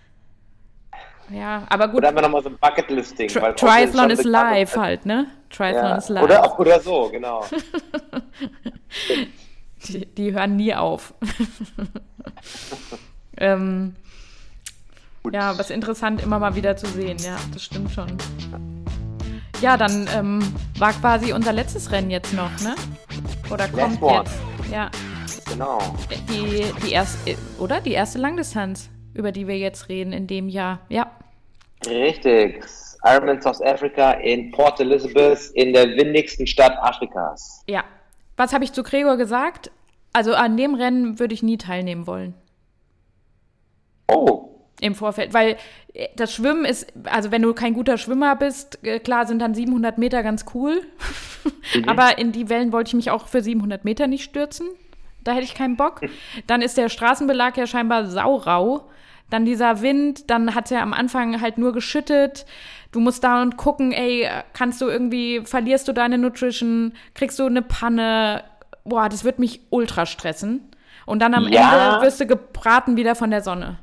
Ja, 1.31 1.65
aber 1.69 1.89
gut. 1.89 1.99
Oder 1.99 2.09
haben 2.09 2.17
wir 2.17 2.23
nochmal 2.23 2.43
so 2.43 2.51
ein 2.51 2.59
Bucketlisting. 2.59 3.29
Tri 3.29 3.55
Triathlon 3.55 4.11
is 4.11 4.25
live 4.25 4.77
halt, 4.77 5.07
ne? 5.07 5.27
Triathlon 5.51 5.85
ja. 5.85 5.97
is 5.97 6.09
live. 6.09 6.25
Oder, 6.25 6.45
auch, 6.45 6.59
oder 6.59 6.81
so, 6.81 7.09
genau. 7.11 7.45
die, 9.89 10.07
die, 10.07 10.33
hören 10.33 10.57
nie 10.57 10.75
auf. 10.75 11.15
ähm, 13.39 13.97
ja, 15.33 15.59
was 15.59 15.71
interessant 15.71 16.23
immer 16.23 16.39
mal 16.39 16.55
wieder 16.55 16.77
zu 16.77 16.87
sehen, 16.87 17.19
ja, 17.19 17.37
das 17.53 17.65
stimmt 17.65 17.91
schon. 17.91 18.17
Ja, 19.61 19.77
dann 19.77 20.09
ähm, 20.15 20.55
war 20.79 20.93
quasi 20.93 21.33
unser 21.33 21.53
letztes 21.53 21.91
Rennen 21.91 22.11
jetzt 22.11 22.35
noch, 22.35 22.51
ne? 22.61 22.75
Oder 23.51 23.69
kommt 23.69 24.01
jetzt? 24.03 24.35
Ja. 24.71 24.91
Genau. 25.51 25.79
Die, 26.29 26.65
die 26.85 26.93
erste, 26.93 27.37
oder? 27.59 27.81
Die 27.81 27.93
erste 27.93 28.19
Langdistanz, 28.19 28.91
über 29.15 29.33
die 29.33 29.49
wir 29.49 29.57
jetzt 29.57 29.89
reden 29.89 30.13
in 30.13 30.27
dem 30.27 30.49
Jahr, 30.49 30.81
ja. 30.89 31.11
Richtig. 31.87 32.63
Ironman 33.05 33.41
South 33.41 33.61
Africa 33.61 34.13
in 34.13 34.51
Port 34.51 34.81
Elizabeth 34.81 35.51
in 35.55 35.73
der 35.73 35.89
windigsten 35.97 36.47
Stadt 36.47 36.77
Afrikas. 36.79 37.63
Ja. 37.67 37.85
Was 38.37 38.53
habe 38.53 38.65
ich 38.65 38.73
zu 38.73 38.83
Gregor 38.83 39.17
gesagt? 39.17 39.71
Also 40.13 40.35
an 40.35 40.57
dem 40.57 40.75
Rennen 40.75 41.19
würde 41.19 41.35
ich 41.35 41.43
nie 41.43 41.59
teilnehmen 41.59 42.07
wollen. 42.07 42.35
Oh, 44.09 44.55
im 44.81 44.95
Vorfeld, 44.95 45.33
weil 45.33 45.57
äh, 45.95 46.09
das 46.17 46.33
Schwimmen 46.33 46.65
ist, 46.65 46.93
also 47.05 47.31
wenn 47.31 47.43
du 47.43 47.55
kein 47.55 47.75
guter 47.75 47.99
Schwimmer 47.99 48.37
bist, 48.37 48.85
äh, 48.85 48.99
klar 48.99 49.27
sind 49.27 49.39
dann 49.41 49.55
700 49.55 49.99
Meter 49.99 50.23
ganz 50.23 50.45
cool, 50.55 50.83
mhm. 51.75 51.85
aber 51.89 52.19
in 52.19 52.33
die 52.33 52.49
Wellen 52.49 52.73
wollte 52.73 52.89
ich 52.89 52.95
mich 52.95 53.11
auch 53.11 53.29
für 53.29 53.43
700 53.43 53.85
Meter 53.85 54.07
nicht 54.07 54.25
stürzen. 54.25 54.69
Da 55.23 55.33
hätte 55.33 55.45
ich 55.45 55.55
keinen 55.55 55.77
Bock. 55.77 56.03
Dann 56.47 56.61
ist 56.61 56.77
der 56.77 56.91
Straßenbelag 56.91 57.57
ja 57.57 57.67
scheinbar 57.67 58.07
saurau. 58.07 58.91
Dann 59.35 59.45
dieser 59.45 59.83
Wind, 59.83 60.31
dann 60.31 60.55
hat 60.55 60.71
ja 60.71 60.81
am 60.81 60.93
Anfang 60.93 61.41
halt 61.41 61.59
nur 61.59 61.73
geschüttet. 61.73 62.47
Du 62.93 63.01
musst 63.01 63.25
da 63.25 63.43
und 63.43 63.57
gucken, 63.57 63.91
ey, 63.91 64.29
kannst 64.53 64.81
du 64.81 64.87
irgendwie, 64.87 65.41
verlierst 65.45 65.89
du 65.89 65.93
deine 65.93 66.19
Nutrition, 66.19 66.93
kriegst 67.15 67.41
du 67.41 67.47
eine 67.47 67.61
Panne? 67.61 68.45
Boah, 68.85 69.09
das 69.09 69.25
wird 69.25 69.41
mich 69.41 69.63
ultra 69.71 70.07
stressen. 70.07 70.71
Und 71.05 71.19
dann 71.21 71.35
am 71.35 71.49
ja. 71.49 71.95
Ende 71.95 72.07
wirst 72.07 72.21
du 72.21 72.27
gebraten 72.27 72.97
wieder 72.97 73.17
von 73.17 73.33
der 73.33 73.41
Sonne. 73.41 73.81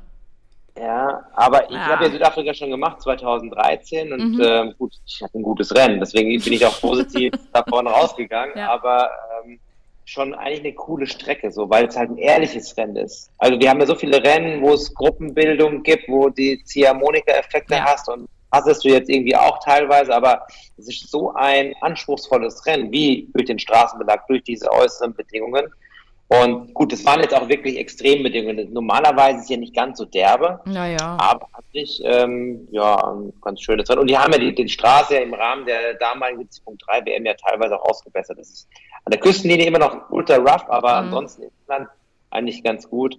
Ja, 0.78 1.20
aber 1.34 1.68
ich 1.68 1.76
ja. 1.76 1.86
habe 1.86 2.04
ja 2.04 2.10
Südafrika 2.10 2.54
schon 2.54 2.70
gemacht, 2.70 3.02
2013, 3.02 4.10
und 4.10 4.36
mhm. 4.36 4.42
ähm, 4.42 4.74
gut, 4.78 4.94
ich 5.04 5.20
hatte 5.22 5.38
ein 5.38 5.42
gutes 5.42 5.74
Rennen, 5.74 6.00
deswegen 6.00 6.42
bin 6.42 6.52
ich 6.54 6.64
auch 6.64 6.80
positiv 6.80 7.34
da 7.52 7.62
vorne 7.68 7.90
rausgegangen, 7.90 8.56
ja. 8.56 8.70
aber 8.72 9.10
schon 10.04 10.34
eigentlich 10.34 10.60
eine 10.60 10.74
coole 10.74 11.06
Strecke, 11.06 11.50
so, 11.50 11.68
weil 11.70 11.86
es 11.86 11.96
halt 11.96 12.10
ein 12.10 12.18
ehrliches 12.18 12.76
Rennen 12.76 12.96
ist. 12.96 13.30
Also 13.38 13.58
wir 13.58 13.70
haben 13.70 13.80
ja 13.80 13.86
so 13.86 13.94
viele 13.94 14.22
Rennen, 14.22 14.62
wo 14.62 14.72
es 14.72 14.92
Gruppenbildung 14.94 15.82
gibt, 15.82 16.08
wo 16.08 16.28
die 16.28 16.62
Ziehharmonika-Effekte 16.64 17.74
ja. 17.74 17.84
hast 17.84 18.08
und 18.08 18.28
hast 18.52 18.84
du 18.84 18.88
jetzt 18.88 19.08
irgendwie 19.08 19.34
auch 19.34 19.58
teilweise, 19.64 20.14
aber 20.14 20.46
es 20.76 20.88
ist 20.88 21.10
so 21.10 21.32
ein 21.34 21.74
anspruchsvolles 21.80 22.66
Rennen, 22.66 22.92
wie 22.92 23.28
durch 23.32 23.46
den 23.46 23.58
Straßenbelag, 23.58 24.26
durch 24.26 24.42
diese 24.42 24.70
äußeren 24.70 25.14
Bedingungen, 25.14 25.66
und 26.32 26.72
gut, 26.72 26.92
das 26.92 27.04
waren 27.04 27.20
jetzt 27.20 27.34
auch 27.34 27.48
wirklich 27.48 27.76
Extrembedingungen. 27.78 28.72
Normalerweise 28.72 29.38
ist 29.38 29.44
es 29.44 29.48
ja 29.50 29.56
nicht 29.56 29.74
ganz 29.74 29.98
so 29.98 30.04
derbe. 30.04 30.60
Naja. 30.64 31.16
Aber 31.20 31.48
hat 31.52 31.64
sich, 31.72 32.00
ähm, 32.04 32.68
ja, 32.70 33.16
ganz 33.40 33.60
schönes 33.60 33.88
Rennen. 33.90 34.00
Und 34.00 34.08
die 34.08 34.16
haben 34.16 34.32
ja 34.32 34.38
die, 34.38 34.54
die 34.54 34.68
Straße 34.68 35.14
ja 35.14 35.20
im 35.20 35.34
Rahmen 35.34 35.66
der 35.66 35.94
damaligen 35.94 36.42
70.3 36.42 37.06
WM 37.06 37.26
ja 37.26 37.34
teilweise 37.34 37.78
auch 37.78 37.88
ausgebessert. 37.88 38.38
Das 38.38 38.48
ist 38.48 38.68
an 39.04 39.10
der 39.10 39.20
Küstenlinie 39.20 39.66
immer 39.66 39.78
noch 39.78 40.10
ultra 40.10 40.36
rough, 40.36 40.68
aber 40.68 41.02
mhm. 41.02 41.08
ansonsten 41.08 41.42
ist 41.42 41.52
Land 41.66 41.88
eigentlich 42.30 42.62
ganz 42.62 42.88
gut. 42.88 43.18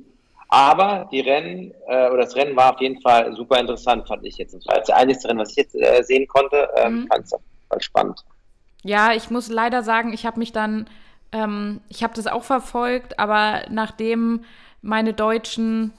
Aber 0.50 1.08
die 1.12 1.20
Rennen, 1.20 1.74
äh, 1.88 2.10
oder 2.10 2.24
das 2.24 2.36
Rennen 2.36 2.56
war 2.56 2.74
auf 2.74 2.82
jeden 2.82 3.02
Fall 3.02 3.36
super 3.36 3.60
interessant, 3.60 4.08
fand 4.08 4.26
ich 4.26 4.38
jetzt. 4.38 4.54
Das 4.54 4.66
war 4.68 4.80
das 4.80 4.90
einzige 4.90 5.30
Rennen, 5.30 5.40
was 5.40 5.52
ich 5.52 5.58
jetzt 5.58 5.76
äh, 5.76 6.04
sehen 6.04 6.28
konnte. 6.28 6.70
Ähm, 6.78 7.02
mhm. 7.02 7.08
Fand 7.08 7.26
es 7.26 7.86
spannend. 7.86 8.24
Ja, 8.84 9.14
ich 9.14 9.30
muss 9.30 9.50
leider 9.50 9.82
sagen, 9.82 10.14
ich 10.14 10.26
habe 10.26 10.40
mich 10.40 10.52
dann 10.52 10.88
ähm, 11.34 11.82
ich 11.90 12.04
habe 12.04 12.14
das 12.14 12.28
auch 12.28 12.44
verfolgt, 12.44 13.20
aber 13.20 13.64
nachdem 13.70 14.42
meine 14.82 15.14
deutschen 15.14 15.92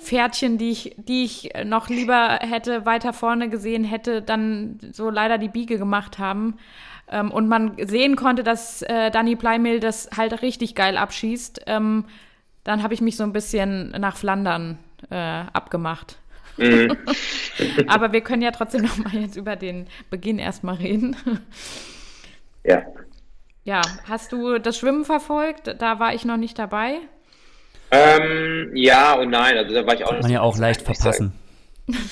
Pferdchen, 0.00 0.58
die 0.58 0.70
ich, 0.70 0.96
die 0.96 1.24
ich 1.24 1.50
noch 1.64 1.88
lieber 1.88 2.38
hätte 2.40 2.86
weiter 2.86 3.12
vorne 3.12 3.48
gesehen 3.48 3.84
hätte, 3.84 4.22
dann 4.22 4.78
so 4.92 5.10
leider 5.10 5.38
die 5.38 5.48
Biege 5.48 5.78
gemacht 5.78 6.18
haben. 6.18 6.58
Ähm, 7.10 7.30
und 7.30 7.48
man 7.48 7.76
sehen 7.86 8.16
konnte, 8.16 8.42
dass 8.42 8.82
äh, 8.82 9.10
Danny 9.10 9.36
Pleimel 9.36 9.80
das 9.80 10.08
halt 10.16 10.42
richtig 10.42 10.74
geil 10.74 10.96
abschießt. 10.96 11.62
Ähm, 11.66 12.06
dann 12.64 12.82
habe 12.82 12.94
ich 12.94 13.00
mich 13.00 13.16
so 13.16 13.24
ein 13.24 13.32
bisschen 13.32 13.90
nach 13.90 14.16
Flandern 14.16 14.78
äh, 15.10 15.16
abgemacht. 15.52 16.18
Mhm. 16.56 16.96
Aber 17.86 18.12
wir 18.12 18.20
können 18.20 18.42
ja 18.42 18.50
trotzdem 18.50 18.82
noch 18.82 18.96
mal 18.98 19.14
jetzt 19.14 19.36
über 19.36 19.56
den 19.56 19.86
Beginn 20.08 20.38
erstmal 20.38 20.76
reden. 20.76 21.16
Ja. 22.64 22.84
Ja, 23.64 23.82
hast 24.08 24.32
du 24.32 24.58
das 24.58 24.78
Schwimmen 24.78 25.04
verfolgt? 25.04 25.76
Da 25.78 25.98
war 25.98 26.14
ich 26.14 26.24
noch 26.24 26.36
nicht 26.36 26.58
dabei. 26.58 26.98
Ähm, 27.90 28.70
ja 28.74 29.14
und 29.14 29.30
nein, 29.30 29.56
also 29.56 29.74
da 29.74 29.86
war 29.86 29.94
ich 29.94 30.04
auch 30.04 30.10
Kann 30.10 30.20
man 30.20 30.30
ja 30.30 30.40
auch 30.40 30.56
leicht 30.56 30.82
verpassen. 30.82 31.32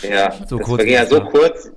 Ja, 0.02 0.32
so 0.46 0.58
das 0.58 0.66
kurz. 0.66 0.84
ja 0.84 1.06
so 1.06 1.20
kurz. 1.20 1.72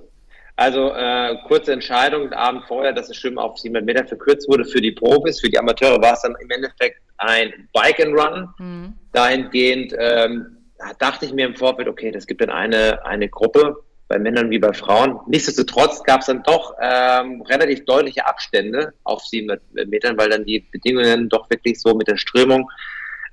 Also 0.56 0.92
äh, 0.92 1.36
kurze 1.46 1.72
Entscheidung, 1.72 2.24
den 2.24 2.34
Abend 2.34 2.64
vorher, 2.66 2.92
dass 2.92 3.08
das 3.08 3.16
Schwimmen 3.16 3.38
auf 3.38 3.58
700 3.58 3.84
Meter 3.84 4.06
verkürzt 4.06 4.48
wurde 4.48 4.64
für 4.64 4.80
die 4.80 4.92
Profis. 4.92 5.40
Für 5.40 5.48
die 5.48 5.58
Amateure 5.58 6.00
war 6.02 6.12
es 6.12 6.22
dann 6.22 6.36
im 6.40 6.50
Endeffekt 6.50 7.00
ein 7.18 7.68
Bike 7.72 8.00
and 8.00 8.14
Run. 8.14 8.48
Mhm. 8.58 8.92
Dahingehend 9.12 9.94
ähm, 9.98 10.58
dachte 10.98 11.24
ich 11.24 11.32
mir 11.32 11.46
im 11.46 11.54
Vorfeld, 11.54 11.88
okay, 11.88 12.10
das 12.10 12.26
gibt 12.26 12.42
dann 12.42 12.50
eine, 12.50 13.04
eine 13.06 13.28
Gruppe, 13.28 13.76
bei 14.12 14.18
Männern 14.18 14.50
wie 14.50 14.58
bei 14.58 14.74
Frauen. 14.74 15.18
Nichtsdestotrotz 15.26 16.02
gab 16.02 16.20
es 16.20 16.26
dann 16.26 16.42
doch 16.42 16.74
ähm, 16.80 17.40
relativ 17.42 17.86
deutliche 17.86 18.26
Abstände 18.26 18.92
auf 19.04 19.24
700 19.24 19.88
Metern, 19.88 20.18
weil 20.18 20.28
dann 20.28 20.44
die 20.44 20.60
Bedingungen 20.60 21.30
doch 21.30 21.48
wirklich 21.48 21.80
so 21.80 21.94
mit 21.94 22.08
der 22.08 22.18
Strömung 22.18 22.70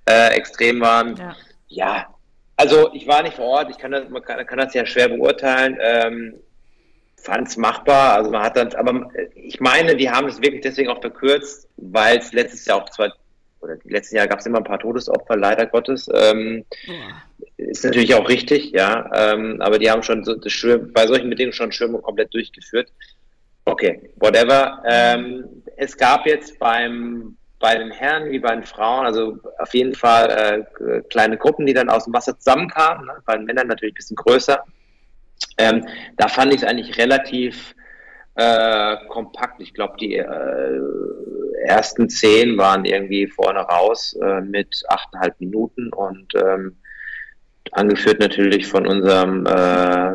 äh, 0.10 0.30
extrem 0.30 0.80
waren. 0.80 1.18
Ja. 1.18 1.35
ja. 1.68 2.07
also 2.56 2.93
ich 2.93 3.07
war 3.07 3.23
nicht 3.23 3.35
vor 3.35 3.45
Ort, 3.45 3.69
ich 3.69 3.77
kann 3.77 3.91
das, 3.91 4.07
man 4.07 4.22
kann, 4.22 4.45
kann 4.45 4.57
das 4.57 4.73
ja 4.73 4.85
schwer 4.85 5.10
beurteilen. 5.10 5.77
Ähm, 5.81 6.35
Fand 7.22 7.49
es 7.49 7.57
machbar, 7.57 8.14
also 8.14 8.31
man 8.31 8.41
hat 8.41 8.56
dann, 8.56 8.73
aber 8.76 9.11
ich 9.35 9.60
meine, 9.60 9.97
die 9.97 10.10
haben 10.10 10.30
es 10.30 10.41
wirklich 10.41 10.61
deswegen 10.61 10.89
auch 10.89 11.01
verkürzt, 11.01 11.68
weil 11.76 12.19
es 12.19 12.31
letztes 12.31 12.65
Jahr 12.65 12.77
auch 12.81 12.89
zwei, 12.89 13.10
oder 13.61 13.77
letztes 13.84 14.14
Jahr 14.14 14.27
gab 14.27 14.40
es 14.40 14.45
immer 14.45 14.60
ein 14.60 14.64
paar 14.64 14.80
Todesopfer, 14.80 15.36
leider 15.36 15.65
Gottes. 15.65 16.10
Ähm, 16.14 16.65
ist 17.57 17.84
natürlich 17.84 18.14
auch 18.15 18.27
richtig, 18.30 18.72
ja. 18.72 19.10
Ähm, 19.14 19.61
aber 19.61 19.80
die 19.80 19.90
haben 19.90 20.03
schon 20.03 20.23
so 20.23 20.36
Schwimmen, 20.48 20.94
bei 20.94 21.07
solchen 21.07 21.30
Bedingungen 21.30 21.53
schon 21.53 21.72
Schwimmen 21.72 22.02
komplett 22.02 22.34
durchgeführt. 22.34 22.91
Okay, 23.65 24.11
whatever. 24.15 24.81
Ähm, 24.88 25.64
es 25.77 25.95
gab 25.95 26.26
jetzt 26.26 26.57
beim 26.60 27.36
bei 27.60 27.76
den 27.76 27.91
Herren 27.91 28.31
wie 28.31 28.40
bei 28.40 28.56
den 28.56 28.64
Frauen, 28.64 29.06
also 29.06 29.38
auf 29.60 29.73
jeden 29.73 29.94
Fall 29.94 30.65
äh, 30.80 31.02
kleine 31.10 31.38
Gruppen, 31.38 31.65
die 31.65 31.73
dann 31.73 31.90
aus 31.90 32.06
dem 32.06 32.14
Wasser 32.14 32.38
zusammenkamen, 32.38 33.06
ne? 33.06 33.14
bei 33.26 33.36
den 33.36 33.45
Männern 33.45 33.68
natürlich 33.68 33.94
ein 33.94 33.98
bisschen 33.98 34.15
größer. 34.15 34.64
Ähm, 35.57 35.86
da 36.18 36.30
fand 36.30 36.53
ich 36.53 36.61
es 36.61 36.68
eigentlich 36.68 36.98
relativ 36.98 37.76
äh, 38.35 38.97
kompakt. 39.07 39.61
Ich 39.61 39.73
glaube, 39.73 39.97
die 39.99 40.15
äh, 40.15 40.80
ersten 41.65 42.10
zehn 42.10 42.57
waren 42.57 42.85
irgendwie 42.85 43.27
vorne 43.27 43.60
raus 43.60 44.18
äh, 44.22 44.41
mit 44.41 44.84
achteinhalb 44.88 45.39
Minuten 45.39 45.91
und 45.93 46.34
ähm, 46.35 46.77
angeführt 47.72 48.19
natürlich 48.19 48.68
von 48.68 48.88
unserem 48.88 49.45
äh, 49.45 50.14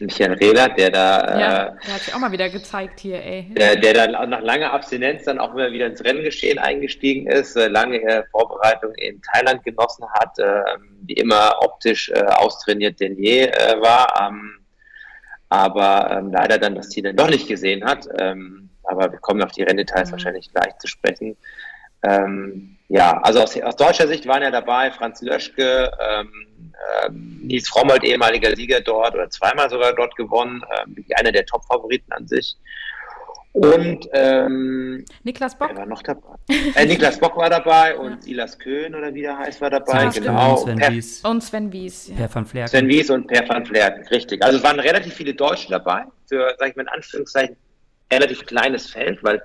Michael 0.00 0.32
Rehler, 0.34 0.68
der 0.70 0.90
da. 0.90 1.20
Äh, 1.20 1.40
ja, 1.40 1.76
der 1.86 1.94
hat 1.94 2.00
sich 2.00 2.14
auch 2.14 2.18
mal 2.18 2.32
wieder 2.32 2.48
gezeigt 2.48 3.00
hier, 3.00 3.22
ey. 3.22 3.46
Der, 3.50 3.76
der 3.76 3.92
dann 3.92 4.30
nach 4.30 4.40
langer 4.40 4.72
Abstinenz 4.72 5.24
dann 5.24 5.38
auch 5.38 5.52
immer 5.54 5.70
wieder 5.72 5.86
ins 5.86 6.02
Renngeschehen 6.02 6.58
eingestiegen 6.58 7.26
ist, 7.26 7.56
äh, 7.56 7.68
lange 7.68 8.00
äh, 8.02 8.22
Vorbereitung 8.30 8.94
in 8.94 9.20
Thailand 9.20 9.62
genossen 9.62 10.06
hat, 10.12 10.38
äh, 10.38 10.62
wie 11.02 11.14
immer 11.14 11.56
optisch 11.60 12.12
austrainiert 12.12 13.00
denn 13.00 13.16
je 13.16 13.46
war, 13.80 14.28
ähm, 14.28 14.59
aber 15.50 16.10
ähm, 16.10 16.32
leider 16.32 16.58
dann 16.58 16.76
das 16.76 16.88
Ziel 16.88 17.02
dann 17.02 17.16
doch 17.16 17.28
nicht 17.28 17.48
gesehen 17.48 17.84
hat. 17.84 18.08
Ähm, 18.18 18.70
aber 18.84 19.12
wir 19.12 19.18
kommen 19.18 19.42
auf 19.42 19.52
die 19.52 19.64
Renndetails 19.64 20.08
mhm. 20.08 20.12
wahrscheinlich 20.12 20.50
gleich 20.52 20.78
zu 20.78 20.86
sprechen. 20.86 21.36
Ähm, 22.02 22.78
ja, 22.88 23.20
also 23.20 23.42
aus, 23.42 23.60
aus, 23.60 23.76
deutscher 23.76 24.08
Sicht 24.08 24.26
waren 24.26 24.42
ja 24.42 24.50
dabei 24.50 24.90
Franz 24.90 25.20
Löschke, 25.20 25.92
ähm, 26.00 26.32
ähm, 27.04 27.40
Nils 27.42 27.68
Frommold, 27.68 28.02
ehemaliger 28.04 28.56
Sieger 28.56 28.80
dort 28.80 29.14
oder 29.14 29.28
zweimal 29.28 29.68
sogar 29.68 29.92
dort 29.92 30.16
gewonnen, 30.16 30.62
ähm, 30.80 31.04
einer 31.16 31.30
der 31.30 31.44
Top-Favoriten 31.44 32.10
an 32.12 32.26
sich. 32.26 32.56
Und 33.52 34.08
ähm, 34.12 35.04
Niklas 35.24 35.58
Bock 35.58 35.76
war 35.76 35.86
noch 35.86 36.02
dabei. 36.02 36.36
Äh, 36.76 36.86
Niklas 36.86 37.18
Bock 37.18 37.36
war 37.36 37.50
dabei 37.50 37.96
und 37.98 38.12
ja. 38.12 38.20
Silas 38.20 38.58
Köhn 38.58 38.94
oder 38.94 39.12
wie 39.12 39.22
der 39.22 39.36
heißt 39.38 39.60
war 39.60 39.70
dabei. 39.70 40.04
Ja, 40.04 40.10
genau. 40.10 40.52
Und 40.52 40.60
Sven 40.60 40.78
per, 40.78 40.92
Wies. 40.92 41.24
Und 41.24 41.42
Sven 41.42 41.72
Wies. 41.72 42.08
Ja. 42.08 42.14
Per 42.14 42.34
van 42.34 42.46
Flerken. 42.46 42.70
Sven 42.70 42.88
Wies 42.88 43.10
und 43.10 43.26
Per 43.26 43.48
van 43.48 43.66
Flerken, 43.66 44.06
richtig. 44.08 44.44
Also 44.44 44.58
es 44.58 44.64
waren 44.64 44.78
relativ 44.78 45.14
viele 45.14 45.34
Deutsche 45.34 45.68
dabei 45.68 46.04
für, 46.28 46.54
sag 46.58 46.68
ich 46.68 46.76
mal 46.76 46.82
in 46.82 46.88
Anführungszeichen, 46.88 47.56
relativ 48.12 48.46
kleines 48.46 48.88
Feld, 48.88 49.18
weil 49.22 49.42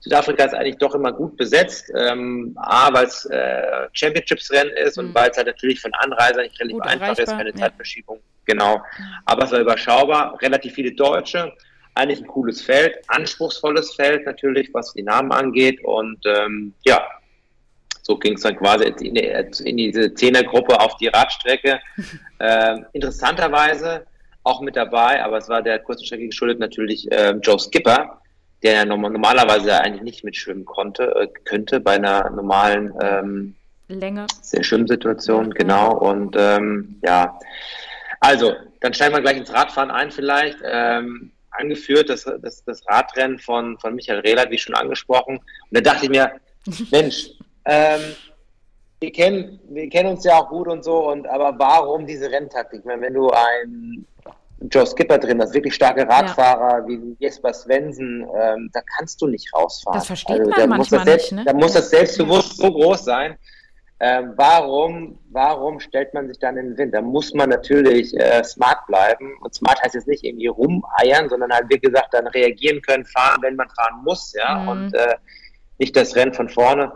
Südafrika 0.00 0.44
ist 0.44 0.54
eigentlich 0.54 0.78
doch 0.78 0.94
immer 0.94 1.12
gut 1.12 1.36
besetzt. 1.36 1.92
Ähm, 1.96 2.56
A, 2.56 2.92
weil 2.92 3.06
es 3.06 3.24
äh, 3.26 3.88
Championships-Rennen 3.92 4.72
ist 4.84 4.98
mhm. 4.98 5.06
und 5.06 5.14
weil 5.14 5.30
es 5.30 5.36
halt 5.36 5.46
natürlich 5.46 5.80
von 5.80 5.94
Anreisern 5.94 6.42
nicht 6.42 6.58
relativ 6.60 6.78
gut 6.78 6.86
einfach 6.86 7.16
ist, 7.16 7.30
keine 7.30 7.50
ja. 7.50 7.56
Zeitverschiebung. 7.56 8.18
Genau. 8.46 8.82
Aber 9.24 9.44
es 9.44 9.52
war 9.52 9.60
überschaubar, 9.60 10.36
relativ 10.42 10.74
viele 10.74 10.92
Deutsche. 10.92 11.52
Eigentlich 11.94 12.20
ein 12.20 12.26
cooles 12.26 12.60
Feld, 12.60 12.96
anspruchsvolles 13.08 13.94
Feld 13.94 14.26
natürlich, 14.26 14.72
was 14.72 14.92
die 14.92 15.02
Namen 15.02 15.32
angeht. 15.32 15.82
Und 15.84 16.18
ähm, 16.26 16.74
ja, 16.84 17.02
so 18.02 18.16
ging 18.18 18.34
es 18.34 18.42
dann 18.42 18.56
quasi 18.56 18.84
in, 18.84 19.14
die, 19.14 19.64
in 19.64 19.76
diese 19.76 20.12
Zehnergruppe 20.14 20.80
auf 20.80 20.96
die 20.96 21.08
Radstrecke. 21.08 21.80
ähm, 22.40 22.86
interessanterweise 22.92 24.06
auch 24.42 24.60
mit 24.60 24.76
dabei, 24.76 25.24
aber 25.24 25.38
es 25.38 25.48
war 25.48 25.62
der 25.62 25.78
kurzen 25.78 26.04
Strecke 26.04 26.26
geschuldet 26.26 26.58
natürlich 26.58 27.08
ähm, 27.10 27.40
Joe 27.42 27.58
Skipper, 27.58 28.20
der 28.62 28.72
ja 28.74 28.84
normalerweise 28.84 29.80
eigentlich 29.80 30.02
nicht 30.02 30.24
mitschwimmen 30.24 30.64
konnte, 30.64 31.14
äh, 31.14 31.28
könnte 31.44 31.80
bei 31.80 31.92
einer 31.92 32.28
normalen 32.30 32.92
ähm, 33.00 33.54
Länge. 33.88 34.26
Schwimmsituation, 34.60 35.50
genau. 35.50 35.96
Und 35.96 36.36
ähm, 36.38 37.00
ja, 37.02 37.38
also, 38.20 38.54
dann 38.80 38.94
steigen 38.94 39.14
wir 39.14 39.20
gleich 39.20 39.36
ins 39.36 39.52
Radfahren 39.52 39.90
ein 39.90 40.10
vielleicht. 40.10 40.58
Ähm, 40.64 41.30
angeführt, 41.54 42.08
das, 42.08 42.24
das, 42.42 42.64
das 42.64 42.82
Radrennen 42.88 43.38
von, 43.38 43.78
von 43.78 43.94
Michael 43.94 44.20
Rehler, 44.20 44.50
wie 44.50 44.58
schon 44.58 44.74
angesprochen. 44.74 45.38
Und 45.38 45.46
da 45.70 45.80
dachte 45.80 46.04
ich 46.04 46.10
mir, 46.10 46.32
Mensch, 46.90 47.30
ähm, 47.64 48.00
wir, 49.00 49.12
kennen, 49.12 49.60
wir 49.68 49.88
kennen 49.88 50.10
uns 50.10 50.24
ja 50.24 50.38
auch 50.38 50.48
gut 50.48 50.68
und 50.68 50.84
so, 50.84 51.10
und 51.10 51.26
aber 51.26 51.54
warum 51.58 52.06
diese 52.06 52.30
Renntaktik? 52.30 52.80
Ich 52.80 52.84
meine, 52.84 53.02
wenn 53.02 53.14
du 53.14 53.30
einen 53.30 54.06
Joe 54.70 54.86
Skipper 54.86 55.18
drin, 55.18 55.38
das 55.38 55.52
wirklich 55.52 55.74
starke 55.74 56.08
Radfahrer 56.08 56.80
ja. 56.80 56.88
wie 56.88 57.16
Jesper 57.18 57.52
Svensen, 57.52 58.22
ähm, 58.22 58.70
da 58.72 58.80
kannst 58.96 59.20
du 59.20 59.26
nicht 59.26 59.52
rausfahren. 59.54 59.98
Das 59.98 60.06
versteht 60.06 60.40
also, 60.40 60.50
man 60.50 60.68
manchmal 60.70 61.04
selbst, 61.04 61.32
nicht. 61.32 61.44
Ne? 61.44 61.44
Da 61.44 61.52
muss 61.52 61.72
das 61.72 61.90
Selbstbewusst 61.90 62.56
so 62.56 62.72
groß 62.72 63.04
sein. 63.04 63.36
Ähm, 64.06 64.34
warum, 64.36 65.18
warum 65.30 65.80
stellt 65.80 66.12
man 66.12 66.28
sich 66.28 66.38
dann 66.38 66.58
in 66.58 66.66
den 66.66 66.76
Wind? 66.76 66.94
Da 66.94 67.00
muss 67.00 67.32
man 67.32 67.48
natürlich 67.48 68.14
äh, 68.20 68.44
smart 68.44 68.86
bleiben. 68.86 69.32
Und 69.40 69.54
smart 69.54 69.82
heißt 69.82 69.94
jetzt 69.94 70.06
nicht 70.06 70.22
irgendwie 70.22 70.48
rumeiern, 70.48 71.30
sondern 71.30 71.50
halt, 71.50 71.70
wie 71.70 71.78
gesagt, 71.78 72.12
dann 72.12 72.26
reagieren 72.26 72.82
können, 72.82 73.06
fahren, 73.06 73.40
wenn 73.40 73.56
man 73.56 73.70
fahren 73.70 74.02
muss, 74.04 74.34
ja. 74.34 74.58
Mhm. 74.58 74.68
Und 74.68 74.94
äh, 74.94 75.14
nicht 75.78 75.96
das 75.96 76.14
Rennen 76.16 76.34
von 76.34 76.50
vorne. 76.50 76.92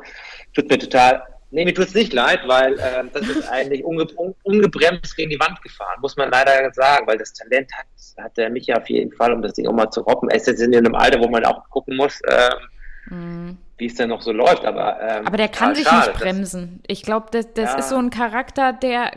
Tut 0.53 0.69
mir 0.69 0.79
total 0.79 1.23
Nee, 1.51 1.65
mir 1.65 1.73
tut 1.73 1.87
es 1.87 1.95
nicht 1.95 2.13
leid, 2.13 2.41
weil 2.47 2.75
äh, 2.79 3.05
das 3.11 3.27
ist 3.27 3.49
eigentlich 3.51 3.83
unge 3.83 4.07
ungebremst 4.43 5.17
gegen 5.17 5.31
die 5.31 5.41
Wand 5.41 5.63
gefahren, 5.63 5.99
muss 6.03 6.15
man 6.15 6.31
leider 6.31 6.71
sagen, 6.75 7.07
weil 7.07 7.17
das 7.17 7.33
Talent 7.33 7.71
hat, 7.73 7.87
hat 8.23 8.37
der 8.37 8.51
Micha 8.51 8.77
auf 8.77 8.87
jeden 8.91 9.13
Fall, 9.13 9.33
um 9.33 9.41
das 9.41 9.55
Ding 9.55 9.67
auch 9.67 9.73
mal 9.73 9.89
zu 9.89 10.03
roppen. 10.03 10.29
Er 10.29 10.37
ist 10.37 10.47
jetzt 10.47 10.61
in 10.61 10.77
einem 10.77 10.95
Alter, 10.95 11.19
wo 11.21 11.29
man 11.29 11.47
auch 11.47 11.67
gucken 11.71 11.97
muss, 11.97 12.21
äh, 12.27 13.15
mm. 13.15 13.57
Wie 13.79 13.87
es 13.87 13.95
denn 13.95 14.11
noch 14.11 14.23
so 14.23 14.33
läuft. 14.33 14.65
Aber, 14.65 15.01
ähm, 15.01 15.27
aber 15.27 15.37
der 15.37 15.49
kann 15.49 15.75
sich 15.75 15.87
schade, 15.87 16.11
nicht 16.11 16.21
bremsen. 16.21 16.83
ich 16.87 17.03
glaube, 17.03 17.29
das, 17.31 17.53
das 17.55 17.73
ja. 17.73 17.79
ist 17.79 17.89
so 17.89 17.97
ein 17.97 18.11
Charakter, 18.11 18.73
der 18.73 19.13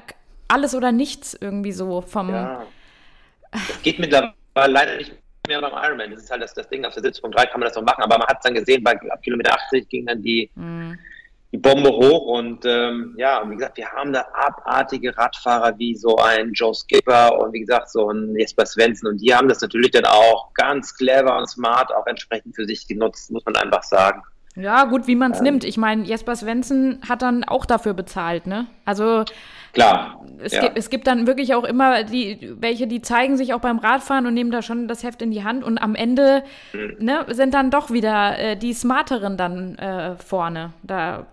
alles 0.48 0.76
oder 0.76 0.92
nichts 0.92 1.38
irgendwie 1.40 1.72
so 1.72 2.02
vom. 2.02 2.30
Ja. 2.30 2.66
Das 3.52 3.82
geht 3.82 4.00
mittlerweile 4.00 4.34
leider 4.56 4.98
nicht 4.98 5.14
mehr 5.48 5.62
beim 5.62 5.74
Ironman. 5.74 6.12
Das 6.12 6.24
ist 6.24 6.32
halt 6.32 6.42
das, 6.42 6.54
das 6.54 6.70
Ding. 6.70 6.86
Auf 6.86 6.94
der 6.94 7.04
70.3 7.04 7.48
kann 7.48 7.60
man 7.60 7.68
das 7.68 7.76
noch 7.76 7.84
machen, 7.84 8.04
aber 8.04 8.18
man 8.18 8.28
hat 8.28 8.38
es 8.38 8.44
dann 8.44 8.54
gesehen, 8.54 8.84
bei 8.84 8.92
ab 8.92 9.22
Kilometer 9.22 9.54
80 9.54 9.90
ging 9.90 10.06
dann 10.06 10.22
die. 10.22 10.50
Mm 10.56 10.94
die 11.52 11.58
Bombe 11.58 11.90
hoch 11.90 12.28
und 12.28 12.66
ähm, 12.66 13.14
ja, 13.18 13.44
wie 13.50 13.56
gesagt, 13.56 13.76
wir 13.76 13.92
haben 13.92 14.14
da 14.14 14.26
abartige 14.34 15.16
Radfahrer 15.18 15.78
wie 15.78 15.96
so 15.96 16.16
ein 16.16 16.54
Joe 16.54 16.74
Skipper 16.74 17.38
und 17.40 17.52
wie 17.52 17.60
gesagt 17.60 17.90
so 17.90 18.10
ein 18.10 18.36
Jesper 18.38 18.66
Svensson 18.66 19.12
und 19.12 19.18
die 19.18 19.36
haben 19.36 19.50
das 19.50 19.60
natürlich 19.60 19.92
dann 19.92 20.06
auch 20.06 20.54
ganz 20.54 20.96
clever 20.96 21.38
und 21.38 21.48
smart 21.48 21.94
auch 21.94 22.08
entsprechend 22.08 22.56
für 22.56 22.66
sich 22.66 22.88
genutzt, 22.88 23.32
muss 23.32 23.44
man 23.46 23.58
einfach 23.58 23.84
sagen. 23.84 24.24
Ja, 24.56 24.84
gut, 24.86 25.08
wie 25.08 25.16
man 25.16 25.32
es 25.32 25.38
ähm, 25.38 25.46
nimmt. 25.46 25.64
Ich 25.64 25.78
meine, 25.78 26.04
Jesper 26.04 26.36
Svensson 26.36 27.00
hat 27.08 27.22
dann 27.22 27.44
auch 27.44 27.66
dafür 27.66 27.94
bezahlt, 27.94 28.48
ne? 28.48 28.68
Also 28.84 29.24
klar. 29.72 30.26
Es, 30.40 30.52
ja. 30.52 30.62
gibt, 30.62 30.78
es 30.78 30.90
gibt 30.90 31.08
dann 31.08 31.26
wirklich 31.26 31.56
auch 31.56 31.64
immer 31.64 32.04
die, 32.04 32.56
welche, 32.60 32.88
die 32.88 33.02
zeigen 33.02 33.38
sich 33.38 33.54
auch 33.54 33.62
beim 33.62 33.80
Radfahren 33.80 34.26
und 34.26 34.34
nehmen 34.34 34.52
da 34.52 34.62
schon 34.62 34.88
das 34.88 35.04
Heft 35.04 35.22
in 35.22 35.32
die 35.32 35.44
Hand 35.44 35.64
und 35.64 35.78
am 35.78 35.96
Ende 35.96 36.44
mhm. 36.74 36.98
ne, 37.00 37.26
sind 37.30 37.54
dann 37.54 37.72
doch 37.72 37.92
wieder 37.92 38.38
äh, 38.38 38.58
die 38.58 38.74
Smarteren 38.74 39.38
dann 39.38 39.76
äh, 39.76 40.16
vorne. 40.18 40.74
Da 40.84 41.28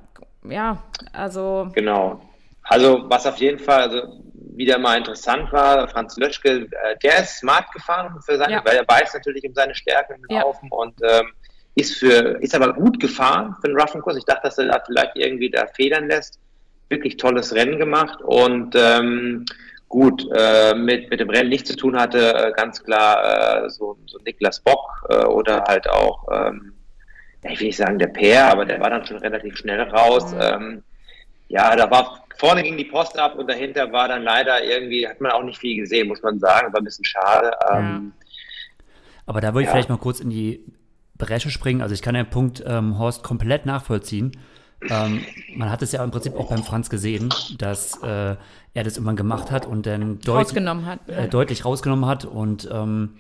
ja, 0.44 0.82
also. 1.12 1.68
Genau. 1.74 2.20
Also, 2.62 3.04
was 3.08 3.26
auf 3.26 3.38
jeden 3.38 3.58
Fall 3.58 3.82
also 3.82 4.22
wieder 4.58 4.78
mal 4.78 4.98
interessant 4.98 5.52
war, 5.52 5.88
Franz 5.88 6.16
Löschke, 6.16 6.68
äh, 6.70 6.96
der 7.02 7.20
ist 7.20 7.38
smart 7.38 7.72
gefahren 7.72 8.20
für 8.24 8.36
seine, 8.36 8.54
ja. 8.54 8.64
weil 8.64 8.76
er 8.76 8.86
weiß 8.86 9.14
natürlich 9.14 9.44
um 9.46 9.54
seine 9.54 9.74
Stärken 9.74 10.14
im 10.14 10.36
ja. 10.36 10.42
Laufen 10.42 10.68
und 10.70 10.94
ähm, 11.02 11.32
ist 11.78 11.96
für, 11.96 12.38
ist 12.40 12.54
aber 12.54 12.72
gut 12.72 13.00
gefahren 13.00 13.56
für 13.60 13.68
den 13.68 13.78
roughen 13.78 14.00
Kurs. 14.00 14.16
Ich 14.16 14.24
dachte, 14.24 14.42
dass 14.44 14.58
er 14.58 14.66
da 14.66 14.82
vielleicht 14.84 15.16
irgendwie 15.16 15.50
da 15.50 15.66
federn 15.74 16.08
lässt. 16.08 16.38
Wirklich 16.88 17.16
tolles 17.16 17.54
Rennen 17.54 17.78
gemacht 17.78 18.20
und 18.22 18.74
ähm, 18.74 19.44
gut, 19.88 20.26
äh, 20.34 20.74
mit, 20.74 21.10
mit 21.10 21.20
dem 21.20 21.28
Rennen 21.28 21.50
nichts 21.50 21.70
zu 21.70 21.76
tun 21.76 21.98
hatte, 21.98 22.34
äh, 22.34 22.52
ganz 22.52 22.82
klar 22.82 23.64
äh, 23.64 23.70
so, 23.70 23.98
so 24.06 24.18
Niklas 24.24 24.60
Bock 24.60 25.06
äh, 25.10 25.24
oder 25.24 25.64
halt 25.64 25.88
auch 25.88 26.26
ähm, 26.32 26.72
ich 27.42 27.60
will 27.60 27.68
nicht 27.68 27.76
sagen 27.76 27.98
der 27.98 28.08
Pair, 28.08 28.50
aber 28.50 28.64
der 28.64 28.80
war 28.80 28.90
dann 28.90 29.06
schon 29.06 29.18
relativ 29.18 29.56
schnell 29.56 29.80
raus. 29.80 30.32
Mhm. 30.32 30.40
Ähm, 30.40 30.82
ja, 31.48 31.74
da 31.76 31.90
war 31.90 32.24
vorne 32.36 32.62
ging 32.62 32.76
die 32.76 32.84
Post 32.84 33.18
ab 33.18 33.36
und 33.36 33.48
dahinter 33.48 33.90
war 33.92 34.08
dann 34.08 34.22
leider 34.22 34.62
irgendwie, 34.62 35.06
hat 35.06 35.20
man 35.20 35.32
auch 35.32 35.42
nicht 35.42 35.58
viel 35.58 35.76
gesehen, 35.76 36.08
muss 36.08 36.22
man 36.22 36.38
sagen. 36.38 36.72
War 36.72 36.80
ein 36.80 36.84
bisschen 36.84 37.04
schade. 37.04 37.52
Ähm, 37.70 38.12
aber 39.26 39.40
da 39.40 39.52
würde 39.52 39.62
ich 39.62 39.66
ja. 39.66 39.72
vielleicht 39.72 39.88
mal 39.88 39.98
kurz 39.98 40.20
in 40.20 40.30
die 40.30 40.64
Bresche 41.18 41.50
springen. 41.50 41.82
Also 41.82 41.94
ich 41.94 42.02
kann 42.02 42.14
den 42.14 42.30
Punkt 42.30 42.62
ähm, 42.66 42.98
Horst 42.98 43.22
komplett 43.22 43.66
nachvollziehen. 43.66 44.32
Ähm, 44.88 45.24
man 45.56 45.70
hat 45.70 45.82
es 45.82 45.92
ja 45.92 46.04
im 46.04 46.10
Prinzip 46.10 46.36
auch 46.36 46.48
beim 46.48 46.62
Franz 46.62 46.88
gesehen, 46.88 47.30
dass 47.58 48.00
äh, 48.02 48.36
er 48.74 48.84
das 48.84 48.96
irgendwann 48.96 49.16
gemacht 49.16 49.50
hat 49.50 49.66
und 49.66 49.86
dann 49.86 50.20
deut 50.20 50.36
rausgenommen 50.36 50.86
hat, 50.86 51.08
äh, 51.08 51.28
deutlich 51.28 51.64
rausgenommen 51.64 52.06
hat 52.06 52.24
und 52.24 52.68
ähm, 52.70 53.16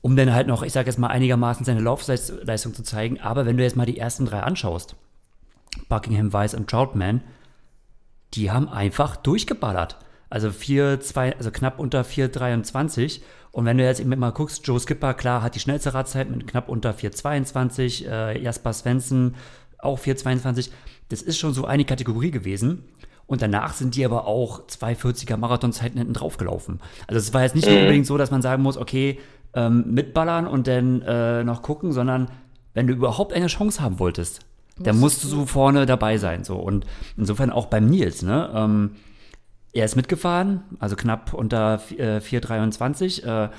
um 0.00 0.16
dann 0.16 0.32
halt 0.32 0.46
noch, 0.46 0.62
ich 0.62 0.72
sage 0.72 0.86
jetzt 0.86 0.98
mal, 0.98 1.08
einigermaßen 1.08 1.66
seine 1.66 1.80
Laufleistung 1.80 2.72
zu 2.72 2.82
zeigen. 2.82 3.20
Aber 3.20 3.44
wenn 3.46 3.56
du 3.56 3.62
jetzt 3.62 3.76
mal 3.76 3.84
die 3.84 3.98
ersten 3.98 4.24
drei 4.24 4.40
anschaust, 4.40 4.96
Buckingham, 5.88 6.32
Weiss 6.32 6.54
und 6.54 6.70
Troutman, 6.70 7.20
die 8.34 8.50
haben 8.50 8.68
einfach 8.68 9.16
durchgeballert. 9.16 9.98
Also 10.30 10.50
4, 10.50 11.00
2, 11.00 11.36
also 11.36 11.50
knapp 11.50 11.78
unter 11.78 12.02
4,23. 12.02 13.20
Und 13.52 13.64
wenn 13.64 13.76
du 13.76 13.84
jetzt 13.84 14.00
eben 14.00 14.16
mal 14.18 14.30
guckst, 14.30 14.66
Joe 14.66 14.78
Skipper, 14.78 15.14
klar, 15.14 15.42
hat 15.42 15.56
die 15.56 15.60
schnellste 15.60 15.92
Radzeit 15.92 16.30
mit 16.30 16.46
knapp 16.46 16.68
unter 16.68 16.92
4,22, 16.92 18.08
äh, 18.08 18.40
Jasper 18.40 18.72
Svensson 18.72 19.34
auch 19.78 19.98
4,22. 19.98 20.70
Das 21.08 21.20
ist 21.20 21.38
schon 21.38 21.52
so 21.52 21.64
eine 21.64 21.84
Kategorie 21.84 22.30
gewesen. 22.30 22.84
Und 23.26 23.42
danach 23.42 23.74
sind 23.74 23.94
die 23.94 24.04
aber 24.04 24.26
auch 24.26 24.66
2,40er 24.66 25.36
Marathonzeiten 25.36 25.98
hinten 25.98 26.14
drauf 26.14 26.36
gelaufen. 26.36 26.80
Also 27.06 27.18
es 27.18 27.32
war 27.34 27.42
jetzt 27.42 27.54
nicht 27.54 27.68
mhm. 27.68 27.76
unbedingt 27.76 28.06
so, 28.06 28.18
dass 28.18 28.30
man 28.30 28.42
sagen 28.42 28.62
muss, 28.62 28.76
okay, 28.76 29.18
ähm, 29.54 29.84
mitballern 29.92 30.46
und 30.46 30.66
dann 30.66 31.02
äh, 31.02 31.44
noch 31.44 31.62
gucken, 31.62 31.92
sondern 31.92 32.28
wenn 32.74 32.86
du 32.86 32.94
überhaupt 32.94 33.32
eine 33.32 33.48
Chance 33.48 33.82
haben 33.82 33.98
wolltest, 33.98 34.40
dann 34.78 34.98
musst 34.98 35.22
du 35.22 35.28
so 35.28 35.46
vorne 35.46 35.86
dabei 35.86 36.18
sein. 36.18 36.42
So. 36.44 36.56
Und 36.56 36.86
insofern 37.16 37.50
auch 37.50 37.66
beim 37.66 37.86
Nils, 37.86 38.22
ne? 38.22 38.50
Ähm, 38.54 38.90
er 39.72 39.84
ist 39.84 39.96
mitgefahren, 39.96 40.62
also 40.78 40.96
knapp 40.96 41.32
unter 41.32 41.80
äh, 41.96 42.18
4,23, 42.18 43.24
äh, 43.24 43.50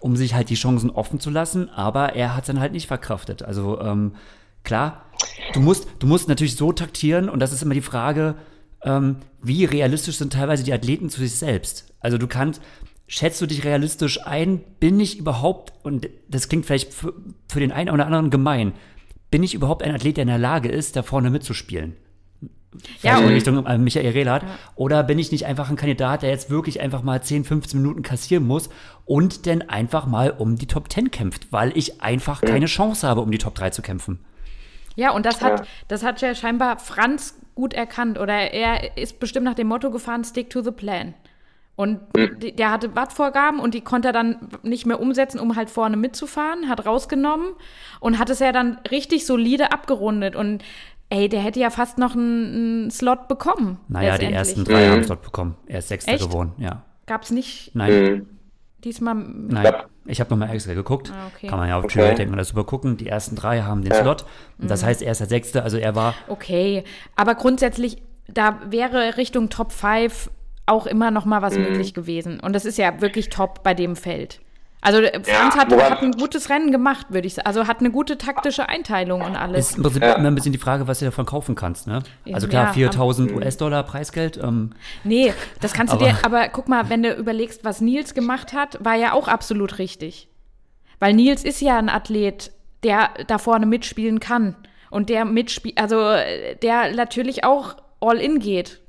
um 0.00 0.16
sich 0.16 0.34
halt 0.34 0.50
die 0.50 0.54
Chancen 0.54 0.90
offen 0.90 1.20
zu 1.20 1.30
lassen, 1.30 1.68
aber 1.68 2.14
er 2.14 2.34
hat 2.34 2.44
es 2.44 2.46
dann 2.46 2.60
halt 2.60 2.72
nicht 2.72 2.86
verkraftet. 2.86 3.42
Also 3.42 3.80
ähm, 3.80 4.14
klar, 4.62 5.04
du 5.52 5.60
musst, 5.60 5.88
du 5.98 6.06
musst 6.06 6.28
natürlich 6.28 6.56
so 6.56 6.72
taktieren 6.72 7.28
und 7.28 7.40
das 7.40 7.52
ist 7.52 7.62
immer 7.62 7.74
die 7.74 7.82
Frage, 7.82 8.34
ähm, 8.82 9.16
wie 9.42 9.64
realistisch 9.64 10.16
sind 10.16 10.32
teilweise 10.32 10.64
die 10.64 10.72
Athleten 10.72 11.10
zu 11.10 11.20
sich 11.20 11.34
selbst. 11.34 11.92
Also 12.00 12.18
du 12.18 12.26
kannst, 12.26 12.62
schätzt 13.06 13.40
du 13.40 13.46
dich 13.46 13.64
realistisch 13.64 14.24
ein? 14.26 14.60
Bin 14.80 15.00
ich 15.00 15.18
überhaupt, 15.18 15.72
und 15.84 16.08
das 16.28 16.48
klingt 16.48 16.66
vielleicht 16.66 16.92
für, 16.92 17.14
für 17.48 17.60
den 17.60 17.72
einen 17.72 17.90
oder 17.90 18.06
anderen 18.06 18.30
gemein, 18.30 18.72
bin 19.30 19.42
ich 19.42 19.54
überhaupt 19.54 19.82
ein 19.82 19.94
Athlet, 19.94 20.16
der 20.16 20.22
in 20.22 20.28
der 20.28 20.38
Lage 20.38 20.68
ist, 20.68 20.96
da 20.96 21.02
vorne 21.02 21.30
mitzuspielen? 21.30 21.96
Ja, 23.02 23.18
in 23.18 23.28
Richtung 23.28 23.64
äh, 23.66 23.78
Michael 23.78 24.10
Rehlert. 24.10 24.42
Ja. 24.42 24.48
Oder 24.74 25.02
bin 25.02 25.18
ich 25.18 25.32
nicht 25.32 25.46
einfach 25.46 25.70
ein 25.70 25.76
Kandidat, 25.76 26.22
der 26.22 26.30
jetzt 26.30 26.50
wirklich 26.50 26.80
einfach 26.80 27.02
mal 27.02 27.22
10, 27.22 27.44
15 27.44 27.80
Minuten 27.80 28.02
kassieren 28.02 28.46
muss 28.46 28.68
und 29.04 29.46
dann 29.46 29.62
einfach 29.62 30.06
mal 30.06 30.30
um 30.30 30.56
die 30.56 30.66
Top 30.66 30.92
10 30.92 31.10
kämpft, 31.10 31.52
weil 31.52 31.76
ich 31.76 32.02
einfach 32.02 32.40
keine 32.40 32.66
Chance 32.66 33.06
habe, 33.06 33.20
um 33.20 33.30
die 33.30 33.38
Top 33.38 33.54
3 33.54 33.70
zu 33.70 33.82
kämpfen? 33.82 34.24
Ja, 34.96 35.10
und 35.10 35.26
das 35.26 35.42
hat, 35.42 35.66
das 35.88 36.02
hat 36.02 36.20
ja 36.22 36.34
scheinbar 36.34 36.78
Franz 36.78 37.38
gut 37.54 37.74
erkannt. 37.74 38.18
Oder 38.18 38.52
er 38.52 38.96
ist 38.96 39.20
bestimmt 39.20 39.44
nach 39.44 39.54
dem 39.54 39.68
Motto 39.68 39.90
gefahren, 39.90 40.24
stick 40.24 40.50
to 40.50 40.62
the 40.62 40.70
plan. 40.70 41.14
Und 41.76 42.00
der 42.14 42.70
hatte 42.70 42.96
Wattvorgaben 42.96 43.60
und 43.60 43.74
die 43.74 43.82
konnte 43.82 44.08
er 44.08 44.12
dann 44.12 44.48
nicht 44.62 44.86
mehr 44.86 44.98
umsetzen, 44.98 45.38
um 45.38 45.56
halt 45.56 45.68
vorne 45.68 45.98
mitzufahren, 45.98 46.70
hat 46.70 46.86
rausgenommen 46.86 47.48
und 48.00 48.18
hat 48.18 48.30
es 48.30 48.38
ja 48.38 48.50
dann 48.50 48.78
richtig 48.90 49.26
solide 49.26 49.72
abgerundet. 49.72 50.36
Und 50.36 50.64
ey, 51.10 51.28
der 51.28 51.40
hätte 51.40 51.60
ja 51.60 51.70
fast 51.70 51.98
noch 51.98 52.14
einen, 52.14 52.54
einen 52.54 52.90
Slot 52.90 53.28
bekommen. 53.28 53.78
Naja, 53.88 54.18
die 54.18 54.26
ersten 54.26 54.64
drei 54.64 54.86
mhm. 54.86 54.92
haben 54.92 55.04
Slot 55.04 55.22
bekommen. 55.22 55.56
Er 55.66 55.78
ist 55.78 55.88
Sechster 55.88 56.12
Echt? 56.12 56.28
geworden, 56.28 56.52
ja. 56.58 56.82
Gab's 57.06 57.30
nicht? 57.30 57.70
Nein. 57.74 57.92
Mhm. 57.92 58.26
Diesmal. 58.84 59.14
Nein. 59.14 59.74
Ich 60.04 60.20
habe 60.20 60.30
nochmal 60.30 60.54
extra 60.54 60.74
geguckt. 60.74 61.12
Ah, 61.12 61.26
okay. 61.34 61.48
Kann 61.48 61.58
man 61.58 61.68
ja 61.68 61.78
auf 61.78 61.84
Okay. 61.84 62.14
Denkt 62.14 62.30
man 62.30 62.38
das 62.38 62.48
super 62.48 62.64
gucken. 62.64 62.96
Die 62.96 63.08
ersten 63.08 63.34
drei 63.34 63.62
haben 63.62 63.82
den 63.82 63.92
Ja. 63.92 64.00
Slot. 64.02 64.22
Und 64.58 64.64
Mhm. 64.64 64.68
das 64.68 64.84
heißt, 64.84 65.02
er 65.02 65.12
ist 65.12 65.18
der 65.18 65.28
Sechste. 65.28 65.62
Also 65.62 65.76
er 65.78 65.94
war 65.96 66.14
Okay, 66.28 66.84
aber 67.16 67.34
grundsätzlich, 67.34 68.02
da 68.28 68.60
wäre 68.68 69.16
Richtung 69.16 69.48
Top 69.48 69.72
5 69.72 70.30
auch 70.66 70.86
immer 70.86 71.10
noch 71.10 71.24
mal 71.24 71.40
Mhm. 71.40 71.42
was 71.44 71.58
möglich 71.58 71.94
gewesen. 71.94 72.38
Und 72.40 72.52
das 72.52 72.64
ist 72.64 72.78
ja 72.78 73.00
wirklich 73.00 73.28
top 73.30 73.62
bei 73.62 73.74
dem 73.74 73.96
Feld. 73.96 74.40
Also 74.82 75.00
äh, 75.00 75.12
Franz 75.12 75.26
Ja, 75.28 75.56
hat, 75.56 75.72
hat 75.90 76.02
ein 76.02 76.12
gutes 76.12 76.48
Rennen 76.50 76.70
gemacht, 76.70 77.06
würde 77.10 77.26
ich 77.26 77.34
sagen. 77.34 77.46
Also 77.46 77.66
hat 77.66 77.80
eine 77.80 77.90
gute 77.90 78.18
taktische 78.18 78.68
Einteilung 78.68 79.22
und 79.22 79.34
alles. 79.34 79.70
ist 79.70 79.76
im 79.78 79.82
Prinzip 79.82 80.02
Ja. 80.02 80.12
immer 80.14 80.28
ein 80.28 80.34
bisschen 80.34 80.52
die 80.52 80.58
Frage, 80.58 80.86
was 80.86 80.98
du 81.00 81.04
davon 81.06 81.26
kaufen 81.26 81.54
kannst. 81.54 81.86
Ne? 81.86 82.02
Also 82.32 82.46
Ja, 82.46 82.50
klar, 82.50 82.64
aber- 82.66 82.74
4000 82.74 83.32
US-Dollar 83.32 83.82
Preisgeld. 83.82 84.36
Ähm, 84.36 84.70
Nee, 85.04 85.32
das 85.60 85.72
kannst 85.72 85.92
du 85.92 85.98
Aber- 85.98 86.06
dir, 86.06 86.16
aber 86.24 86.48
guck 86.48 86.68
mal, 86.68 86.88
wenn 86.88 87.02
du 87.02 87.12
überlegst, 87.14 87.64
was 87.64 87.80
Nils 87.80 88.14
gemacht 88.14 88.52
hat, 88.52 88.78
war 88.84 88.94
ja 88.94 89.12
auch 89.12 89.28
absolut 89.28 89.78
richtig. 89.78 90.28
Weil 91.00 91.14
Nils 91.14 91.42
ist 91.44 91.60
ja 91.60 91.78
ein 91.78 91.88
Athlet, 91.88 92.52
der 92.82 93.10
da 93.26 93.38
vorne 93.38 93.66
mitspielen 93.66 94.20
kann. 94.20 94.54
Und 94.90 95.08
der 95.10 95.24
mitspielt, 95.24 95.78
also 95.78 96.00
äh, 96.10 96.54
der 96.56 96.94
natürlich 96.94 97.42
auch 97.44 97.76
all 98.00 98.18
in 98.18 98.38
geht. 98.38 98.80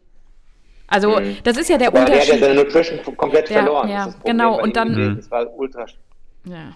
Also, 0.87 1.19
das 1.43 1.57
ist 1.57 1.69
ja 1.69 1.77
der 1.77 1.89
Aber 1.89 2.05
der 2.05 2.19
hat 2.19 2.27
ja 2.27 2.33
Unterschied. 2.35 2.39
seine 2.43 2.55
Nutrition 2.63 3.17
komplett 3.17 3.49
Ja, 3.49 3.57
verloren. 3.63 3.89
ja, 3.89 4.05
das 4.05 4.15
das 4.15 4.23
genau, 4.23 4.61
und 4.61 4.75
dann- 4.75 4.93
gewesen. 4.93 5.19
Es 5.19 5.29
war 5.31 5.53
ultra. 5.57 5.85
Ja. 6.45 6.71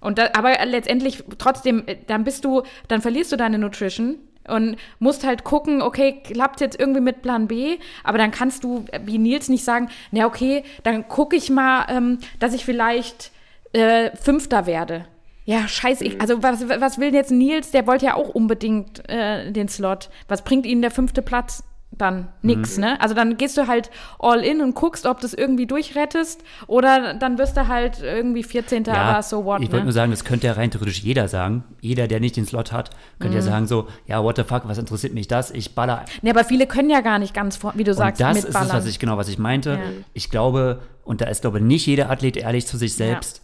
Und 0.00 0.18
da, 0.18 0.30
aber 0.34 0.54
letztendlich 0.66 1.22
trotzdem, 1.38 1.84
äh, 1.86 1.96
dann 2.06 2.24
bist 2.24 2.44
du, 2.44 2.62
dann 2.88 3.02
verlierst 3.02 3.30
du 3.30 3.36
deine 3.36 3.58
Nutrition 3.58 4.16
und 4.48 4.76
musst 4.98 5.24
halt 5.24 5.44
gucken, 5.44 5.80
okay, 5.82 6.20
klappt 6.24 6.60
jetzt 6.60 6.80
irgendwie 6.80 7.00
mit 7.00 7.22
Plan 7.22 7.46
B, 7.46 7.76
aber 8.02 8.18
dann 8.18 8.30
kannst 8.32 8.64
du, 8.64 8.84
äh, 8.90 9.00
wie 9.04 9.18
Nils, 9.18 9.48
nicht 9.48 9.64
sagen, 9.64 9.88
na 10.10 10.26
okay, 10.26 10.64
dann 10.82 11.06
gucke 11.08 11.36
ich 11.36 11.50
mal, 11.50 11.86
ähm, 11.88 12.18
dass 12.40 12.54
ich 12.54 12.64
vielleicht 12.64 13.30
äh, 13.74 14.10
Fünfter 14.16 14.66
werde. 14.66 15.06
Ja, 15.44 15.66
scheiße, 15.68 16.04
ich, 16.04 16.20
also 16.20 16.42
was, 16.42 16.68
was 16.68 16.98
will 16.98 17.14
jetzt 17.14 17.30
Nils? 17.30 17.70
Der 17.70 17.86
wollte 17.86 18.06
ja 18.06 18.14
auch 18.14 18.28
unbedingt 18.28 19.08
äh, 19.08 19.50
den 19.52 19.68
Slot. 19.68 20.08
Was 20.28 20.42
bringt 20.42 20.66
ihnen 20.66 20.82
der 20.82 20.90
fünfte 20.90 21.20
Platz? 21.22 21.64
Dann 21.98 22.28
nix, 22.40 22.78
ne? 22.78 22.98
Also 23.02 23.14
dann 23.14 23.36
gehst 23.36 23.58
du 23.58 23.66
halt 23.66 23.90
all 24.18 24.40
in 24.42 24.62
und 24.62 24.74
guckst, 24.74 25.04
ob 25.04 25.20
du 25.20 25.26
es 25.26 25.34
irgendwie 25.34 25.66
durchrettest 25.66 26.42
oder 26.66 27.12
dann 27.14 27.36
wirst 27.36 27.54
du 27.56 27.68
halt 27.68 28.00
irgendwie 28.02 28.42
14. 28.42 28.88
aber 28.88 29.22
so 29.22 29.44
what, 29.44 29.60
ich 29.60 29.66
wollte 29.66 29.76
ne? 29.80 29.84
nur 29.84 29.92
sagen, 29.92 30.10
das 30.10 30.24
könnte 30.24 30.46
ja 30.46 30.54
rein 30.54 30.70
theoretisch 30.70 31.02
jeder 31.02 31.28
sagen. 31.28 31.64
Jeder, 31.82 32.08
der 32.08 32.18
nicht 32.18 32.36
den 32.36 32.46
Slot 32.46 32.72
hat, 32.72 32.90
könnte 33.18 33.36
Mhm. 33.36 33.44
ja 33.44 33.50
sagen 33.50 33.66
so, 33.66 33.88
ja, 34.06 34.22
what 34.24 34.36
the 34.36 34.42
fuck, 34.44 34.62
was 34.66 34.78
interessiert 34.78 35.12
mich 35.12 35.28
das? 35.28 35.50
Ich 35.50 35.74
baller. 35.74 36.04
Ne, 36.22 36.30
aber 36.30 36.44
viele 36.44 36.66
können 36.66 36.88
ja 36.88 37.02
gar 37.02 37.18
nicht 37.18 37.34
ganz, 37.34 37.56
vor, 37.56 37.72
wie 37.76 37.84
du 37.84 37.92
sagst, 37.92 38.20
und 38.22 38.26
das 38.28 38.38
ist 38.38 38.44
mitballern. 38.44 38.68
es, 38.68 38.74
was 38.74 38.86
ich 38.86 38.98
genau, 38.98 39.18
was 39.18 39.28
ich 39.28 39.38
meinte. 39.38 39.70
Ja. 39.72 39.78
Ich 40.14 40.30
glaube, 40.30 40.80
und 41.04 41.20
da 41.20 41.26
ist 41.26 41.42
glaube 41.42 41.58
ich 41.58 41.64
nicht 41.64 41.86
jeder 41.86 42.08
Athlet 42.10 42.38
ehrlich 42.38 42.66
zu 42.66 42.78
sich 42.78 42.94
selbst, 42.94 43.42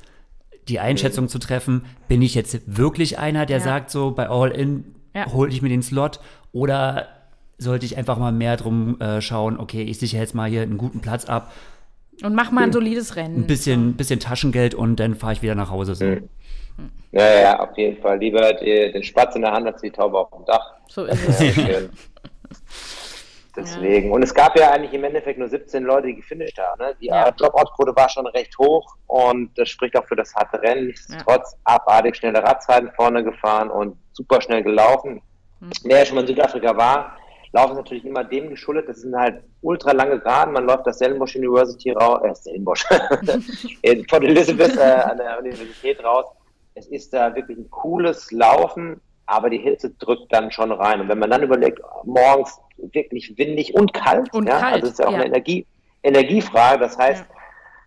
die 0.69 0.81
Einschätzung 0.81 1.29
zu 1.29 1.39
treffen, 1.39 1.85
bin 2.09 2.23
ich 2.23 2.35
jetzt 2.35 2.61
wirklich 2.66 3.19
einer, 3.19 3.45
der 3.45 3.59
Ja. 3.59 3.65
sagt 3.65 3.91
so, 3.91 4.11
bei 4.12 4.29
All 4.31 4.51
In 4.53 4.95
Ja. 5.15 5.27
hole 5.33 5.51
ich 5.51 5.61
mir 5.61 5.69
den 5.69 5.83
Slot 5.83 6.20
oder 6.53 7.09
sollte 7.59 7.85
ich 7.86 7.97
einfach 7.97 8.16
mal 8.18 8.32
mehr 8.32 8.56
drum 8.56 9.01
äh, 9.01 9.20
schauen, 9.20 9.59
okay, 9.59 9.82
ich 9.82 9.98
sichere 9.98 10.20
jetzt 10.20 10.35
mal 10.35 10.48
hier 10.48 10.62
einen 10.62 10.78
guten 10.78 11.01
Platz 11.01 11.24
ab, 11.26 11.52
und 12.24 12.35
mach 12.35 12.51
mal 12.51 12.64
ein 12.64 12.72
solides 12.72 13.14
Rennen. 13.14 13.43
ein 13.43 13.47
bisschen, 13.47 13.94
bisschen 13.97 14.18
Taschengeld 14.18 14.74
und 14.74 14.97
dann 14.97 15.14
fahre 15.14 15.35
ich 15.35 15.43
wieder 15.43 15.55
nach 15.55 15.70
Hause. 15.70 15.94
So. 15.94 16.05
Mhm. 16.05 16.28
Ja, 17.12 17.40
ja, 17.40 17.60
auf 17.60 17.76
jeden 17.78 18.01
Fall. 18.02 18.18
Lieber 18.18 18.55
die, 18.55 18.90
den 18.93 19.02
Spatz 19.05 19.36
in 19.36 19.43
der 19.43 19.52
Hand 19.52 19.66
als 19.66 19.80
die 19.80 19.90
Taube 19.90 20.18
auf 20.18 20.30
dem 20.30 20.44
Dach. 20.44 20.74
So 20.89 21.05
ist 21.05 21.28
es. 21.28 21.40
Ja, 21.56 21.64
schön. 21.64 21.90
Deswegen. 23.56 24.12
Und 24.12 24.22
es 24.22 24.32
gab 24.35 24.56
ja 24.59 24.70
eigentlich 24.70 24.93
im 24.93 25.02
Endeffekt 25.05 25.39
nur 25.39 25.48
17 25.48 25.82
Leute, 25.82 26.09
die 26.09 26.16
gefinisht 26.16 26.59
haben. 26.59 26.80
Ne? 26.80 26.94
Die 27.01 27.06
Ja. 27.06 27.30
Dropout-Quote 27.30 27.94
war 27.97 28.09
schon 28.09 28.26
recht 28.28 28.56
hoch 28.59 28.97
und 29.06 29.51
das 29.59 29.68
spricht 29.68 29.97
auch 29.97 30.05
für 30.06 30.14
das 30.16 30.35
harte 30.35 30.60
Rennen. 30.62 30.86
Nichtsdestotrotz 30.89 31.56
abartig 31.64 32.16
schnelle 32.16 32.43
Radzeiten 32.43 32.90
vorne 32.94 33.24
gefahren 33.24 33.70
und 33.70 33.97
super 34.12 34.40
schnell 34.40 34.62
gelaufen. 34.62 35.20
Hm. 35.60 35.70
Wer 35.85 36.05
schon 36.06 36.16
mal 36.16 36.20
in 36.22 36.26
Südafrika 36.28 36.76
war, 36.76 37.16
laufen 37.53 37.73
ist 37.73 37.79
natürlich 37.79 38.05
immer 38.05 38.25
dem 38.25 38.51
geschuldet. 38.51 38.89
Das 38.89 39.01
sind 39.01 39.16
halt 39.16 39.43
ultra 39.62 39.93
lange 39.93 40.19
Geraden. 40.19 40.53
Man 40.53 40.66
läuft 40.66 40.87
das 40.87 40.97
Stellenbosch 40.97 41.37
University 41.37 41.91
raus, 41.93 42.20
äh, 42.25 42.35
Stellenbosch, 42.35 42.85
in 43.83 44.07
Port 44.07 44.25
Elizabeth 44.25 44.77
äh, 44.77 44.81
an 44.81 45.16
der 45.19 45.39
Universität 45.39 46.03
raus. 46.05 46.27
Es 46.75 46.87
ist 46.87 47.12
da 47.12 47.35
wirklich 47.35 47.59
ein 47.59 47.70
cooles 47.70 48.31
Laufen, 48.31 49.01
aber 49.27 49.51
die 49.51 49.59
Hitze 49.59 49.91
drückt 49.91 50.33
dann 50.33 50.51
schon 50.51 50.73
rein. 50.73 51.01
Und 51.01 51.09
wenn 51.09 51.19
man 51.19 51.31
dann 51.31 51.43
überlegt, 51.43 51.81
morgens 52.05 52.59
wirklich 52.77 53.37
windig 53.37 53.75
und 53.75 53.93
kalt, 53.93 54.33
Und 54.33 54.47
ja, 54.47 54.61
kalt, 54.61 54.75
also 54.75 54.87
es 54.87 54.93
ist 54.93 54.99
ja 55.01 55.07
auch 55.07 55.12
ja. 55.12 55.19
eine 55.19 55.27
Energie, 55.27 55.66
Energiefrage. 56.03 56.79
Das 56.79 56.97
heißt, 56.97 57.25
Ja. 57.29 57.38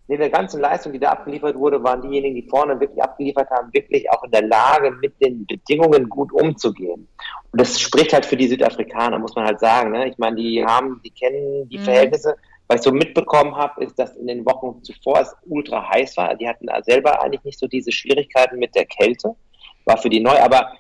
Neben 0.07 0.22
der 0.22 0.30
ganzen 0.30 0.60
Leistung, 0.61 0.94
die 0.94 0.99
da 0.99 1.11
abgeliefert 1.11 1.56
wurde, 1.57 1.84
waren 1.84 2.02
diejenigen, 2.02 2.36
die 2.36 2.49
vorne 2.49 2.80
wirklich 2.80 3.02
abgeliefert 3.02 3.49
haben, 3.49 3.72
wirklich 3.73 4.10
auch 4.11 4.23
in 4.23 4.32
der 4.32 4.48
Lage, 4.48 4.91
mit 4.91 5.19
den 5.22 5.45
Bedingungen 5.45 6.10
gut 6.10 6.32
umzugehen. 6.34 7.07
Und 7.52 7.61
das 7.61 7.80
spricht 7.80 8.14
halt 8.14 8.26
für 8.26 8.38
die 8.38 8.48
Südafrikaner, 8.48 9.19
muss 9.19 9.36
man 9.36 9.45
halt 9.45 9.60
sagen. 9.60 9.91
Ne? 9.91 10.10
Ich 10.10 10.18
meine, 10.18 10.36
die 10.36 10.64
haben, 10.65 11.02
die 11.03 11.11
kennen 11.11 11.69
die 11.69 11.78
Mhm. 11.78 11.84
Verhältnisse. 11.84 12.36
Was 12.68 12.78
ich 12.78 12.84
so 12.84 12.91
mitbekommen 12.91 13.56
habe, 13.56 13.84
ist, 13.84 13.99
dass 13.99 14.15
in 14.15 14.28
den 14.28 14.45
Wochen 14.45 14.82
zuvor 14.84 15.19
es 15.19 15.36
ultra 15.48 15.90
heiß 15.90 16.15
war. 16.15 16.36
Die 16.36 16.48
hatten 16.48 16.68
selber 16.84 17.22
eigentlich 17.22 17.44
nicht 17.44 17.60
so 17.60 17.68
diese 17.68 17.91
Schwierigkeiten 17.91 18.60
mit 18.60 18.73
der 18.76 18.86
Kälte. 18.86 19.36
War 19.86 19.98
für 19.98 20.10
die 20.10 20.22
neu, 20.22 20.40
aber 20.40 20.72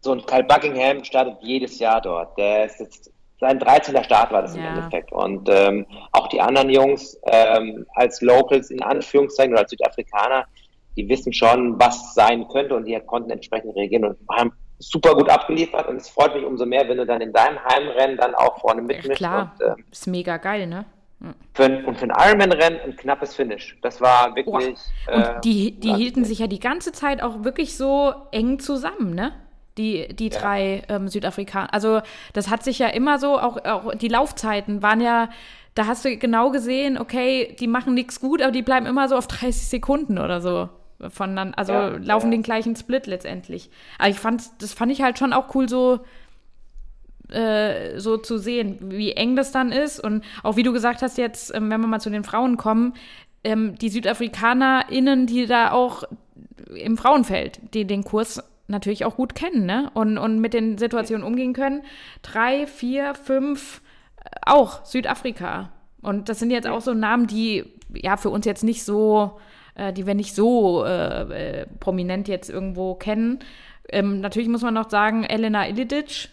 so 0.00 0.12
ein 0.12 0.24
Kyle 0.24 0.44
Buckingham 0.44 1.04
startet 1.04 1.36
jedes 1.42 1.78
Jahr 1.78 2.00
dort. 2.00 2.38
Der 2.38 2.64
ist 2.64 2.80
jetzt 2.80 3.12
sein 3.40 3.58
13. 3.58 4.02
Start 4.04 4.30
war 4.32 4.42
das 4.42 4.54
im 4.54 4.62
Ja. 4.62 4.68
Endeffekt. 4.68 5.10
Und 5.12 5.48
ähm, 5.50 5.86
auch 6.12 6.28
die 6.28 6.40
anderen 6.40 6.70
Jungs 6.70 7.18
ähm, 7.24 7.86
als 7.94 8.20
Locals 8.20 8.70
in 8.70 8.82
Anführungszeichen 8.82 9.52
oder 9.52 9.62
als 9.62 9.70
Südafrikaner, 9.70 10.44
die 10.96 11.08
wissen 11.08 11.32
schon, 11.32 11.78
was 11.80 12.14
sein 12.14 12.46
könnte 12.48 12.76
und 12.76 12.84
die 12.84 12.98
konnten 13.06 13.30
entsprechend 13.30 13.74
reagieren 13.74 14.04
und 14.04 14.18
haben 14.30 14.52
super 14.78 15.14
gut 15.14 15.28
abgeliefert. 15.30 15.88
Und 15.88 15.96
es 15.96 16.08
freut 16.10 16.34
mich 16.34 16.44
umso 16.44 16.66
mehr, 16.66 16.88
wenn 16.88 16.98
du 16.98 17.06
dann 17.06 17.20
in 17.20 17.32
deinem 17.32 17.58
Heimrennen 17.64 18.16
dann 18.16 18.34
auch 18.34 18.60
vorne 18.60 18.80
Ja, 18.82 18.86
mitmischst. 18.86 19.16
klar, 19.16 19.54
Und, 19.60 19.66
ähm, 19.66 19.84
ist 19.90 20.06
mega 20.06 20.36
geil, 20.36 20.66
ne? 20.66 20.84
für, 21.52 21.64
ein, 21.64 21.84
und 21.84 21.98
für 21.98 22.06
ein 22.06 22.12
Ironman-Rennen 22.28 22.80
ein 22.80 22.96
knappes 22.96 23.34
Finish. 23.34 23.78
Das 23.82 24.00
war 24.00 24.34
wirklich. 24.36 24.68
Und 24.68 24.78
äh, 25.06 25.40
die, 25.44 25.78
die 25.78 25.92
hielten 25.94 26.24
sich 26.24 26.38
ja 26.38 26.46
die 26.46 26.60
ganze 26.60 26.92
Zeit 26.92 27.22
auch 27.22 27.44
wirklich 27.44 27.76
so 27.76 28.12
eng 28.32 28.58
zusammen, 28.58 29.14
ne? 29.14 29.32
Die, 29.78 30.08
die 30.14 30.28
Ja. 30.28 30.40
drei 30.40 30.82
ähm, 30.88 31.08
Südafrikaner. 31.08 31.72
Also 31.72 32.00
das 32.32 32.50
hat 32.50 32.64
sich 32.64 32.78
ja 32.78 32.88
immer 32.88 33.18
so, 33.18 33.38
auch, 33.38 33.64
auch 33.64 33.94
die 33.94 34.08
Laufzeiten 34.08 34.82
waren 34.82 35.00
ja, 35.00 35.30
da 35.74 35.86
hast 35.86 36.04
du 36.04 36.16
genau 36.16 36.50
gesehen, 36.50 36.98
okay, 36.98 37.56
die 37.58 37.68
machen 37.68 37.94
nichts 37.94 38.20
gut, 38.20 38.42
aber 38.42 38.50
die 38.52 38.62
bleiben 38.62 38.86
immer 38.86 39.08
so 39.08 39.16
auf 39.16 39.28
30 39.28 39.68
Sekunden 39.68 40.18
oder 40.18 40.40
so 40.40 40.68
voneinander, 41.08 41.56
also 41.56 41.72
Ja, 41.72 41.88
laufen 41.96 42.26
ja. 42.26 42.36
den 42.38 42.42
gleichen 42.42 42.76
Split 42.76 43.06
letztendlich. 43.06 43.70
Aber 43.98 44.10
ich 44.10 44.18
fand, 44.18 44.42
das 44.58 44.72
fand 44.74 44.92
ich 44.92 45.00
halt 45.00 45.18
schon 45.18 45.32
auch 45.32 45.54
cool 45.54 45.68
so, 45.68 46.00
äh, 47.30 47.98
so 47.98 48.16
zu 48.18 48.38
sehen, 48.38 48.78
wie 48.90 49.12
eng 49.12 49.36
das 49.36 49.52
dann 49.52 49.70
ist 49.72 50.00
und 50.00 50.24
auch 50.42 50.56
wie 50.56 50.62
du 50.64 50.72
gesagt 50.72 51.00
hast 51.02 51.16
jetzt, 51.16 51.54
ähm, 51.54 51.70
wenn 51.70 51.80
wir 51.80 51.86
mal 51.86 52.00
zu 52.00 52.10
den 52.10 52.24
Frauen 52.24 52.56
kommen, 52.56 52.94
ähm, 53.44 53.76
die 53.78 53.88
SüdafrikanerInnen, 53.88 55.26
die 55.26 55.46
da 55.46 55.70
auch 55.70 56.02
im 56.74 56.98
Frauenfeld, 56.98 57.60
die 57.74 57.86
den 57.86 58.04
Kurs 58.04 58.42
natürlich 58.70 59.04
auch 59.04 59.16
gut 59.16 59.34
kennen, 59.34 59.66
ne? 59.66 59.90
Und, 59.94 60.18
und 60.18 60.40
mit 60.40 60.54
den 60.54 60.78
Situationen 60.78 61.24
umgehen 61.24 61.52
können. 61.52 61.82
Drei, 62.22 62.66
vier, 62.66 63.14
fünf, 63.14 63.82
äh, 64.24 64.30
auch 64.46 64.84
Südafrika. 64.84 65.70
Und 66.00 66.28
das 66.28 66.38
sind 66.38 66.50
jetzt 66.50 66.66
auch 66.66 66.80
so 66.80 66.94
Namen, 66.94 67.26
die 67.26 67.64
ja 67.94 68.16
für 68.16 68.30
uns 68.30 68.46
jetzt 68.46 68.64
nicht 68.64 68.84
so, 68.84 69.38
äh, 69.74 69.92
die 69.92 70.06
wir 70.06 70.14
nicht 70.14 70.34
so 70.34 70.84
äh, 70.84 71.60
äh, 71.60 71.66
prominent 71.80 72.28
jetzt 72.28 72.48
irgendwo 72.48 72.94
kennen. 72.94 73.40
Ähm, 73.88 74.20
natürlich 74.20 74.48
muss 74.48 74.62
man 74.62 74.74
noch 74.74 74.88
sagen, 74.88 75.24
Elena 75.24 75.68
Ilidic 75.68 76.28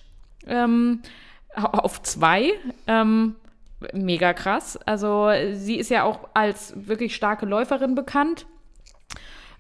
ähm, 0.46 1.02
auf 1.56 2.02
zwei. 2.04 2.52
Ähm, 2.86 3.36
mega 3.94 4.34
krass. 4.34 4.78
Also 4.86 5.30
sie 5.54 5.76
ist 5.76 5.90
ja 5.90 6.04
auch 6.04 6.30
als 6.34 6.74
wirklich 6.88 7.16
starke 7.16 7.46
Läuferin 7.46 7.96
bekannt. 7.96 8.46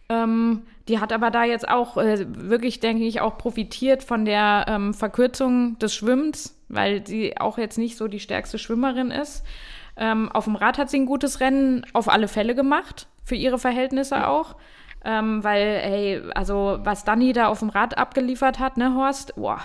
Ähm, 0.09 0.63
die 0.88 0.99
hat 0.99 1.11
aber 1.11 1.31
da 1.31 1.43
jetzt 1.43 1.68
auch 1.68 1.97
äh, 1.97 2.26
wirklich, 2.27 2.80
denke 2.80 3.03
ich, 3.03 3.22
auch 3.22 3.38
profitiert 3.38 4.03
von 4.03 4.26
der 4.26 4.65
ähm, 4.68 4.93
Verkürzung 4.93 5.77
des 5.80 5.93
Schwimmens, 5.93 6.57
weil 6.69 7.05
sie 7.05 7.38
auch 7.38 7.57
jetzt 7.57 7.77
nicht 7.77 7.97
so 7.97 8.07
die 8.07 8.19
stärkste 8.19 8.57
Schwimmerin 8.57 9.11
ist. 9.11 9.43
Ähm, 9.97 10.31
auf 10.31 10.45
dem 10.45 10.55
Rad 10.55 10.77
hat 10.77 10.89
sie 10.89 10.99
ein 10.99 11.05
gutes 11.05 11.39
Rennen 11.39 11.85
auf 11.93 12.07
alle 12.07 12.27
Fälle 12.27 12.55
gemacht, 12.55 13.07
für 13.23 13.35
ihre 13.35 13.57
Verhältnisse 13.57 14.27
auch. 14.27 14.55
Ähm, 15.03 15.43
weil, 15.43 15.80
hey, 15.81 16.22
also 16.34 16.80
was 16.81 17.03
Dani 17.03 17.34
da 17.34 17.47
auf 17.47 17.59
dem 17.59 17.69
Rad 17.69 17.97
abgeliefert 17.97 18.59
hat, 18.59 18.77
ne, 18.77 18.95
Horst? 18.95 19.35
Boah. 19.35 19.61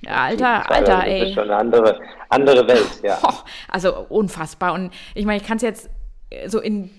Ja, 0.00 0.24
Alter, 0.24 0.70
Alter, 0.70 0.96
das 0.96 1.04
ey. 1.04 1.28
ist 1.28 1.34
schon 1.34 1.44
eine 1.44 1.56
andere, 1.56 2.00
andere 2.28 2.66
Welt, 2.66 3.00
ja. 3.02 3.18
Boah, 3.20 3.44
also 3.68 4.06
unfassbar. 4.08 4.72
Und 4.72 4.92
ich 5.14 5.26
meine, 5.26 5.40
ich 5.40 5.46
kann 5.46 5.56
es 5.56 5.62
jetzt 5.62 5.90
so 6.46 6.60
in 6.60 6.90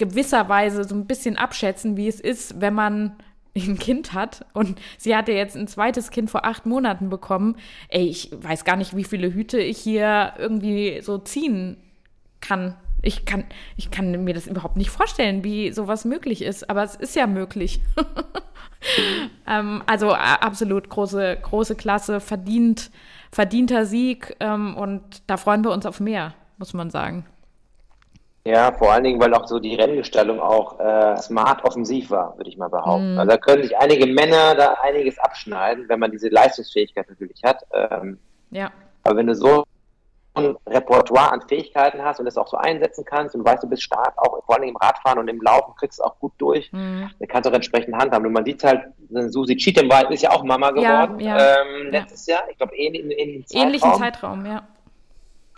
gewisser 0.00 0.48
Weise 0.48 0.82
so 0.84 0.94
ein 0.94 1.06
bisschen 1.06 1.36
abschätzen, 1.36 1.96
wie 1.96 2.08
es 2.08 2.18
ist, 2.18 2.60
wenn 2.60 2.74
man 2.74 3.16
ein 3.56 3.78
Kind 3.78 4.12
hat 4.12 4.46
und 4.54 4.80
sie 4.96 5.14
hatte 5.14 5.32
jetzt 5.32 5.56
ein 5.56 5.66
zweites 5.66 6.10
Kind 6.10 6.30
vor 6.30 6.44
acht 6.44 6.66
Monaten 6.66 7.10
bekommen. 7.10 7.56
Ey, 7.88 8.06
ich 8.06 8.30
weiß 8.32 8.64
gar 8.64 8.76
nicht, 8.76 8.96
wie 8.96 9.04
viele 9.04 9.32
Hüte 9.32 9.60
ich 9.60 9.78
hier 9.78 10.34
irgendwie 10.38 11.00
so 11.02 11.18
ziehen 11.18 11.76
kann 12.40 12.74
Ich 13.02 13.26
kann, 13.26 13.44
ich 13.76 13.90
kann 13.90 14.24
mir 14.24 14.34
das 14.34 14.46
überhaupt 14.46 14.76
nicht 14.76 14.90
vorstellen, 14.90 15.44
wie 15.44 15.72
sowas 15.72 16.04
möglich 16.04 16.42
ist, 16.42 16.70
aber 16.70 16.82
es 16.84 16.94
ist 16.94 17.16
ja 17.16 17.26
möglich. 17.26 17.80
ähm, 19.46 19.82
also 19.86 20.12
absolut 20.12 20.88
große, 20.88 21.38
große 21.42 21.74
Klasse, 21.76 22.20
verdient, 22.20 22.90
verdienter 23.30 23.84
Sieg 23.84 24.36
ähm, 24.40 24.76
und 24.76 25.02
da 25.26 25.36
freuen 25.36 25.64
wir 25.64 25.72
uns 25.72 25.86
auf 25.86 26.00
mehr, 26.00 26.34
muss 26.56 26.72
man 26.72 26.90
sagen. 26.90 27.26
Ja, 28.44 28.72
vor 28.72 28.92
allen 28.92 29.04
Dingen, 29.04 29.20
weil 29.20 29.34
auch 29.34 29.46
so 29.46 29.58
die 29.58 29.74
Renngestaltung 29.74 30.40
auch 30.40 30.80
äh, 30.80 31.16
smart 31.18 31.62
offensiv 31.64 32.10
war, 32.10 32.36
würde 32.38 32.48
ich 32.48 32.56
mal 32.56 32.68
behaupten. 32.68 33.16
Mm. 33.16 33.18
Also 33.18 33.30
da 33.30 33.36
können 33.36 33.62
sich 33.62 33.76
einige 33.76 34.06
Männer 34.06 34.54
da 34.54 34.78
einiges 34.82 35.18
abschneiden, 35.18 35.88
wenn 35.88 36.00
man 36.00 36.10
diese 36.10 36.28
Leistungsfähigkeit 36.28 37.08
natürlich 37.10 37.42
hat. 37.44 37.66
Ähm, 37.74 38.18
ja. 38.50 38.70
Aber 39.02 39.16
wenn 39.16 39.26
du 39.26 39.34
so 39.34 39.64
ein 40.34 40.56
Repertoire 40.66 41.32
an 41.32 41.42
Fähigkeiten 41.42 42.02
hast 42.02 42.18
und 42.18 42.24
das 42.24 42.38
auch 42.38 42.46
so 42.46 42.56
einsetzen 42.56 43.04
kannst 43.04 43.34
und 43.34 43.44
weißt, 43.44 43.62
du 43.62 43.68
bist 43.68 43.82
stark, 43.82 44.14
auch 44.16 44.42
vor 44.44 44.54
allem 44.54 44.68
im 44.68 44.76
Radfahren 44.76 45.18
und 45.18 45.28
im 45.28 45.42
Laufen 45.42 45.74
kriegst 45.76 45.98
du 45.98 46.04
auch 46.04 46.18
gut 46.18 46.32
durch, 46.38 46.72
mhm. 46.72 47.10
dann 47.18 47.28
kannst 47.28 47.46
du 47.46 47.50
auch 47.50 47.56
entsprechend 47.56 47.94
handhaben. 47.96 48.26
Und 48.26 48.32
man 48.32 48.44
sieht 48.44 48.62
halt, 48.64 48.84
Susi 49.10 49.56
Cheatham 49.56 49.90
ist 50.10 50.22
ja 50.22 50.30
auch 50.30 50.44
Mama 50.44 50.70
geworden 50.70 51.20
ja, 51.20 51.36
ja, 51.36 51.56
ähm, 51.62 51.90
letztes 51.90 52.26
ja. 52.26 52.36
Jahr, 52.36 52.50
ich 52.50 52.56
glaube, 52.56 52.74
ähnlich, 52.76 53.02
ähnlichen 53.02 53.46
Zeitraum. 53.46 53.66
Ähnlichen 53.66 53.94
Zeitraum, 53.94 54.46
ja. 54.46 54.62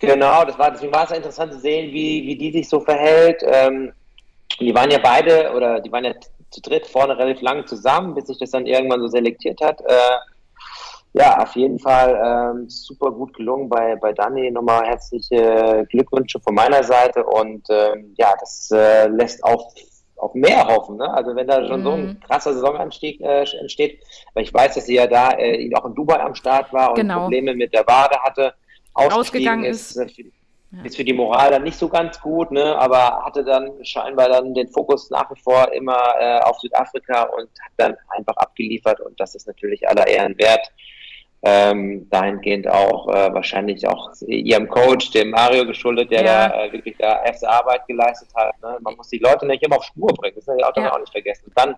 Genau, 0.05 0.43
das 0.43 0.59
war, 0.59 0.69
deswegen 0.69 0.93
war 0.93 1.05
es 1.05 1.11
interessant 1.11 1.53
zu 1.53 1.59
sehen, 1.59 1.93
wie, 1.93 2.27
wie 2.27 2.35
die 2.35 2.51
sich 2.51 2.67
so 2.67 2.81
verhält. 2.81 3.41
Ähm, 3.45 3.93
die 4.59 4.75
waren 4.75 4.91
ja 4.91 4.99
beide, 5.01 5.53
oder 5.53 5.79
die 5.79 5.91
waren 5.93 6.03
ja 6.03 6.13
zu 6.49 6.61
dritt 6.61 6.85
vorne 6.85 7.17
relativ 7.17 7.41
lang 7.41 7.65
zusammen, 7.65 8.13
bis 8.13 8.27
sich 8.27 8.37
das 8.37 8.51
dann 8.51 8.65
irgendwann 8.65 8.99
so 8.99 9.07
selektiert 9.07 9.61
hat. 9.61 9.79
Äh, 9.79 10.17
ja, 11.13 11.37
auf 11.41 11.55
jeden 11.55 11.79
Fall 11.79 12.19
ähm, 12.21 12.69
super 12.69 13.11
gut 13.11 13.33
gelungen 13.33 13.69
bei, 13.69 13.95
bei 13.95 14.11
Dani. 14.11 14.51
Nochmal 14.51 14.85
herzliche 14.87 15.87
Glückwünsche 15.89 16.41
von 16.41 16.53
meiner 16.53 16.83
Seite 16.83 17.23
und 17.23 17.65
ähm, 17.69 18.13
ja, 18.17 18.33
das 18.41 18.71
äh, 18.71 19.07
lässt 19.07 19.41
auf, 19.45 19.73
auf 20.17 20.33
mehr 20.33 20.67
hoffen. 20.67 20.97
Ne? 20.97 21.13
Also 21.13 21.33
wenn 21.33 21.47
da 21.47 21.65
schon 21.65 21.79
mhm. 21.79 21.83
so 21.85 21.91
ein 21.91 22.05
mhm. 22.07 22.19
krasser 22.19 22.53
Saisonanstieg 22.53 23.21
äh, 23.21 23.45
entsteht, 23.57 24.03
weil 24.33 24.43
ich 24.43 24.53
weiß, 24.53 24.75
dass 24.75 24.85
sie 24.85 24.95
ja 24.95 25.07
da 25.07 25.31
äh, 25.37 25.71
auch 25.75 25.85
in 25.85 25.95
Dubai 25.95 26.19
am 26.19 26.35
Start 26.35 26.73
war 26.73 26.89
und 26.89 26.95
genau. 26.95 27.21
Probleme 27.21 27.53
mit 27.53 27.73
der 27.73 27.87
Wade 27.87 28.19
hatte, 28.21 28.53
ausgegangen 28.93 29.65
ist. 29.65 29.95
ist 29.95 30.19
ist 30.83 30.95
für 30.95 31.03
die 31.03 31.13
Moral 31.13 31.51
dann 31.51 31.61
nicht 31.61 31.77
so 31.77 31.87
ganz 31.87 32.19
gut, 32.19 32.51
ne, 32.51 32.75
aber 32.79 33.23
hatte 33.23 33.43
dann 33.43 33.71
scheinbar 33.85 34.29
dann 34.29 34.55
den 34.55 34.67
Fokus 34.69 35.11
nach 35.11 35.29
wie 35.29 35.39
vor 35.39 35.71
immer 35.71 35.99
äh, 36.19 36.39
auf 36.39 36.59
Südafrika 36.59 37.23
und 37.23 37.47
hat 37.61 37.71
dann 37.77 37.95
einfach 38.09 38.35
abgeliefert 38.37 38.99
und 38.99 39.19
das 39.19 39.35
ist 39.35 39.45
natürlich 39.45 39.87
aller 39.87 40.07
Ehren 40.07 40.35
wert 40.39 40.71
ähm, 41.43 42.09
dahingehend 42.09 42.69
auch 42.69 43.09
äh, 43.09 43.33
wahrscheinlich 43.33 43.85
auch 43.85 44.11
ihrem 44.25 44.69
Coach, 44.69 45.11
dem 45.11 45.31
Mario 45.31 45.65
geschuldet, 45.65 46.09
der 46.09 46.23
ja. 46.23 46.47
da 46.47 46.63
äh, 46.63 46.71
wirklich 46.71 46.95
da 46.97 47.21
erste 47.21 47.49
Arbeit 47.49 47.85
geleistet 47.85 48.29
hat. 48.33 48.53
Ne? 48.61 48.77
Man 48.79 48.95
muss 48.95 49.09
die 49.09 49.19
Leute 49.19 49.45
nicht 49.45 49.61
immer 49.61 49.75
auf 49.75 49.83
Spur 49.83 50.07
bringen, 50.13 50.35
das 50.35 50.47
ist 50.47 50.59
ja 50.59 50.69
auch, 50.69 50.75
ja. 50.77 50.93
auch 50.93 50.99
nicht 50.99 51.11
vergessen. 51.11 51.47
Und 51.47 51.57
dann 51.57 51.75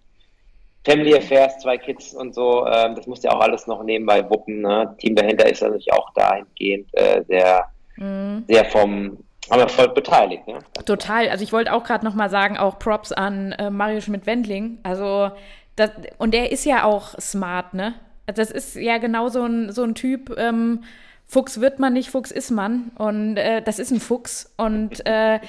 Family 0.86 1.16
Affairs, 1.16 1.58
zwei 1.60 1.78
Kids 1.78 2.14
und 2.14 2.36
so, 2.36 2.66
ähm, 2.68 2.96
das 2.96 3.08
muss 3.08 3.24
ja 3.24 3.32
auch 3.32 3.42
alles 3.42 3.68
noch 3.68 3.84
nebenbei 3.84 4.30
wuppen. 4.30 4.62
Ne? 4.62 4.96
Team 5.00 5.16
dahinter 5.16 5.50
ist 5.50 5.62
natürlich 5.62 5.92
auch 5.92 6.14
dahingehend 6.14 6.88
äh, 6.94 7.24
sehr, 7.28 7.66
mhm. 7.98 8.44
sehr 8.48 8.66
vom 8.66 9.18
aber 9.50 9.70
voll 9.70 9.90
beteiligt. 9.90 10.48
Ne? 10.48 10.60
Total. 10.86 11.30
Also 11.30 11.44
ich 11.44 11.54
wollte 11.54 11.74
auch 11.74 11.84
gerade 11.84 12.04
noch 12.04 12.16
mal 12.16 12.30
sagen, 12.30 12.58
auch 12.58 12.80
Props 12.80 13.12
an 13.12 13.52
äh, 13.54 13.70
Mario 13.70 14.02
Schmidt-Wendling. 14.02 14.80
Also 14.84 15.30
das, 15.76 15.92
und 16.18 16.34
der 16.34 16.52
ist 16.52 16.66
ja 16.66 16.84
auch 16.84 17.20
smart, 17.20 17.74
ne? 17.74 17.94
Das 18.26 18.50
ist 18.50 18.76
ja 18.76 18.98
genau 18.98 19.28
so 19.30 19.44
ein, 19.44 19.72
so 19.72 19.84
ein 19.84 19.94
Typ, 19.94 20.36
ähm, 20.38 20.84
Fuchs 21.28 21.62
wird 21.62 21.80
man 21.80 21.94
nicht, 21.94 22.10
Fuchs 22.10 22.32
ist 22.32 22.50
man. 22.50 22.92
Und 22.98 23.38
äh, 23.38 23.62
das 23.62 23.78
ist 23.78 23.92
ein 23.92 24.00
Fuchs. 24.00 24.54
Und 24.58 25.06
äh, 25.06 25.40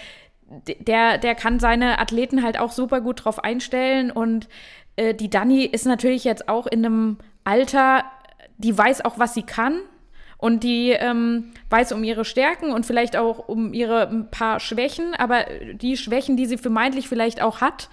der, 0.81 1.19
der 1.19 1.35
kann 1.35 1.59
seine 1.59 1.99
Athleten 1.99 2.43
halt 2.43 2.59
auch 2.59 2.73
super 2.73 3.01
gut 3.01 3.25
drauf 3.25 3.43
einstellen. 3.43 4.11
Und 4.11 4.49
äh, 4.97 5.14
die 5.14 5.31
Dani 5.31 5.64
ist 5.64 5.86
natürlich 5.86 6.24
jetzt 6.24 6.48
auch 6.48 6.66
in 6.66 6.85
einem 6.85 7.18
Alter, 7.44 8.05
die 8.59 8.77
weiß 8.77 9.05
auch, 9.05 9.18
was 9.18 9.35
sie 9.35 9.43
kann. 9.43 9.81
Und 10.39 10.64
die 10.64 10.90
ähm, 10.90 11.52
weiß 11.70 11.93
um 11.93 12.05
ihre 12.05 12.27
Stärken 12.27 12.73
und 12.73 12.85
vielleicht 12.85 13.16
auch 13.16 13.48
um 13.48 13.73
ihre 13.73 14.06
ein 14.09 14.31
paar 14.31 14.60
Schwächen, 14.60 15.14
aber 15.14 15.47
die 15.73 15.97
Schwächen, 15.97 16.36
die 16.36 16.44
sie 16.44 16.59
vermeintlich 16.59 17.09
vielleicht 17.09 17.40
auch 17.40 17.62
hat, 17.62 17.89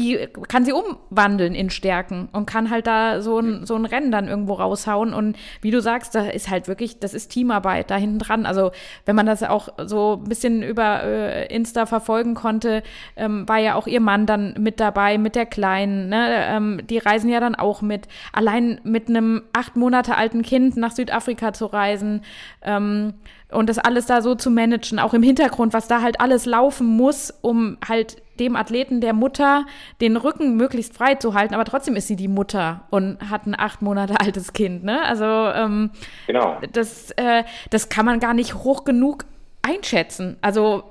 die 0.00 0.28
kann 0.48 0.64
sie 0.64 0.72
umwandeln 0.72 1.54
in 1.54 1.68
Stärken 1.68 2.30
und 2.32 2.46
kann 2.46 2.70
halt 2.70 2.86
da 2.86 3.20
so 3.20 3.38
ein, 3.38 3.66
so 3.66 3.74
ein 3.74 3.84
Rennen 3.84 4.10
dann 4.10 4.28
irgendwo 4.28 4.54
raushauen. 4.54 5.12
Und 5.12 5.36
wie 5.60 5.70
du 5.70 5.82
sagst, 5.82 6.14
da 6.14 6.26
ist 6.26 6.48
halt 6.48 6.68
wirklich, 6.68 7.00
das 7.00 7.12
ist 7.12 7.28
Teamarbeit 7.28 7.90
da 7.90 7.96
hinten 7.96 8.18
dran. 8.18 8.46
Also 8.46 8.70
wenn 9.04 9.14
man 9.14 9.26
das 9.26 9.42
auch 9.42 9.68
so 9.84 10.20
ein 10.22 10.28
bisschen 10.28 10.62
über 10.62 11.02
äh, 11.02 11.54
Insta 11.54 11.84
verfolgen 11.84 12.34
konnte, 12.34 12.82
ähm, 13.16 13.46
war 13.46 13.58
ja 13.58 13.74
auch 13.74 13.86
ihr 13.86 14.00
Mann 14.00 14.24
dann 14.24 14.54
mit 14.58 14.80
dabei, 14.80 15.18
mit 15.18 15.36
der 15.36 15.46
Kleinen. 15.46 16.08
Ne? 16.08 16.46
Ähm, 16.48 16.80
die 16.88 16.98
reisen 16.98 17.28
ja 17.28 17.40
dann 17.40 17.54
auch 17.54 17.82
mit. 17.82 18.08
Allein 18.32 18.80
mit 18.84 19.08
einem 19.08 19.42
acht 19.52 19.76
Monate 19.76 20.16
alten 20.16 20.40
Kind 20.40 20.78
nach 20.78 20.92
Südafrika 20.92 21.52
zu 21.52 21.66
reisen. 21.66 22.22
Ähm, 22.62 23.14
und 23.50 23.68
das 23.68 23.78
alles 23.78 24.06
da 24.06 24.22
so 24.22 24.34
zu 24.34 24.50
managen, 24.50 24.98
auch 24.98 25.12
im 25.12 25.22
Hintergrund, 25.22 25.72
was 25.72 25.88
da 25.88 26.02
halt 26.02 26.20
alles 26.20 26.46
laufen 26.46 26.86
muss, 26.86 27.34
um 27.42 27.78
halt 27.86 28.22
dem 28.40 28.56
Athleten 28.56 29.00
der 29.00 29.12
Mutter 29.12 29.66
den 30.00 30.16
Rücken 30.16 30.56
möglichst 30.56 30.94
frei 30.94 31.14
zu 31.14 31.34
halten, 31.34 31.54
aber 31.54 31.64
trotzdem 31.64 31.94
ist 31.96 32.08
sie 32.08 32.16
die 32.16 32.28
Mutter 32.28 32.82
und 32.90 33.30
hat 33.30 33.46
ein 33.46 33.58
acht 33.58 33.82
Monate 33.82 34.18
altes 34.20 34.52
Kind, 34.52 34.82
ne? 34.82 35.02
Also 35.02 35.24
ähm, 35.24 35.90
genau. 36.26 36.58
das, 36.72 37.10
äh, 37.12 37.44
das 37.70 37.88
kann 37.88 38.06
man 38.06 38.18
gar 38.18 38.34
nicht 38.34 38.54
hoch 38.54 38.84
genug 38.84 39.24
einschätzen. 39.62 40.36
Also 40.40 40.82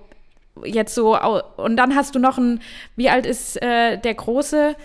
jetzt 0.63 0.95
so, 0.95 1.19
und 1.57 1.75
dann 1.75 1.95
hast 1.95 2.15
du 2.15 2.19
noch 2.19 2.37
ein, 2.37 2.61
wie 2.95 3.09
alt 3.09 3.25
ist 3.25 3.61
äh, 3.61 3.97
der 3.97 4.13
Große? 4.13 4.75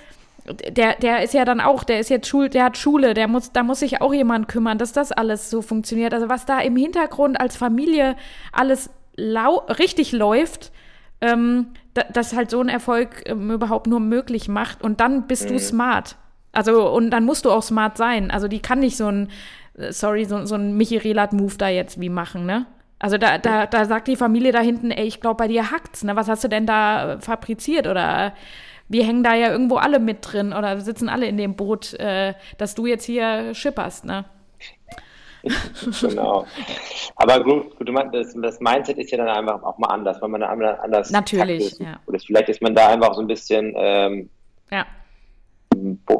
der, 0.47 0.97
der 0.97 1.23
ist 1.23 1.32
ja 1.32 1.45
dann 1.45 1.61
auch, 1.61 1.85
der 1.85 2.01
ist 2.01 2.11
jetzt 2.11 2.28
Schul, 2.28 2.49
der 2.49 2.65
hat 2.65 2.77
Schule, 2.77 3.15
der 3.15 3.28
muss, 3.28 3.53
da 3.53 3.62
muss 3.62 3.81
sich 3.81 4.03
auch 4.03 4.12
jemand 4.12 4.49
kümmern, 4.49 4.77
dass 4.78 4.93
das 4.93 5.11
alles 5.11 5.49
so 5.49 5.62
funktioniert. 5.62 6.12
Also 6.12 6.28
was 6.28 6.45
da 6.45 6.61
im 6.61 6.77
Hintergrund 6.77 7.41
als 7.41 7.57
Familie 7.57 8.16
alles 8.53 8.91
lau 9.16 9.62
richtig 9.78 10.12
läuft, 10.12 10.70
ähm, 11.20 11.69
da, 11.95 12.03
das 12.12 12.35
halt 12.35 12.51
so 12.51 12.61
ein 12.61 12.69
Erfolg 12.69 13.23
ähm, 13.27 13.51
überhaupt 13.51 13.86
nur 13.86 14.01
möglich 14.01 14.49
macht. 14.49 14.82
Und 14.82 15.01
dann 15.01 15.27
bist 15.27 15.49
mhm. 15.49 15.55
du 15.55 15.61
smart. 15.61 16.16
Also, 16.53 16.91
und 16.91 17.11
dann 17.11 17.24
musst 17.24 17.45
du 17.45 17.51
auch 17.51 17.62
smart 17.62 17.97
sein. 17.97 18.31
Also, 18.31 18.49
die 18.49 18.61
kann 18.61 18.81
nicht 18.81 18.97
so 18.97 19.09
ein, 19.09 19.31
äh, 19.77 19.93
sorry, 19.93 20.24
so, 20.24 20.45
so 20.47 20.55
ein 20.55 20.77
Michi 20.77 20.97
Relat-Move 20.97 21.57
da 21.59 21.69
jetzt 21.69 22.01
wie 22.01 22.09
machen, 22.09 22.47
ne? 22.47 22.66
Also 22.99 23.19
da, 23.19 23.36
da, 23.36 23.66
da 23.66 23.85
sagt 23.85 24.09
die 24.09 24.16
Familie 24.16 24.51
da 24.51 24.61
hinten, 24.61 24.91
ey, 24.91 25.05
ich 25.05 25.20
glaube, 25.20 25.36
bei 25.36 25.49
dir 25.49 25.70
hackt's, 25.70 26.05
ne? 26.05 26.16
Was 26.16 26.28
hast 26.28 26.43
du 26.45 26.49
denn 26.49 26.65
da 26.65 27.19
fabriziert? 27.20 27.86
Oder 27.86 28.32
wir 28.89 29.05
hängen 29.05 29.23
da 29.23 29.35
ja 29.35 29.51
irgendwo 29.51 29.77
alle 29.77 29.99
mit 29.99 30.19
drin 30.23 30.53
oder 30.53 30.81
sitzen 30.81 31.09
alle 31.09 31.27
in 31.27 31.36
dem 31.36 31.55
Boot, 31.55 31.95
äh, 31.95 32.35
dass 32.57 32.74
du 32.74 32.86
jetzt 32.86 33.05
hier 33.05 33.55
schipperst, 33.55 34.05
ne? 34.05 34.24
genau. 36.00 36.46
Aber 37.16 37.42
gut, 37.42 37.76
gut 37.76 37.90
das, 38.12 38.34
das, 38.34 38.60
Mindset 38.60 38.98
ist 38.98 39.10
ja 39.10 39.18
dann 39.18 39.28
einfach 39.28 39.62
auch 39.62 39.78
mal 39.78 39.88
anders, 39.88 40.20
weil 40.20 40.28
man 40.28 40.40
da 40.40 40.48
anders 40.48 41.10
Natürlich, 41.10 41.78
ja. 41.78 42.00
Oder 42.06 42.18
vielleicht 42.18 42.48
ist 42.48 42.62
man 42.62 42.74
da 42.74 42.88
einfach 42.88 43.14
so 43.14 43.20
ein 43.20 43.26
bisschen 43.26 43.72
ähm, 43.76 44.30
ja. 44.70 44.86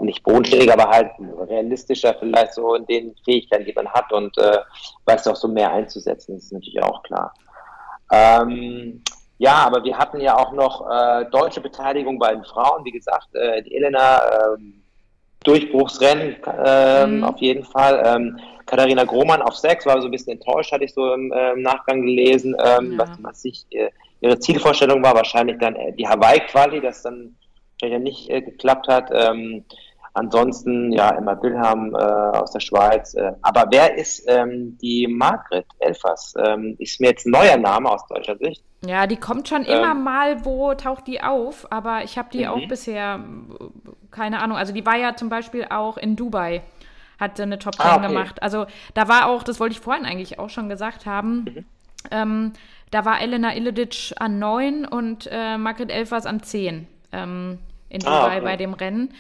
nicht 0.01 0.23
bodenständig, 0.23 0.73
aber 0.73 0.89
halt 0.89 1.11
realistischer 1.49 2.15
vielleicht 2.19 2.55
so 2.55 2.75
in 2.75 2.87
den 2.87 3.15
Fähigkeiten, 3.25 3.65
die 3.65 3.73
man 3.73 3.89
hat 3.89 4.13
und 4.13 4.37
äh, 4.39 4.59
weiß 5.07 5.27
auch 5.29 5.37
so 5.37 5.49
mehr 5.49 5.73
einzusetzen, 5.73 6.35
das 6.35 6.45
ist 6.45 6.53
natürlich 6.53 6.83
auch 6.83 7.03
klar. 7.03 7.35
Ähm, 8.13 9.03
ja, 9.39 9.55
aber 9.67 9.83
wir 9.83 9.99
hatten 9.99 10.21
ja 10.21 10.37
auch 10.37 10.53
noch 10.53 10.89
äh, 10.89 11.25
deutsche 11.31 11.61
Beteiligung 11.61 12.19
bei 12.19 12.33
den 12.33 12.45
Frauen. 12.45 12.85
Wie 12.85 12.93
gesagt, 12.93 13.35
äh, 13.35 13.63
die 13.63 13.75
Elena 13.75 14.19
äh, 14.19 14.57
Durchbruchsrennen 15.45 16.37
ähm, 16.65 17.19
mhm. 17.19 17.25
auf 17.25 17.39
jeden 17.39 17.65
Fall. 17.65 18.03
Ähm, 18.05 18.39
Katharina 18.67 19.05
Grohmann 19.05 19.43
auf 19.43 19.57
sechs 19.57 19.87
war 19.87 20.01
so 20.01 20.09
ein 20.09 20.11
bisschen 20.11 20.33
enttäuscht, 20.33 20.73
hatte 20.73 20.85
ich 20.85 20.95
so 20.95 21.13
im, 21.13 21.33
äh, 21.33 21.53
im 21.53 21.63
gelesen, 22.03 22.57
ähm, 22.65 22.93
ja. 22.93 22.99
was, 22.99 23.11
was 23.23 23.45
ich, 23.45 23.67
äh, 23.71 23.91
ihre 24.21 24.39
Zielvorstellung 24.39 25.03
war. 25.03 25.15
Wahrscheinlich 25.15 25.59
dann 25.59 25.77
äh, 25.77 25.93
die 25.93 26.09
Hawaii-Quali, 26.09 26.81
das 26.81 27.03
dann 27.03 27.37
vielleicht 27.79 28.03
nicht 28.03 28.31
äh, 28.31 28.41
geklappt 28.41 28.89
hat. 28.89 29.11
Ähm, 29.13 29.65
Ansonsten, 30.17 30.93
ja, 30.93 31.11
Emma 31.11 31.41
Wilhelm 31.43 31.93
äh, 31.95 31.99
aus 31.99 32.53
der 32.53 32.61
Schweiz. 32.61 33.15
Äh, 33.15 33.33
aber 33.43 33.67
wer 33.71 33.99
ist 33.99 34.25
ähm, 34.29 34.79
die 34.81 35.09
Margret 35.09 35.67
Elfers? 35.81 36.35
Ähm, 36.39 36.77
ist 36.79 37.01
mir 37.01 37.09
jetzt 37.09 37.27
ein 37.27 37.33
neuer 37.33 37.57
Name 37.57 37.91
aus 37.91 38.07
deutscher 38.07 38.37
Sicht. 38.37 38.63
Ja, 38.87 39.09
die 39.09 39.17
kommt 39.17 39.49
schon 39.49 39.65
immer 39.65 39.91
ähm, 39.91 40.05
mal, 40.05 40.45
wo 40.45 40.73
taucht 40.75 41.09
die 41.09 41.21
auf, 41.21 41.67
aber 41.71 42.05
ich 42.05 42.17
habe 42.17 42.29
die 42.33 42.47
auch 42.47 42.59
mhm. 42.59 42.69
bisher, 42.69 43.21
keine 44.13 44.41
Ahnung. 44.41 44.57
Also 44.57 44.73
die 44.73 44.87
war 44.87 44.97
ja 44.97 45.17
zum 45.17 45.29
Beispiel 45.29 45.67
auch 45.71 45.97
in 45.97 46.15
Dubai, 46.15 46.63
hat 47.19 47.41
eine 47.41 47.59
Top 47.59 47.75
10 47.75 47.85
ah, 47.85 47.97
okay. 47.97 48.07
gemacht. 48.07 48.41
Also 48.41 48.67
da 48.95 49.09
war 49.09 49.27
auch, 49.27 49.43
das 49.43 49.59
wollte 49.59 49.75
ich 49.75 49.81
vorhin 49.81 50.05
eigentlich 50.05 50.39
auch 50.39 50.51
schon 50.51 50.69
gesagt 50.69 51.07
haben, 51.07 51.45
mhm. 51.45 51.65
ähm, 52.13 52.53
da 52.93 53.05
war 53.05 53.21
Elena 53.21 53.57
Illedic 53.57 54.15
an 54.21 54.39
9 54.39 54.85
und 54.85 55.29
äh, 55.33 55.59
Margret 55.59 55.91
Elfers 55.91 56.27
an 56.27 56.43
10 56.43 56.87
ähm, 57.11 57.59
in 57.89 58.07
ah, 58.07 58.21
Dubai 58.21 58.35
ah, 58.35 58.37
okay. 58.37 58.41
bei 58.45 58.57
dem 58.57 58.75
Rennen. 58.75 59.15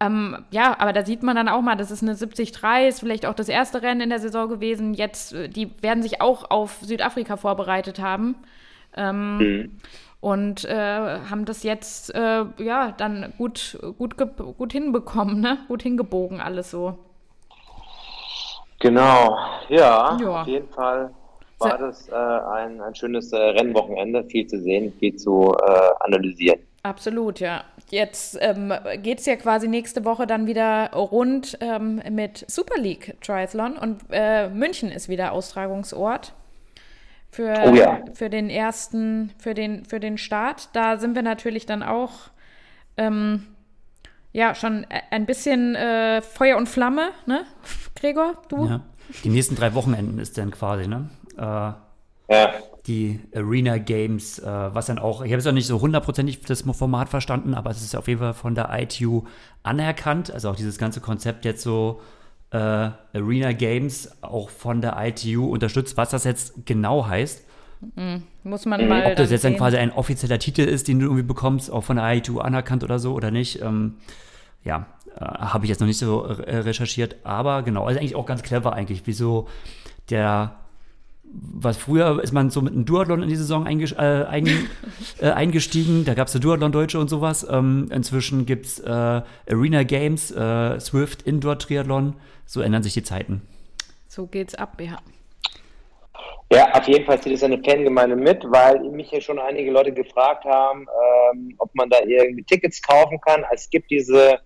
Ähm, 0.00 0.44
ja, 0.50 0.76
aber 0.78 0.92
da 0.92 1.04
sieht 1.04 1.22
man 1.22 1.34
dann 1.34 1.48
auch 1.48 1.60
mal, 1.60 1.76
das 1.76 1.90
ist 1.90 2.02
eine 2.02 2.14
70-3, 2.14 2.86
ist 2.86 3.00
vielleicht 3.00 3.26
auch 3.26 3.34
das 3.34 3.48
erste 3.48 3.82
Rennen 3.82 4.02
in 4.02 4.10
der 4.10 4.20
Saison 4.20 4.48
gewesen. 4.48 4.94
Jetzt, 4.94 5.32
äh, 5.32 5.48
die 5.48 5.70
werden 5.82 6.02
sich 6.02 6.20
auch 6.20 6.50
auf 6.50 6.78
Südafrika 6.82 7.36
vorbereitet 7.36 8.00
haben. 8.00 8.36
Ähm, 8.96 9.38
mhm. 9.38 9.70
Und 10.20 10.64
äh, 10.64 10.74
haben 11.30 11.44
das 11.44 11.62
jetzt 11.62 12.14
äh, 12.14 12.44
ja 12.58 12.92
dann 12.96 13.32
gut, 13.38 13.78
gut, 13.98 14.16
gut 14.16 14.72
hinbekommen, 14.72 15.40
ne? 15.40 15.58
Gut 15.68 15.82
hingebogen, 15.82 16.40
alles 16.40 16.72
so. 16.72 16.98
Genau, 18.80 19.36
ja, 19.68 20.16
ja. 20.20 20.40
auf 20.40 20.46
jeden 20.46 20.68
Fall 20.68 21.12
war 21.58 21.78
das 21.78 22.08
äh, 22.08 22.14
ein, 22.14 22.80
ein 22.80 22.94
schönes 22.94 23.32
äh, 23.32 23.36
Rennwochenende, 23.36 24.24
viel 24.24 24.46
zu 24.46 24.60
sehen, 24.60 24.92
viel 24.98 25.16
zu 25.16 25.54
äh, 25.66 25.90
analysieren. 26.00 26.60
Absolut, 26.84 27.40
ja. 27.40 27.64
Jetzt 27.90 28.36
ähm, 28.40 28.72
geht 29.02 29.20
es 29.20 29.26
ja 29.26 29.36
quasi 29.36 29.66
nächste 29.66 30.04
Woche 30.04 30.26
dann 30.26 30.46
wieder 30.46 30.90
rund 30.92 31.56
ähm, 31.60 32.02
mit 32.10 32.44
Super 32.48 32.78
League 32.78 33.16
Triathlon 33.22 33.78
und 33.78 34.02
äh, 34.10 34.48
München 34.50 34.90
ist 34.90 35.08
wieder 35.08 35.32
Austragungsort 35.32 36.34
für, 37.30 37.54
oh 37.66 37.74
ja. 37.74 38.00
für 38.12 38.28
den 38.28 38.50
ersten, 38.50 39.32
für 39.38 39.54
den, 39.54 39.84
für 39.84 40.00
den 40.00 40.18
Start. 40.18 40.68
Da 40.74 40.98
sind 40.98 41.14
wir 41.14 41.22
natürlich 41.22 41.66
dann 41.66 41.82
auch 41.82 42.12
ähm, 42.96 43.46
ja 44.32 44.54
schon 44.54 44.86
ein 45.10 45.26
bisschen 45.26 45.74
äh, 45.74 46.20
Feuer 46.20 46.56
und 46.56 46.68
Flamme, 46.68 47.10
ne? 47.26 47.44
Gregor, 47.94 48.42
du? 48.48 48.66
Ja. 48.66 48.80
Die 49.24 49.30
nächsten 49.30 49.56
drei 49.56 49.74
Wochenenden 49.74 50.18
ist 50.18 50.36
dann 50.36 50.50
quasi, 50.50 50.86
ne? 50.86 51.08
Äh, 51.36 52.32
ja. 52.34 52.52
Die 52.88 53.20
Arena 53.34 53.76
Games, 53.76 54.38
äh, 54.38 54.46
was 54.46 54.86
dann 54.86 54.98
auch, 54.98 55.22
ich 55.22 55.30
habe 55.30 55.38
es 55.38 55.46
auch 55.46 55.52
nicht 55.52 55.66
so 55.66 55.80
hundertprozentig 55.80 56.40
das 56.40 56.62
Format 56.62 57.10
verstanden, 57.10 57.54
aber 57.54 57.70
es 57.70 57.82
ist 57.82 57.94
auf 57.94 58.08
jeden 58.08 58.20
Fall 58.20 58.34
von 58.34 58.54
der 58.54 58.70
ITU 58.72 59.24
anerkannt. 59.62 60.30
Also 60.32 60.48
auch 60.48 60.56
dieses 60.56 60.78
ganze 60.78 61.00
Konzept 61.00 61.44
jetzt 61.44 61.62
so 61.62 62.00
äh, 62.50 62.56
Arena 62.56 63.52
Games 63.52 64.10
auch 64.22 64.48
von 64.48 64.80
der 64.80 64.96
ITU 64.98 65.46
unterstützt. 65.46 65.98
Was 65.98 66.10
das 66.10 66.24
jetzt 66.24 66.66
genau 66.66 67.06
heißt, 67.06 67.44
mhm. 67.94 68.22
muss 68.42 68.64
man 68.64 68.88
mal. 68.88 69.04
Ob 69.04 69.16
das 69.16 69.30
jetzt 69.30 69.42
sehen. 69.42 69.52
dann 69.52 69.58
quasi 69.58 69.76
ein 69.76 69.92
offizieller 69.92 70.38
Titel 70.38 70.62
ist, 70.62 70.88
den 70.88 70.98
du 70.98 71.06
irgendwie 71.06 71.22
bekommst, 71.22 71.70
auch 71.70 71.84
von 71.84 71.96
der 71.96 72.10
ITU 72.14 72.40
anerkannt 72.40 72.84
oder 72.84 72.98
so 72.98 73.12
oder 73.12 73.30
nicht. 73.30 73.60
Ähm, 73.60 73.96
ja, 74.64 74.86
äh, 75.14 75.20
habe 75.20 75.66
ich 75.66 75.68
jetzt 75.68 75.80
noch 75.80 75.86
nicht 75.86 75.98
so 75.98 76.20
recherchiert, 76.20 77.16
aber 77.24 77.62
genau, 77.62 77.84
also 77.84 78.00
eigentlich 78.00 78.16
auch 78.16 78.26
ganz 78.26 78.42
clever 78.42 78.72
eigentlich, 78.72 79.02
wieso 79.04 79.46
der 80.10 80.56
was 81.32 81.76
früher 81.76 82.22
ist 82.22 82.32
man 82.32 82.50
so 82.50 82.60
mit 82.60 82.72
einem 82.72 82.84
Duathlon 82.84 83.22
in 83.22 83.28
die 83.28 83.36
Saison 83.36 83.66
äh, 83.66 83.98
ein, 83.98 84.46
äh, 85.20 85.30
eingestiegen. 85.30 86.04
Da 86.04 86.14
gab 86.14 86.28
es 86.28 86.34
ja 86.34 86.40
Duathlon-Deutsche 86.40 86.98
und 86.98 87.08
sowas. 87.08 87.46
Ähm, 87.48 87.88
inzwischen 87.92 88.46
gibt 88.46 88.66
es 88.66 88.80
äh, 88.80 88.88
Arena 88.88 89.82
Games, 89.82 90.30
äh, 90.30 90.78
Swift 90.80 91.22
Indoor 91.22 91.58
Triathlon. 91.58 92.14
So 92.46 92.60
ändern 92.60 92.82
sich 92.82 92.94
die 92.94 93.02
Zeiten. 93.02 93.42
So 94.08 94.26
geht's 94.26 94.54
ab, 94.54 94.80
ja. 94.80 94.98
Ja, 96.50 96.72
auf 96.72 96.88
jeden 96.88 97.04
Fall 97.04 97.20
zieht 97.20 97.34
es 97.34 97.42
eine 97.42 97.62
Fangemeinde 97.62 98.16
mit, 98.16 98.42
weil 98.46 98.80
mich 98.90 99.10
ja 99.10 99.20
schon 99.20 99.38
einige 99.38 99.70
Leute 99.70 99.92
gefragt 99.92 100.46
haben, 100.46 100.86
ähm, 101.34 101.54
ob 101.58 101.74
man 101.74 101.90
da 101.90 101.98
irgendwie 102.00 102.42
Tickets 102.42 102.80
kaufen 102.80 103.20
kann. 103.20 103.44
Es 103.52 103.68
gibt 103.68 103.90
diese 103.90 104.38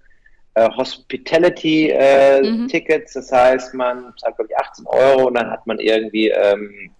äh, 0.55 0.69
Hospitality-Tickets, 0.77 3.17
äh, 3.17 3.19
mhm. 3.19 3.21
das 3.21 3.33
heißt, 3.33 3.75
man 3.75 4.13
zahlt, 4.19 4.37
glaube 4.37 4.51
ich, 4.51 4.59
18 4.59 4.87
Euro 4.87 5.29
und 5.29 5.35
dann 5.35 5.51
hat 5.51 5.67
man 5.67 5.79
irgendwie 5.79 6.29
ähm, 6.29 6.91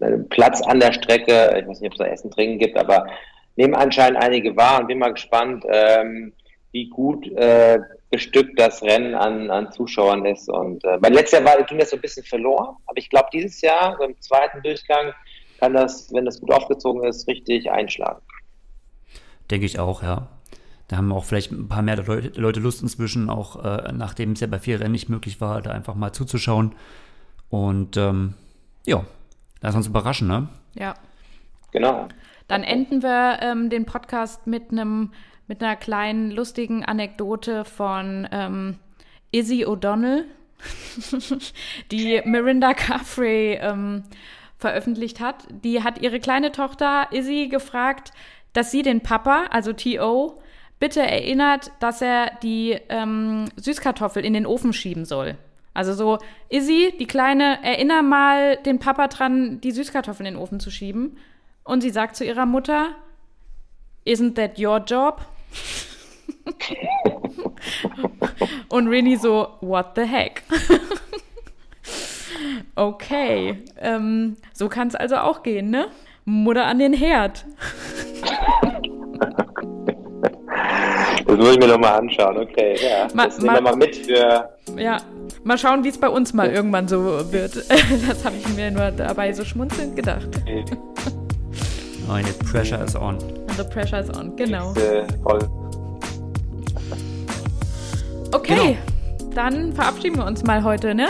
einen 0.00 0.28
Platz 0.28 0.62
an 0.62 0.80
der 0.80 0.92
Strecke. 0.92 1.56
Ich 1.58 1.66
weiß 1.66 1.80
nicht, 1.80 1.92
ob 1.92 1.94
es 1.94 1.98
da 1.98 2.06
Essen, 2.06 2.30
Trinken 2.30 2.58
gibt, 2.58 2.76
aber 2.76 3.06
nehmen 3.56 3.74
anscheinend 3.74 4.22
einige 4.22 4.56
wahr 4.56 4.80
und 4.80 4.88
bin 4.88 4.98
mal 4.98 5.12
gespannt, 5.12 5.64
ähm, 5.68 6.32
wie 6.72 6.88
gut 6.88 7.30
äh, 7.32 7.78
bestückt 8.10 8.58
das 8.58 8.82
Rennen 8.82 9.14
an, 9.14 9.50
an 9.50 9.70
Zuschauern 9.72 10.24
ist. 10.24 10.48
Und 10.48 10.84
äh, 10.84 10.98
mein 11.00 11.12
letztes 11.12 11.38
Jahr 11.38 11.44
war, 11.44 11.62
ging 11.64 11.78
das 11.78 11.90
so 11.90 11.96
ein 11.96 12.02
bisschen 12.02 12.24
verloren, 12.24 12.76
aber 12.86 12.98
ich 12.98 13.10
glaube, 13.10 13.28
dieses 13.32 13.60
Jahr, 13.60 13.96
so 13.98 14.04
im 14.04 14.20
zweiten 14.20 14.62
Durchgang, 14.62 15.12
kann 15.60 15.72
das, 15.72 16.12
wenn 16.12 16.24
das 16.24 16.40
gut 16.40 16.52
aufgezogen 16.52 17.04
ist, 17.04 17.28
richtig 17.28 17.70
einschlagen. 17.70 18.20
Denke 19.50 19.66
ich 19.66 19.78
auch, 19.78 20.02
ja. 20.02 20.28
Da 20.88 20.98
haben 20.98 21.12
auch 21.12 21.24
vielleicht 21.24 21.50
ein 21.50 21.68
paar 21.68 21.82
mehr 21.82 21.96
Leute 21.96 22.60
Lust 22.60 22.82
inzwischen, 22.82 23.30
auch 23.30 23.64
äh, 23.64 23.92
nachdem 23.92 24.32
es 24.32 24.40
ja 24.40 24.46
bei 24.46 24.58
vier 24.58 24.80
Rennen 24.80 24.92
nicht 24.92 25.08
möglich 25.08 25.40
war, 25.40 25.62
da 25.62 25.70
einfach 25.70 25.94
mal 25.94 26.12
zuzuschauen. 26.12 26.74
Und 27.48 27.96
ähm, 27.96 28.34
ja, 28.84 29.04
lass 29.60 29.74
uns 29.74 29.86
überraschen, 29.86 30.28
ne? 30.28 30.48
Ja. 30.74 30.94
Genau. 31.72 32.08
Dann 32.48 32.62
enden 32.62 33.02
wir 33.02 33.38
ähm, 33.40 33.70
den 33.70 33.86
Podcast 33.86 34.46
mit 34.46 34.70
einem 34.70 35.10
mit 35.46 35.62
einer 35.62 35.76
kleinen 35.76 36.30
lustigen 36.30 36.84
Anekdote 36.84 37.64
von 37.64 38.26
ähm, 38.32 38.78
Izzy 39.30 39.66
O'Donnell, 39.66 40.24
die 41.90 42.22
Mirinda 42.24 42.72
Carfrey 42.72 43.58
ähm, 43.60 44.04
veröffentlicht 44.58 45.20
hat. 45.20 45.46
Die 45.50 45.82
hat 45.82 46.00
ihre 46.00 46.20
kleine 46.20 46.52
Tochter 46.52 47.08
Izzy 47.10 47.48
gefragt, 47.48 48.12
dass 48.52 48.70
sie 48.70 48.82
den 48.82 49.02
Papa, 49.02 49.46
also 49.50 49.72
T.O., 49.72 50.40
bitte 50.84 51.00
erinnert, 51.00 51.72
dass 51.80 52.02
er 52.02 52.32
die 52.42 52.78
ähm, 52.90 53.46
Süßkartoffel 53.56 54.22
in 54.22 54.34
den 54.34 54.44
Ofen 54.44 54.74
schieben 54.74 55.06
soll. 55.06 55.38
Also 55.72 55.94
so, 55.94 56.18
Izzy, 56.50 56.92
die 57.00 57.06
Kleine, 57.06 57.64
erinner 57.64 58.02
mal 58.02 58.58
den 58.58 58.78
Papa 58.78 59.08
dran, 59.08 59.62
die 59.62 59.70
Süßkartoffel 59.70 60.26
in 60.26 60.34
den 60.34 60.42
Ofen 60.42 60.60
zu 60.60 60.70
schieben. 60.70 61.16
Und 61.62 61.80
sie 61.80 61.88
sagt 61.88 62.16
zu 62.16 62.24
ihrer 62.26 62.44
Mutter, 62.44 62.90
Isn't 64.06 64.34
that 64.34 64.58
your 64.58 64.76
job? 64.76 65.24
Und 68.68 68.88
Rini 68.88 69.16
so, 69.16 69.56
what 69.62 69.92
the 69.96 70.02
heck? 70.02 70.42
okay, 72.74 73.64
ähm, 73.80 74.36
so 74.52 74.68
kann 74.68 74.88
es 74.88 74.94
also 74.94 75.16
auch 75.16 75.42
gehen, 75.42 75.70
ne? 75.70 75.86
Mutter 76.26 76.66
an 76.66 76.78
den 76.78 76.92
Herd. 76.92 77.46
Das 81.26 81.38
muss 81.38 81.52
ich 81.52 81.58
mir 81.58 81.68
nochmal 81.68 82.00
anschauen, 82.00 82.38
okay. 82.38 82.76
Ja, 82.82 83.08
ma, 83.14 83.26
das 83.26 83.38
nehmen 83.38 83.54
wir 83.54 83.62
mal 83.62 83.76
mit 83.76 83.96
für. 83.96 84.50
Ja, 84.76 84.98
mal 85.42 85.58
schauen, 85.58 85.84
wie 85.84 85.88
es 85.88 85.98
bei 85.98 86.08
uns 86.08 86.32
mal 86.34 86.50
irgendwann 86.50 86.88
so 86.88 87.02
wird. 87.32 87.54
Das 88.08 88.24
habe 88.24 88.36
ich 88.36 88.48
mir 88.54 88.70
nur 88.70 88.90
dabei 88.90 89.32
so 89.32 89.44
schmunzelnd 89.44 89.96
gedacht. 89.96 90.28
Okay. 90.42 90.64
Oh, 92.06 92.18
the 92.18 92.44
pressure 92.44 92.84
is 92.84 92.94
on. 92.94 93.16
The 93.56 93.64
pressure 93.64 93.98
is 93.98 94.10
on, 94.10 94.36
genau. 94.36 94.74
voll. 95.22 95.38
Okay, 98.32 98.76
genau. 99.18 99.34
dann 99.34 99.72
verabschieden 99.72 100.18
wir 100.18 100.26
uns 100.26 100.42
mal 100.42 100.62
heute, 100.62 100.94
ne? 100.94 101.06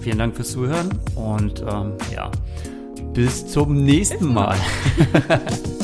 Vielen 0.00 0.18
Dank 0.18 0.36
fürs 0.36 0.52
Zuhören 0.52 0.90
und 1.16 1.62
ähm, 1.62 1.92
ja, 2.14 2.30
bis 3.14 3.46
zum 3.46 3.84
nächsten 3.86 4.34
Mal. 4.34 4.56